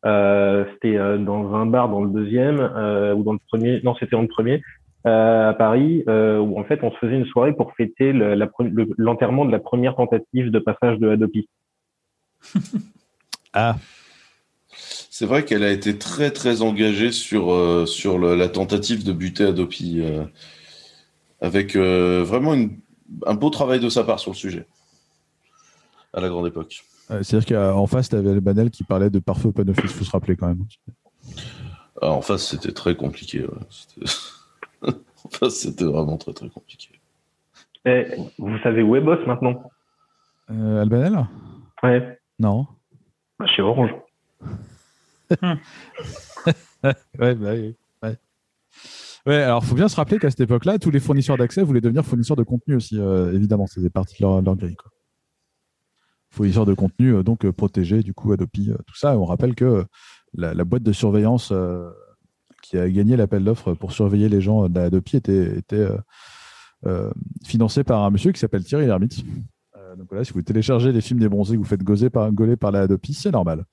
Euh, 0.04 0.66
c'était 0.74 0.98
euh, 0.98 1.16
dans 1.16 1.54
un 1.54 1.64
bar 1.64 1.88
dans 1.88 2.04
le 2.04 2.10
deuxième 2.10 2.60
euh, 2.60 3.14
ou 3.14 3.22
dans 3.24 3.32
le 3.32 3.38
premier. 3.48 3.80
Non, 3.82 3.94
c'était 3.94 4.16
dans 4.16 4.20
le 4.22 4.28
premier 4.28 4.60
euh, 5.06 5.48
à 5.48 5.54
Paris, 5.54 6.04
euh, 6.08 6.38
où 6.38 6.58
en 6.60 6.64
fait 6.64 6.80
on 6.82 6.90
se 6.92 6.96
faisait 6.98 7.14
une 7.16 7.24
soirée 7.24 7.54
pour 7.54 7.74
fêter 7.74 8.12
le- 8.12 8.34
la 8.34 8.46
pre- 8.46 8.68
le- 8.70 8.88
l'enterrement 8.98 9.46
de 9.46 9.50
la 9.52 9.58
première 9.58 9.96
tentative 9.96 10.50
de 10.50 10.58
passage 10.58 10.98
de 10.98 11.08
Adopi. 11.08 11.48
Ah, 13.56 13.76
C'est 14.68 15.26
vrai 15.26 15.44
qu'elle 15.44 15.62
a 15.62 15.70
été 15.70 15.96
très 15.96 16.32
très 16.32 16.60
engagée 16.60 17.12
sur, 17.12 17.52
euh, 17.52 17.86
sur 17.86 18.18
le- 18.18 18.34
la 18.34 18.48
tentative 18.48 19.04
de 19.04 19.12
buter 19.12 19.44
Adopi, 19.44 20.00
euh, 20.02 20.24
avec 21.44 21.76
euh, 21.76 22.24
vraiment 22.24 22.54
une- 22.54 22.78
un 23.26 23.34
beau 23.34 23.50
travail 23.50 23.80
de 23.80 23.88
sa 23.88 24.02
part 24.04 24.18
sur 24.18 24.30
le 24.32 24.36
sujet, 24.36 24.66
à 26.12 26.20
la 26.20 26.28
grande 26.28 26.46
époque. 26.46 26.84
Euh, 27.10 27.22
c'est-à-dire 27.22 27.56
qu'en 27.58 27.86
face, 27.86 28.08
tu 28.08 28.16
avais 28.16 28.30
Albanel 28.30 28.70
qui 28.70 28.82
parlait 28.82 29.10
de 29.10 29.18
pare-feu 29.18 29.48
open 29.48 29.68
office, 29.70 29.92
faut 29.92 30.04
se 30.04 30.10
rappeler 30.10 30.36
quand 30.36 30.48
même. 30.48 30.64
Ah, 32.00 32.10
en 32.12 32.22
face, 32.22 32.48
c'était 32.48 32.72
très 32.72 32.96
compliqué. 32.96 33.42
ouais. 33.42 34.04
En 35.26 35.28
face, 35.30 35.54
c'était 35.54 35.84
vraiment 35.84 36.18
très 36.18 36.34
très 36.34 36.50
compliqué. 36.50 36.90
Et 37.86 38.04
vous 38.38 38.58
savez 38.62 38.82
où 38.82 38.94
est 38.94 39.00
Boss 39.00 39.18
maintenant? 39.26 39.70
Euh, 40.50 40.82
Albanel? 40.82 41.26
Ouais, 41.82 42.18
Non. 42.38 42.66
bah, 43.38 43.46
chez 43.46 43.62
Orange. 43.62 43.90
Ouais, 47.18 47.34
bah 47.34 47.52
oui. 47.54 47.74
Ouais. 49.26 49.36
Alors 49.36 49.64
faut 49.64 49.74
bien 49.74 49.88
se 49.88 49.96
rappeler 49.96 50.18
qu'à 50.18 50.30
cette 50.30 50.40
époque-là, 50.40 50.78
tous 50.78 50.90
les 50.90 51.00
fournisseurs 51.00 51.36
d'accès 51.38 51.62
voulaient 51.62 51.80
devenir 51.80 52.04
fournisseurs 52.04 52.36
de 52.36 52.42
contenu 52.42 52.74
aussi, 52.76 52.98
euh, 52.98 53.32
évidemment, 53.32 53.66
ça 53.66 53.76
faisait 53.76 53.90
partie 53.90 54.16
de 54.18 54.26
leur, 54.26 54.42
leur 54.42 54.56
grille. 54.56 54.76
Quoi. 54.76 54.90
Fournisseurs 56.30 56.66
de 56.66 56.74
contenu, 56.74 57.14
euh, 57.14 57.22
donc 57.22 57.44
euh, 57.44 57.52
protégés, 57.52 58.02
du 58.02 58.12
coup, 58.12 58.32
Adopi, 58.32 58.70
euh, 58.70 58.76
tout 58.86 58.96
ça. 58.96 59.14
Et 59.14 59.16
on 59.16 59.24
rappelle 59.24 59.54
que 59.54 59.84
la, 60.34 60.52
la 60.52 60.64
boîte 60.64 60.82
de 60.82 60.92
surveillance 60.92 61.52
euh, 61.52 61.88
qui 62.62 62.76
a 62.78 62.88
gagné 62.90 63.16
l'appel 63.16 63.44
d'offres 63.44 63.74
pour 63.74 63.92
surveiller 63.92 64.28
les 64.28 64.40
gens 64.40 64.68
d'Adopi 64.68 65.16
était, 65.16 65.58
était 65.58 65.76
euh, 65.76 65.96
euh, 66.86 67.10
financée 67.44 67.84
par 67.84 68.02
un 68.02 68.10
monsieur 68.10 68.32
qui 68.32 68.40
s'appelle 68.40 68.64
Thierry 68.64 68.86
Lhermitte. 68.86 69.24
Euh, 69.76 69.96
donc 69.96 70.08
voilà, 70.10 70.24
si 70.24 70.32
vous 70.32 70.42
téléchargez 70.42 70.92
les 70.92 71.00
films 71.00 71.20
des 71.20 71.28
bronzés 71.28 71.54
que 71.54 71.58
vous 71.58 71.64
faites 71.68 71.82
gauzer 71.82 72.10
par, 72.10 72.30
gauler 72.32 72.56
par 72.56 72.72
la 72.72 72.80
Adopi, 72.82 73.14
c'est 73.14 73.30
normal. 73.30 73.64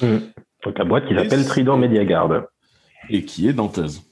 Donc 0.00 0.78
la 0.78 0.84
boîte 0.84 1.06
qui 1.08 1.14
s'appelle 1.14 1.44
Trident 1.46 1.76
Mediaguard. 1.76 2.44
Et 3.08 3.24
qui 3.24 3.46
est 3.48 3.52
nantaise. 3.52 4.02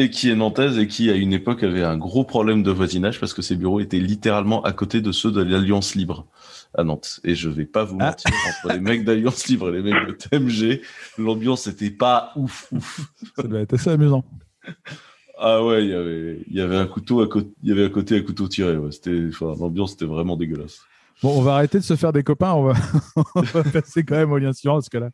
Et 0.00 0.10
qui 0.10 0.30
est 0.30 0.36
nantaise 0.36 0.78
et 0.78 0.86
qui, 0.86 1.10
à 1.10 1.14
une 1.14 1.32
époque, 1.32 1.64
avait 1.64 1.82
un 1.82 1.96
gros 1.96 2.22
problème 2.22 2.62
de 2.62 2.70
voisinage 2.70 3.18
parce 3.18 3.34
que 3.34 3.42
ses 3.42 3.56
bureaux 3.56 3.80
étaient 3.80 3.98
littéralement 3.98 4.62
à 4.62 4.72
côté 4.72 5.00
de 5.00 5.10
ceux 5.10 5.32
de 5.32 5.42
l'Alliance 5.42 5.96
Libre 5.96 6.26
à 6.74 6.84
Nantes. 6.84 7.18
Et 7.24 7.34
je 7.34 7.48
vais 7.48 7.64
pas 7.66 7.82
vous 7.84 7.96
Ah. 8.00 8.10
mentir, 8.10 8.30
entre 8.48 8.74
les 8.74 8.80
mecs 8.80 9.04
d'Alliance 9.04 9.48
Libre 9.48 9.70
et 9.74 9.82
les 9.82 9.82
mecs 9.92 10.06
de 10.06 10.12
TMG, 10.12 10.82
l'ambiance 11.18 11.66
était 11.66 11.90
pas 11.90 12.30
ouf, 12.36 12.68
ouf. 12.72 13.00
Ça 13.34 13.42
doit 13.42 13.58
être 13.60 13.74
assez 13.74 13.90
amusant. 13.90 14.24
Ah 15.36 15.64
ouais, 15.64 15.84
il 15.84 15.90
y 15.90 15.94
avait, 15.94 16.38
il 16.48 16.56
y 16.56 16.60
avait 16.60 16.76
un 16.76 16.86
couteau 16.86 17.20
à 17.20 17.26
côté, 17.28 17.48
il 17.62 17.68
y 17.68 17.72
avait 17.72 17.84
à 17.84 17.88
côté 17.90 18.16
un 18.18 18.22
couteau 18.22 18.46
tiré. 18.48 18.76
Ouais. 18.76 18.92
C'était, 18.92 19.26
enfin, 19.28 19.54
l'ambiance 19.58 19.94
était 19.94 20.04
vraiment 20.04 20.36
dégueulasse. 20.36 20.80
Bon, 21.22 21.36
on 21.36 21.42
va 21.42 21.54
arrêter 21.54 21.78
de 21.78 21.84
se 21.84 21.96
faire 21.96 22.12
des 22.12 22.22
copains. 22.22 22.52
On 22.54 22.64
va, 22.64 22.74
on 23.34 23.40
va 23.42 23.62
passer 23.64 24.04
quand 24.04 24.14
même 24.16 24.30
au 24.30 24.38
lien 24.38 24.52
suivant 24.52 24.74
parce 24.74 24.88
que 24.88 24.98
là, 24.98 25.10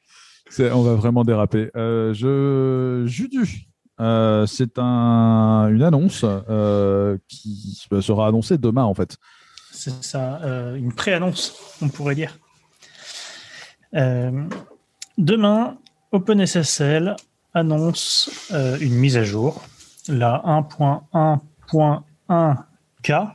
on 0.74 0.82
va 0.82 0.94
vraiment 0.94 1.24
déraper. 1.24 1.70
Euh, 1.77 2.12
je, 2.12 3.06
Judu, 3.06 3.66
euh, 4.01 4.47
c'est 4.47 4.79
un, 4.79 5.69
une 5.71 5.83
annonce 5.83 6.25
euh, 6.25 7.19
qui 7.29 7.79
sera 8.01 8.29
annoncée 8.29 8.57
demain 8.59 8.85
en 8.85 8.95
fait. 8.95 9.16
C'est 9.71 10.03
ça, 10.03 10.41
euh, 10.43 10.75
une 10.77 10.93
pré-annonce, 10.93 11.77
on 11.83 11.89
pourrait 11.89 12.15
dire. 12.15 12.39
Demain, 13.93 15.77
OpenSSL 16.11 17.15
annonce 17.55 18.49
une 18.81 18.95
mise 18.95 19.16
à 19.16 19.23
jour, 19.23 19.62
la 20.09 20.43
1.1.1k, 20.45 23.31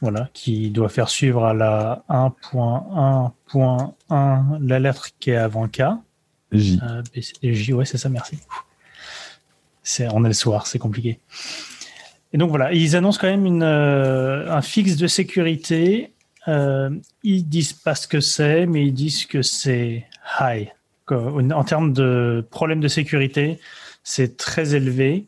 voilà, 0.00 0.30
qui 0.32 0.70
doit 0.70 0.88
faire 0.88 1.10
suivre 1.10 1.44
à 1.44 1.52
la 1.52 2.02
1.1.1 2.08 4.66
la 4.66 4.78
lettre 4.78 5.08
qui 5.18 5.32
est 5.32 5.36
avant 5.36 5.68
K. 5.68 5.82
J. 6.52 6.80
J, 7.42 7.74
ouais, 7.74 7.84
c'est 7.84 7.98
ça, 7.98 8.08
merci. 8.08 8.38
C'est, 9.88 10.06
on 10.12 10.22
est 10.22 10.28
le 10.28 10.34
soir, 10.34 10.66
c'est 10.66 10.78
compliqué. 10.78 11.18
Et 12.34 12.36
donc 12.36 12.50
voilà, 12.50 12.74
ils 12.74 12.94
annoncent 12.94 13.18
quand 13.18 13.34
même 13.34 13.62
euh, 13.62 14.52
un 14.52 14.60
fixe 14.60 14.96
de 14.96 15.06
sécurité. 15.06 16.12
Euh, 16.46 16.90
ils 17.22 17.48
disent 17.48 17.72
pas 17.72 17.94
ce 17.94 18.06
que 18.06 18.20
c'est, 18.20 18.66
mais 18.66 18.84
ils 18.86 18.92
disent 18.92 19.24
que 19.24 19.40
c'est 19.40 20.04
high. 20.40 20.68
En 21.10 21.64
termes 21.64 21.94
de 21.94 22.46
problème 22.50 22.80
de 22.80 22.88
sécurité, 22.88 23.58
c'est 24.04 24.36
très 24.36 24.74
élevé. 24.74 25.24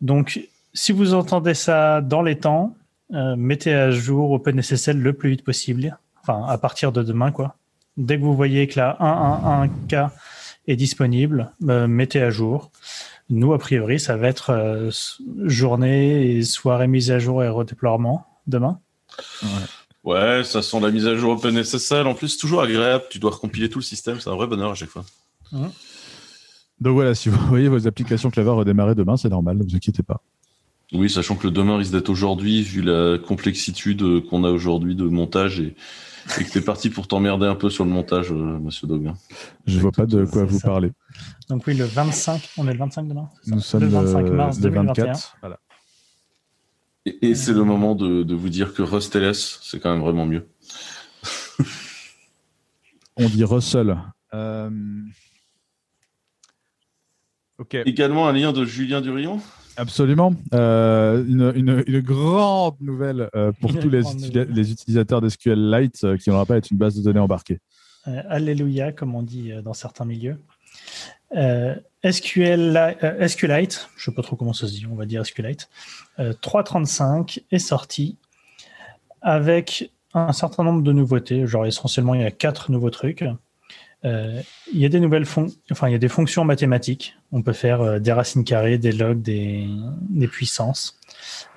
Donc, 0.00 0.40
si 0.72 0.92
vous 0.92 1.12
entendez 1.12 1.54
ça 1.54 2.00
dans 2.00 2.22
les 2.22 2.38
temps, 2.38 2.76
euh, 3.12 3.34
mettez 3.34 3.74
à 3.74 3.90
jour 3.90 4.30
OpenSSL 4.30 5.00
le 5.00 5.12
plus 5.14 5.30
vite 5.30 5.42
possible. 5.42 5.98
Enfin, 6.22 6.46
à 6.46 6.58
partir 6.58 6.92
de 6.92 7.02
demain, 7.02 7.32
quoi. 7.32 7.56
Dès 7.96 8.18
que 8.18 8.22
vous 8.22 8.36
voyez 8.36 8.68
que 8.68 8.78
la 8.78 8.96
1.1.1k 9.00 10.10
est 10.68 10.76
disponible, 10.76 11.50
euh, 11.68 11.88
mettez 11.88 12.22
à 12.22 12.30
jour. 12.30 12.70
Nous, 13.30 13.52
a 13.52 13.58
priori, 13.58 13.98
ça 13.98 14.16
va 14.16 14.28
être 14.28 14.50
euh, 14.50 14.90
journée 15.44 16.36
et 16.36 16.42
soirée 16.42 16.86
mise 16.86 17.10
à 17.10 17.18
jour 17.18 17.42
et 17.42 17.48
redéploiement 17.48 18.26
demain. 18.46 18.78
Ouais, 20.04 20.44
ça 20.44 20.60
sent 20.60 20.80
la 20.80 20.90
mise 20.90 21.06
à 21.06 21.16
jour 21.16 21.32
OpenSSL. 21.32 22.06
En 22.06 22.14
plus, 22.14 22.28
c'est 22.28 22.38
toujours 22.38 22.60
agréable. 22.60 23.04
Tu 23.10 23.18
dois 23.18 23.30
recompiler 23.30 23.70
tout 23.70 23.78
le 23.78 23.84
système. 23.84 24.20
C'est 24.20 24.28
un 24.28 24.36
vrai 24.36 24.46
bonheur 24.46 24.70
à 24.70 24.74
chaque 24.74 24.90
fois. 24.90 25.04
Donc 26.80 26.94
voilà, 26.94 27.14
si 27.14 27.28
vous 27.30 27.38
voyez 27.48 27.68
vos 27.68 27.86
applications 27.86 28.30
Clever 28.30 28.50
redémarrer 28.50 28.94
demain, 28.94 29.16
c'est 29.16 29.30
normal, 29.30 29.56
ne 29.56 29.64
vous 29.64 29.74
inquiétez 29.74 30.02
pas. 30.02 30.20
Oui, 30.92 31.08
sachant 31.08 31.36
que 31.36 31.46
le 31.46 31.50
demain 31.50 31.78
risque 31.78 31.92
d'être 31.92 32.10
aujourd'hui, 32.10 32.62
vu 32.62 32.82
la 32.82 33.18
complexitude 33.18 34.02
euh, 34.02 34.20
qu'on 34.20 34.44
a 34.44 34.50
aujourd'hui 34.50 34.94
de 34.94 35.04
montage 35.04 35.60
et, 35.60 35.74
et 36.40 36.44
que 36.44 36.50
t'es 36.50 36.60
parti 36.60 36.90
pour 36.90 37.06
t'emmerder 37.08 37.46
un 37.46 37.54
peu 37.54 37.70
sur 37.70 37.84
le 37.84 37.90
montage, 37.90 38.32
euh, 38.32 38.34
monsieur 38.58 38.86
Doguin. 38.86 39.14
Je 39.66 39.78
vois 39.78 39.92
pas 39.92 40.06
de 40.06 40.24
quoi 40.24 40.44
vous 40.44 40.58
ça. 40.58 40.68
parlez. 40.68 40.92
Donc 41.48 41.66
oui, 41.66 41.74
le 41.74 41.84
25, 41.84 42.50
on 42.58 42.66
est 42.68 42.72
le 42.72 42.78
25 42.78 43.06
demain 43.08 43.28
Nous 43.46 43.60
sommes 43.60 43.80
Le 43.82 43.88
25 43.88 44.22
le- 44.22 44.30
mars 44.32 44.56
le 44.56 44.62
2021. 44.62 45.04
24. 45.06 45.36
Voilà. 45.40 45.60
Et, 47.06 47.28
et 47.30 47.34
c'est 47.34 47.52
le 47.52 47.64
moment 47.64 47.94
de, 47.94 48.22
de 48.22 48.34
vous 48.34 48.48
dire 48.48 48.72
que 48.74 48.82
Rust 48.82 49.14
LS, 49.14 49.60
c'est 49.62 49.78
quand 49.80 49.92
même 49.92 50.00
vraiment 50.02 50.24
mieux. 50.26 50.46
On 53.16 53.28
dit 53.28 53.44
Russell. 53.44 53.96
Euh, 54.32 54.70
Ok. 57.58 57.74
Également 57.86 58.26
un 58.26 58.32
lien 58.32 58.52
de 58.52 58.64
Julien 58.64 59.00
Durillon. 59.00 59.40
Absolument. 59.76 60.34
Euh, 60.54 61.24
une, 61.26 61.52
une- 61.56 61.84
une 61.86 62.00
grande 62.00 62.76
nouvelle 62.80 63.28
euh, 63.34 63.52
pour 63.60 63.70
Une 63.72 63.80
tous 63.80 63.88
les, 63.90 64.02
nouvelle. 64.02 64.58
utilisateurs 64.58 65.20
d'SQLite 65.20 66.04
euh, 66.04 66.16
qui 66.16 66.30
n'aura 66.30 66.46
pas 66.46 66.56
être 66.56 66.70
une 66.70 66.78
base 66.78 66.94
de 66.96 67.02
données 67.02 67.18
embarquée. 67.20 67.60
Euh, 68.06 68.22
Alléluia, 68.28 68.92
comme 68.92 69.14
on 69.14 69.22
dit 69.22 69.52
dans 69.64 69.72
certains 69.74 70.04
milieux. 70.04 70.38
SQL, 72.08 72.96
SQLite, 73.28 73.88
je 73.96 74.10
ne 74.10 74.12
sais 74.12 74.14
pas 74.14 74.22
trop 74.22 74.36
comment 74.36 74.52
ça 74.52 74.66
se 74.68 74.72
dit, 74.72 74.86
on 74.90 74.94
va 74.94 75.06
dire 75.06 75.24
SQLite, 75.26 75.68
euh, 76.20 76.32
3.35 76.42 77.40
est 77.50 77.58
sorti 77.58 78.16
avec 79.22 79.90
un 80.12 80.32
certain 80.32 80.62
nombre 80.62 80.82
de 80.82 80.92
nouveautés. 80.92 81.46
Genre 81.46 81.66
essentiellement, 81.66 82.14
il 82.14 82.20
y 82.20 82.24
a 82.24 82.30
quatre 82.30 82.70
nouveaux 82.70 82.90
trucs. 82.90 83.24
Euh, 84.04 84.42
il 84.72 84.80
y 84.80 84.84
a 84.84 84.88
des 84.88 85.00
nouvelles 85.00 85.26
enfin 85.70 85.88
y 85.88 85.94
a 85.94 85.98
des 85.98 86.08
fonctions 86.08 86.44
mathématiques. 86.44 87.16
On 87.32 87.42
peut 87.42 87.52
faire 87.52 87.80
euh, 87.80 87.98
des 87.98 88.12
racines 88.12 88.44
carrées, 88.44 88.76
des 88.78 88.92
logs, 88.92 89.22
des, 89.22 89.66
puissances, 90.30 90.98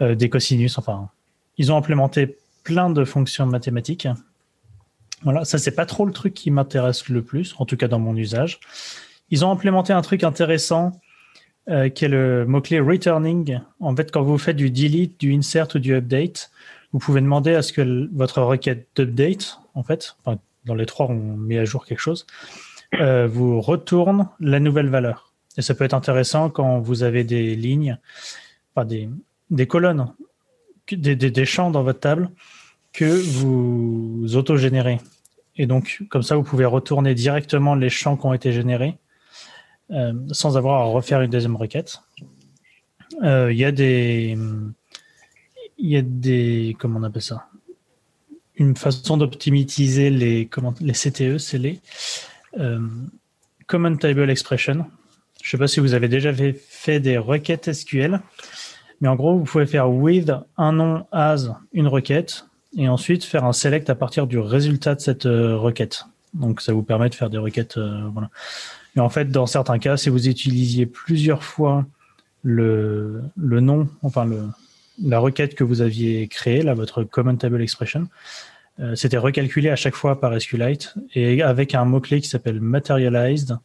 euh, 0.01 0.15
des 0.15 0.29
cosinus. 0.29 0.77
Enfin, 0.77 1.09
ils 1.57 1.71
ont 1.71 1.77
implémenté 1.77 2.37
plein 2.63 2.89
de 2.89 3.03
fonctions 3.03 3.45
mathématiques. 3.45 4.07
Voilà, 5.23 5.45
ça 5.45 5.57
c'est 5.57 5.71
pas 5.71 5.85
trop 5.85 6.05
le 6.05 6.13
truc 6.13 6.33
qui 6.33 6.51
m'intéresse 6.51 7.09
le 7.09 7.21
plus, 7.21 7.55
en 7.57 7.65
tout 7.65 7.75
cas 7.75 7.87
dans 7.87 7.99
mon 7.99 8.15
usage. 8.15 8.59
Ils 9.29 9.43
ont 9.43 9.51
implémenté 9.51 9.91
un 9.91 10.01
truc 10.01 10.23
intéressant 10.23 10.93
qui 11.95 12.05
est 12.05 12.07
le 12.07 12.45
mot-clé 12.45 12.79
returning. 12.79 13.59
En 13.81 13.93
fait, 13.93 14.09
quand 14.09 14.21
vous 14.21 14.37
faites 14.37 14.55
du 14.55 14.71
delete, 14.71 15.19
du 15.19 15.33
insert 15.33 15.67
ou 15.75 15.79
du 15.79 15.93
update, 15.95 16.49
vous 16.93 16.99
pouvez 16.99 17.19
demander 17.19 17.55
à 17.55 17.61
ce 17.61 17.73
que 17.73 18.09
votre 18.15 18.41
requête 18.41 18.87
d'update, 18.95 19.59
en 19.73 19.83
fait, 19.83 20.15
enfin, 20.23 20.39
dans 20.67 20.75
les 20.75 20.85
trois, 20.85 21.07
on 21.07 21.37
met 21.37 21.57
à 21.57 21.65
jour 21.65 21.85
quelque 21.85 21.99
chose, 21.99 22.27
euh, 22.99 23.27
vous 23.27 23.61
retourne 23.61 24.29
la 24.39 24.59
nouvelle 24.59 24.89
valeur. 24.89 25.33
Et 25.57 25.61
ça 25.61 25.73
peut 25.73 25.83
être 25.83 25.93
intéressant 25.95 26.49
quand 26.49 26.79
vous 26.79 27.03
avez 27.03 27.23
des 27.23 27.55
lignes, 27.55 27.97
enfin 28.75 28.85
des, 28.85 29.09
des 29.49 29.65
colonnes, 29.65 30.13
des, 30.91 31.15
des, 31.15 31.31
des 31.31 31.45
champs 31.45 31.71
dans 31.71 31.83
votre 31.83 31.99
table 31.99 32.29
que 32.93 33.05
vous 33.05 34.35
autogénérez. 34.35 34.99
Et 35.55 35.65
donc, 35.65 36.03
comme 36.09 36.21
ça, 36.21 36.35
vous 36.35 36.43
pouvez 36.43 36.65
retourner 36.65 37.15
directement 37.15 37.73
les 37.75 37.89
champs 37.89 38.15
qui 38.15 38.25
ont 38.27 38.33
été 38.33 38.51
générés 38.51 38.97
euh, 39.89 40.13
sans 40.31 40.57
avoir 40.57 40.81
à 40.81 40.85
refaire 40.85 41.21
une 41.21 41.31
deuxième 41.31 41.55
requête. 41.55 42.01
Euh, 43.23 43.51
Il 43.51 43.57
y 43.57 43.65
a 43.65 43.71
des. 43.71 44.37
Il 45.79 45.89
y 45.89 45.97
a 45.97 46.01
des. 46.03 46.75
Comment 46.79 46.99
on 46.99 47.03
appelle 47.03 47.21
ça? 47.21 47.47
Une 48.57 48.75
façon 48.75 49.17
d'optimiser 49.17 50.09
les, 50.09 50.49
les 50.81 50.93
CTE, 50.93 51.37
c'est 51.37 51.57
les 51.57 51.79
euh, 52.59 52.79
Common 53.67 53.95
Table 53.95 54.29
Expression. 54.29 54.85
Je 55.43 55.47
ne 55.47 55.51
sais 55.51 55.57
pas 55.57 55.67
si 55.67 55.79
vous 55.79 55.93
avez 55.93 56.07
déjà 56.07 56.33
fait, 56.33 56.53
fait 56.53 56.99
des 56.99 57.17
requêtes 57.17 57.71
SQL, 57.71 58.19
mais 58.99 59.07
en 59.07 59.15
gros, 59.15 59.37
vous 59.37 59.43
pouvez 59.43 59.67
faire 59.67 59.89
with 59.89 60.31
un 60.57 60.71
nom 60.73 61.05
as 61.11 61.47
une 61.73 61.87
requête 61.87 62.47
et 62.75 62.89
ensuite 62.89 63.23
faire 63.23 63.45
un 63.45 63.53
select 63.53 63.89
à 63.89 63.95
partir 63.95 64.27
du 64.27 64.39
résultat 64.39 64.95
de 64.95 65.01
cette 65.01 65.25
euh, 65.25 65.55
requête. 65.55 66.05
Donc 66.33 66.61
ça 66.61 66.73
vous 66.73 66.83
permet 66.83 67.09
de 67.09 67.15
faire 67.15 67.29
des 67.29 67.37
requêtes. 67.37 67.77
euh, 67.77 68.09
voilà. 68.11 68.29
Mais 68.95 69.01
en 69.01 69.09
fait, 69.09 69.25
dans 69.31 69.45
certains 69.45 69.79
cas, 69.79 69.97
si 69.97 70.09
vous 70.09 70.27
utilisiez 70.27 70.85
plusieurs 70.85 71.43
fois 71.43 71.85
le, 72.43 73.21
le 73.35 73.59
nom, 73.59 73.87
enfin 74.01 74.25
le, 74.25 74.43
la 75.01 75.19
requête 75.19 75.55
que 75.55 75.63
vous 75.63 75.81
aviez 75.81 76.27
créée, 76.27 76.61
là, 76.61 76.73
votre 76.73 77.03
Common 77.03 77.35
Table 77.35 77.61
Expression, 77.61 78.07
euh, 78.79 78.95
c'était 78.95 79.17
recalculé 79.17 79.69
à 79.69 79.75
chaque 79.75 79.95
fois 79.95 80.19
par 80.19 80.39
SQLite 80.39 80.95
et 81.15 81.41
avec 81.41 81.73
un 81.75 81.85
mot-clé 81.85 82.21
qui 82.21 82.27
s'appelle 82.27 82.61
Materialized, 82.61 83.57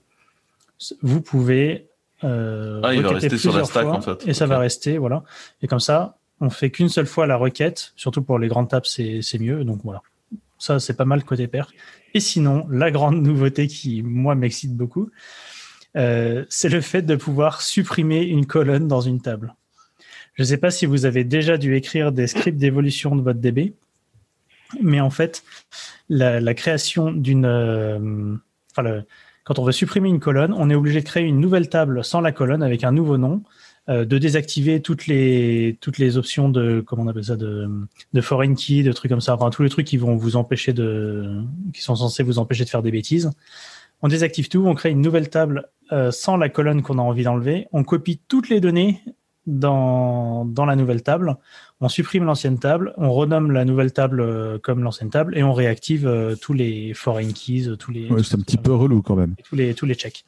vous 1.02 1.20
pouvez 1.20 1.88
euh, 2.24 2.80
Ah, 2.82 2.94
il 2.94 3.02
va 3.02 3.10
rester 3.10 3.36
sur 3.36 3.56
la 3.56 3.64
stack, 3.64 3.84
fois 3.84 3.96
en 3.96 4.00
fait. 4.00 4.26
et 4.26 4.34
ça 4.34 4.46
va 4.46 4.58
rester, 4.58 4.98
voilà. 4.98 5.22
Et 5.60 5.66
comme 5.66 5.80
ça, 5.80 6.16
on 6.40 6.50
fait 6.50 6.70
qu'une 6.70 6.88
seule 6.88 7.06
fois 7.06 7.26
la 7.26 7.36
requête, 7.36 7.92
surtout 7.96 8.22
pour 8.22 8.38
les 8.38 8.48
grandes 8.48 8.68
tables, 8.68 8.86
c'est 8.86 9.20
c'est 9.22 9.38
mieux. 9.38 9.64
Donc 9.64 9.80
voilà, 9.84 10.02
ça 10.58 10.80
c'est 10.80 10.96
pas 10.96 11.04
mal 11.04 11.24
côté 11.24 11.46
pair. 11.46 11.70
Et 12.14 12.20
sinon, 12.20 12.66
la 12.70 12.90
grande 12.90 13.22
nouveauté 13.22 13.66
qui, 13.68 14.02
moi, 14.02 14.34
m'excite 14.34 14.76
beaucoup, 14.76 15.10
euh, 15.96 16.44
c'est 16.48 16.68
le 16.68 16.80
fait 16.80 17.02
de 17.02 17.16
pouvoir 17.16 17.62
supprimer 17.62 18.22
une 18.22 18.46
colonne 18.46 18.88
dans 18.88 19.00
une 19.00 19.20
table. 19.20 19.54
Je 20.34 20.42
ne 20.42 20.46
sais 20.46 20.56
pas 20.56 20.70
si 20.70 20.86
vous 20.86 21.04
avez 21.04 21.24
déjà 21.24 21.58
dû 21.58 21.76
écrire 21.76 22.12
des 22.12 22.26
scripts 22.26 22.58
d'évolution 22.58 23.14
de 23.16 23.22
votre 23.22 23.40
DB, 23.40 23.74
mais 24.80 25.00
en 25.00 25.10
fait, 25.10 25.42
la, 26.08 26.40
la 26.40 26.54
création 26.54 27.12
d'une... 27.12 27.44
euh, 27.44 28.34
enfin, 28.70 29.02
quand 29.44 29.58
on 29.58 29.64
veut 29.64 29.72
supprimer 29.72 30.08
une 30.08 30.20
colonne, 30.20 30.54
on 30.56 30.70
est 30.70 30.74
obligé 30.74 31.00
de 31.00 31.04
créer 31.04 31.24
une 31.24 31.40
nouvelle 31.40 31.68
table 31.68 32.04
sans 32.04 32.20
la 32.20 32.32
colonne 32.32 32.62
avec 32.62 32.84
un 32.84 32.92
nouveau 32.92 33.18
nom, 33.18 33.42
euh, 33.88 34.04
de 34.04 34.16
désactiver 34.16 34.80
toutes 34.80 35.06
les, 35.08 35.76
toutes 35.80 35.98
les 35.98 36.16
options 36.16 36.48
de, 36.48 36.80
comment 36.86 37.02
on 37.02 37.08
appelle 37.08 37.24
ça, 37.24 37.36
de, 37.36 37.68
de 38.12 38.20
foreign 38.20 38.54
key, 38.54 38.84
de 38.84 38.92
trucs 38.92 39.10
comme 39.10 39.20
ça, 39.20 39.34
enfin 39.34 39.50
tous 39.50 39.64
les 39.64 39.68
trucs 39.68 39.86
qui 39.86 39.96
vont 39.96 40.16
vous 40.16 40.36
empêcher 40.36 40.72
de, 40.72 41.42
qui 41.74 41.82
sont 41.82 41.96
censés 41.96 42.22
vous 42.22 42.38
empêcher 42.38 42.64
de 42.64 42.70
faire 42.70 42.82
des 42.82 42.92
bêtises. 42.92 43.30
On 44.00 44.08
désactive 44.08 44.48
tout, 44.48 44.64
on 44.66 44.74
crée 44.74 44.90
une 44.90 45.00
nouvelle 45.00 45.28
table 45.28 45.68
euh, 45.90 46.10
sans 46.10 46.36
la 46.36 46.48
colonne 46.48 46.82
qu'on 46.82 46.98
a 46.98 47.02
envie 47.02 47.24
d'enlever. 47.24 47.66
On 47.72 47.84
copie 47.84 48.20
toutes 48.28 48.48
les 48.48 48.60
données 48.60 49.02
dans, 49.46 50.44
dans 50.44 50.64
la 50.66 50.76
nouvelle 50.76 51.02
table. 51.02 51.36
On 51.80 51.88
supprime 51.88 52.24
l'ancienne 52.24 52.58
table, 52.58 52.94
on 52.96 53.12
renomme 53.12 53.50
la 53.50 53.64
nouvelle 53.64 53.92
table 53.92 54.20
euh, 54.20 54.58
comme 54.58 54.82
l'ancienne 54.82 55.10
table 55.10 55.36
et 55.36 55.42
on 55.42 55.52
réactive 55.52 56.06
euh, 56.06 56.36
tous 56.36 56.52
les 56.52 56.94
foreign 56.94 57.32
keys, 57.32 57.76
tous 57.78 57.90
les. 57.90 58.08
Ouais, 58.08 58.22
c'est 58.22 58.36
un 58.36 58.40
petit 58.40 58.56
peu 58.56 58.72
relou 58.72 59.02
quand 59.02 59.16
même. 59.16 59.34
Tous 59.44 59.56
les, 59.56 59.74
tous 59.74 59.86
les 59.86 59.94
checks. 59.94 60.24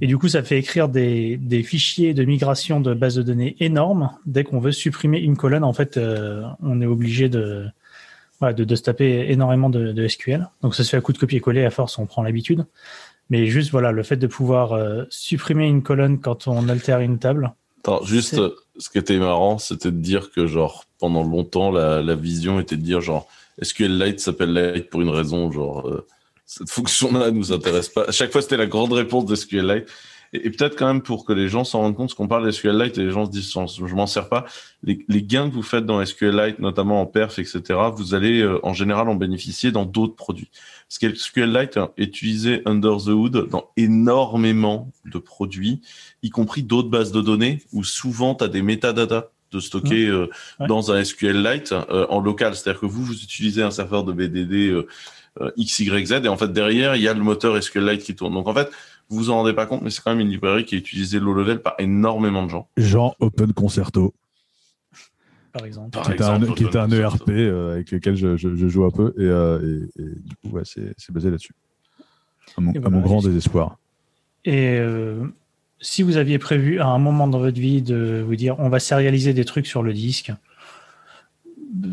Et 0.00 0.06
du 0.06 0.18
coup, 0.18 0.28
ça 0.28 0.42
fait 0.42 0.58
écrire 0.58 0.88
des, 0.88 1.36
des 1.36 1.62
fichiers 1.62 2.12
de 2.12 2.24
migration 2.24 2.80
de 2.80 2.92
base 2.92 3.14
de 3.14 3.22
données 3.22 3.56
énormes. 3.60 4.10
Dès 4.26 4.44
qu'on 4.44 4.58
veut 4.58 4.72
supprimer 4.72 5.18
une 5.20 5.36
colonne, 5.36 5.64
en 5.64 5.72
fait, 5.72 5.96
euh, 5.96 6.42
on 6.60 6.80
est 6.80 6.86
obligé 6.86 7.28
de, 7.28 7.66
voilà, 8.40 8.52
de, 8.52 8.64
de 8.64 8.74
se 8.74 8.82
taper 8.82 9.30
énormément 9.30 9.70
de, 9.70 9.92
de 9.92 10.08
SQL. 10.08 10.48
Donc 10.62 10.74
ça 10.74 10.82
se 10.82 10.90
fait 10.90 10.96
à 10.96 11.00
coup 11.00 11.12
de 11.12 11.18
copier-coller, 11.18 11.64
à 11.64 11.70
force, 11.70 11.98
on 11.98 12.06
prend 12.06 12.22
l'habitude. 12.22 12.66
Mais 13.30 13.46
juste, 13.46 13.70
voilà, 13.70 13.92
le 13.92 14.02
fait 14.02 14.16
de 14.16 14.26
pouvoir 14.26 14.72
euh, 14.72 15.04
supprimer 15.08 15.68
une 15.68 15.82
colonne 15.82 16.18
quand 16.20 16.48
on 16.48 16.68
altère 16.68 17.00
une 17.00 17.18
table. 17.18 17.52
Attends, 17.84 18.04
juste, 18.04 18.40
ce 18.78 18.90
qui 18.90 18.98
était 18.98 19.18
marrant, 19.18 19.58
c'était 19.58 19.90
de 19.90 19.96
dire 19.96 20.30
que, 20.30 20.46
genre, 20.46 20.84
pendant 21.00 21.24
longtemps, 21.24 21.72
la, 21.72 22.00
la 22.00 22.14
vision 22.14 22.60
était 22.60 22.76
de 22.76 22.82
dire, 22.82 23.00
genre, 23.00 23.26
SQLite 23.60 24.20
s'appelle 24.20 24.54
Lite 24.54 24.88
pour 24.88 25.00
une 25.00 25.08
raison, 25.08 25.50
genre, 25.50 25.88
euh, 25.88 26.06
cette 26.46 26.70
fonction-là 26.70 27.32
nous 27.32 27.52
intéresse 27.52 27.88
pas. 27.88 28.04
À 28.04 28.12
chaque 28.12 28.30
fois, 28.30 28.40
c'était 28.40 28.56
la 28.56 28.66
grande 28.66 28.92
réponse 28.92 29.26
de 29.26 29.34
SQLite. 29.34 29.88
Et, 30.32 30.46
et 30.46 30.50
peut-être 30.50 30.76
quand 30.76 30.86
même 30.86 31.02
pour 31.02 31.24
que 31.24 31.32
les 31.32 31.48
gens 31.48 31.64
s'en 31.64 31.80
rendent 31.80 31.94
compte, 31.96 32.08
parce 32.08 32.14
qu'on 32.14 32.28
parle 32.28 32.46
de 32.46 32.50
SQLite 32.50 32.98
et 32.98 33.04
les 33.04 33.10
gens 33.10 33.26
se 33.26 33.30
disent, 33.30 33.50
je 33.52 33.94
m'en 33.94 34.06
sers 34.06 34.28
pas. 34.28 34.44
Les, 34.82 35.04
les 35.08 35.22
gains 35.22 35.48
que 35.48 35.54
vous 35.54 35.62
faites 35.62 35.86
dans 35.86 36.04
SQLite, 36.04 36.58
notamment 36.58 37.00
en 37.00 37.06
perf, 37.06 37.38
etc., 37.38 37.62
vous 37.94 38.14
allez 38.14 38.40
euh, 38.40 38.58
en 38.64 38.72
général 38.72 39.08
en 39.08 39.14
bénéficier 39.14 39.72
dans 39.72 39.84
d'autres 39.84 40.16
produits. 40.16 40.50
Parce 40.88 40.98
que 40.98 41.14
SQLite 41.18 41.78
est 41.96 42.04
utilisé 42.04 42.62
under 42.66 42.96
the 42.98 43.08
hood 43.08 43.48
dans 43.48 43.70
énormément 43.76 44.90
de 45.04 45.18
produits, 45.18 45.80
y 46.22 46.30
compris 46.30 46.62
d'autres 46.62 46.90
bases 46.90 47.12
de 47.12 47.20
données 47.20 47.62
où 47.72 47.84
souvent 47.84 48.34
tu 48.34 48.44
as 48.44 48.48
des 48.48 48.62
métadatas 48.62 49.28
de 49.52 49.60
stocker 49.60 50.06
euh, 50.06 50.28
Ouais. 50.60 50.66
dans 50.66 50.92
un 50.92 51.04
SQLite 51.04 51.72
euh, 51.72 52.06
en 52.08 52.20
local. 52.20 52.54
C'est-à-dire 52.54 52.80
que 52.80 52.86
vous, 52.86 53.04
vous 53.04 53.22
utilisez 53.22 53.62
un 53.62 53.70
serveur 53.70 54.04
de 54.04 54.12
BDD 54.12 54.70
euh, 54.70 54.86
euh, 55.40 55.50
XYZ 55.58 56.20
et 56.24 56.28
en 56.28 56.36
fait 56.36 56.52
derrière, 56.52 56.94
il 56.96 57.02
y 57.02 57.08
a 57.08 57.14
le 57.14 57.20
moteur 57.20 57.62
SQLite 57.62 58.02
qui 58.02 58.14
tourne. 58.14 58.34
Donc 58.34 58.48
en 58.48 58.54
fait, 58.54 58.70
vous 59.12 59.18
vous 59.18 59.30
en 59.30 59.36
rendez 59.36 59.52
pas 59.52 59.66
compte, 59.66 59.82
mais 59.82 59.90
c'est 59.90 60.00
quand 60.02 60.10
même 60.10 60.20
une 60.20 60.30
librairie 60.30 60.64
qui 60.64 60.74
est 60.74 60.78
utilisée 60.78 61.20
low 61.20 61.34
level 61.34 61.60
par 61.62 61.74
énormément 61.78 62.44
de 62.44 62.50
gens. 62.50 62.68
Jean 62.76 63.14
Open 63.20 63.52
Concerto, 63.52 64.14
par 65.52 65.66
exemple. 65.66 65.90
Par 65.90 66.06
qui 66.06 66.12
était 66.12 66.24
un, 66.24 66.40
qui 66.88 66.94
ERP 66.94 67.10
Concerto. 67.12 67.32
euh, 67.32 67.74
avec 67.74 67.90
lequel 67.90 68.16
je, 68.16 68.36
je- 68.36 68.56
je 68.56 68.68
joue 68.68 68.84
un 68.84 68.90
peu 68.90 69.12
et, 69.18 69.22
euh, 69.22 69.60
et- 69.98 70.02
et 70.02 70.04
du 70.06 70.36
coup, 70.42 70.56
ouais, 70.56 70.62
c'est 70.64 71.12
basé 71.12 71.30
là-dessus. 71.30 71.52
À 72.56 72.60
mon, 72.60 72.72
à 72.72 73.00
grand 73.00 73.20
désespoir. 73.22 73.78
Et 74.44 74.76
euh, 74.78 75.24
si 75.80 76.02
vous 76.02 76.16
aviez 76.16 76.38
prévu 76.38 76.80
à 76.80 76.86
un 76.86 76.98
moment 76.98 77.28
dans 77.28 77.38
votre 77.38 77.60
vie 77.60 77.82
de 77.82 78.24
vous 78.26 78.36
dire 78.36 78.56
on 78.58 78.68
va 78.68 78.80
sérialiser 78.80 79.34
des 79.34 79.44
trucs 79.44 79.66
sur 79.66 79.82
le 79.82 79.92
disque, 79.92 80.32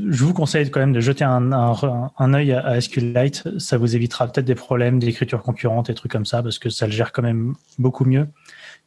je 0.10 0.24
vous 0.26 0.34
conseille 0.34 0.70
quand 0.72 0.80
même 0.82 0.92
de 0.94 1.00
jeter 1.00 1.24
un, 1.24 1.52
un, 1.54 2.12
un 2.18 2.34
œil 2.34 2.52
à, 2.52 2.66
à 2.66 2.82
SQLite. 2.82 3.48
Ça 3.60 3.78
vous 3.78 3.96
évitera 3.96 4.28
peut-être 4.28 4.46
des 4.46 4.56
problèmes 4.56 5.00
d'écriture 5.00 5.42
concurrente 5.42 5.90
et 5.90 5.94
trucs 5.94 6.12
comme 6.12 6.26
ça 6.26 6.44
parce 6.44 6.60
que 6.60 6.70
ça 6.70 6.86
le 6.86 6.92
gère 6.92 7.12
quand 7.14 7.22
même 7.22 7.56
beaucoup 7.78 8.04
mieux 8.06 8.28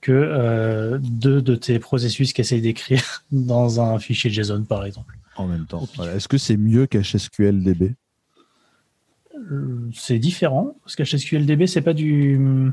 que 0.02 0.12
euh, 0.12 0.98
deux 1.00 1.40
de 1.40 1.54
tes 1.54 1.78
processus 1.78 2.32
qui 2.32 2.40
essayent 2.42 2.60
d'écrire 2.60 3.24
dans 3.32 3.80
un 3.80 3.98
fichier 3.98 4.30
JSON 4.30 4.64
par 4.64 4.84
exemple. 4.84 5.16
En 5.36 5.46
même 5.46 5.64
temps. 5.64 5.88
Voilà. 5.96 6.14
Est-ce 6.16 6.28
que 6.28 6.36
c'est 6.38 6.56
mieux 6.58 6.86
qu'HSQLDB? 6.86 7.94
Euh, 9.34 9.88
C'est 9.94 10.18
différent 10.18 10.76
parce 10.84 10.94
qu'HSQLDB 10.96 11.66
c'est 11.66 11.80
pas 11.80 11.94
du 11.94 12.70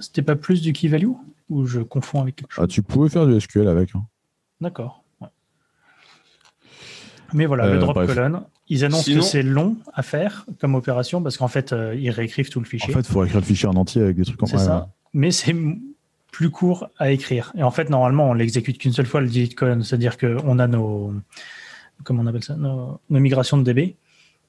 c'était 0.00 0.22
pas 0.22 0.36
plus 0.36 0.60
du 0.60 0.72
key 0.72 0.88
value 0.88 1.10
ou 1.50 1.66
je 1.66 1.80
confonds 1.80 2.20
avec 2.22 2.36
quelque 2.36 2.52
chose? 2.52 2.64
ah, 2.64 2.68
Tu 2.68 2.82
pouvais 2.82 3.08
faire 3.08 3.26
du 3.26 3.40
SQL 3.40 3.68
avec. 3.68 3.94
hein. 3.94 4.04
D'accord. 4.60 5.04
Mais 7.34 7.46
voilà, 7.46 7.64
Euh, 7.66 7.74
le 7.74 7.78
drop 7.80 7.94
bref. 7.94 8.08
colonne, 8.14 8.40
ils 8.68 8.84
annoncent 8.84 9.02
Sinon- 9.04 9.20
que 9.20 9.26
c'est 9.26 9.42
long 9.42 9.76
à 9.94 10.02
faire 10.02 10.46
comme 10.60 10.74
opération 10.74 11.22
parce 11.22 11.36
qu'en 11.36 11.48
fait, 11.48 11.72
euh, 11.72 11.94
ils 11.94 12.10
réécrivent 12.10 12.48
tout 12.50 12.60
le 12.60 12.66
En 12.66 12.68
fichier. 12.68 12.92
fait, 12.94 13.00
il 13.00 13.06
faut 13.06 13.24
écrire 13.24 13.40
le 13.40 13.46
fichier 13.46 13.68
en 13.68 13.74
entier 13.74 14.02
avec 14.02 14.16
des 14.16 14.24
trucs 14.24 14.42
en 14.42 14.46
c'est 14.46 14.56
ouais, 14.56 14.64
ça. 14.64 14.88
Mais 15.12 15.30
c'est 15.30 15.54
plus 16.32 16.50
court 16.50 16.88
à 16.98 17.10
écrire. 17.10 17.52
Et 17.56 17.62
en 17.62 17.70
fait, 17.70 17.90
normalement, 17.90 18.30
on 18.30 18.34
l'exécute 18.34 18.78
qu'une 18.78 18.92
seule 18.92 19.06
fois, 19.06 19.20
le 19.20 19.28
delete 19.28 19.54
colonne. 19.54 19.82
C'est-à-dire 19.82 20.16
qu'on 20.18 20.58
a 20.58 20.66
nos, 20.66 21.12
comment 22.04 22.22
on 22.22 22.26
appelle 22.26 22.44
ça, 22.44 22.56
nos, 22.56 23.00
nos 23.10 23.20
migrations 23.20 23.58
de 23.58 23.62
DB. 23.62 23.96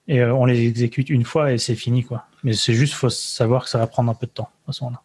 Et 0.07 0.21
euh, 0.21 0.33
on 0.33 0.45
les 0.45 0.65
exécute 0.67 1.09
une 1.09 1.23
fois 1.23 1.51
et 1.53 1.57
c'est 1.57 1.75
fini, 1.75 2.03
quoi. 2.03 2.25
Mais 2.43 2.53
c'est 2.53 2.73
juste, 2.73 2.93
faut 2.93 3.09
savoir 3.09 3.65
que 3.65 3.69
ça 3.69 3.77
va 3.77 3.87
prendre 3.87 4.09
un 4.09 4.15
peu 4.15 4.25
de 4.25 4.31
temps 4.31 4.49
à 4.67 4.71
ce 4.71 4.83
moment-là. 4.83 5.01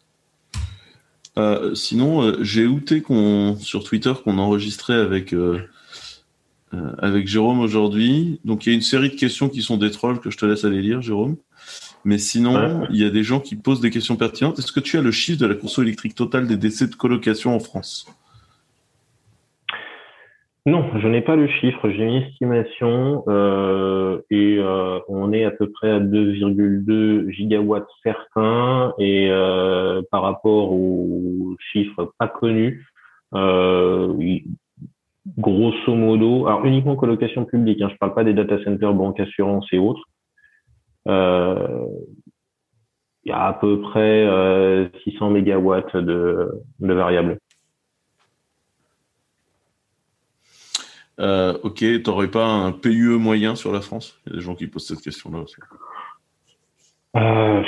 Euh, 1.37 1.75
sinon, 1.75 2.21
euh, 2.23 2.37
j'ai 2.41 2.65
outé 2.65 3.01
qu'on 3.01 3.57
sur 3.59 3.83
Twitter 3.83 4.13
qu'on 4.23 4.37
enregistrait 4.37 4.93
avec 4.95 5.33
euh, 5.33 5.59
euh, 6.75 6.95
avec 6.99 7.27
Jérôme 7.27 7.59
aujourd'hui. 7.59 8.39
Donc 8.45 8.65
il 8.65 8.69
y 8.69 8.71
a 8.73 8.75
une 8.75 8.81
série 8.81 9.09
de 9.09 9.15
questions 9.15 9.49
qui 9.49 9.61
sont 9.61 9.77
des 9.77 9.91
trolls 9.91 10.19
que 10.19 10.29
je 10.29 10.37
te 10.37 10.45
laisse 10.45 10.65
aller 10.65 10.81
lire, 10.81 11.01
Jérôme. 11.01 11.37
Mais 12.03 12.17
sinon, 12.17 12.55
Ouais. 12.55 12.87
il 12.91 12.97
y 12.97 13.05
a 13.05 13.09
des 13.09 13.23
gens 13.23 13.39
qui 13.39 13.55
posent 13.55 13.81
des 13.81 13.89
questions 13.89 14.15
pertinentes. 14.15 14.59
Est-ce 14.59 14.71
que 14.71 14.79
tu 14.79 14.97
as 14.97 15.01
le 15.01 15.11
chiffre 15.11 15.39
de 15.39 15.47
la 15.47 15.55
conso 15.55 15.81
électrique 15.81 16.15
totale 16.15 16.47
des 16.47 16.57
décès 16.57 16.87
de 16.87 16.95
colocation 16.95 17.55
en 17.55 17.59
France? 17.59 18.05
Non, 20.67 20.83
je 20.99 21.07
n'ai 21.07 21.21
pas 21.21 21.35
le 21.35 21.47
chiffre, 21.47 21.89
j'ai 21.89 22.03
une 22.03 22.23
estimation 22.23 23.23
euh, 23.27 24.19
et 24.31 24.57
euh, 24.57 24.97
on 25.07 25.31
est 25.31 25.45
à 25.45 25.51
peu 25.51 25.71
près 25.71 25.91
à 25.91 25.99
2,2 25.99 27.29
gigawatts 27.29 27.87
certains 28.01 28.91
et 28.97 29.29
par 30.09 30.23
rapport 30.23 30.71
aux 30.71 31.55
chiffres 31.71 32.11
pas 32.17 32.27
connus, 32.27 32.87
euh, 33.35 34.13
grosso 35.37 35.95
modo, 35.95 36.47
alors 36.47 36.65
uniquement 36.65 36.95
colocation 36.95 37.45
publique, 37.45 37.81
hein, 37.81 37.89
je 37.91 37.97
parle 37.97 38.13
pas 38.13 38.23
des 38.23 38.33
data 38.33 38.63
centers, 38.63 38.93
banque, 38.93 39.19
assurance 39.19 39.67
et 39.71 39.77
autres. 39.77 40.03
Euh, 41.07 41.85
il 43.23 43.29
y 43.29 43.31
a 43.31 43.47
à 43.47 43.53
peu 43.53 43.81
près 43.81 44.25
euh, 44.25 44.87
600 45.03 45.31
mégawatts 45.31 45.95
de, 45.97 46.51
de 46.79 46.93
variables. 46.93 47.39
euh, 51.19 51.57
Ok, 51.63 51.83
t'aurais 52.03 52.29
pas 52.29 52.45
un 52.45 52.71
PUE 52.71 53.17
moyen 53.17 53.55
sur 53.55 53.71
la 53.71 53.81
France? 53.81 54.19
Il 54.25 54.29
y 54.29 54.35
a 54.35 54.37
des 54.37 54.43
gens 54.43 54.55
qui 54.55 54.67
posent 54.67 54.87
cette 54.87 55.01
question-là 55.01 55.39
aussi. 55.39 55.55
Euh, 57.15 57.63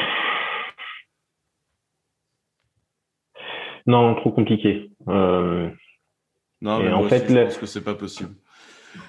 Non, 3.87 4.15
trop 4.15 4.31
compliqué. 4.31 4.91
Non, 6.61 6.79
mais 6.79 6.91
en 6.91 6.99
moi 6.99 7.09
fait, 7.09 7.17
aussi, 7.17 7.27
je 7.29 7.33
le- 7.35 7.43
pense 7.45 7.57
que 7.57 7.65
c'est 7.65 7.83
pas 7.83 7.95
possible. 7.95 8.31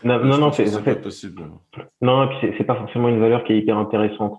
Non, 0.05 0.19
non, 0.25 0.39
non, 0.39 0.53
c'est 0.53 0.77
en 0.77 0.83
pas 0.83 0.95
possible. 0.97 1.43
non, 2.03 2.29
puis 2.29 2.53
c'est- 2.57 2.65
pas 2.65 2.75
forcément 2.77 3.09
une 3.09 3.20
valeur 3.20 3.45
qui 3.45 3.53
est 3.55 3.59
hyper 3.59 3.79
intéressante. 3.79 4.39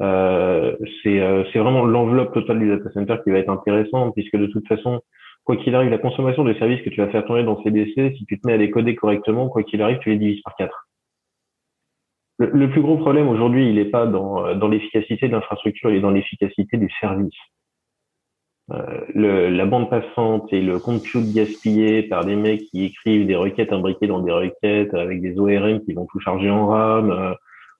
Euh, 0.00 0.76
c'est 1.02 1.20
euh, 1.20 1.44
c'est 1.52 1.58
vraiment 1.58 1.86
l'enveloppe 1.86 2.34
totale 2.34 2.58
du 2.58 2.68
data 2.68 2.90
center 2.92 3.16
qui 3.24 3.30
va 3.30 3.38
être 3.38 3.48
intéressante, 3.48 4.12
puisque 4.14 4.36
de 4.36 4.46
toute 4.46 4.68
façon, 4.68 5.00
quoi 5.44 5.56
qu'il 5.56 5.74
arrive, 5.74 5.90
la 5.90 5.96
consommation 5.98 6.44
de 6.44 6.52
services 6.54 6.82
que 6.82 6.90
tu 6.90 7.00
vas 7.00 7.08
faire 7.08 7.24
tourner 7.24 7.44
dans 7.44 7.62
CDC, 7.62 8.14
si 8.18 8.26
tu 8.26 8.38
te 8.38 8.46
mets 8.46 8.52
à 8.52 8.56
les 8.58 8.70
coder 8.70 8.94
correctement, 8.94 9.48
quoi 9.48 9.62
qu'il 9.62 9.80
arrive, 9.80 9.98
tu 10.00 10.10
les 10.10 10.18
divises 10.18 10.42
par 10.42 10.54
quatre. 10.56 10.86
Le, 12.38 12.50
le 12.52 12.68
plus 12.70 12.82
gros 12.82 12.98
problème 12.98 13.28
aujourd'hui, 13.28 13.66
il 13.70 13.76
n'est 13.76 13.86
pas 13.86 14.06
dans, 14.06 14.44
euh, 14.46 14.54
dans 14.54 14.68
l'efficacité 14.68 15.28
de 15.28 15.32
l'infrastructure, 15.32 15.90
il 15.90 15.96
est 15.96 16.00
dans 16.00 16.10
l'efficacité 16.10 16.76
du 16.76 16.90
service. 17.00 17.32
Euh, 18.72 19.00
le, 19.14 19.48
la 19.48 19.64
bande 19.64 19.88
passante 19.88 20.52
et 20.52 20.60
le 20.60 20.80
compute 20.80 21.32
gaspillé 21.32 22.02
par 22.02 22.24
des 22.24 22.34
mecs 22.34 22.62
qui 22.62 22.84
écrivent 22.86 23.24
des 23.26 23.36
requêtes 23.36 23.72
imbriquées 23.72 24.08
dans 24.08 24.20
des 24.20 24.32
requêtes 24.32 24.92
avec 24.92 25.20
des 25.20 25.38
ORM 25.38 25.84
qui 25.84 25.92
vont 25.92 26.06
tout 26.10 26.18
charger 26.18 26.50
en 26.50 26.66
RAM 26.66 27.10
euh, 27.12 27.32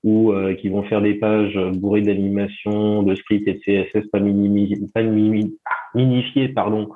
ou 0.04 0.32
euh, 0.32 0.54
qui 0.54 0.68
vont 0.68 0.84
faire 0.84 1.02
des 1.02 1.14
pages 1.14 1.58
bourrées 1.74 2.02
d'animations, 2.02 3.02
de 3.02 3.16
scripts 3.16 3.48
et 3.48 3.54
de 3.54 3.84
CSS 3.84 4.06
pas, 4.12 4.20
minimi, 4.20 4.76
pas 4.94 5.02
mini- 5.02 5.58
minifiés, 5.96 6.50
pardon, 6.50 6.90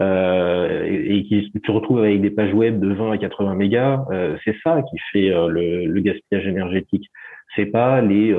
euh, 0.00 0.84
et, 0.86 1.24
qui 1.24 1.52
tu 1.62 1.70
retrouves 1.70 1.98
avec 1.98 2.22
des 2.22 2.30
pages 2.30 2.54
web 2.54 2.80
de 2.80 2.92
20 2.94 3.12
à 3.12 3.18
80 3.18 3.54
mégas, 3.54 4.04
euh, 4.12 4.36
c'est 4.44 4.56
ça 4.64 4.80
qui 4.82 4.96
fait 5.12 5.30
euh, 5.30 5.48
le, 5.48 5.84
le 5.84 6.00
gaspillage 6.00 6.46
énergétique. 6.46 7.08
C'est 7.54 7.66
pas 7.66 8.00
les 8.00 8.32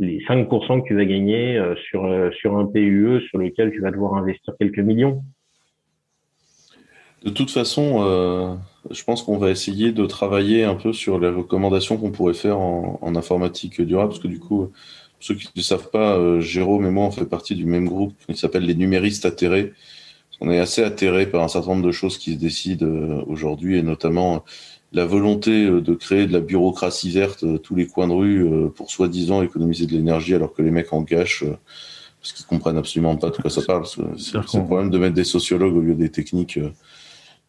les 0.00 0.18
5% 0.24 0.82
que 0.82 0.88
tu 0.88 0.94
vas 0.94 1.04
gagner 1.04 1.56
euh, 1.56 1.74
sur 1.88 2.04
euh, 2.04 2.30
sur 2.32 2.56
un 2.56 2.66
PUE 2.66 3.20
sur 3.28 3.38
lequel 3.38 3.70
tu 3.72 3.80
vas 3.80 3.90
devoir 3.90 4.14
investir 4.14 4.54
quelques 4.58 4.78
millions. 4.78 5.22
De 7.24 7.30
toute 7.30 7.50
façon, 7.50 8.02
euh, 8.02 8.54
je 8.90 9.02
pense 9.04 9.22
qu'on 9.22 9.38
va 9.38 9.50
essayer 9.50 9.92
de 9.92 10.04
travailler 10.04 10.64
un 10.64 10.74
peu 10.74 10.92
sur 10.92 11.18
les 11.18 11.30
recommandations 11.30 11.96
qu'on 11.96 12.10
pourrait 12.10 12.34
faire 12.34 12.58
en, 12.58 13.14
informatique 13.14 13.80
durable, 13.80 14.10
parce 14.10 14.20
que 14.20 14.28
du 14.28 14.38
coup, 14.38 14.66
pour 14.66 14.72
ceux 15.20 15.34
qui 15.34 15.48
ne 15.56 15.62
savent 15.62 15.90
pas, 15.90 16.38
Jérôme 16.40 16.84
et 16.84 16.90
moi, 16.90 17.06
on 17.06 17.10
fait 17.10 17.24
partie 17.24 17.54
du 17.54 17.64
même 17.64 17.86
groupe 17.86 18.12
qui 18.28 18.36
s'appelle 18.36 18.66
les 18.66 18.74
numéristes 18.74 19.24
atterrés. 19.24 19.72
On 20.42 20.50
est 20.50 20.58
assez 20.58 20.82
atterrés 20.82 21.24
par 21.24 21.42
un 21.42 21.48
certain 21.48 21.70
nombre 21.70 21.86
de 21.86 21.92
choses 21.92 22.18
qui 22.18 22.34
se 22.34 22.38
décident 22.38 23.22
aujourd'hui, 23.26 23.78
et 23.78 23.82
notamment 23.82 24.44
la 24.94 25.04
volonté 25.04 25.66
euh, 25.66 25.80
de 25.80 25.94
créer 25.94 26.26
de 26.26 26.32
la 26.32 26.40
bureaucratie 26.40 27.10
verte 27.10 27.42
euh, 27.42 27.58
tous 27.58 27.74
les 27.74 27.86
coins 27.86 28.08
de 28.08 28.12
rue 28.12 28.44
euh, 28.44 28.68
pour 28.68 28.90
soi-disant 28.90 29.42
économiser 29.42 29.86
de 29.86 29.92
l'énergie, 29.92 30.34
alors 30.34 30.54
que 30.54 30.62
les 30.62 30.70
mecs 30.70 30.92
en 30.92 31.02
gâchent 31.02 31.44
parce 32.20 32.32
qu'ils 32.32 32.46
comprennent 32.46 32.78
absolument 32.78 33.16
pas 33.16 33.28
de 33.28 33.36
quoi 33.36 33.50
ça 33.50 33.60
parle. 33.60 33.84
C'est 33.86 34.34
le 34.34 34.64
problème 34.64 34.88
de 34.88 34.96
mettre 34.96 35.14
des 35.14 35.24
sociologues 35.24 35.76
au 35.76 35.80
lieu 35.80 35.94
des 35.94 36.08
techniques 36.08 36.58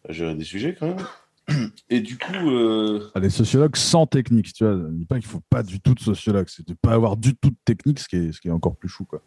à 0.06 0.12
gérer 0.12 0.34
des 0.34 0.44
sujets 0.44 0.76
quand 0.78 0.88
même. 0.88 1.70
Et 1.88 2.00
du 2.00 2.18
coup. 2.18 2.50
Euh... 2.50 3.08
Ah, 3.14 3.20
les 3.20 3.30
sociologues 3.30 3.76
sans 3.76 4.06
technique, 4.06 4.52
tu 4.52 4.64
vois. 4.64 4.74
Ne 4.74 4.90
dis 4.90 5.06
pas 5.06 5.14
qu'il 5.14 5.28
faut 5.28 5.40
pas 5.48 5.62
du 5.62 5.80
tout 5.80 5.94
de 5.94 6.00
sociologue, 6.00 6.46
c'est 6.48 6.68
de 6.68 6.74
pas 6.74 6.92
avoir 6.92 7.16
du 7.16 7.34
tout 7.34 7.48
de 7.48 7.56
technique, 7.64 8.00
ce 8.00 8.08
qui 8.08 8.16
est, 8.16 8.32
ce 8.32 8.40
qui 8.40 8.48
est 8.48 8.52
encore 8.52 8.76
plus 8.76 8.90
chou, 8.90 9.06
quoi. 9.06 9.22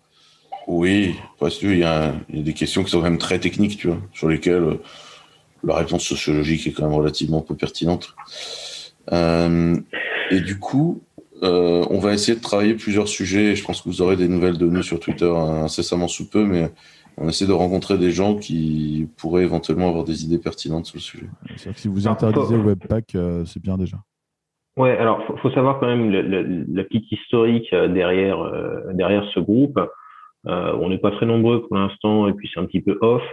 Oui, 0.67 1.15
parce 1.39 1.57
qu'il 1.57 1.79
y, 1.79 1.83
a, 1.83 2.13
y 2.31 2.39
a 2.41 2.43
des 2.43 2.53
questions 2.53 2.83
qui 2.83 2.91
sont 2.91 2.99
quand 2.99 3.05
même 3.05 3.17
très 3.17 3.39
techniques, 3.39 3.77
tu 3.77 3.87
vois, 3.87 3.97
sur 4.13 4.27
lesquelles 4.27 4.77
la 5.63 5.75
réponse 5.75 6.03
sociologique 6.03 6.67
est 6.67 6.71
quand 6.71 6.83
même 6.83 6.97
relativement 6.97 7.41
peu 7.41 7.55
pertinente. 7.55 8.15
Euh, 9.11 9.75
et 10.31 10.41
du 10.41 10.59
coup, 10.59 11.01
euh, 11.43 11.85
on 11.89 11.99
va 11.99 12.13
essayer 12.13 12.37
de 12.37 12.43
travailler 12.43 12.75
plusieurs 12.75 13.07
sujets. 13.07 13.55
Je 13.55 13.63
pense 13.63 13.81
que 13.81 13.89
vous 13.89 14.01
aurez 14.01 14.15
des 14.15 14.27
nouvelles 14.27 14.57
de 14.57 14.67
nous 14.67 14.83
sur 14.83 14.99
Twitter 14.99 15.31
incessamment 15.31 16.07
sous 16.07 16.29
peu, 16.29 16.45
mais 16.45 16.71
on 17.17 17.27
essaie 17.27 17.47
de 17.47 17.53
rencontrer 17.53 17.97
des 17.97 18.11
gens 18.11 18.35
qui 18.35 19.07
pourraient 19.17 19.43
éventuellement 19.43 19.89
avoir 19.89 20.03
des 20.03 20.25
idées 20.25 20.39
pertinentes 20.39 20.85
sur 20.85 20.97
le 20.97 21.01
sujet. 21.01 21.73
si 21.75 21.87
vous 21.87 22.07
interdisez 22.07 22.55
Webpack, 22.55 23.15
euh, 23.15 23.45
c'est 23.45 23.61
bien 23.61 23.77
déjà. 23.77 23.97
Ouais, 24.77 24.97
alors 24.97 25.25
faut, 25.25 25.35
faut 25.37 25.51
savoir 25.51 25.79
quand 25.79 25.87
même 25.87 26.09
la 26.09 26.83
petite 26.83 27.11
historique 27.11 27.69
derrière 27.71 28.37
derrière 28.93 29.25
ce 29.33 29.41
groupe. 29.41 29.77
on 30.45 30.89
n'est 30.89 30.99
pas 30.99 31.11
très 31.11 31.25
nombreux 31.25 31.67
pour 31.67 31.75
l'instant 31.75 32.29
et 32.29 32.33
puis 32.33 32.49
c'est 32.53 32.61
un 32.61 32.65
petit 32.65 32.79
peu 32.79 32.97
off. 33.01 33.23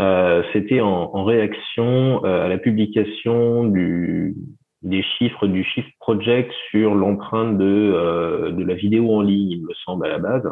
Euh, 0.00 0.42
c'était 0.52 0.80
en, 0.80 1.10
en, 1.12 1.24
réaction 1.24 2.24
euh, 2.24 2.46
à 2.46 2.48
la 2.48 2.56
publication 2.58 3.64
du, 3.64 4.34
des 4.80 5.02
chiffres 5.02 5.46
du 5.46 5.64
Shift 5.64 5.90
Project 6.00 6.50
sur 6.70 6.94
l'empreinte 6.94 7.58
de, 7.58 7.92
euh, 7.94 8.52
de 8.52 8.64
la 8.64 8.74
vidéo 8.74 9.14
en 9.14 9.20
ligne, 9.20 9.50
il 9.50 9.62
me 9.62 9.74
semble, 9.84 10.06
à 10.06 10.08
la 10.08 10.18
base. 10.18 10.50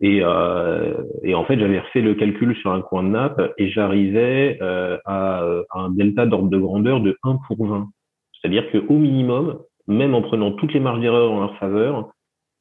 Et, 0.00 0.18
et 0.18 1.34
en 1.34 1.44
fait, 1.44 1.58
j'avais 1.58 1.80
refait 1.80 2.00
le 2.00 2.14
calcul 2.14 2.54
sur 2.56 2.70
un 2.70 2.80
coin 2.80 3.02
de 3.02 3.08
nappe 3.08 3.52
et 3.58 3.68
j'arrivais 3.68 4.56
à, 4.60 5.00
à, 5.04 5.64
un 5.74 5.90
delta 5.90 6.24
d'ordre 6.24 6.48
de 6.48 6.56
grandeur 6.56 7.00
de 7.00 7.18
1 7.24 7.38
pour 7.48 7.66
20. 7.66 7.88
C'est-à-dire 8.40 8.70
qu'au 8.70 8.94
minimum, 8.94 9.58
même 9.88 10.14
en 10.14 10.22
prenant 10.22 10.52
toutes 10.52 10.72
les 10.72 10.78
marges 10.78 11.00
d'erreur 11.00 11.32
en 11.32 11.40
leur 11.40 11.56
faveur, 11.58 12.10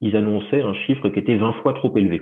ils 0.01 0.15
annonçaient 0.15 0.63
un 0.63 0.73
chiffre 0.73 1.09
qui 1.09 1.19
était 1.19 1.37
20 1.37 1.53
fois 1.61 1.73
trop 1.73 1.95
élevé. 1.95 2.21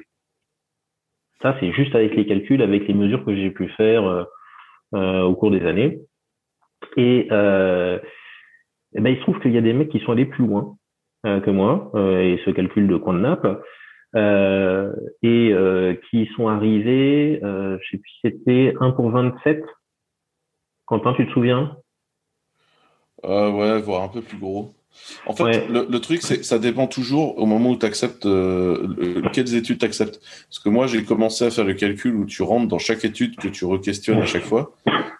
Ça, 1.41 1.55
c'est 1.59 1.71
juste 1.71 1.95
avec 1.95 2.15
les 2.15 2.25
calculs, 2.25 2.61
avec 2.61 2.87
les 2.87 2.93
mesures 2.93 3.25
que 3.25 3.35
j'ai 3.35 3.51
pu 3.51 3.67
faire 3.69 4.05
euh, 4.05 4.23
euh, 4.95 5.21
au 5.23 5.35
cours 5.35 5.51
des 5.51 5.65
années. 5.65 5.99
Et, 6.97 7.27
euh, 7.31 7.99
eh 8.95 9.01
ben, 9.01 9.09
il 9.11 9.17
se 9.17 9.21
trouve 9.21 9.39
qu'il 9.39 9.51
y 9.51 9.57
a 9.57 9.61
des 9.61 9.73
mecs 9.73 9.89
qui 9.89 9.99
sont 9.99 10.11
allés 10.11 10.25
plus 10.25 10.45
loin 10.45 10.75
que 11.23 11.49
moi, 11.49 11.91
et 11.95 12.39
ce 12.45 12.51
calcul 12.51 12.87
de 12.87 12.97
coin 12.97 13.15
de 13.15 13.19
nappe, 13.19 13.47
et 15.23 15.99
qui 16.07 16.29
sont 16.35 16.47
arrivés, 16.47 17.39
je 17.41 17.87
sais 17.89 17.97
plus 17.97 18.11
c'était 18.21 18.75
1 18.79 18.91
pour 18.91 19.09
27. 19.09 19.63
Quentin, 20.85 21.15
tu 21.15 21.25
te 21.25 21.31
souviens? 21.31 21.77
Ouais, 23.23 23.81
voire 23.81 24.03
un 24.03 24.07
peu 24.07 24.21
plus 24.21 24.37
gros. 24.37 24.75
En 25.27 25.33
fait, 25.33 25.67
le, 25.67 25.99
truc, 25.99 26.21
c'est 26.21 26.43
ça 26.43 26.59
dépend 26.59 26.87
toujours 26.87 27.37
au 27.37 27.45
moment 27.45 27.71
où 27.71 27.77
tu 27.77 27.85
acceptes 27.85 28.25
euh, 28.25 29.21
quelles 29.33 29.55
études 29.55 29.79
tu 29.79 29.85
acceptes. 29.85 30.19
Parce 30.49 30.59
que 30.59 30.69
moi, 30.69 30.87
j'ai 30.87 31.03
commencé 31.03 31.45
à 31.45 31.51
faire 31.51 31.65
le 31.65 31.73
calcul 31.73 32.15
où 32.15 32.25
tu 32.25 32.43
rentres 32.43 32.67
dans 32.67 32.79
chaque 32.79 33.05
étude 33.05 33.35
que 33.35 33.47
tu 33.47 33.65
re-questionnes 33.65 34.19
à 34.19 34.25
chaque 34.25 34.45
fois. 34.45 34.75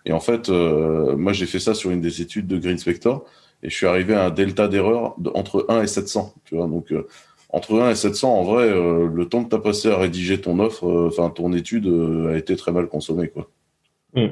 Et 0.06 0.14
en 0.14 0.20
fait, 0.20 0.50
euh, 0.50 1.16
moi, 1.16 1.34
j'ai 1.34 1.46
fait 1.46 1.60
ça 1.60 1.74
sur 1.74 1.92
une 1.92 2.02
des 2.02 2.22
études 2.22 2.48
de 2.48 2.58
Green 2.58 2.78
Spector 2.78 3.26
et 3.64 3.70
je 3.70 3.76
suis 3.76 3.88
arrivé 3.88 4.14
à 4.14 4.26
un 4.26 4.30
delta 4.30 4.68
d'erreur 4.68 5.16
entre 5.34 5.66
1 5.70 5.82
et 5.82 5.88
700. 5.88 6.34
Tu 6.46 6.56
vois, 6.56 6.68
donc 6.68 6.92
euh, 6.92 7.08
entre 7.50 7.80
1 7.80 7.92
et 7.92 7.96
700, 7.96 8.30
en 8.32 8.44
vrai, 8.44 8.70
le 8.70 9.26
temps 9.26 9.44
que 9.44 9.50
tu 9.50 9.56
as 9.56 9.60
passé 9.60 9.90
à 9.90 9.98
rédiger 9.98 10.40
ton 10.40 10.60
offre, 10.60 11.08
enfin 11.08 11.30
ton 11.30 11.54
étude, 11.54 11.88
a 12.30 12.38
été 12.38 12.56
très 12.56 12.72
mal 12.72 12.88
consommé, 12.88 13.30
quoi. 13.30 13.50
Mmh. 14.14 14.28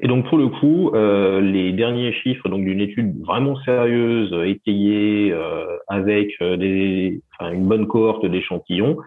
Et 0.00 0.08
donc 0.08 0.28
pour 0.28 0.38
le 0.38 0.48
coup, 0.48 0.90
euh, 0.94 1.40
les 1.40 1.72
derniers 1.72 2.12
chiffres 2.12 2.48
donc 2.48 2.64
d'une 2.64 2.80
étude 2.80 3.20
vraiment 3.24 3.56
sérieuse, 3.62 4.32
étayée, 4.44 5.32
euh, 5.32 5.76
avec 5.88 6.32
euh, 6.42 6.56
des, 6.56 7.22
enfin, 7.38 7.52
une 7.52 7.66
bonne 7.66 7.86
cohorte 7.86 8.26
d'échantillons, 8.26 8.98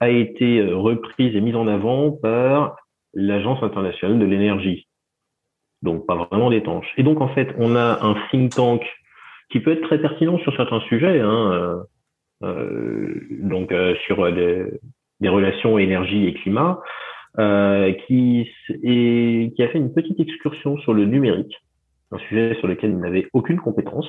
a 0.00 0.10
été 0.10 0.60
euh, 0.60 0.76
reprise 0.76 1.34
et 1.34 1.40
mise 1.40 1.56
en 1.56 1.66
avant 1.66 2.12
par 2.12 2.76
l'Agence 3.14 3.62
internationale 3.62 4.18
de 4.18 4.26
l'énergie. 4.26 4.86
Donc 5.82 6.06
pas 6.06 6.14
vraiment 6.14 6.50
d'étanche. 6.50 6.86
Et 6.96 7.02
donc 7.02 7.20
en 7.20 7.28
fait, 7.28 7.54
on 7.58 7.74
a 7.74 7.98
un 8.04 8.14
think 8.30 8.54
tank 8.54 8.82
qui 9.50 9.60
peut 9.60 9.72
être 9.72 9.82
très 9.82 9.98
pertinent 9.98 10.38
sur 10.38 10.54
certains 10.54 10.80
sujets, 10.82 11.20
hein, 11.20 11.82
euh, 12.44 13.14
donc 13.40 13.72
sur 14.06 14.30
des, 14.32 14.66
des 15.20 15.28
relations 15.28 15.78
énergie 15.78 16.26
et 16.26 16.34
climat, 16.34 16.80
euh, 17.38 17.92
qui, 18.06 18.48
est, 18.82 19.54
qui 19.54 19.62
a 19.62 19.68
fait 19.68 19.78
une 19.78 19.92
petite 19.92 20.18
excursion 20.18 20.78
sur 20.78 20.94
le 20.94 21.04
numérique, 21.04 21.54
un 22.10 22.18
sujet 22.18 22.54
sur 22.58 22.68
lequel 22.68 22.90
il 22.90 22.98
n'avait 22.98 23.26
aucune 23.32 23.58
compétence, 23.58 24.08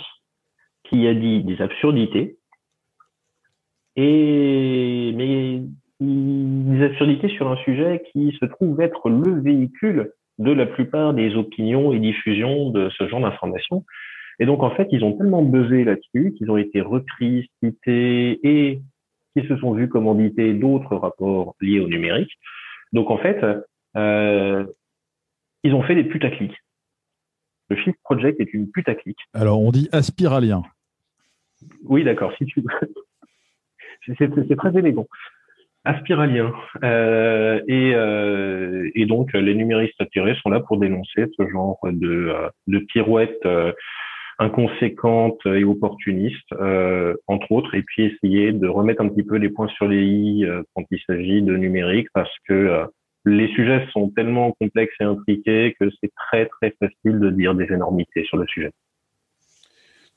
qui 0.84 1.08
a 1.08 1.14
dit 1.14 1.44
des 1.44 1.62
absurdités, 1.62 2.38
et 3.96 5.14
mais 5.16 5.62
des 6.00 6.84
absurdités 6.84 7.28
sur 7.30 7.52
un 7.52 7.58
sujet 7.58 8.02
qui 8.12 8.36
se 8.40 8.46
trouve 8.46 8.80
être 8.82 9.10
le 9.10 9.42
véhicule 9.42 10.12
de 10.38 10.52
la 10.52 10.66
plupart 10.66 11.14
des 11.14 11.36
opinions 11.36 11.92
et 11.92 12.00
diffusions 12.00 12.70
de 12.70 12.90
ce 12.98 13.08
genre 13.08 13.20
d'informations. 13.20 13.84
Et 14.40 14.46
donc, 14.46 14.64
en 14.64 14.72
fait, 14.72 14.88
ils 14.92 15.04
ont 15.04 15.18
tellement 15.18 15.44
buzzé 15.44 15.84
là-dessus 15.84 16.34
qu'ils 16.38 16.50
ont 16.50 16.58
été 16.58 16.80
repris, 16.80 17.50
cités 17.62 18.40
et 18.44 18.82
qui 19.36 19.48
se 19.48 19.58
sont 19.58 19.74
vus 19.74 19.90
commanditer 19.90 20.54
d'autres 20.54 20.96
rapports 20.96 21.56
liés 21.60 21.82
au 21.82 21.90
numérique. 21.90 22.32
Donc 22.94 23.12
en 23.12 23.18
fait, 23.18 23.44
euh, 23.96 24.66
ils 25.64 25.74
ont 25.74 25.84
fait 25.84 25.96
des 25.96 26.04
putaclics. 26.04 26.56
Le 27.70 27.76
Shift 27.76 28.00
Project 28.04 28.40
est 28.40 28.54
une 28.54 28.70
putaclic. 28.72 29.18
Alors 29.34 29.62
on 29.62 29.72
dit 29.72 29.90
aspiralien. 29.92 30.64
Oui, 31.84 32.04
d'accord, 32.04 32.32
si 32.38 32.46
tu 32.46 32.64
c'est 34.18 34.56
très 34.56 34.78
élégant. 34.78 35.08
Aspiralien. 35.86 36.54
Euh, 36.84 37.62
et, 37.68 37.94
euh, 37.94 38.90
et, 38.96 39.06
donc, 39.06 39.34
les 39.34 39.56
numéristes 39.56 40.00
attirés 40.00 40.36
sont 40.42 40.50
là 40.50 40.60
pour 40.60 40.78
dénoncer 40.78 41.26
ce 41.38 41.48
genre 41.48 41.80
de, 41.84 42.34
de 42.68 42.80
pirouettes 42.80 43.48
inconséquentes 44.40 45.46
et 45.46 45.64
opportunistes, 45.64 46.54
entre 47.28 47.52
autres, 47.52 47.76
et 47.76 47.84
puis 47.84 48.04
essayer 48.04 48.52
de 48.52 48.68
remettre 48.68 49.02
un 49.02 49.10
petit 49.10 49.24
peu 49.24 49.36
les 49.36 49.50
points 49.50 49.68
sur 49.68 49.88
les 49.88 50.04
i 50.04 50.46
quand 50.76 50.84
il 50.92 51.00
s'agit 51.06 51.42
de 51.42 51.56
numérique, 51.56 52.08
parce 52.14 52.34
que 52.48 52.86
les 53.26 53.48
sujets 53.50 53.86
sont 53.92 54.10
tellement 54.10 54.54
complexes 54.60 54.96
et 55.00 55.04
intriqués 55.04 55.76
que 55.80 55.90
c'est 56.02 56.12
très 56.16 56.48
très 56.48 56.74
facile 56.80 57.20
de 57.20 57.30
dire 57.30 57.54
des 57.54 57.66
énormités 57.66 58.24
sur 58.26 58.38
le 58.38 58.48
sujet. 58.48 58.72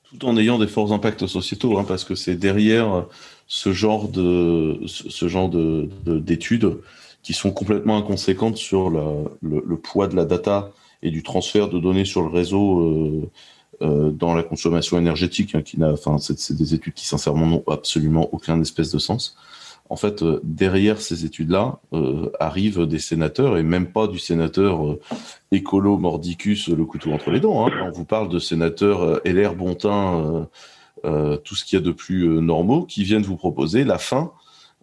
Tout 0.09 0.25
en 0.25 0.37
ayant 0.37 0.59
des 0.59 0.67
forts 0.67 0.93
impacts 0.93 1.25
sociétaux, 1.25 1.77
hein, 1.77 1.85
parce 1.87 2.03
que 2.03 2.15
c'est 2.15 2.35
derrière 2.35 3.07
ce 3.47 3.71
genre 3.71 4.09
de 4.09 4.79
ce 4.85 5.27
genre 5.27 5.49
de 5.49 5.89
d'études 6.05 6.77
qui 7.23 7.33
sont 7.33 7.51
complètement 7.51 7.97
inconséquentes 7.97 8.57
sur 8.57 8.89
le, 8.89 9.77
poids 9.77 10.07
de 10.07 10.15
la 10.15 10.25
data 10.25 10.71
et 11.01 11.09
du 11.09 11.23
transfert 11.23 11.69
de 11.69 11.79
données 11.79 12.05
sur 12.05 12.21
le 12.21 12.27
réseau 12.27 12.79
euh, 12.79 13.21
euh, 13.23 13.29
dans 13.83 14.33
la 14.33 14.43
consommation 14.43 14.97
énergétique, 14.97 15.55
hein, 15.55 15.61
qui 15.61 15.79
n'a, 15.79 15.91
enfin, 15.91 16.17
c'est 16.17 16.55
des 16.55 16.73
études 16.73 16.93
qui 16.93 17.05
sincèrement 17.05 17.45
n'ont 17.45 17.63
absolument 17.67 18.29
aucun 18.31 18.61
espèce 18.61 18.91
de 18.91 18.97
sens 18.97 19.35
en 19.89 19.95
fait, 19.95 20.23
euh, 20.23 20.39
derrière 20.43 20.99
ces 20.99 21.25
études-là, 21.25 21.79
euh, 21.93 22.31
arrivent 22.39 22.87
des 22.87 22.99
sénateurs, 22.99 23.57
et 23.57 23.63
même 23.63 23.91
pas 23.91 24.07
du 24.07 24.17
sénateur 24.17 24.85
euh, 24.85 24.99
écolo 25.51 25.97
mordicus, 25.97 26.69
le 26.69 26.85
couteau 26.85 27.11
entre 27.11 27.31
les 27.31 27.39
dents. 27.39 27.67
Hein. 27.67 27.71
On 27.85 27.91
vous 27.91 28.05
parle 28.05 28.29
de 28.29 28.39
sénateurs 28.39 29.21
LR 29.25 29.55
Bontin, 29.55 30.47
tout 31.43 31.55
ce 31.55 31.65
qu'il 31.65 31.77
y 31.77 31.81
a 31.81 31.85
de 31.85 31.91
plus 31.91 32.25
normaux, 32.41 32.85
qui 32.85 33.03
viennent 33.03 33.23
vous 33.23 33.35
proposer 33.35 33.83
la 33.83 33.97
fin 33.97 34.31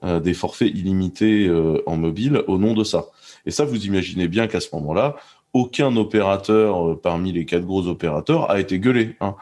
des 0.02 0.34
forfaits 0.34 0.68
illimités 0.68 1.50
en 1.86 1.96
mobile 1.96 2.44
au 2.46 2.58
nom 2.58 2.74
de 2.74 2.84
ça. 2.84 3.06
Et 3.46 3.50
ça, 3.50 3.64
vous 3.64 3.86
imaginez 3.86 4.28
bien 4.28 4.46
qu'à 4.46 4.60
ce 4.60 4.68
moment-là, 4.74 5.16
aucun 5.52 5.96
opérateur 5.96 7.00
parmi 7.00 7.32
les 7.32 7.44
quatre 7.44 7.64
gros 7.64 7.86
opérateurs 7.86 8.50
a 8.50 8.60
été 8.60 8.78
gueulé. 8.78 9.16
Hein. 9.20 9.34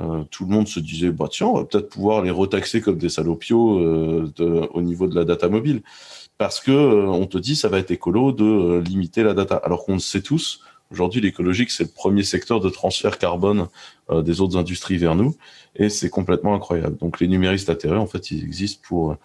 Euh, 0.00 0.22
tout 0.30 0.44
le 0.44 0.50
monde 0.50 0.68
se 0.68 0.78
disait 0.78 1.10
bah 1.10 1.26
tiens 1.28 1.48
on 1.48 1.56
va 1.56 1.64
peut-être 1.64 1.88
pouvoir 1.88 2.22
les 2.22 2.30
retaxer 2.30 2.80
comme 2.80 2.98
des 2.98 3.08
salopios 3.08 3.80
euh, 3.80 4.30
au 4.72 4.80
niveau 4.80 5.08
de 5.08 5.14
la 5.16 5.24
data 5.24 5.48
mobile 5.48 5.82
parce 6.36 6.60
que 6.60 6.70
euh, 6.70 7.06
on 7.06 7.26
te 7.26 7.36
dit 7.36 7.56
ça 7.56 7.68
va 7.68 7.78
être 7.78 7.90
écolo 7.90 8.30
de 8.30 8.80
limiter 8.86 9.24
la 9.24 9.34
data 9.34 9.56
alors 9.56 9.84
qu'on 9.84 9.94
le 9.94 9.98
sait 9.98 10.22
tous 10.22 10.60
aujourd'hui 10.92 11.20
l'écologique 11.20 11.72
c'est 11.72 11.82
le 11.82 11.90
premier 11.90 12.22
secteur 12.22 12.60
de 12.60 12.68
transfert 12.68 13.18
carbone 13.18 13.66
des 14.12 14.40
autres 14.40 14.56
industries 14.56 14.98
vers 14.98 15.16
nous 15.16 15.34
et 15.74 15.88
c'est 15.88 16.10
complètement 16.10 16.54
incroyable 16.54 16.96
donc 16.98 17.18
les 17.18 17.26
numéristes 17.26 17.68
atterrés 17.68 17.96
en 17.96 18.06
fait 18.06 18.30
ils 18.30 18.44
existent 18.44 18.82
pour 18.86 19.16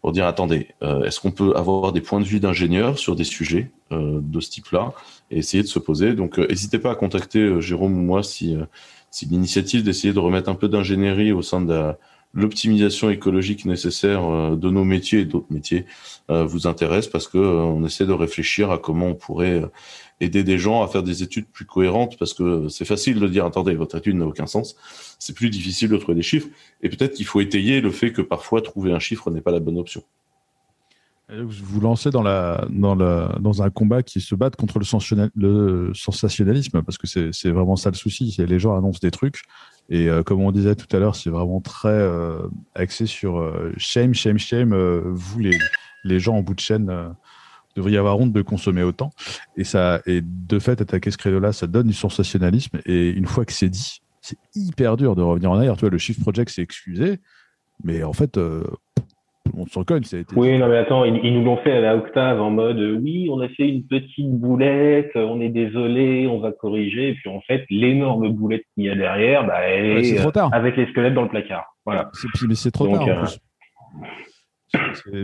pour 0.00 0.12
dire 0.12 0.26
attendez 0.26 0.68
est-ce 0.82 1.20
qu'on 1.20 1.30
peut 1.30 1.54
avoir 1.56 1.92
des 1.92 2.00
points 2.00 2.20
de 2.20 2.24
vue 2.24 2.40
d'ingénieurs 2.40 2.98
sur 2.98 3.16
des 3.16 3.24
sujets 3.24 3.70
de 3.90 4.40
ce 4.40 4.50
type-là 4.50 4.92
et 5.30 5.38
essayer 5.38 5.62
de 5.62 5.68
se 5.68 5.78
poser. 5.78 6.14
Donc 6.14 6.38
n'hésitez 6.38 6.78
pas 6.78 6.92
à 6.92 6.94
contacter 6.94 7.60
Jérôme 7.60 7.98
ou 7.98 8.02
moi 8.02 8.22
si 8.22 8.56
c'est 9.10 9.26
l'initiative 9.26 9.82
d'essayer 9.82 10.14
de 10.14 10.18
remettre 10.18 10.48
un 10.48 10.54
peu 10.54 10.68
d'ingénierie 10.68 11.32
au 11.32 11.42
sein 11.42 11.60
de 11.60 11.92
l'optimisation 12.32 13.10
écologique 13.10 13.64
nécessaire 13.64 14.24
euh, 14.24 14.56
de 14.56 14.70
nos 14.70 14.84
métiers 14.84 15.20
et 15.20 15.24
d'autres 15.24 15.50
métiers 15.52 15.86
euh, 16.30 16.44
vous 16.44 16.66
intéresse 16.66 17.08
parce 17.08 17.26
que 17.26 17.38
on 17.38 17.84
essaie 17.84 18.06
de 18.06 18.12
réfléchir 18.12 18.70
à 18.70 18.78
comment 18.78 19.08
on 19.08 19.14
pourrait 19.14 19.64
aider 20.20 20.44
des 20.44 20.58
gens 20.58 20.82
à 20.82 20.88
faire 20.88 21.02
des 21.02 21.22
études 21.22 21.46
plus 21.46 21.64
cohérentes 21.64 22.18
parce 22.18 22.34
que 22.34 22.68
c'est 22.68 22.84
facile 22.84 23.18
de 23.18 23.26
dire 23.26 23.44
attendez 23.44 23.74
votre 23.74 23.96
étude 23.96 24.16
n'a 24.16 24.26
aucun 24.26 24.46
sens 24.46 24.76
c'est 25.18 25.34
plus 25.34 25.50
difficile 25.50 25.88
de 25.88 25.96
trouver 25.96 26.16
des 26.16 26.22
chiffres 26.22 26.48
et 26.82 26.88
peut-être 26.88 27.14
qu'il 27.14 27.26
faut 27.26 27.40
étayer 27.40 27.80
le 27.80 27.90
fait 27.90 28.12
que 28.12 28.22
parfois 28.22 28.62
trouver 28.62 28.92
un 28.92 28.98
chiffre 28.98 29.30
n'est 29.30 29.40
pas 29.40 29.52
la 29.52 29.60
bonne 29.60 29.78
option 29.78 30.02
vous 31.32 31.80
lancez 31.80 32.10
dans, 32.10 32.24
un 32.26 33.70
combat 33.70 34.02
qui 34.02 34.20
se 34.20 34.34
bat 34.34 34.50
contre 34.50 34.78
le, 34.78 35.92
sensationnalisme, 35.94 36.82
parce 36.82 36.98
que 36.98 37.06
c'est 37.06 37.50
vraiment 37.50 37.76
ça 37.76 37.90
le 37.90 37.96
souci. 37.96 38.34
Les 38.38 38.58
gens 38.58 38.76
annoncent 38.76 38.98
des 39.00 39.10
trucs, 39.10 39.42
et 39.88 40.08
euh, 40.08 40.22
comme 40.22 40.40
on 40.40 40.52
disait 40.52 40.74
tout 40.74 40.94
à 40.94 40.98
l'heure, 40.98 41.16
c'est 41.16 41.30
vraiment 41.30 41.60
très 41.60 41.88
euh, 41.88 42.48
axé 42.74 43.06
sur 43.06 43.38
euh, 43.38 43.72
shame, 43.76 44.14
shame, 44.14 44.38
shame. 44.38 44.74
vous, 44.74 45.40
les 46.04 46.20
gens 46.20 46.36
en 46.36 46.42
bout 46.42 46.54
de 46.54 46.60
chaîne, 46.60 47.14
devriez 47.76 47.98
avoir 47.98 48.18
honte 48.18 48.32
de 48.32 48.42
consommer 48.42 48.82
autant. 48.82 49.10
Et, 49.56 49.64
ça, 49.64 50.00
et 50.06 50.20
de 50.22 50.58
fait, 50.58 50.80
attaquer 50.80 51.10
ce 51.10 51.18
credo-là, 51.18 51.52
ça 51.52 51.66
donne 51.66 51.86
du 51.86 51.92
sensationnalisme. 51.94 52.78
Et 52.86 53.10
une 53.10 53.26
fois 53.26 53.44
que 53.44 53.52
c'est 53.52 53.68
dit, 53.68 54.00
c'est 54.20 54.38
hyper 54.54 54.96
dur 54.96 55.16
de 55.16 55.22
revenir 55.22 55.50
en 55.50 55.56
arrière. 55.56 55.74
Tu 55.76 55.80
vois, 55.80 55.90
le 55.90 55.98
Shift 55.98 56.20
Project 56.20 56.50
s'est 56.50 56.62
excusé, 56.62 57.18
mais 57.84 58.02
en 58.02 58.12
fait, 58.12 58.38
on 59.56 59.66
se 59.66 59.78
recogne. 59.78 60.02
Ça 60.04 60.16
a 60.16 60.20
été... 60.20 60.34
Oui, 60.36 60.58
non, 60.58 60.68
mais 60.68 60.78
attends, 60.78 61.04
ils, 61.04 61.34
nous 61.34 61.44
l'ont 61.44 61.56
fait 61.58 61.72
à 61.72 61.80
la 61.80 61.96
octave 61.96 62.40
en 62.40 62.50
mode 62.50 62.78
euh, 62.78 62.98
oui, 63.00 63.28
on 63.30 63.40
a 63.40 63.48
fait 63.48 63.68
une 63.68 63.84
petite 63.84 64.30
boulette, 64.30 65.12
on 65.14 65.40
est 65.40 65.48
désolé, 65.48 66.26
on 66.26 66.40
va 66.40 66.52
corriger. 66.52 67.10
Et 67.10 67.14
puis 67.14 67.30
en 67.30 67.40
fait, 67.40 67.64
l'énorme 67.70 68.28
boulette 68.30 68.64
qu'il 68.74 68.84
y 68.84 68.90
a 68.90 68.94
derrière, 68.94 69.46
bah, 69.46 69.60
elle 69.60 70.04
est, 70.04 70.16
trop 70.16 70.30
tard. 70.30 70.50
avec 70.52 70.76
les 70.76 70.86
squelettes 70.86 71.14
dans 71.14 71.22
le 71.22 71.28
placard. 71.28 71.76
Voilà. 71.84 72.10
Mais 72.46 72.54
c'est 72.54 72.70
trop 72.70 72.86
tard. 72.88 73.02
En 73.02 73.08
euh, 73.08 73.24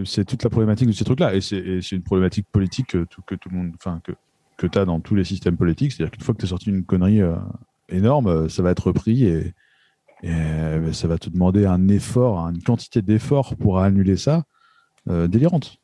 C'est 0.05 0.25
toute 0.25 0.43
la 0.43 0.51
problématique 0.51 0.89
de 0.89 0.93
ces 0.93 1.05
trucs-là. 1.05 1.35
Et 1.35 1.41
c'est 1.41 1.93
une 1.93 2.03
problématique 2.03 2.47
politique 2.51 2.89
que 2.89 3.05
tout, 3.05 3.49
le 3.51 3.57
monde, 3.57 3.73
enfin, 3.77 4.01
que, 4.05 4.13
que 4.57 4.67
tu 4.67 4.79
as 4.79 4.85
dans 4.85 5.01
tous 5.01 5.15
les 5.15 5.25
systèmes 5.25 5.57
politiques. 5.57 5.93
C'est-à-dire 5.93 6.11
qu'une 6.11 6.23
fois 6.23 6.35
que 6.35 6.41
tu 6.41 6.47
as 6.47 6.49
sorti 6.49 6.71
une 6.71 6.85
connerie 6.85 7.23
euh, 7.23 7.37
énorme, 7.89 8.49
ça 8.49 8.63
va 8.63 8.71
être 8.71 8.89
repris 8.89 9.25
et 9.25 9.55
euh, 10.25 10.93
ça 10.93 11.09
va 11.09 11.19
te 11.19 11.29
demander 11.29 11.67
un 11.67 11.89
effort, 11.89 12.39
une 12.39 12.63
quantité 12.63 13.03
d'efforts 13.03 13.55
pour 13.57 13.81
annuler 13.81 14.17
ça, 14.17 14.45
euh, 15.09 15.29
délirante. 15.29 15.79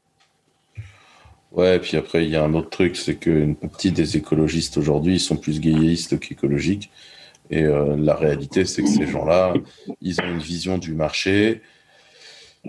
Ouais, 1.53 1.77
et 1.77 1.79
puis 1.79 1.97
après, 1.99 2.25
il 2.25 2.31
y 2.31 2.37
a 2.37 2.45
un 2.45 2.55
autre 2.55 2.71
truc, 2.71 2.97
c'est 2.97 3.17
qu'une 3.17 3.57
partie 3.57 3.93
des 3.93 4.17
écologistes 4.17 4.79
aujourd'hui, 4.79 5.15
ils 5.15 5.21
sont 5.21 5.37
plus 5.37 5.61
gayeistes 5.61 6.19
qu'écologiques. 6.19 6.91
Et 7.51 7.65
euh, 7.65 7.95
la 7.97 8.15
réalité, 8.15 8.65
c'est 8.65 8.83
que 8.83 8.89
ces 8.89 9.07
gens-là, 9.07 9.53
ils 10.01 10.19
ont 10.23 10.31
une 10.31 10.39
vision 10.39 10.79
du 10.79 10.95
marché. 10.95 11.61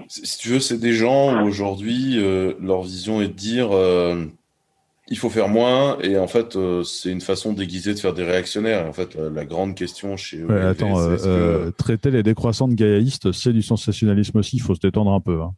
Si 0.08 0.38
tu 0.38 0.50
veux, 0.50 0.60
c'est 0.60 0.80
des 0.80 0.94
gens 0.94 1.42
où 1.42 1.48
aujourd'hui, 1.48 2.16
leur 2.60 2.82
vision 2.82 3.22
est 3.22 3.28
de 3.28 3.34
dire 3.34 3.70
il 5.10 5.18
faut 5.18 5.30
faire 5.30 5.50
moins 5.50 5.98
et 6.00 6.18
en 6.18 6.28
fait 6.28 6.56
euh, 6.56 6.84
c'est 6.84 7.12
une 7.12 7.22
façon 7.22 7.54
déguisée 7.54 7.94
de 7.94 8.00
faire 8.00 8.14
des 8.14 8.24
réactionnaires. 8.24 8.88
en 8.88 8.94
fait 8.94 9.16
la, 9.16 9.46
grande 9.46 9.76
question 9.76 10.16
chez 10.16 10.44
ouais, 10.44 10.62
attends, 10.62 10.98
euh, 10.98 11.18
euh, 11.26 11.72
traiter 11.72 12.10
les 12.10 12.24
décroissants 12.24 12.68
de 12.68 12.74
gaïaïstes, 12.74 13.32
c'est 13.32 13.52
du 13.52 13.62
sensationnalisme 13.62 14.38
aussi. 14.38 14.58
Il 14.58 14.62
faut 14.62 14.76
se 14.76 14.80
détendre 14.80 15.12
un 15.12 15.20
peu. 15.20 15.42
Hein. 15.42 15.52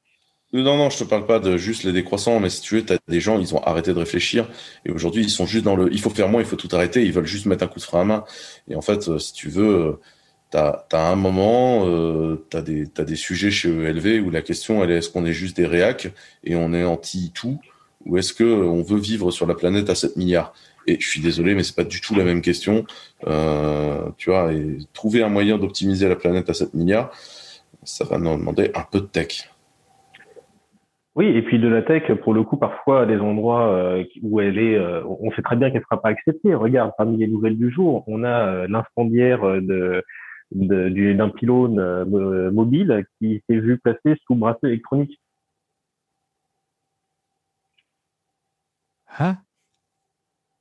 Non, 0.54 0.78
non, 0.78 0.90
je 0.90 1.00
te 1.00 1.04
parle 1.04 1.26
pas 1.26 1.40
de 1.40 1.58
juste 1.58 1.84
les 1.84 1.92
décroissants, 1.92 2.40
mais 2.40 2.50
si 2.50 2.62
tu 2.62 2.76
veux, 2.76 2.86
tu 2.86 2.94
as 2.94 2.98
des 3.08 3.20
gens, 3.20 3.40
ils 3.40 3.54
ont 3.54 3.62
arrêté 3.64 3.94
de 3.94 4.00
réfléchir 4.00 4.48
et 4.86 4.92
aujourd'hui 4.92 5.24
ils 5.24 5.30
sont 5.30 5.46
juste 5.46 5.66
dans 5.66 5.76
le 5.76 5.92
il 5.92 6.00
faut 6.00 6.10
faire 6.10 6.30
moins, 6.30 6.42
il 6.42 6.48
faut 6.48 6.56
tout 6.56 6.70
arrêter, 6.72 7.06
ils 7.06 7.12
veulent 7.12 7.26
juste 7.26 7.46
mettre 7.46 7.64
un 7.64 7.68
coup 7.68 7.80
de 7.80 7.84
frein 7.84 8.02
à 8.02 8.06
main. 8.06 8.24
Et 8.70 8.76
en 8.76 8.82
fait, 8.82 9.18
si 9.20 9.34
tu 9.34 9.50
veux, 9.50 10.00
tu 10.56 10.96
as, 10.96 11.08
un 11.08 11.16
moment, 11.16 11.86
tu 12.50 12.58
as, 12.58 12.60
as, 12.60 13.04
des 13.04 13.16
sujets 13.16 13.52
chez 13.52 13.70
ELV 13.70 14.26
où 14.26 14.30
la 14.30 14.42
question 14.42 14.84
elle 14.84 14.92
est 14.92 14.98
est-ce 14.98 15.10
qu'on 15.10 15.26
est 15.26 15.34
juste 15.34 15.58
des 15.58 15.66
réacs 15.66 16.08
et 16.44 16.56
on 16.56 16.74
est 16.74 16.84
anti-tout 16.84 17.60
ou 18.06 18.18
est-ce 18.18 18.34
qu'on 18.34 18.82
veut 18.84 19.00
vivre 19.00 19.32
sur 19.32 19.48
la 19.48 19.56
planète 19.56 19.90
à 19.90 19.96
7 19.96 20.16
milliards? 20.16 20.54
Et 20.88 20.98
je 21.00 21.08
suis 21.10 21.22
désolé, 21.22 21.56
mais 21.56 21.64
c'est 21.64 21.76
pas 21.76 21.84
du 21.84 22.00
tout 22.00 22.16
la 22.16 22.24
même 22.24 22.42
question. 22.42 22.86
Euh, 23.28 24.10
tu 24.18 24.30
vois, 24.30 24.54
et 24.54 24.78
trouver 24.94 25.24
un 25.24 25.30
moyen 25.30 25.58
d'optimiser 25.58 26.08
la 26.08 26.16
planète 26.16 26.50
à 26.50 26.54
7 26.54 26.74
milliards, 26.76 27.12
ça 27.84 28.06
va 28.06 28.18
nous 28.20 28.36
demander 28.38 28.72
un 28.76 28.84
peu 28.90 29.00
de 29.00 29.06
tech. 29.06 29.50
Oui, 31.16 31.28
et 31.28 31.42
puis 31.42 31.60
de 31.60 31.68
la 31.68 31.82
tech, 31.82 32.12
pour 32.22 32.34
le 32.34 32.44
coup, 32.44 32.58
parfois 32.58 33.04
à 33.04 33.06
des 33.06 33.18
endroits 33.18 33.74
euh, 33.74 34.04
où 34.22 34.42
elle 34.42 34.60
est, 34.60 34.76
euh, 34.76 35.02
on 35.06 35.32
sait 35.32 35.42
très 35.42 35.56
bien 35.56 35.70
qu'elle 35.70 35.80
ne 35.80 35.86
sera 35.86 36.02
pas 36.02 36.10
acceptée. 36.10 36.54
Regarde, 36.54 36.92
parmi 36.98 37.18
les 37.18 37.28
nouvelles 37.28 37.58
du 37.58 37.72
jour, 37.72 38.04
on 38.08 38.24
a 38.24 38.68
l'incendiaire 38.68 39.42
de 39.62 40.04
d'un 40.52 41.30
pylône 41.30 42.06
mobile 42.52 43.06
qui 43.20 43.44
s'est 43.48 43.60
vu 43.60 43.78
placé 43.80 44.16
sous 44.26 44.36
bracelet 44.36 44.70
électronique. 44.70 45.20
Hein? 49.20 49.38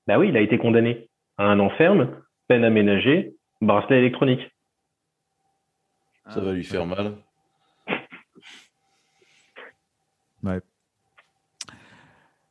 Bah 0.06 0.19
oui, 0.19 0.28
il 0.28 0.36
a 0.36 0.40
été 0.40 0.59
condamné 0.59 1.09
à 1.39 1.44
un 1.44 1.59
enferme, 1.59 2.23
peine 2.47 2.65
aménagée, 2.65 3.35
bracelet 3.61 3.98
électronique. 3.98 4.51
Ça 6.28 6.40
va 6.40 6.52
lui 6.52 6.65
faire 6.65 6.86
mal. 6.86 7.16
Ouais. 10.43 10.61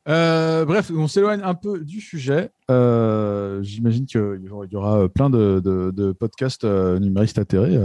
Euh, 0.06 0.64
bref, 0.66 0.90
on 0.94 1.08
s'éloigne 1.08 1.40
un 1.42 1.54
peu 1.54 1.80
du 1.80 2.00
sujet. 2.00 2.50
Euh, 2.70 3.62
j'imagine 3.62 4.04
qu'il 4.06 4.50
y 4.70 4.76
aura 4.76 5.08
plein 5.08 5.30
de, 5.30 6.12
podcasts 6.18 6.64
euh, 6.64 6.98
numéristes 6.98 7.38
atterrés. 7.38 7.78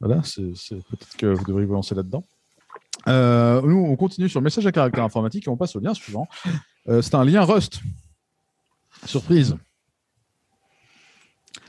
voilà, 0.00 0.22
c'est, 0.24 0.42
peut-être 0.42 1.16
que 1.16 1.26
vous 1.26 1.44
devriez 1.44 1.66
vous 1.66 1.74
lancer 1.74 1.94
là-dedans. 1.94 2.24
nous, 3.06 3.86
on 3.88 3.96
continue 3.96 4.28
sur 4.28 4.40
le 4.40 4.44
message 4.44 4.66
à 4.66 4.72
caractère 4.72 5.04
informatique 5.04 5.46
et 5.46 5.50
on 5.50 5.56
passe 5.56 5.74
au 5.76 5.80
lien 5.80 5.94
suivant. 5.94 6.28
Euh, 6.88 7.02
c'est 7.02 7.14
un 7.14 7.24
lien 7.24 7.42
Rust. 7.44 7.80
Surprise. 9.06 9.56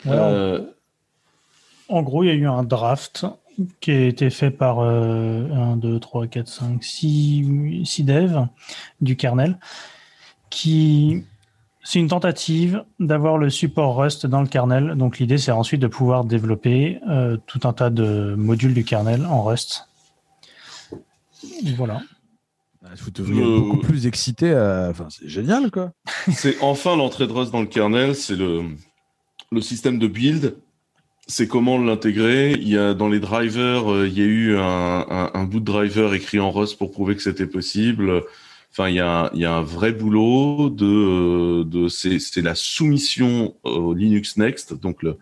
Euh, 0.06 0.66
en 1.88 2.04
gros, 2.04 2.24
il 2.24 2.28
y 2.28 2.30
a 2.30 2.34
eu 2.34 2.48
un 2.48 2.64
draft 2.64 3.26
qui 3.80 3.92
a 3.92 4.06
été 4.06 4.30
fait 4.30 4.52
par 4.52 4.80
1, 4.80 5.78
2, 5.78 6.00
3, 6.00 6.28
4, 6.28 6.48
5, 6.48 6.84
6, 6.84 7.86
6 7.86 8.04
devs 8.04 8.48
du 9.02 9.16
kernel. 9.16 9.58
Qui, 10.50 11.24
c'est 11.84 12.00
une 12.00 12.08
tentative 12.08 12.84
d'avoir 13.00 13.38
le 13.38 13.50
support 13.50 13.96
Rust 13.98 14.26
dans 14.26 14.42
le 14.42 14.48
kernel. 14.48 14.96
Donc 14.96 15.20
l'idée, 15.20 15.38
c'est 15.38 15.52
ensuite 15.52 15.82
de 15.82 15.88
pouvoir 15.88 16.26
développer 16.26 17.00
euh, 17.10 17.38
tout 17.48 17.62
un 17.64 17.74
tas 17.74 17.90
de 17.90 18.36
modules 18.38 18.74
du 18.74 18.84
kernel 18.84 19.26
en 19.26 19.44
Rust. 19.44 19.88
Voilà. 21.78 22.02
Vous 23.04 23.12
devriez 23.12 23.42
être 23.42 23.60
beaucoup 23.60 23.78
plus 23.80 24.06
excité. 24.08 24.52
Enfin, 24.54 25.08
c'est 25.10 25.28
génial, 25.28 25.72
quoi. 25.72 25.92
c'est 26.32 26.58
enfin 26.62 26.96
l'entrée 26.96 27.28
de 27.28 27.34
Rust 27.34 27.52
dans 27.52 27.62
le 27.62 27.68
kernel. 27.68 28.16
C'est 28.16 28.36
le, 28.36 28.64
le 29.52 29.62
système 29.62 30.00
de 30.00 30.08
build. 30.08 30.56
C'est 31.28 31.48
comment 31.48 31.80
l'intégrer. 31.80 32.52
Il 32.52 32.68
y 32.68 32.78
a 32.78 32.94
dans 32.94 33.10
les 33.10 33.20
drivers, 33.20 33.92
euh, 33.92 34.08
il 34.08 34.18
y 34.18 34.22
a 34.22 34.26
eu 34.26 34.58
un, 34.58 35.32
un, 35.34 35.44
bout 35.46 35.60
de 35.60 35.66
driver 35.66 36.14
écrit 36.14 36.40
en 36.40 36.52
Rust 36.52 36.78
pour 36.78 36.92
prouver 36.92 37.16
que 37.16 37.22
c'était 37.24 37.48
possible. 37.48 38.24
Enfin, 38.78 38.90
il 38.90 38.96
y, 38.96 39.00
a, 39.00 39.32
un 39.32 39.62
vrai 39.62 39.94
boulot 39.94 40.70
de, 40.70 41.64
de 41.64 41.88
c'est 41.88 42.42
la 42.42 42.56
soumission 42.56 43.56
au 43.64 43.94
Linux 43.94 44.36
Next, 44.36 44.74
donc 44.74 45.02
la 45.02 45.14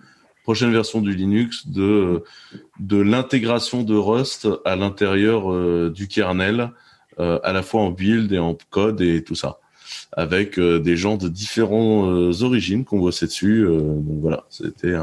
prochaine 0.44 0.72
version 0.72 1.02
du 1.02 1.14
Linux, 1.14 1.68
de, 1.68 2.24
l'intégration 2.90 3.84
de 3.84 3.96
Rust 3.96 4.48
à 4.66 4.76
l'intérieur 4.76 5.52
euh, 5.52 5.92
du 5.94 6.08
kernel 6.08 6.72
euh, 7.20 7.40
à 7.44 7.54
la 7.54 7.62
fois 7.62 7.82
en 7.82 7.92
build 7.92 8.32
et 8.32 8.40
en 8.40 8.58
code 8.72 9.02
et 9.02 9.24
tout 9.24 9.36
ça, 9.36 9.60
avec 10.14 10.58
euh, 10.58 10.80
des 10.80 10.98
gens 10.98 11.16
de 11.16 11.30
différentes 11.30 12.08
euh, 12.08 12.44
origines 12.44 12.86
qu'on 12.86 13.00
bossait 13.00 13.28
dessus. 13.28 13.66
donc 13.68 14.20
voilà, 14.20 14.46
c'était 14.50 14.96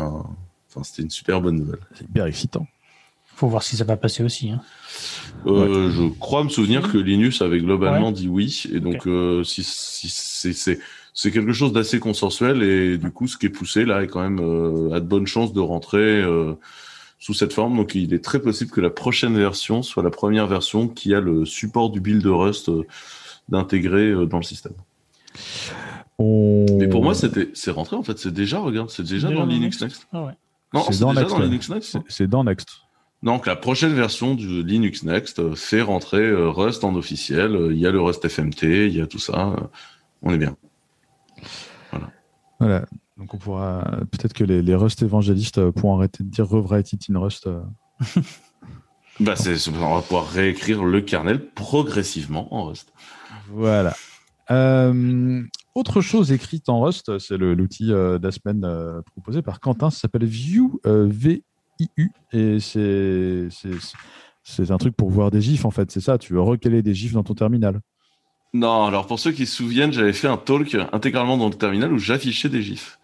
une 0.99 1.11
super 1.11 1.41
bonne 1.41 1.57
nouvelle. 1.57 1.79
C'est 1.95 2.05
hyper 2.05 2.27
excitant. 2.27 2.67
Faut 3.41 3.49
voir 3.49 3.62
si 3.62 3.77
ça 3.77 3.85
va 3.85 3.97
passer 3.97 4.23
aussi. 4.23 4.51
Hein. 4.51 4.61
Je 5.47 6.09
crois 6.19 6.45
me 6.45 6.51
souvenir 6.51 6.93
que 6.93 6.99
Linus 6.99 7.41
avait 7.41 7.61
globalement 7.61 8.12
dit 8.12 8.29
oui, 8.29 8.65
et 8.73 8.81
donc 8.81 9.09
si, 9.45 9.65
si 9.65 10.09
c'est 10.09 10.79
c'est 11.12 11.33
quelque 11.33 11.53
chose 11.53 11.73
d'assez 11.73 11.99
consensuel 11.99 12.62
et 12.62 12.97
du 12.97 13.11
coup 13.11 13.27
ce 13.27 13.37
qui 13.37 13.47
est 13.47 13.51
poussé 13.51 13.85
là 13.85 14.03
est 14.03 14.07
quand 14.07 14.21
même 14.21 14.93
a 14.93 15.01
de 15.01 15.07
bonnes 15.07 15.27
chances 15.27 15.53
de 15.53 15.61
rentrer 15.61 16.23
sous 17.21 17.35
cette 17.35 17.53
forme. 17.53 17.77
Donc 17.77 17.95
il 17.95 18.12
est 18.12 18.25
très 18.25 18.41
possible 18.41 18.73
que 18.73 18.81
la 18.81 18.91
prochaine 18.91 19.37
version 19.37 19.83
soit 19.83 20.03
la 20.03 20.11
première 20.11 20.49
version 20.49 20.89
qui 20.89 21.15
a 21.15 21.21
le 21.21 21.45
support 21.45 21.91
du 21.91 22.01
build 22.01 22.23
de 22.23 22.31
Rust 22.31 22.69
euh, 22.69 22.87
d'intégrer 23.49 24.09
euh, 24.09 24.27
dans 24.27 24.39
le 24.39 24.43
système. 24.43 24.75
Mais 26.19 26.89
pour 26.89 27.03
moi, 27.03 27.15
c'était, 27.15 27.51
c'est 27.55 27.71
rentré 27.71 27.97
en 27.97 28.03
fait. 28.03 28.19
C'est 28.19 28.33
déjà, 28.33 28.59
regarde, 28.59 28.91
c'est 28.91 29.05
déjà, 29.05 29.31
dans 29.31 29.47
Linux 29.47 29.81
Next. 29.81 30.07
Ah 30.12 30.25
ouais. 30.25 30.33
Non, 30.75 30.83
c'est 30.91 31.05
déjà 31.05 31.25
dans 31.25 31.39
Linux 31.39 31.69
Next. 31.71 31.99
C'est 32.09 32.27
dans 32.27 32.45
Next. 32.45 32.69
Donc 33.23 33.47
la 33.47 33.57
prochaine 33.57 33.93
version 33.93 34.35
du 34.35 34.63
Linux 34.63 35.03
Next 35.03 35.39
euh, 35.39 35.55
fait 35.55 35.83
rentrer 35.83 36.33
Rust 36.33 36.85
en 36.85 36.95
officiel. 36.95 37.69
Il 37.71 37.79
y 37.79 37.87
a 37.87 37.91
le 37.91 38.01
Rust 38.01 38.27
FMT, 38.27 38.89
il 38.89 38.97
y 38.97 39.01
a 39.01 39.07
tout 39.07 39.19
ça. 39.19 39.55
On 40.23 40.33
est 40.33 40.39
bien. 40.39 40.57
Voilà. 41.91 42.11
Voilà. 42.59 42.87
Donc 43.19 43.35
on 43.35 43.37
pourra 43.37 43.85
peut-être 44.11 44.33
que 44.33 44.45
les, 44.45 44.75
Rust 44.75 45.03
évangélistes 45.03 45.59
euh, 45.59 45.73
pourront 45.73 45.99
arrêter 45.99 46.25
de 46.25 46.31
dire 46.31 46.49
rewrite 46.49 46.93
it 46.95 47.07
in 47.11 47.19
Rust. 47.19 47.47
Euh. 47.47 47.61
Bah, 49.19 49.37
c'est, 49.37 49.69
on 49.69 49.97
va 49.97 50.01
pouvoir 50.01 50.31
réécrire 50.31 50.83
le 50.83 51.03
kernel 51.03 51.51
progressivement 51.51 52.55
en 52.55 52.65
Rust. 52.65 52.91
Voilà. 53.51 53.95
Euh, 54.51 55.43
autre 55.75 56.01
chose 56.01 56.33
écrite 56.33 56.71
en 56.71 56.81
Rust, 56.81 57.19
c'est 57.19 57.37
l'outil 57.37 57.93
euh, 57.93 58.19
euh, 58.25 59.03
proposé 59.03 59.43
par 59.43 59.61
Quentin, 59.61 59.91
ça 59.91 60.01
s'appelle 60.01 60.25
View, 60.25 60.81
Et 62.32 62.59
c'est, 62.61 63.48
un 64.70 64.78
truc 64.78 64.97
pour 64.97 65.11
voir 65.11 65.31
des 65.31 65.40
gifs 65.40 65.65
en 65.65 65.70
fait, 65.70 65.90
c'est 65.90 66.01
ça, 66.01 66.19
tu 66.19 66.32
veux 66.32 66.40
recaler 66.40 66.82
des 66.82 66.94
gifs 66.94 67.12
dans 67.12 67.23
ton 67.23 67.35
terminal. 67.35 67.81
Non, 68.52 68.86
alors 68.86 69.07
pour 69.07 69.20
ceux 69.20 69.31
qui 69.31 69.47
se 69.47 69.57
souviennent, 69.57 69.93
j'avais 69.93 70.12
fait 70.12 70.27
un 70.27 70.36
talk 70.36 70.77
intégralement 70.93 71.36
dans 71.36 71.48
le 71.48 71.55
terminal 71.55 71.93
où 71.93 71.98
j'affichais 71.98 72.48
des 72.48 72.62
gifs. 72.62 72.98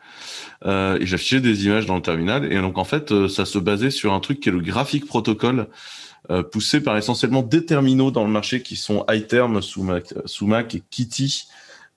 Euh, 0.65 0.99
et 0.99 1.07
j'affichais 1.07 1.41
des 1.41 1.67
images 1.67 1.87
dans 1.87 1.97
le 1.97 2.03
terminal. 2.03 2.51
Et 2.53 2.57
donc 2.57 2.79
en 2.79 2.85
fait, 2.85 3.13
euh, 3.13 3.29
ça 3.29 3.45
se 3.45 3.59
basait 3.59 3.91
sur 3.91 4.13
un 4.13 4.21
truc 4.21 4.41
qui 4.41 4.49
est 4.49 4.53
le 4.53 4.61
graphique 4.61 5.07
protocole, 5.07 5.69
euh, 6.31 6.43
poussé 6.43 6.81
par 6.81 6.97
essentiellement 6.97 7.43
des 7.43 7.65
terminaux 7.65 8.11
dans 8.11 8.25
le 8.25 8.31
marché 8.31 8.63
qui 8.63 8.75
sont 8.75 9.05
iTerm 9.11 9.63
sous 9.63 9.83
Mac, 9.83 10.15
sous 10.25 10.47
Mac 10.47 10.75
et 10.75 10.83
Kitty 10.91 11.49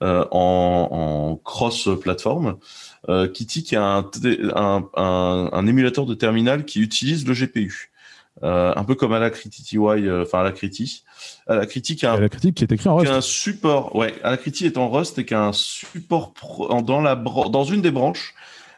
en, 0.01 0.88
en 0.91 1.35
cross-platform. 1.43 2.57
Kitty 3.08 3.64
qui 3.64 3.76
est 3.76 3.78
un, 3.78 4.10
un, 4.56 4.90
un, 4.96 5.50
un, 5.52 5.68
émulateur 5.68 6.06
de 6.06 6.14
terminal 6.14 6.66
qui 6.66 6.80
utilise 6.82 7.28
le 7.28 7.34
GPU. 7.34 7.90
Euh, 8.44 8.74
un 8.76 8.84
peu 8.86 8.96
comme 8.96 9.12
Alacrity 9.12 9.78
euh, 9.78 10.24
enfin 10.24 10.40
Alacrity. 10.40 11.04
Alacrity 11.48 11.96
qui 11.98 12.06
a 12.06 12.14
un, 12.14 12.28
qui 12.30 12.48
est 12.48 12.72
écrit 12.72 12.88
en 12.88 12.96
Rust. 12.96 13.12
un 13.12 13.22
support, 13.22 13.96
ouais, 13.96 14.14
Alacrity 14.24 14.66
est 14.66 14.78
en 14.78 14.90
Rust 14.90 15.20
et 15.20 15.26
qui 15.26 15.34
a 15.34 15.44
un 15.44 15.54
support 15.54 16.34
dans 16.84 17.02
la 17.02 17.16
dans 17.16 17.64
une 17.66 17.82
des 17.82 17.92
branches 17.92 18.34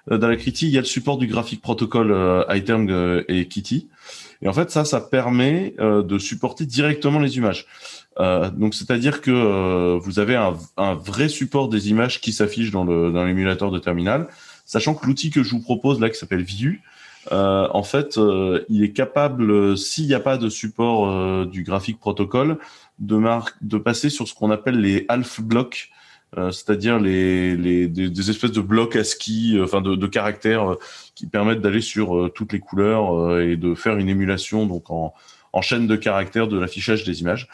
euh, 0.10 0.18
d'Alacrity, 0.18 0.68
il 0.68 0.72
y 0.72 0.78
a 0.78 0.82
le 0.82 0.88
support 0.88 1.20
du 1.20 1.28
graphique 1.28 1.62
protocole 1.62 2.12
euh, 2.12 2.44
iTerm 2.50 3.24
et 3.28 3.48
Kitty. 3.48 3.90
Et 4.42 4.48
en 4.48 4.54
fait, 4.54 4.72
ça, 4.72 4.84
ça 4.84 5.00
permet 5.00 5.76
de 5.78 6.18
supporter 6.18 6.66
directement 6.66 7.20
les 7.20 7.38
images. 7.38 7.68
Donc, 8.18 8.76
c'est-à-dire 8.76 9.22
que 9.22 9.98
vous 9.98 10.20
avez 10.20 10.36
un, 10.36 10.56
un, 10.78 10.96
vrai 10.96 11.30
support 11.30 11.70
des 11.70 11.90
images 11.90 12.22
qui 12.22 12.34
s'affichent 12.34 12.72
dans 12.72 12.84
le 12.84 13.12
dans 13.12 13.26
l'émulateur 13.26 13.72
de 13.72 13.80
terminal, 13.80 14.28
sachant 14.66 14.94
que 14.94 15.06
l'outil 15.08 15.30
que 15.30 15.44
je 15.44 15.52
vous 15.52 15.62
propose 15.62 16.00
là, 16.00 16.10
qui 16.10 16.18
s'appelle 16.20 16.44
View, 16.44 16.78
euh, 17.32 17.68
en 17.72 17.84
fait, 17.84 18.18
euh, 18.18 18.64
il 18.70 18.84
est 18.84 18.92
capable, 18.92 19.52
euh, 19.52 19.76
s'il 19.76 20.08
n'y 20.08 20.14
a 20.14 20.20
pas 20.20 20.38
de 20.38 20.50
support 20.50 21.46
du 21.46 21.64
graphique 21.64 22.00
protocole, 22.00 22.58
de, 23.00 23.20
de 23.62 23.78
passer 23.78 24.10
sur 24.10 24.28
ce 24.28 24.34
qu'on 24.34 24.52
appelle 24.52 24.80
les 24.80 25.06
half 25.08 25.42
blocks, 25.42 25.92
c'est-à-dire 26.34 26.98
les, 26.98 27.58
les 27.58 27.90
des, 27.90 28.30
espèces 28.30 28.54
de 28.54 28.62
blocs 28.62 28.96
ASCII, 28.96 29.60
enfin 29.62 29.82
de, 29.82 29.96
de, 29.96 30.08
caractères 30.08 30.78
qui 31.14 31.26
permettent 31.28 31.60
d'aller 31.60 31.82
sur 31.82 32.32
toutes 32.34 32.54
les 32.54 32.60
couleurs 32.60 33.38
et 33.42 33.58
de 33.58 33.76
faire 33.76 33.98
une 33.98 34.08
émulation 34.08 34.66
donc 34.66 34.90
en, 34.92 35.14
en 35.52 35.62
chaîne 35.62 35.88
de 35.88 35.96
caractères 35.98 36.48
de 36.48 36.58
l'affichage 36.58 37.04
des 37.04 37.20
images. 37.20 37.50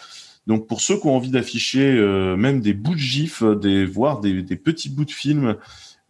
Donc 0.47 0.65
pour 0.65 0.81
ceux 0.81 0.97
qui 0.97 1.05
ont 1.07 1.15
envie 1.15 1.29
d'afficher 1.29 1.93
même 2.37 2.61
des 2.61 2.73
bouts 2.73 2.95
de 2.95 2.99
gif, 2.99 3.43
des 3.43 3.85
voire 3.85 4.21
des, 4.21 4.43
petits 4.55 4.89
bouts 4.89 5.05
de 5.05 5.11
film 5.11 5.57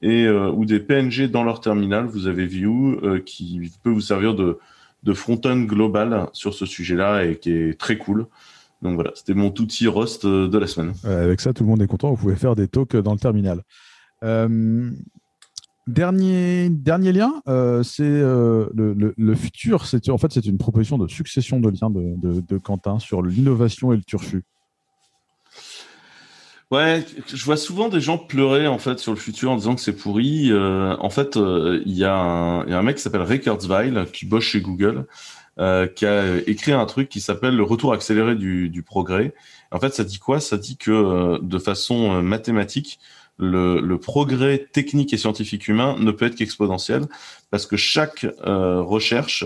et 0.02 0.26
euh, 0.26 0.52
ou 0.52 0.66
des 0.66 0.80
PNG 0.80 1.30
dans 1.30 1.44
leur 1.44 1.62
terminal. 1.62 2.06
Vous 2.06 2.28
avez 2.28 2.46
View 2.46 3.00
euh, 3.04 3.20
qui 3.20 3.72
peut 3.84 3.90
vous 3.90 4.02
servir 4.02 4.36
de, 4.36 4.60
de 5.04 5.14
front-end 5.14 5.60
global 5.62 6.28
sur 6.34 6.54
ce 6.54 6.66
sujet-là 6.66 7.26
et 7.26 7.38
qui 7.38 7.52
est 7.52 7.80
très 7.80 7.98
cool. 7.98 8.28
Donc 8.82 8.96
voilà, 8.96 9.12
c'était 9.16 9.34
mon 9.34 9.48
outil 9.48 9.88
Rust 9.88 10.26
euh, 10.26 10.48
de 10.48 10.58
la 10.58 10.68
semaine. 10.68 10.94
avec 11.04 11.42
ça, 11.42 11.54
tout 11.54 11.64
le 11.64 11.70
monde 11.70 11.82
est 11.82 11.88
content. 11.88 12.12
Vous 12.12 12.18
pouvez 12.18 12.36
faire 12.36 12.56
des 12.56 12.68
talks 12.68 12.96
dans 12.96 13.14
le 13.14 13.20
terminal. 13.20 13.64
Dernier, 15.88 16.70
dernier 16.70 17.14
lien, 17.14 17.42
c'est 17.84 18.04
le, 18.04 18.70
le, 18.76 19.14
le, 19.18 19.36
futur. 19.36 19.86
En 20.10 20.18
fait 20.18 20.34
c'est 20.34 20.46
une 20.46 20.58
proposition 20.58 20.98
de 20.98 21.08
succession 21.08 21.60
de 21.60 21.70
liens 21.70 21.90
de, 21.90 22.42
de, 22.42 22.58
Quentin 22.58 23.00
sur 23.00 23.22
l'innovation 23.22 23.94
et 23.94 23.96
le 23.96 24.04
turfu. 24.04 24.44
Ouais, 26.70 27.06
je 27.34 27.46
vois 27.46 27.56
souvent 27.56 27.88
des 27.88 28.02
gens 28.02 28.18
pleurer 28.18 28.68
en 28.68 28.78
fait 28.78 29.00
sur 29.00 29.14
le 29.14 29.18
futur 29.18 29.52
en 29.52 29.56
disant 29.56 29.76
que 29.76 29.80
c'est 29.80 29.96
pourri. 29.96 30.52
Euh, 30.52 30.98
en 31.00 31.10
fait, 31.10 31.38
euh, 31.38 31.82
il 31.86 31.94
y, 31.94 32.04
a 32.04 32.14
un 32.14 32.84
mec 32.84 32.98
qui 32.98 33.02
s'appelle 33.02 33.22
Ray 33.22 33.40
Kurzweil 33.40 33.94
qui 34.12 34.26
bosse 34.26 34.44
chez 34.44 34.60
Google, 34.60 35.06
euh, 35.60 35.88
qui 35.88 36.06
a 36.06 36.38
écrit 36.46 36.74
un 36.74 36.86
truc 36.86 37.08
qui 37.08 37.22
s'appelle 37.22 37.56
le 37.56 37.64
retour 37.64 37.94
accéléré 37.94 38.36
du, 38.36 38.68
du, 38.68 38.84
progrès. 38.84 39.34
En 39.72 39.80
fait, 39.80 39.94
ça 39.94 40.04
dit 40.04 40.20
quoi? 40.20 40.42
Ça 40.42 40.58
dit 40.58 40.76
que 40.76 41.40
de 41.42 41.58
façon 41.58 42.22
mathématique, 42.22 43.00
le, 43.38 43.80
le, 43.80 44.00
progrès 44.00 44.68
technique 44.72 45.14
et 45.14 45.18
scientifique 45.18 45.68
humain 45.68 45.96
ne 46.00 46.12
peut 46.12 46.26
être 46.26 46.36
qu'exponentiel 46.36 47.06
parce 47.52 47.66
que 47.66 47.78
chaque 47.78 48.26
recherche, 48.44 49.46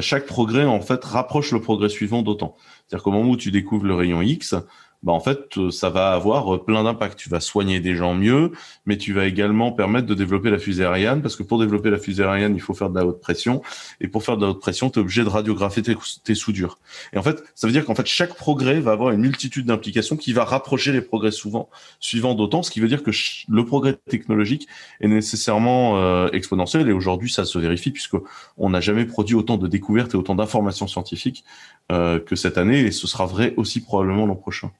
chaque 0.00 0.26
progrès 0.26 0.64
en 0.64 0.80
fait 0.80 1.04
rapproche 1.04 1.52
le 1.52 1.60
progrès 1.60 1.88
suivant 1.88 2.22
d'autant. 2.22 2.56
C'est-à-dire 2.86 3.04
qu'au 3.04 3.12
moment 3.12 3.30
où 3.30 3.36
tu 3.36 3.50
découvres 3.50 3.86
le 3.86 3.94
rayon 3.94 4.22
X, 4.22 4.54
bah 5.02 5.12
en 5.12 5.20
fait, 5.20 5.56
euh, 5.56 5.70
ça 5.70 5.90
va 5.90 6.12
avoir 6.12 6.54
euh, 6.54 6.64
plein 6.64 6.84
d'impacts. 6.84 7.18
Tu 7.18 7.28
vas 7.28 7.40
soigner 7.40 7.80
des 7.80 7.96
gens 7.96 8.14
mieux, 8.14 8.52
mais 8.86 8.96
tu 8.96 9.12
vas 9.12 9.26
également 9.26 9.72
permettre 9.72 10.06
de 10.06 10.14
développer 10.14 10.48
la 10.50 10.58
fusée 10.58 10.84
Ariane, 10.84 11.22
parce 11.22 11.34
que 11.34 11.42
pour 11.42 11.58
développer 11.58 11.90
la 11.90 11.98
fusée 11.98 12.22
Ariane, 12.22 12.54
il 12.54 12.60
faut 12.60 12.74
faire 12.74 12.88
de 12.88 12.98
la 12.98 13.04
haute 13.04 13.20
pression, 13.20 13.62
et 14.00 14.06
pour 14.06 14.22
faire 14.22 14.36
de 14.36 14.44
la 14.44 14.52
haute 14.52 14.60
pression, 14.60 14.90
tu 14.90 15.00
es 15.00 15.02
obligé 15.02 15.24
de 15.24 15.28
radiographier 15.28 15.82
tes, 15.82 15.96
tes, 16.22 16.34
soudures. 16.36 16.78
Et 17.12 17.18
en 17.18 17.22
fait, 17.22 17.42
ça 17.56 17.66
veut 17.66 17.72
dire 17.72 17.84
qu'en 17.84 17.96
fait, 17.96 18.06
chaque 18.06 18.36
progrès 18.36 18.80
va 18.80 18.92
avoir 18.92 19.10
une 19.10 19.20
multitude 19.20 19.66
d'implications 19.66 20.16
qui 20.16 20.32
va 20.32 20.44
rapprocher 20.44 20.92
les 20.92 21.02
progrès 21.02 21.32
souvent, 21.32 21.68
suivant 21.98 22.34
d'autant, 22.34 22.62
ce 22.62 22.70
qui 22.70 22.78
veut 22.78 22.88
dire 22.88 23.02
que 23.02 23.10
le 23.48 23.64
progrès 23.64 23.98
technologique 24.08 24.68
est 25.00 25.08
nécessairement 25.08 25.96
euh, 25.96 26.28
exponentiel, 26.32 26.88
et 26.88 26.92
aujourd'hui, 26.92 27.30
ça 27.30 27.44
se 27.44 27.58
vérifie, 27.58 27.90
puisque 27.90 28.16
on 28.56 28.70
n'a 28.70 28.80
jamais 28.80 29.04
produit 29.04 29.34
autant 29.34 29.56
de 29.56 29.66
découvertes 29.66 30.14
et 30.14 30.16
autant 30.16 30.36
d'informations 30.36 30.86
scientifiques 30.86 31.44
euh, 31.90 32.20
que 32.20 32.36
cette 32.36 32.56
année, 32.56 32.80
et 32.82 32.92
ce 32.92 33.08
sera 33.08 33.26
vrai 33.26 33.54
aussi 33.56 33.80
probablement 33.80 34.26
l'an 34.26 34.36
prochain. 34.36 34.70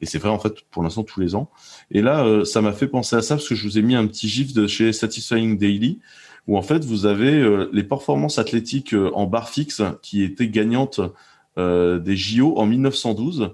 Et 0.00 0.06
c'est 0.06 0.18
vrai 0.18 0.30
en 0.30 0.38
fait 0.38 0.62
pour 0.70 0.82
l'instant 0.82 1.02
tous 1.02 1.20
les 1.20 1.34
ans. 1.34 1.50
Et 1.90 2.02
là, 2.02 2.24
euh, 2.24 2.44
ça 2.44 2.60
m'a 2.60 2.72
fait 2.72 2.88
penser 2.88 3.16
à 3.16 3.22
ça 3.22 3.36
parce 3.36 3.48
que 3.48 3.54
je 3.54 3.64
vous 3.64 3.78
ai 3.78 3.82
mis 3.82 3.94
un 3.94 4.06
petit 4.06 4.28
gif 4.28 4.52
de 4.52 4.66
chez 4.66 4.92
Satisfying 4.92 5.58
Daily 5.58 6.00
où 6.48 6.56
en 6.56 6.62
fait 6.62 6.84
vous 6.84 7.06
avez 7.06 7.32
euh, 7.32 7.68
les 7.72 7.84
performances 7.84 8.38
athlétiques 8.38 8.94
euh, 8.94 9.10
en 9.14 9.26
barre 9.26 9.48
fixe 9.48 9.82
qui 10.02 10.22
étaient 10.22 10.48
gagnantes 10.48 11.00
des 11.54 12.16
JO 12.16 12.56
en 12.56 12.64
1912 12.64 13.50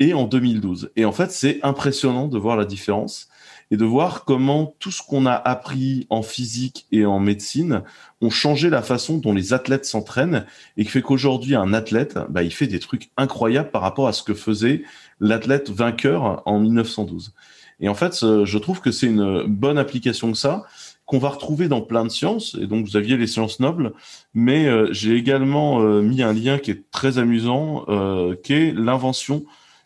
et 0.00 0.14
en 0.14 0.24
2012. 0.24 0.90
Et 0.96 1.04
en 1.04 1.12
fait, 1.12 1.30
c'est 1.30 1.60
impressionnant 1.62 2.26
de 2.26 2.38
voir 2.38 2.56
la 2.56 2.64
différence 2.64 3.28
et 3.72 3.78
de 3.78 3.86
voir 3.86 4.26
comment 4.26 4.76
tout 4.78 4.90
ce 4.90 5.02
qu'on 5.02 5.24
a 5.24 5.32
appris 5.32 6.06
en 6.10 6.20
physique 6.20 6.86
et 6.92 7.06
en 7.06 7.18
médecine 7.18 7.82
ont 8.20 8.28
changé 8.28 8.68
la 8.68 8.82
façon 8.82 9.16
dont 9.16 9.32
les 9.32 9.54
athlètes 9.54 9.86
s'entraînent 9.86 10.44
et 10.76 10.84
qui 10.84 10.90
fait 10.90 11.00
qu'aujourd'hui 11.00 11.54
un 11.54 11.72
athlète, 11.72 12.18
bah, 12.28 12.42
il 12.42 12.52
fait 12.52 12.66
des 12.66 12.80
trucs 12.80 13.08
incroyables 13.16 13.70
par 13.70 13.80
rapport 13.80 14.08
à 14.08 14.12
ce 14.12 14.22
que 14.22 14.34
faisait 14.34 14.82
l'athlète 15.20 15.70
vainqueur 15.70 16.42
en 16.44 16.60
1912. 16.60 17.32
Et 17.80 17.88
en 17.88 17.94
fait, 17.94 18.14
je 18.20 18.58
trouve 18.58 18.82
que 18.82 18.92
c'est 18.92 19.06
une 19.06 19.44
bonne 19.44 19.78
application 19.78 20.28
de 20.28 20.36
ça 20.36 20.64
qu'on 21.06 21.18
va 21.18 21.30
retrouver 21.30 21.68
dans 21.68 21.80
plein 21.80 22.04
de 22.04 22.10
sciences. 22.10 22.54
Et 22.60 22.66
donc, 22.66 22.86
vous 22.86 22.98
aviez 22.98 23.16
les 23.16 23.26
sciences 23.26 23.58
nobles, 23.58 23.94
mais 24.34 24.66
euh, 24.66 24.92
j'ai 24.92 25.16
également 25.16 25.80
euh, 25.80 26.02
mis 26.02 26.22
un 26.22 26.34
lien 26.34 26.58
qui 26.58 26.70
est 26.70 26.90
très 26.90 27.18
amusant, 27.18 27.86
euh, 27.88 28.36
qui 28.44 28.52
est 28.52 28.72
l'invention 28.72 29.44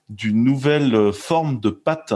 d'une 0.09 0.43
nouvelle 0.43 1.13
forme 1.13 1.61
de 1.61 1.71
pâte 1.71 2.15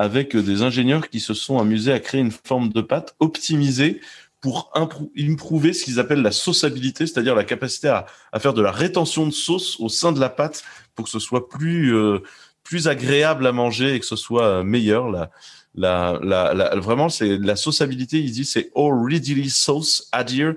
avec 0.00 0.34
des 0.34 0.62
ingénieurs 0.62 1.10
qui 1.10 1.20
se 1.20 1.34
sont 1.34 1.58
amusés 1.58 1.92
à 1.92 2.00
créer 2.00 2.22
une 2.22 2.30
forme 2.30 2.70
de 2.70 2.80
pâte 2.80 3.14
optimisée 3.20 4.00
pour 4.40 4.72
improuver 4.74 5.74
ce 5.74 5.84
qu'ils 5.84 6.00
appellent 6.00 6.22
la 6.22 6.32
sauceabilité, 6.32 7.06
c'est-à-dire 7.06 7.34
la 7.34 7.44
capacité 7.44 7.88
à, 7.88 8.06
faire 8.38 8.54
de 8.54 8.62
la 8.62 8.70
rétention 8.70 9.26
de 9.26 9.30
sauce 9.30 9.78
au 9.78 9.90
sein 9.90 10.12
de 10.12 10.18
la 10.18 10.30
pâte 10.30 10.64
pour 10.94 11.04
que 11.04 11.10
ce 11.10 11.18
soit 11.18 11.50
plus 11.50 11.94
euh, 11.94 12.20
plus 12.64 12.88
agréable 12.88 13.46
à 13.46 13.52
manger 13.52 13.94
et 13.94 14.00
que 14.00 14.06
ce 14.06 14.16
soit 14.16 14.46
euh, 14.46 14.62
meilleur. 14.62 15.10
La, 15.10 15.30
la, 15.74 16.18
la, 16.22 16.76
vraiment, 16.76 17.10
c'est 17.10 17.36
la 17.36 17.54
sauceabilité. 17.54 18.20
Il 18.20 18.32
dit 18.32 18.46
c'est 18.46 18.70
all 18.74 18.92
readily 19.04 19.50
sauce 19.50 20.08
adhere 20.12 20.54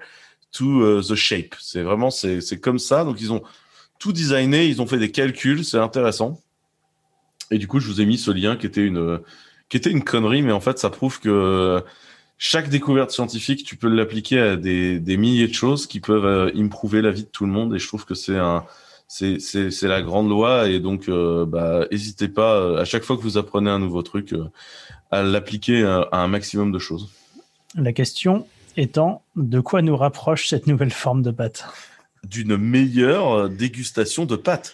to 0.53 0.99
uh, 0.99 1.03
the 1.03 1.15
shape. 1.15 1.53
C'est 1.59 1.81
vraiment 1.81 2.11
c'est 2.11 2.61
comme 2.61 2.79
ça. 2.79 3.03
Donc 3.03 3.19
ils 3.19 3.33
ont 3.33 3.43
tout 3.99 4.13
designé, 4.13 4.67
ils 4.67 4.81
ont 4.81 4.87
fait 4.87 4.99
des 4.99 5.11
calculs, 5.11 5.65
c'est 5.65 5.79
intéressant. 5.79 6.42
Et 7.51 7.57
du 7.57 7.67
coup, 7.67 7.79
je 7.79 7.87
vous 7.87 8.01
ai 8.01 8.05
mis 8.05 8.17
ce 8.17 8.31
lien 8.31 8.55
qui 8.55 8.65
était 8.65 8.85
une 8.85 9.19
qui 9.69 9.77
était 9.77 9.91
une 9.91 10.03
connerie, 10.03 10.41
mais 10.41 10.51
en 10.51 10.59
fait, 10.59 10.77
ça 10.77 10.89
prouve 10.89 11.19
que 11.19 11.83
chaque 12.37 12.69
découverte 12.69 13.11
scientifique, 13.11 13.63
tu 13.63 13.75
peux 13.75 13.87
l'appliquer 13.87 14.39
à 14.39 14.55
des, 14.55 14.99
des, 14.99 15.17
milliers 15.17 15.47
de 15.47 15.53
choses 15.53 15.87
qui 15.87 15.99
peuvent 15.99 16.25
euh, 16.25 16.51
improver 16.55 17.01
la 17.01 17.11
vie 17.11 17.23
de 17.23 17.29
tout 17.29 17.45
le 17.45 17.51
monde. 17.51 17.73
Et 17.73 17.79
je 17.79 17.87
trouve 17.87 18.05
que 18.05 18.15
c'est 18.15 18.37
un, 18.37 18.65
c'est, 19.13 19.39
c'est, 19.39 19.69
c'est 19.69 19.87
la 19.87 20.01
grande 20.01 20.29
loi. 20.29 20.67
Et 20.69 20.79
donc, 20.79 21.07
euh, 21.07 21.45
bah, 21.45 21.85
n'hésitez 21.91 22.27
pas 22.27 22.55
euh, 22.55 22.81
à 22.81 22.85
chaque 22.85 23.03
fois 23.03 23.15
que 23.15 23.21
vous 23.21 23.37
apprenez 23.37 23.69
un 23.69 23.79
nouveau 23.79 24.01
truc, 24.01 24.33
euh, 24.33 24.49
à 25.11 25.21
l'appliquer 25.21 25.83
à, 25.83 26.07
à, 26.11 26.17
un 26.17 26.27
maximum 26.27 26.71
de 26.71 26.79
choses. 26.79 27.09
La 27.75 27.93
question 27.93 28.47
étant, 28.75 29.21
de 29.35 29.59
quoi 29.59 29.83
nous 29.83 29.95
rapproche 29.95 30.47
cette 30.47 30.65
nouvelle 30.65 30.91
forme 30.91 31.21
de 31.21 31.29
pâte? 31.29 31.67
D'une 32.23 32.57
meilleure 32.57 33.49
dégustation 33.49 34.25
de 34.25 34.35
pâte. 34.35 34.73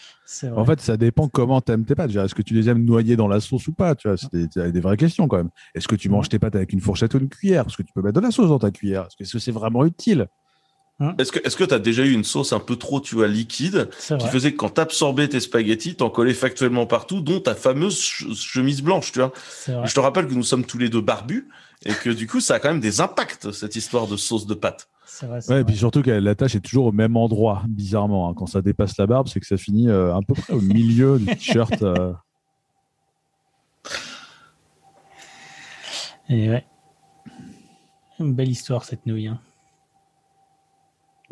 En 0.56 0.66
fait, 0.66 0.80
ça 0.82 0.98
dépend 0.98 1.28
comment 1.28 1.62
tu 1.62 1.72
aimes 1.72 1.86
tes 1.86 1.96
pâtes. 1.96 2.16
Est-ce 2.16 2.36
que 2.36 2.42
tu 2.42 2.54
les 2.54 2.70
aimes 2.70 2.84
noyer 2.84 3.16
dans 3.16 3.28
la 3.28 3.40
sauce 3.40 3.68
ou 3.68 3.74
pas? 3.74 3.96
Tu 3.96 4.08
vois, 4.08 4.18
c'est 4.18 4.32
des, 4.32 4.72
des, 4.72 4.80
vraies 4.80 4.98
questions 4.98 5.28
quand 5.28 5.38
même. 5.38 5.50
Est-ce 5.74 5.88
que 5.88 5.96
tu 5.96 6.10
manges 6.10 6.30
tes 6.30 6.40
pâtes 6.40 6.56
avec 6.56 6.72
une 6.74 6.82
fourchette 6.82 7.14
ou 7.16 7.20
une 7.20 7.30
cuillère? 7.30 7.66
Est-ce 7.68 7.78
que 7.78 7.84
tu 7.84 7.94
peux 7.94 8.02
mettre 8.02 8.20
de 8.20 8.26
la 8.26 8.32
sauce 8.32 8.50
dans 8.50 8.60
ta 8.60 8.72
cuillère 8.72 9.08
Est-ce 9.20 9.34
que 9.34 9.40
c'est 9.40 9.52
vraiment 9.52 9.86
utile? 9.86 10.28
Hum. 11.02 11.16
Est-ce 11.18 11.32
que 11.32 11.40
est-ce 11.46 11.56
que 11.56 11.64
t'as 11.64 11.80
déjà 11.80 12.06
eu 12.06 12.12
une 12.12 12.26
sauce 12.26 12.52
un 12.52 12.60
peu 12.60 12.76
trop, 12.76 13.00
tu 13.00 13.16
vois, 13.16 13.28
liquide, 13.30 13.90
qui 14.20 14.28
faisait 14.28 14.52
que 14.52 14.58
quand 14.58 14.70
t'absorbais 14.70 15.30
tes 15.30 15.40
spaghettis, 15.40 15.96
t'en 15.96 16.10
collais 16.10 16.34
factuellement 16.34 16.86
partout, 16.86 17.22
dont 17.22 17.40
ta 17.40 17.56
fameuse 17.56 17.98
ch- 17.98 18.26
chemise 18.36 18.82
blanche, 18.82 19.14
tu 19.14 19.20
vois? 19.20 19.32
Je 19.86 19.94
te 19.94 20.00
rappelle 20.02 20.28
que 20.28 20.34
nous 20.34 20.44
sommes 20.44 20.66
tous 20.66 20.78
les 20.78 20.90
deux 20.90 21.00
barbus 21.02 21.48
et 21.86 21.94
que 21.94 22.10
du 22.10 22.28
coup, 22.28 22.42
ça 22.42 22.56
a 22.56 22.60
quand 22.60 22.70
même 22.70 22.82
des 22.82 23.00
impacts 23.00 23.52
cette 23.52 23.78
histoire 23.78 24.08
de 24.08 24.18
sauce 24.18 24.46
de 24.46 24.54
pâte. 24.54 24.90
Vrai. 25.24 25.40
Ouais, 25.50 25.62
et 25.62 25.64
puis 25.64 25.76
surtout 25.76 26.02
que 26.02 26.12
la 26.12 26.36
tâche 26.36 26.56
est 26.56 26.60
toujours 26.60 26.86
au 26.88 26.92
même 26.92 27.18
endroit, 27.18 27.64
bizarrement. 27.68 28.30
hein. 28.30 28.34
Quand 28.36 28.46
ça 28.46 28.62
dépasse 28.62 28.98
la 28.98 29.08
barbe, 29.08 29.28
c'est 29.28 29.40
que 29.40 29.46
ça 29.48 29.58
finit 29.58 29.90
euh, 29.90 30.16
à 30.16 30.20
peu 30.22 30.34
près 30.34 30.54
au 30.54 30.62
milieu 30.62 31.18
du 31.20 31.26
t-shirt. 31.26 31.82
euh. 31.82 32.14
Et 36.30 36.50
ouais. 36.50 36.66
Une 38.20 38.34
belle 38.34 38.50
histoire 38.50 38.84
cette 38.84 39.06
nouille. 39.06 39.28
hein. 39.28 39.40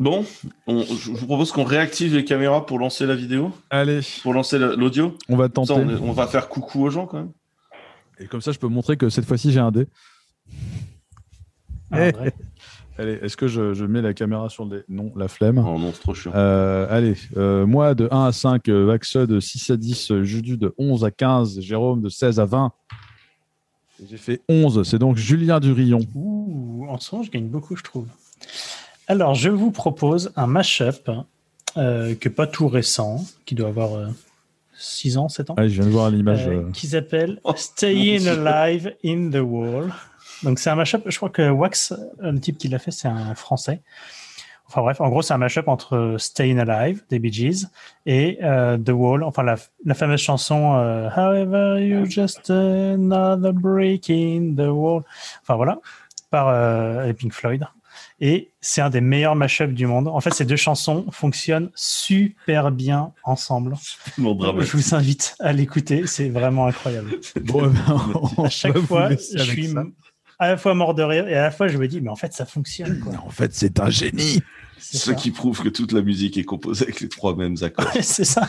Bon, 0.00 0.24
on- 0.66 0.82
je 0.84 1.10
vous 1.10 1.26
propose 1.26 1.50
qu'on 1.52 1.64
réactive 1.64 2.14
les 2.14 2.24
caméras 2.24 2.64
pour 2.66 2.78
lancer 2.78 3.04
la 3.04 3.16
vidéo, 3.16 3.52
Allez, 3.68 4.00
pour 4.22 4.32
lancer 4.32 4.56
la- 4.58 4.76
l'audio. 4.76 5.16
on 5.28 5.36
va 5.36 5.48
tenter. 5.48 5.74
ça, 5.74 5.80
on, 5.80 6.12
va 6.12 6.26
faire 6.28 6.48
coucou 6.48 6.84
aux 6.84 6.90
gens 6.90 7.06
quand 7.06 7.18
même. 7.18 7.32
Et 8.20 8.26
comme 8.26 8.40
ça, 8.40 8.52
je 8.52 8.58
peux 8.60 8.68
montrer 8.68 8.96
que 8.96 9.08
cette 9.10 9.24
fois-ci, 9.24 9.50
j'ai 9.50 9.58
un 9.60 9.72
dé. 9.72 9.86
Ah, 11.90 12.08
Eh. 12.08 12.12
Allez, 12.98 13.18
est-ce 13.22 13.36
que 13.36 13.46
je, 13.46 13.74
je 13.74 13.84
mets 13.84 14.02
la 14.02 14.12
caméra 14.12 14.48
sur 14.48 14.64
le 14.64 14.78
dé? 14.78 14.84
Non, 14.88 15.12
la 15.16 15.28
flemme. 15.28 15.58
Oh 15.58 15.78
non, 15.78 15.92
c'est 15.94 16.00
trop 16.00 16.14
chiant. 16.14 16.32
Euh, 16.34 16.86
allez, 16.90 17.14
euh, 17.36 17.64
moi 17.64 17.94
de 17.94 18.08
1 18.10 18.24
à 18.26 18.32
5, 18.32 18.68
euh, 18.68 18.86
Vaxe 18.86 19.16
de 19.16 19.38
6 19.38 19.70
à 19.70 19.76
10, 19.76 20.10
euh, 20.10 20.24
Judu 20.24 20.56
de 20.56 20.74
11 20.78 21.04
à 21.04 21.10
15, 21.12 21.60
Jérôme 21.60 22.02
de 22.02 22.08
16 22.08 22.40
à 22.40 22.44
20. 22.44 22.72
Et 24.02 24.06
J'ai 24.10 24.16
fait 24.16 24.40
11, 24.48 24.82
c'est 24.82 24.98
donc 24.98 25.16
Julien 25.16 25.60
Durillon. 25.60 26.00
Ouh, 26.14 26.86
en 26.88 26.98
ce 26.98 27.14
moment, 27.14 27.24
je 27.24 27.30
gagne 27.30 27.46
beaucoup, 27.48 27.76
je 27.76 27.82
trouve. 27.84 28.06
Alors, 29.06 29.34
je 29.34 29.48
vous 29.50 29.70
propose 29.70 30.32
un 30.36 30.46
mashup 30.46 31.10
euh, 31.76 32.14
que 32.16 32.28
pas 32.28 32.46
tout 32.48 32.66
récent, 32.68 33.24
qui 33.46 33.54
doit 33.54 33.68
avoir 33.68 34.10
6 34.76 35.18
ans, 35.18 35.28
7 35.28 35.50
ans, 35.50 35.54
Allez, 35.56 35.70
je 35.70 35.76
viens 35.80 35.86
de 35.86 35.90
voir 35.92 36.10
l'image. 36.10 36.46
euh, 36.48 36.62
euh, 36.66 36.70
qui 36.72 36.88
s'appelle 36.88 37.40
Oh, 37.44 37.52
Staying. 37.56 38.26
Alive 38.28 38.94
in 39.04 39.30
the 39.30 39.40
Wall. 39.42 39.92
Donc, 40.42 40.58
c'est 40.58 40.70
un 40.70 40.76
mashup, 40.76 41.02
je 41.06 41.16
crois 41.16 41.30
que 41.30 41.48
Wax, 41.50 41.92
euh, 41.92 42.32
le 42.32 42.40
type 42.40 42.58
qui 42.58 42.68
l'a 42.68 42.78
fait, 42.78 42.90
c'est 42.90 43.08
un 43.08 43.34
français. 43.34 43.82
Enfin 44.68 44.82
bref, 44.82 45.00
en 45.00 45.08
gros, 45.08 45.22
c'est 45.22 45.32
un 45.32 45.38
mashup 45.38 45.66
entre 45.66 46.16
Staying 46.18 46.58
Alive 46.58 47.02
des 47.08 47.18
Bee 47.18 47.32
Gees 47.32 47.68
et 48.04 48.38
euh, 48.42 48.76
The 48.76 48.90
Wall, 48.90 49.22
enfin 49.24 49.42
la, 49.42 49.56
la 49.86 49.94
fameuse 49.94 50.20
chanson 50.20 50.74
euh, 50.76 51.08
However 51.08 51.82
you 51.82 52.04
just 52.04 52.50
another 52.50 53.54
break 53.54 54.10
in 54.10 54.54
the 54.56 54.68
wall. 54.68 55.04
Enfin 55.40 55.56
voilà, 55.56 55.78
par 56.30 56.48
euh, 56.48 57.10
Pink 57.14 57.32
Floyd. 57.32 57.64
Et 58.20 58.50
c'est 58.60 58.82
un 58.82 58.90
des 58.90 59.00
meilleurs 59.00 59.36
mashups 59.36 59.72
du 59.72 59.86
monde. 59.86 60.08
En 60.08 60.20
fait, 60.20 60.34
ces 60.34 60.44
deux 60.44 60.56
chansons 60.56 61.06
fonctionnent 61.12 61.70
super 61.74 62.70
bien 62.70 63.12
ensemble. 63.24 63.74
Je 64.18 64.76
vous 64.76 64.94
invite 64.94 65.34
à 65.40 65.52
l'écouter, 65.52 66.06
c'est 66.06 66.28
vraiment 66.28 66.66
incroyable. 66.66 67.12
Bon, 67.42 67.72
on 68.36 68.44
À 68.44 68.50
chaque 68.50 68.78
fois, 68.78 69.10
je 69.10 69.42
suis. 69.42 69.74
À 70.38 70.48
la 70.48 70.56
fois 70.56 70.74
mort 70.74 70.94
de 70.94 71.02
rire 71.02 71.26
et 71.28 71.34
à 71.34 71.42
la 71.42 71.50
fois 71.50 71.68
je 71.68 71.78
me 71.78 71.88
dis, 71.88 72.00
mais 72.00 72.10
en 72.10 72.16
fait, 72.16 72.32
ça 72.32 72.46
fonctionne. 72.46 73.00
Quoi. 73.00 73.14
En 73.24 73.30
fait, 73.30 73.54
c'est 73.54 73.80
un 73.80 73.90
génie. 73.90 74.40
C'est 74.80 74.96
Ce 74.98 75.06
ça. 75.06 75.14
qui 75.14 75.32
prouve 75.32 75.60
que 75.60 75.68
toute 75.68 75.90
la 75.92 76.02
musique 76.02 76.38
est 76.38 76.44
composée 76.44 76.84
avec 76.84 77.00
les 77.00 77.08
trois 77.08 77.34
mêmes 77.34 77.56
accords. 77.62 77.90
c'est 78.00 78.24
ça. 78.24 78.48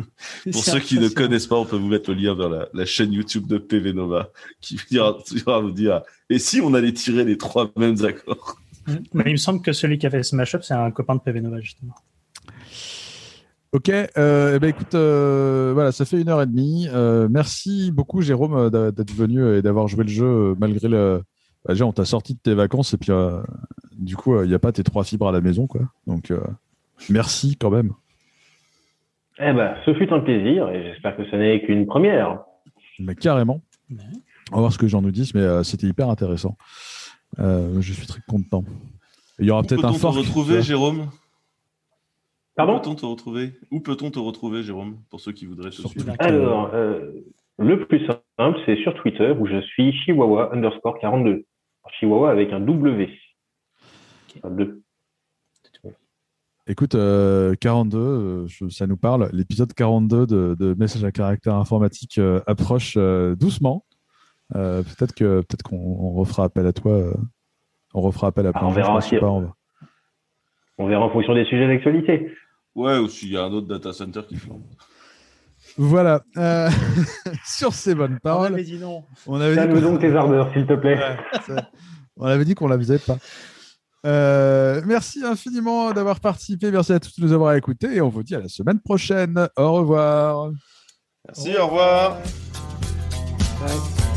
Pour 0.52 0.64
ceux 0.64 0.80
qui 0.80 0.98
ne 0.98 1.08
connaissent 1.08 1.46
pas, 1.46 1.56
on 1.56 1.64
peut 1.64 1.76
vous 1.76 1.86
mettre 1.86 2.10
le 2.10 2.16
lien 2.20 2.34
vers 2.34 2.48
la, 2.48 2.68
la 2.74 2.84
chaîne 2.84 3.12
YouTube 3.12 3.46
de 3.46 3.58
PV 3.58 3.92
Nova 3.92 4.30
qui 4.60 4.78
ira 4.90 5.16
vous 5.60 5.70
dire 5.70 6.02
et 6.30 6.38
si 6.40 6.60
on 6.60 6.74
allait 6.74 6.92
tirer 6.92 7.24
les 7.24 7.38
trois 7.38 7.70
mêmes 7.76 8.04
accords? 8.04 8.58
Mais 9.14 9.24
il 9.26 9.32
me 9.32 9.36
semble 9.36 9.62
que 9.62 9.72
celui 9.72 9.98
qui 9.98 10.06
a 10.06 10.10
fait 10.10 10.22
ce 10.22 10.34
mashup, 10.34 10.62
c'est 10.64 10.74
un 10.74 10.90
copain 10.90 11.14
de 11.14 11.20
PV 11.20 11.40
Nova, 11.42 11.60
justement. 11.60 11.94
Ok, 13.72 13.90
euh, 13.90 14.54
eh 14.56 14.58
ben 14.58 14.68
écoute, 14.68 14.94
euh, 14.94 15.72
voilà, 15.74 15.92
ça 15.92 16.06
fait 16.06 16.20
une 16.20 16.30
heure 16.30 16.40
et 16.40 16.46
demie. 16.46 16.88
Euh, 16.90 17.28
merci 17.30 17.90
beaucoup, 17.92 18.22
Jérôme, 18.22 18.70
d'être 18.70 19.12
venu 19.12 19.56
et 19.56 19.62
d'avoir 19.62 19.88
joué 19.88 20.04
le 20.04 20.10
jeu 20.10 20.54
malgré 20.58 20.88
le. 20.88 21.22
bah, 21.66 21.74
déjà, 21.74 21.84
on 21.84 21.92
t'a 21.92 22.06
sorti 22.06 22.34
de 22.34 22.40
tes 22.40 22.54
vacances 22.54 22.94
et 22.94 22.96
puis 22.96 23.12
euh, 23.12 23.42
du 23.98 24.16
coup, 24.16 24.42
il 24.42 24.48
n'y 24.48 24.54
a 24.54 24.58
pas 24.58 24.72
tes 24.72 24.82
trois 24.84 25.04
fibres 25.04 25.28
à 25.28 25.32
la 25.32 25.40
maison, 25.40 25.66
quoi. 25.66 25.82
Donc, 26.06 26.30
euh, 26.30 26.40
merci 27.10 27.56
quand 27.56 27.70
même. 27.70 27.92
Eh 29.38 29.52
ben, 29.52 29.76
ce 29.84 29.94
fut 29.94 30.12
un 30.12 30.20
plaisir 30.20 30.68
et 30.70 30.82
j'espère 30.84 31.16
que 31.16 31.24
ce 31.30 31.36
n'est 31.36 31.62
qu'une 31.62 31.86
première. 31.86 32.40
Mais 32.98 33.14
carrément. 33.14 33.60
Ouais. 33.90 33.98
On 34.50 34.56
va 34.56 34.60
voir 34.60 34.72
ce 34.72 34.78
que 34.78 34.88
j'en 34.88 35.02
nous 35.02 35.10
disent, 35.10 35.34
mais 35.34 35.42
euh, 35.42 35.62
c'était 35.62 35.86
hyper 35.86 36.08
intéressant. 36.08 36.56
Euh, 37.38 37.80
je 37.80 37.92
suis 37.92 38.06
très 38.06 38.20
content. 38.26 38.64
Il 39.38 39.46
y 39.46 39.50
aura 39.50 39.62
peut-être 39.62 39.84
un 39.84 39.92
tu 39.92 40.06
retrouver. 40.06 40.62
Jérôme? 40.62 41.08
Pardon 42.58 42.74
Où 42.74 42.80
peut-on 42.80 42.94
te 42.96 43.06
retrouver? 43.06 43.52
Où 43.70 43.78
peut-on 43.78 44.10
te 44.10 44.18
retrouver, 44.18 44.64
Jérôme, 44.64 44.96
pour 45.10 45.20
ceux 45.20 45.30
qui 45.30 45.46
voudraient 45.46 45.70
te 45.70 45.76
Sur 45.76 45.90
suivre? 45.90 46.06
Twitter. 46.06 46.24
Alors, 46.24 46.70
euh, 46.74 47.12
le 47.56 47.86
plus 47.86 48.04
simple, 48.04 48.58
c'est 48.66 48.74
sur 48.82 48.94
Twitter 48.94 49.32
où 49.38 49.46
je 49.46 49.60
suis 49.60 49.92
chihuahua 49.92 50.52
underscore 50.52 50.98
42. 50.98 51.44
Chihuahua 52.00 52.32
avec 52.32 52.52
un 52.52 52.58
W. 52.58 53.08
Enfin, 54.38 54.50
deux. 54.50 54.82
Écoute, 56.66 56.96
euh, 56.96 57.54
42, 57.60 57.96
euh, 57.96 58.46
je- 58.48 58.68
ça 58.70 58.88
nous 58.88 58.96
parle. 58.96 59.30
L'épisode 59.32 59.72
42 59.72 60.26
de, 60.26 60.56
de 60.58 60.74
Message 60.74 61.04
à 61.04 61.12
caractère 61.12 61.54
informatique 61.54 62.18
euh, 62.18 62.40
approche 62.48 62.94
euh, 62.96 63.36
doucement. 63.36 63.84
Euh, 64.56 64.82
peut-être 64.82 65.14
que 65.14 65.42
peut-être 65.42 65.62
qu'on 65.62 65.76
on 65.78 66.12
refera 66.14 66.42
appel 66.44 66.66
à 66.66 66.72
toi. 66.72 66.90
euh, 66.92 67.14
on 67.94 68.00
refera 68.00 68.26
appel 68.26 68.46
à 68.46 68.50
Ah, 68.52 68.58
plein 68.58 68.66
on 68.68 68.70
de 68.70 68.74
gens, 68.74 68.80
verra 68.80 68.88
je 68.94 68.94
pense 69.00 69.08
si- 69.08 69.16
pas, 69.16 69.30
on 69.30 69.40
va- 69.42 69.54
On 70.80 70.86
verra 70.88 71.04
en 71.04 71.10
fonction 71.10 71.34
des 71.34 71.44
sujets 71.46 71.66
d'actualité. 71.68 72.32
Ouais, 72.78 72.96
ou 72.98 73.08
s'il 73.08 73.32
y 73.32 73.36
a 73.36 73.42
un 73.42 73.52
autre 73.52 73.66
data 73.66 73.92
center 73.92 74.20
qui 74.28 74.36
flambe. 74.36 74.62
Voilà. 75.76 76.22
euh, 76.36 76.70
sur 77.44 77.74
ces 77.74 77.94
bonnes 77.94 78.14
On 78.16 78.20
paroles, 78.20 78.52
avait 78.54 78.62
dit 78.62 78.78
non. 78.78 79.04
on 79.26 79.40
avait 79.40 79.66
dit 79.74 79.80
donc 79.80 80.00
tes 80.00 80.14
ardeurs, 80.14 80.52
s'il 80.52 80.64
te 80.66 80.74
plaît. 80.74 80.96
Ouais, 81.48 81.56
on 82.16 82.26
avait 82.26 82.44
dit 82.44 82.54
qu'on 82.54 82.68
la 82.68 82.78
faisait 82.78 82.98
pas. 83.00 83.18
Euh, 84.06 84.80
merci 84.86 85.24
infiniment 85.24 85.90
d'avoir 85.92 86.20
participé. 86.20 86.70
Merci 86.70 86.92
à 86.92 87.00
tous 87.00 87.18
de 87.18 87.26
nous 87.26 87.32
avoir 87.32 87.54
écoutés. 87.54 87.96
Et 87.96 88.00
on 88.00 88.08
vous 88.08 88.22
dit 88.22 88.36
à 88.36 88.40
la 88.40 88.48
semaine 88.48 88.78
prochaine. 88.80 89.48
Au 89.56 89.72
revoir. 89.72 90.50
Merci, 91.26 91.56
au 91.56 91.66
revoir. 91.66 92.16
Ouais. 93.60 94.07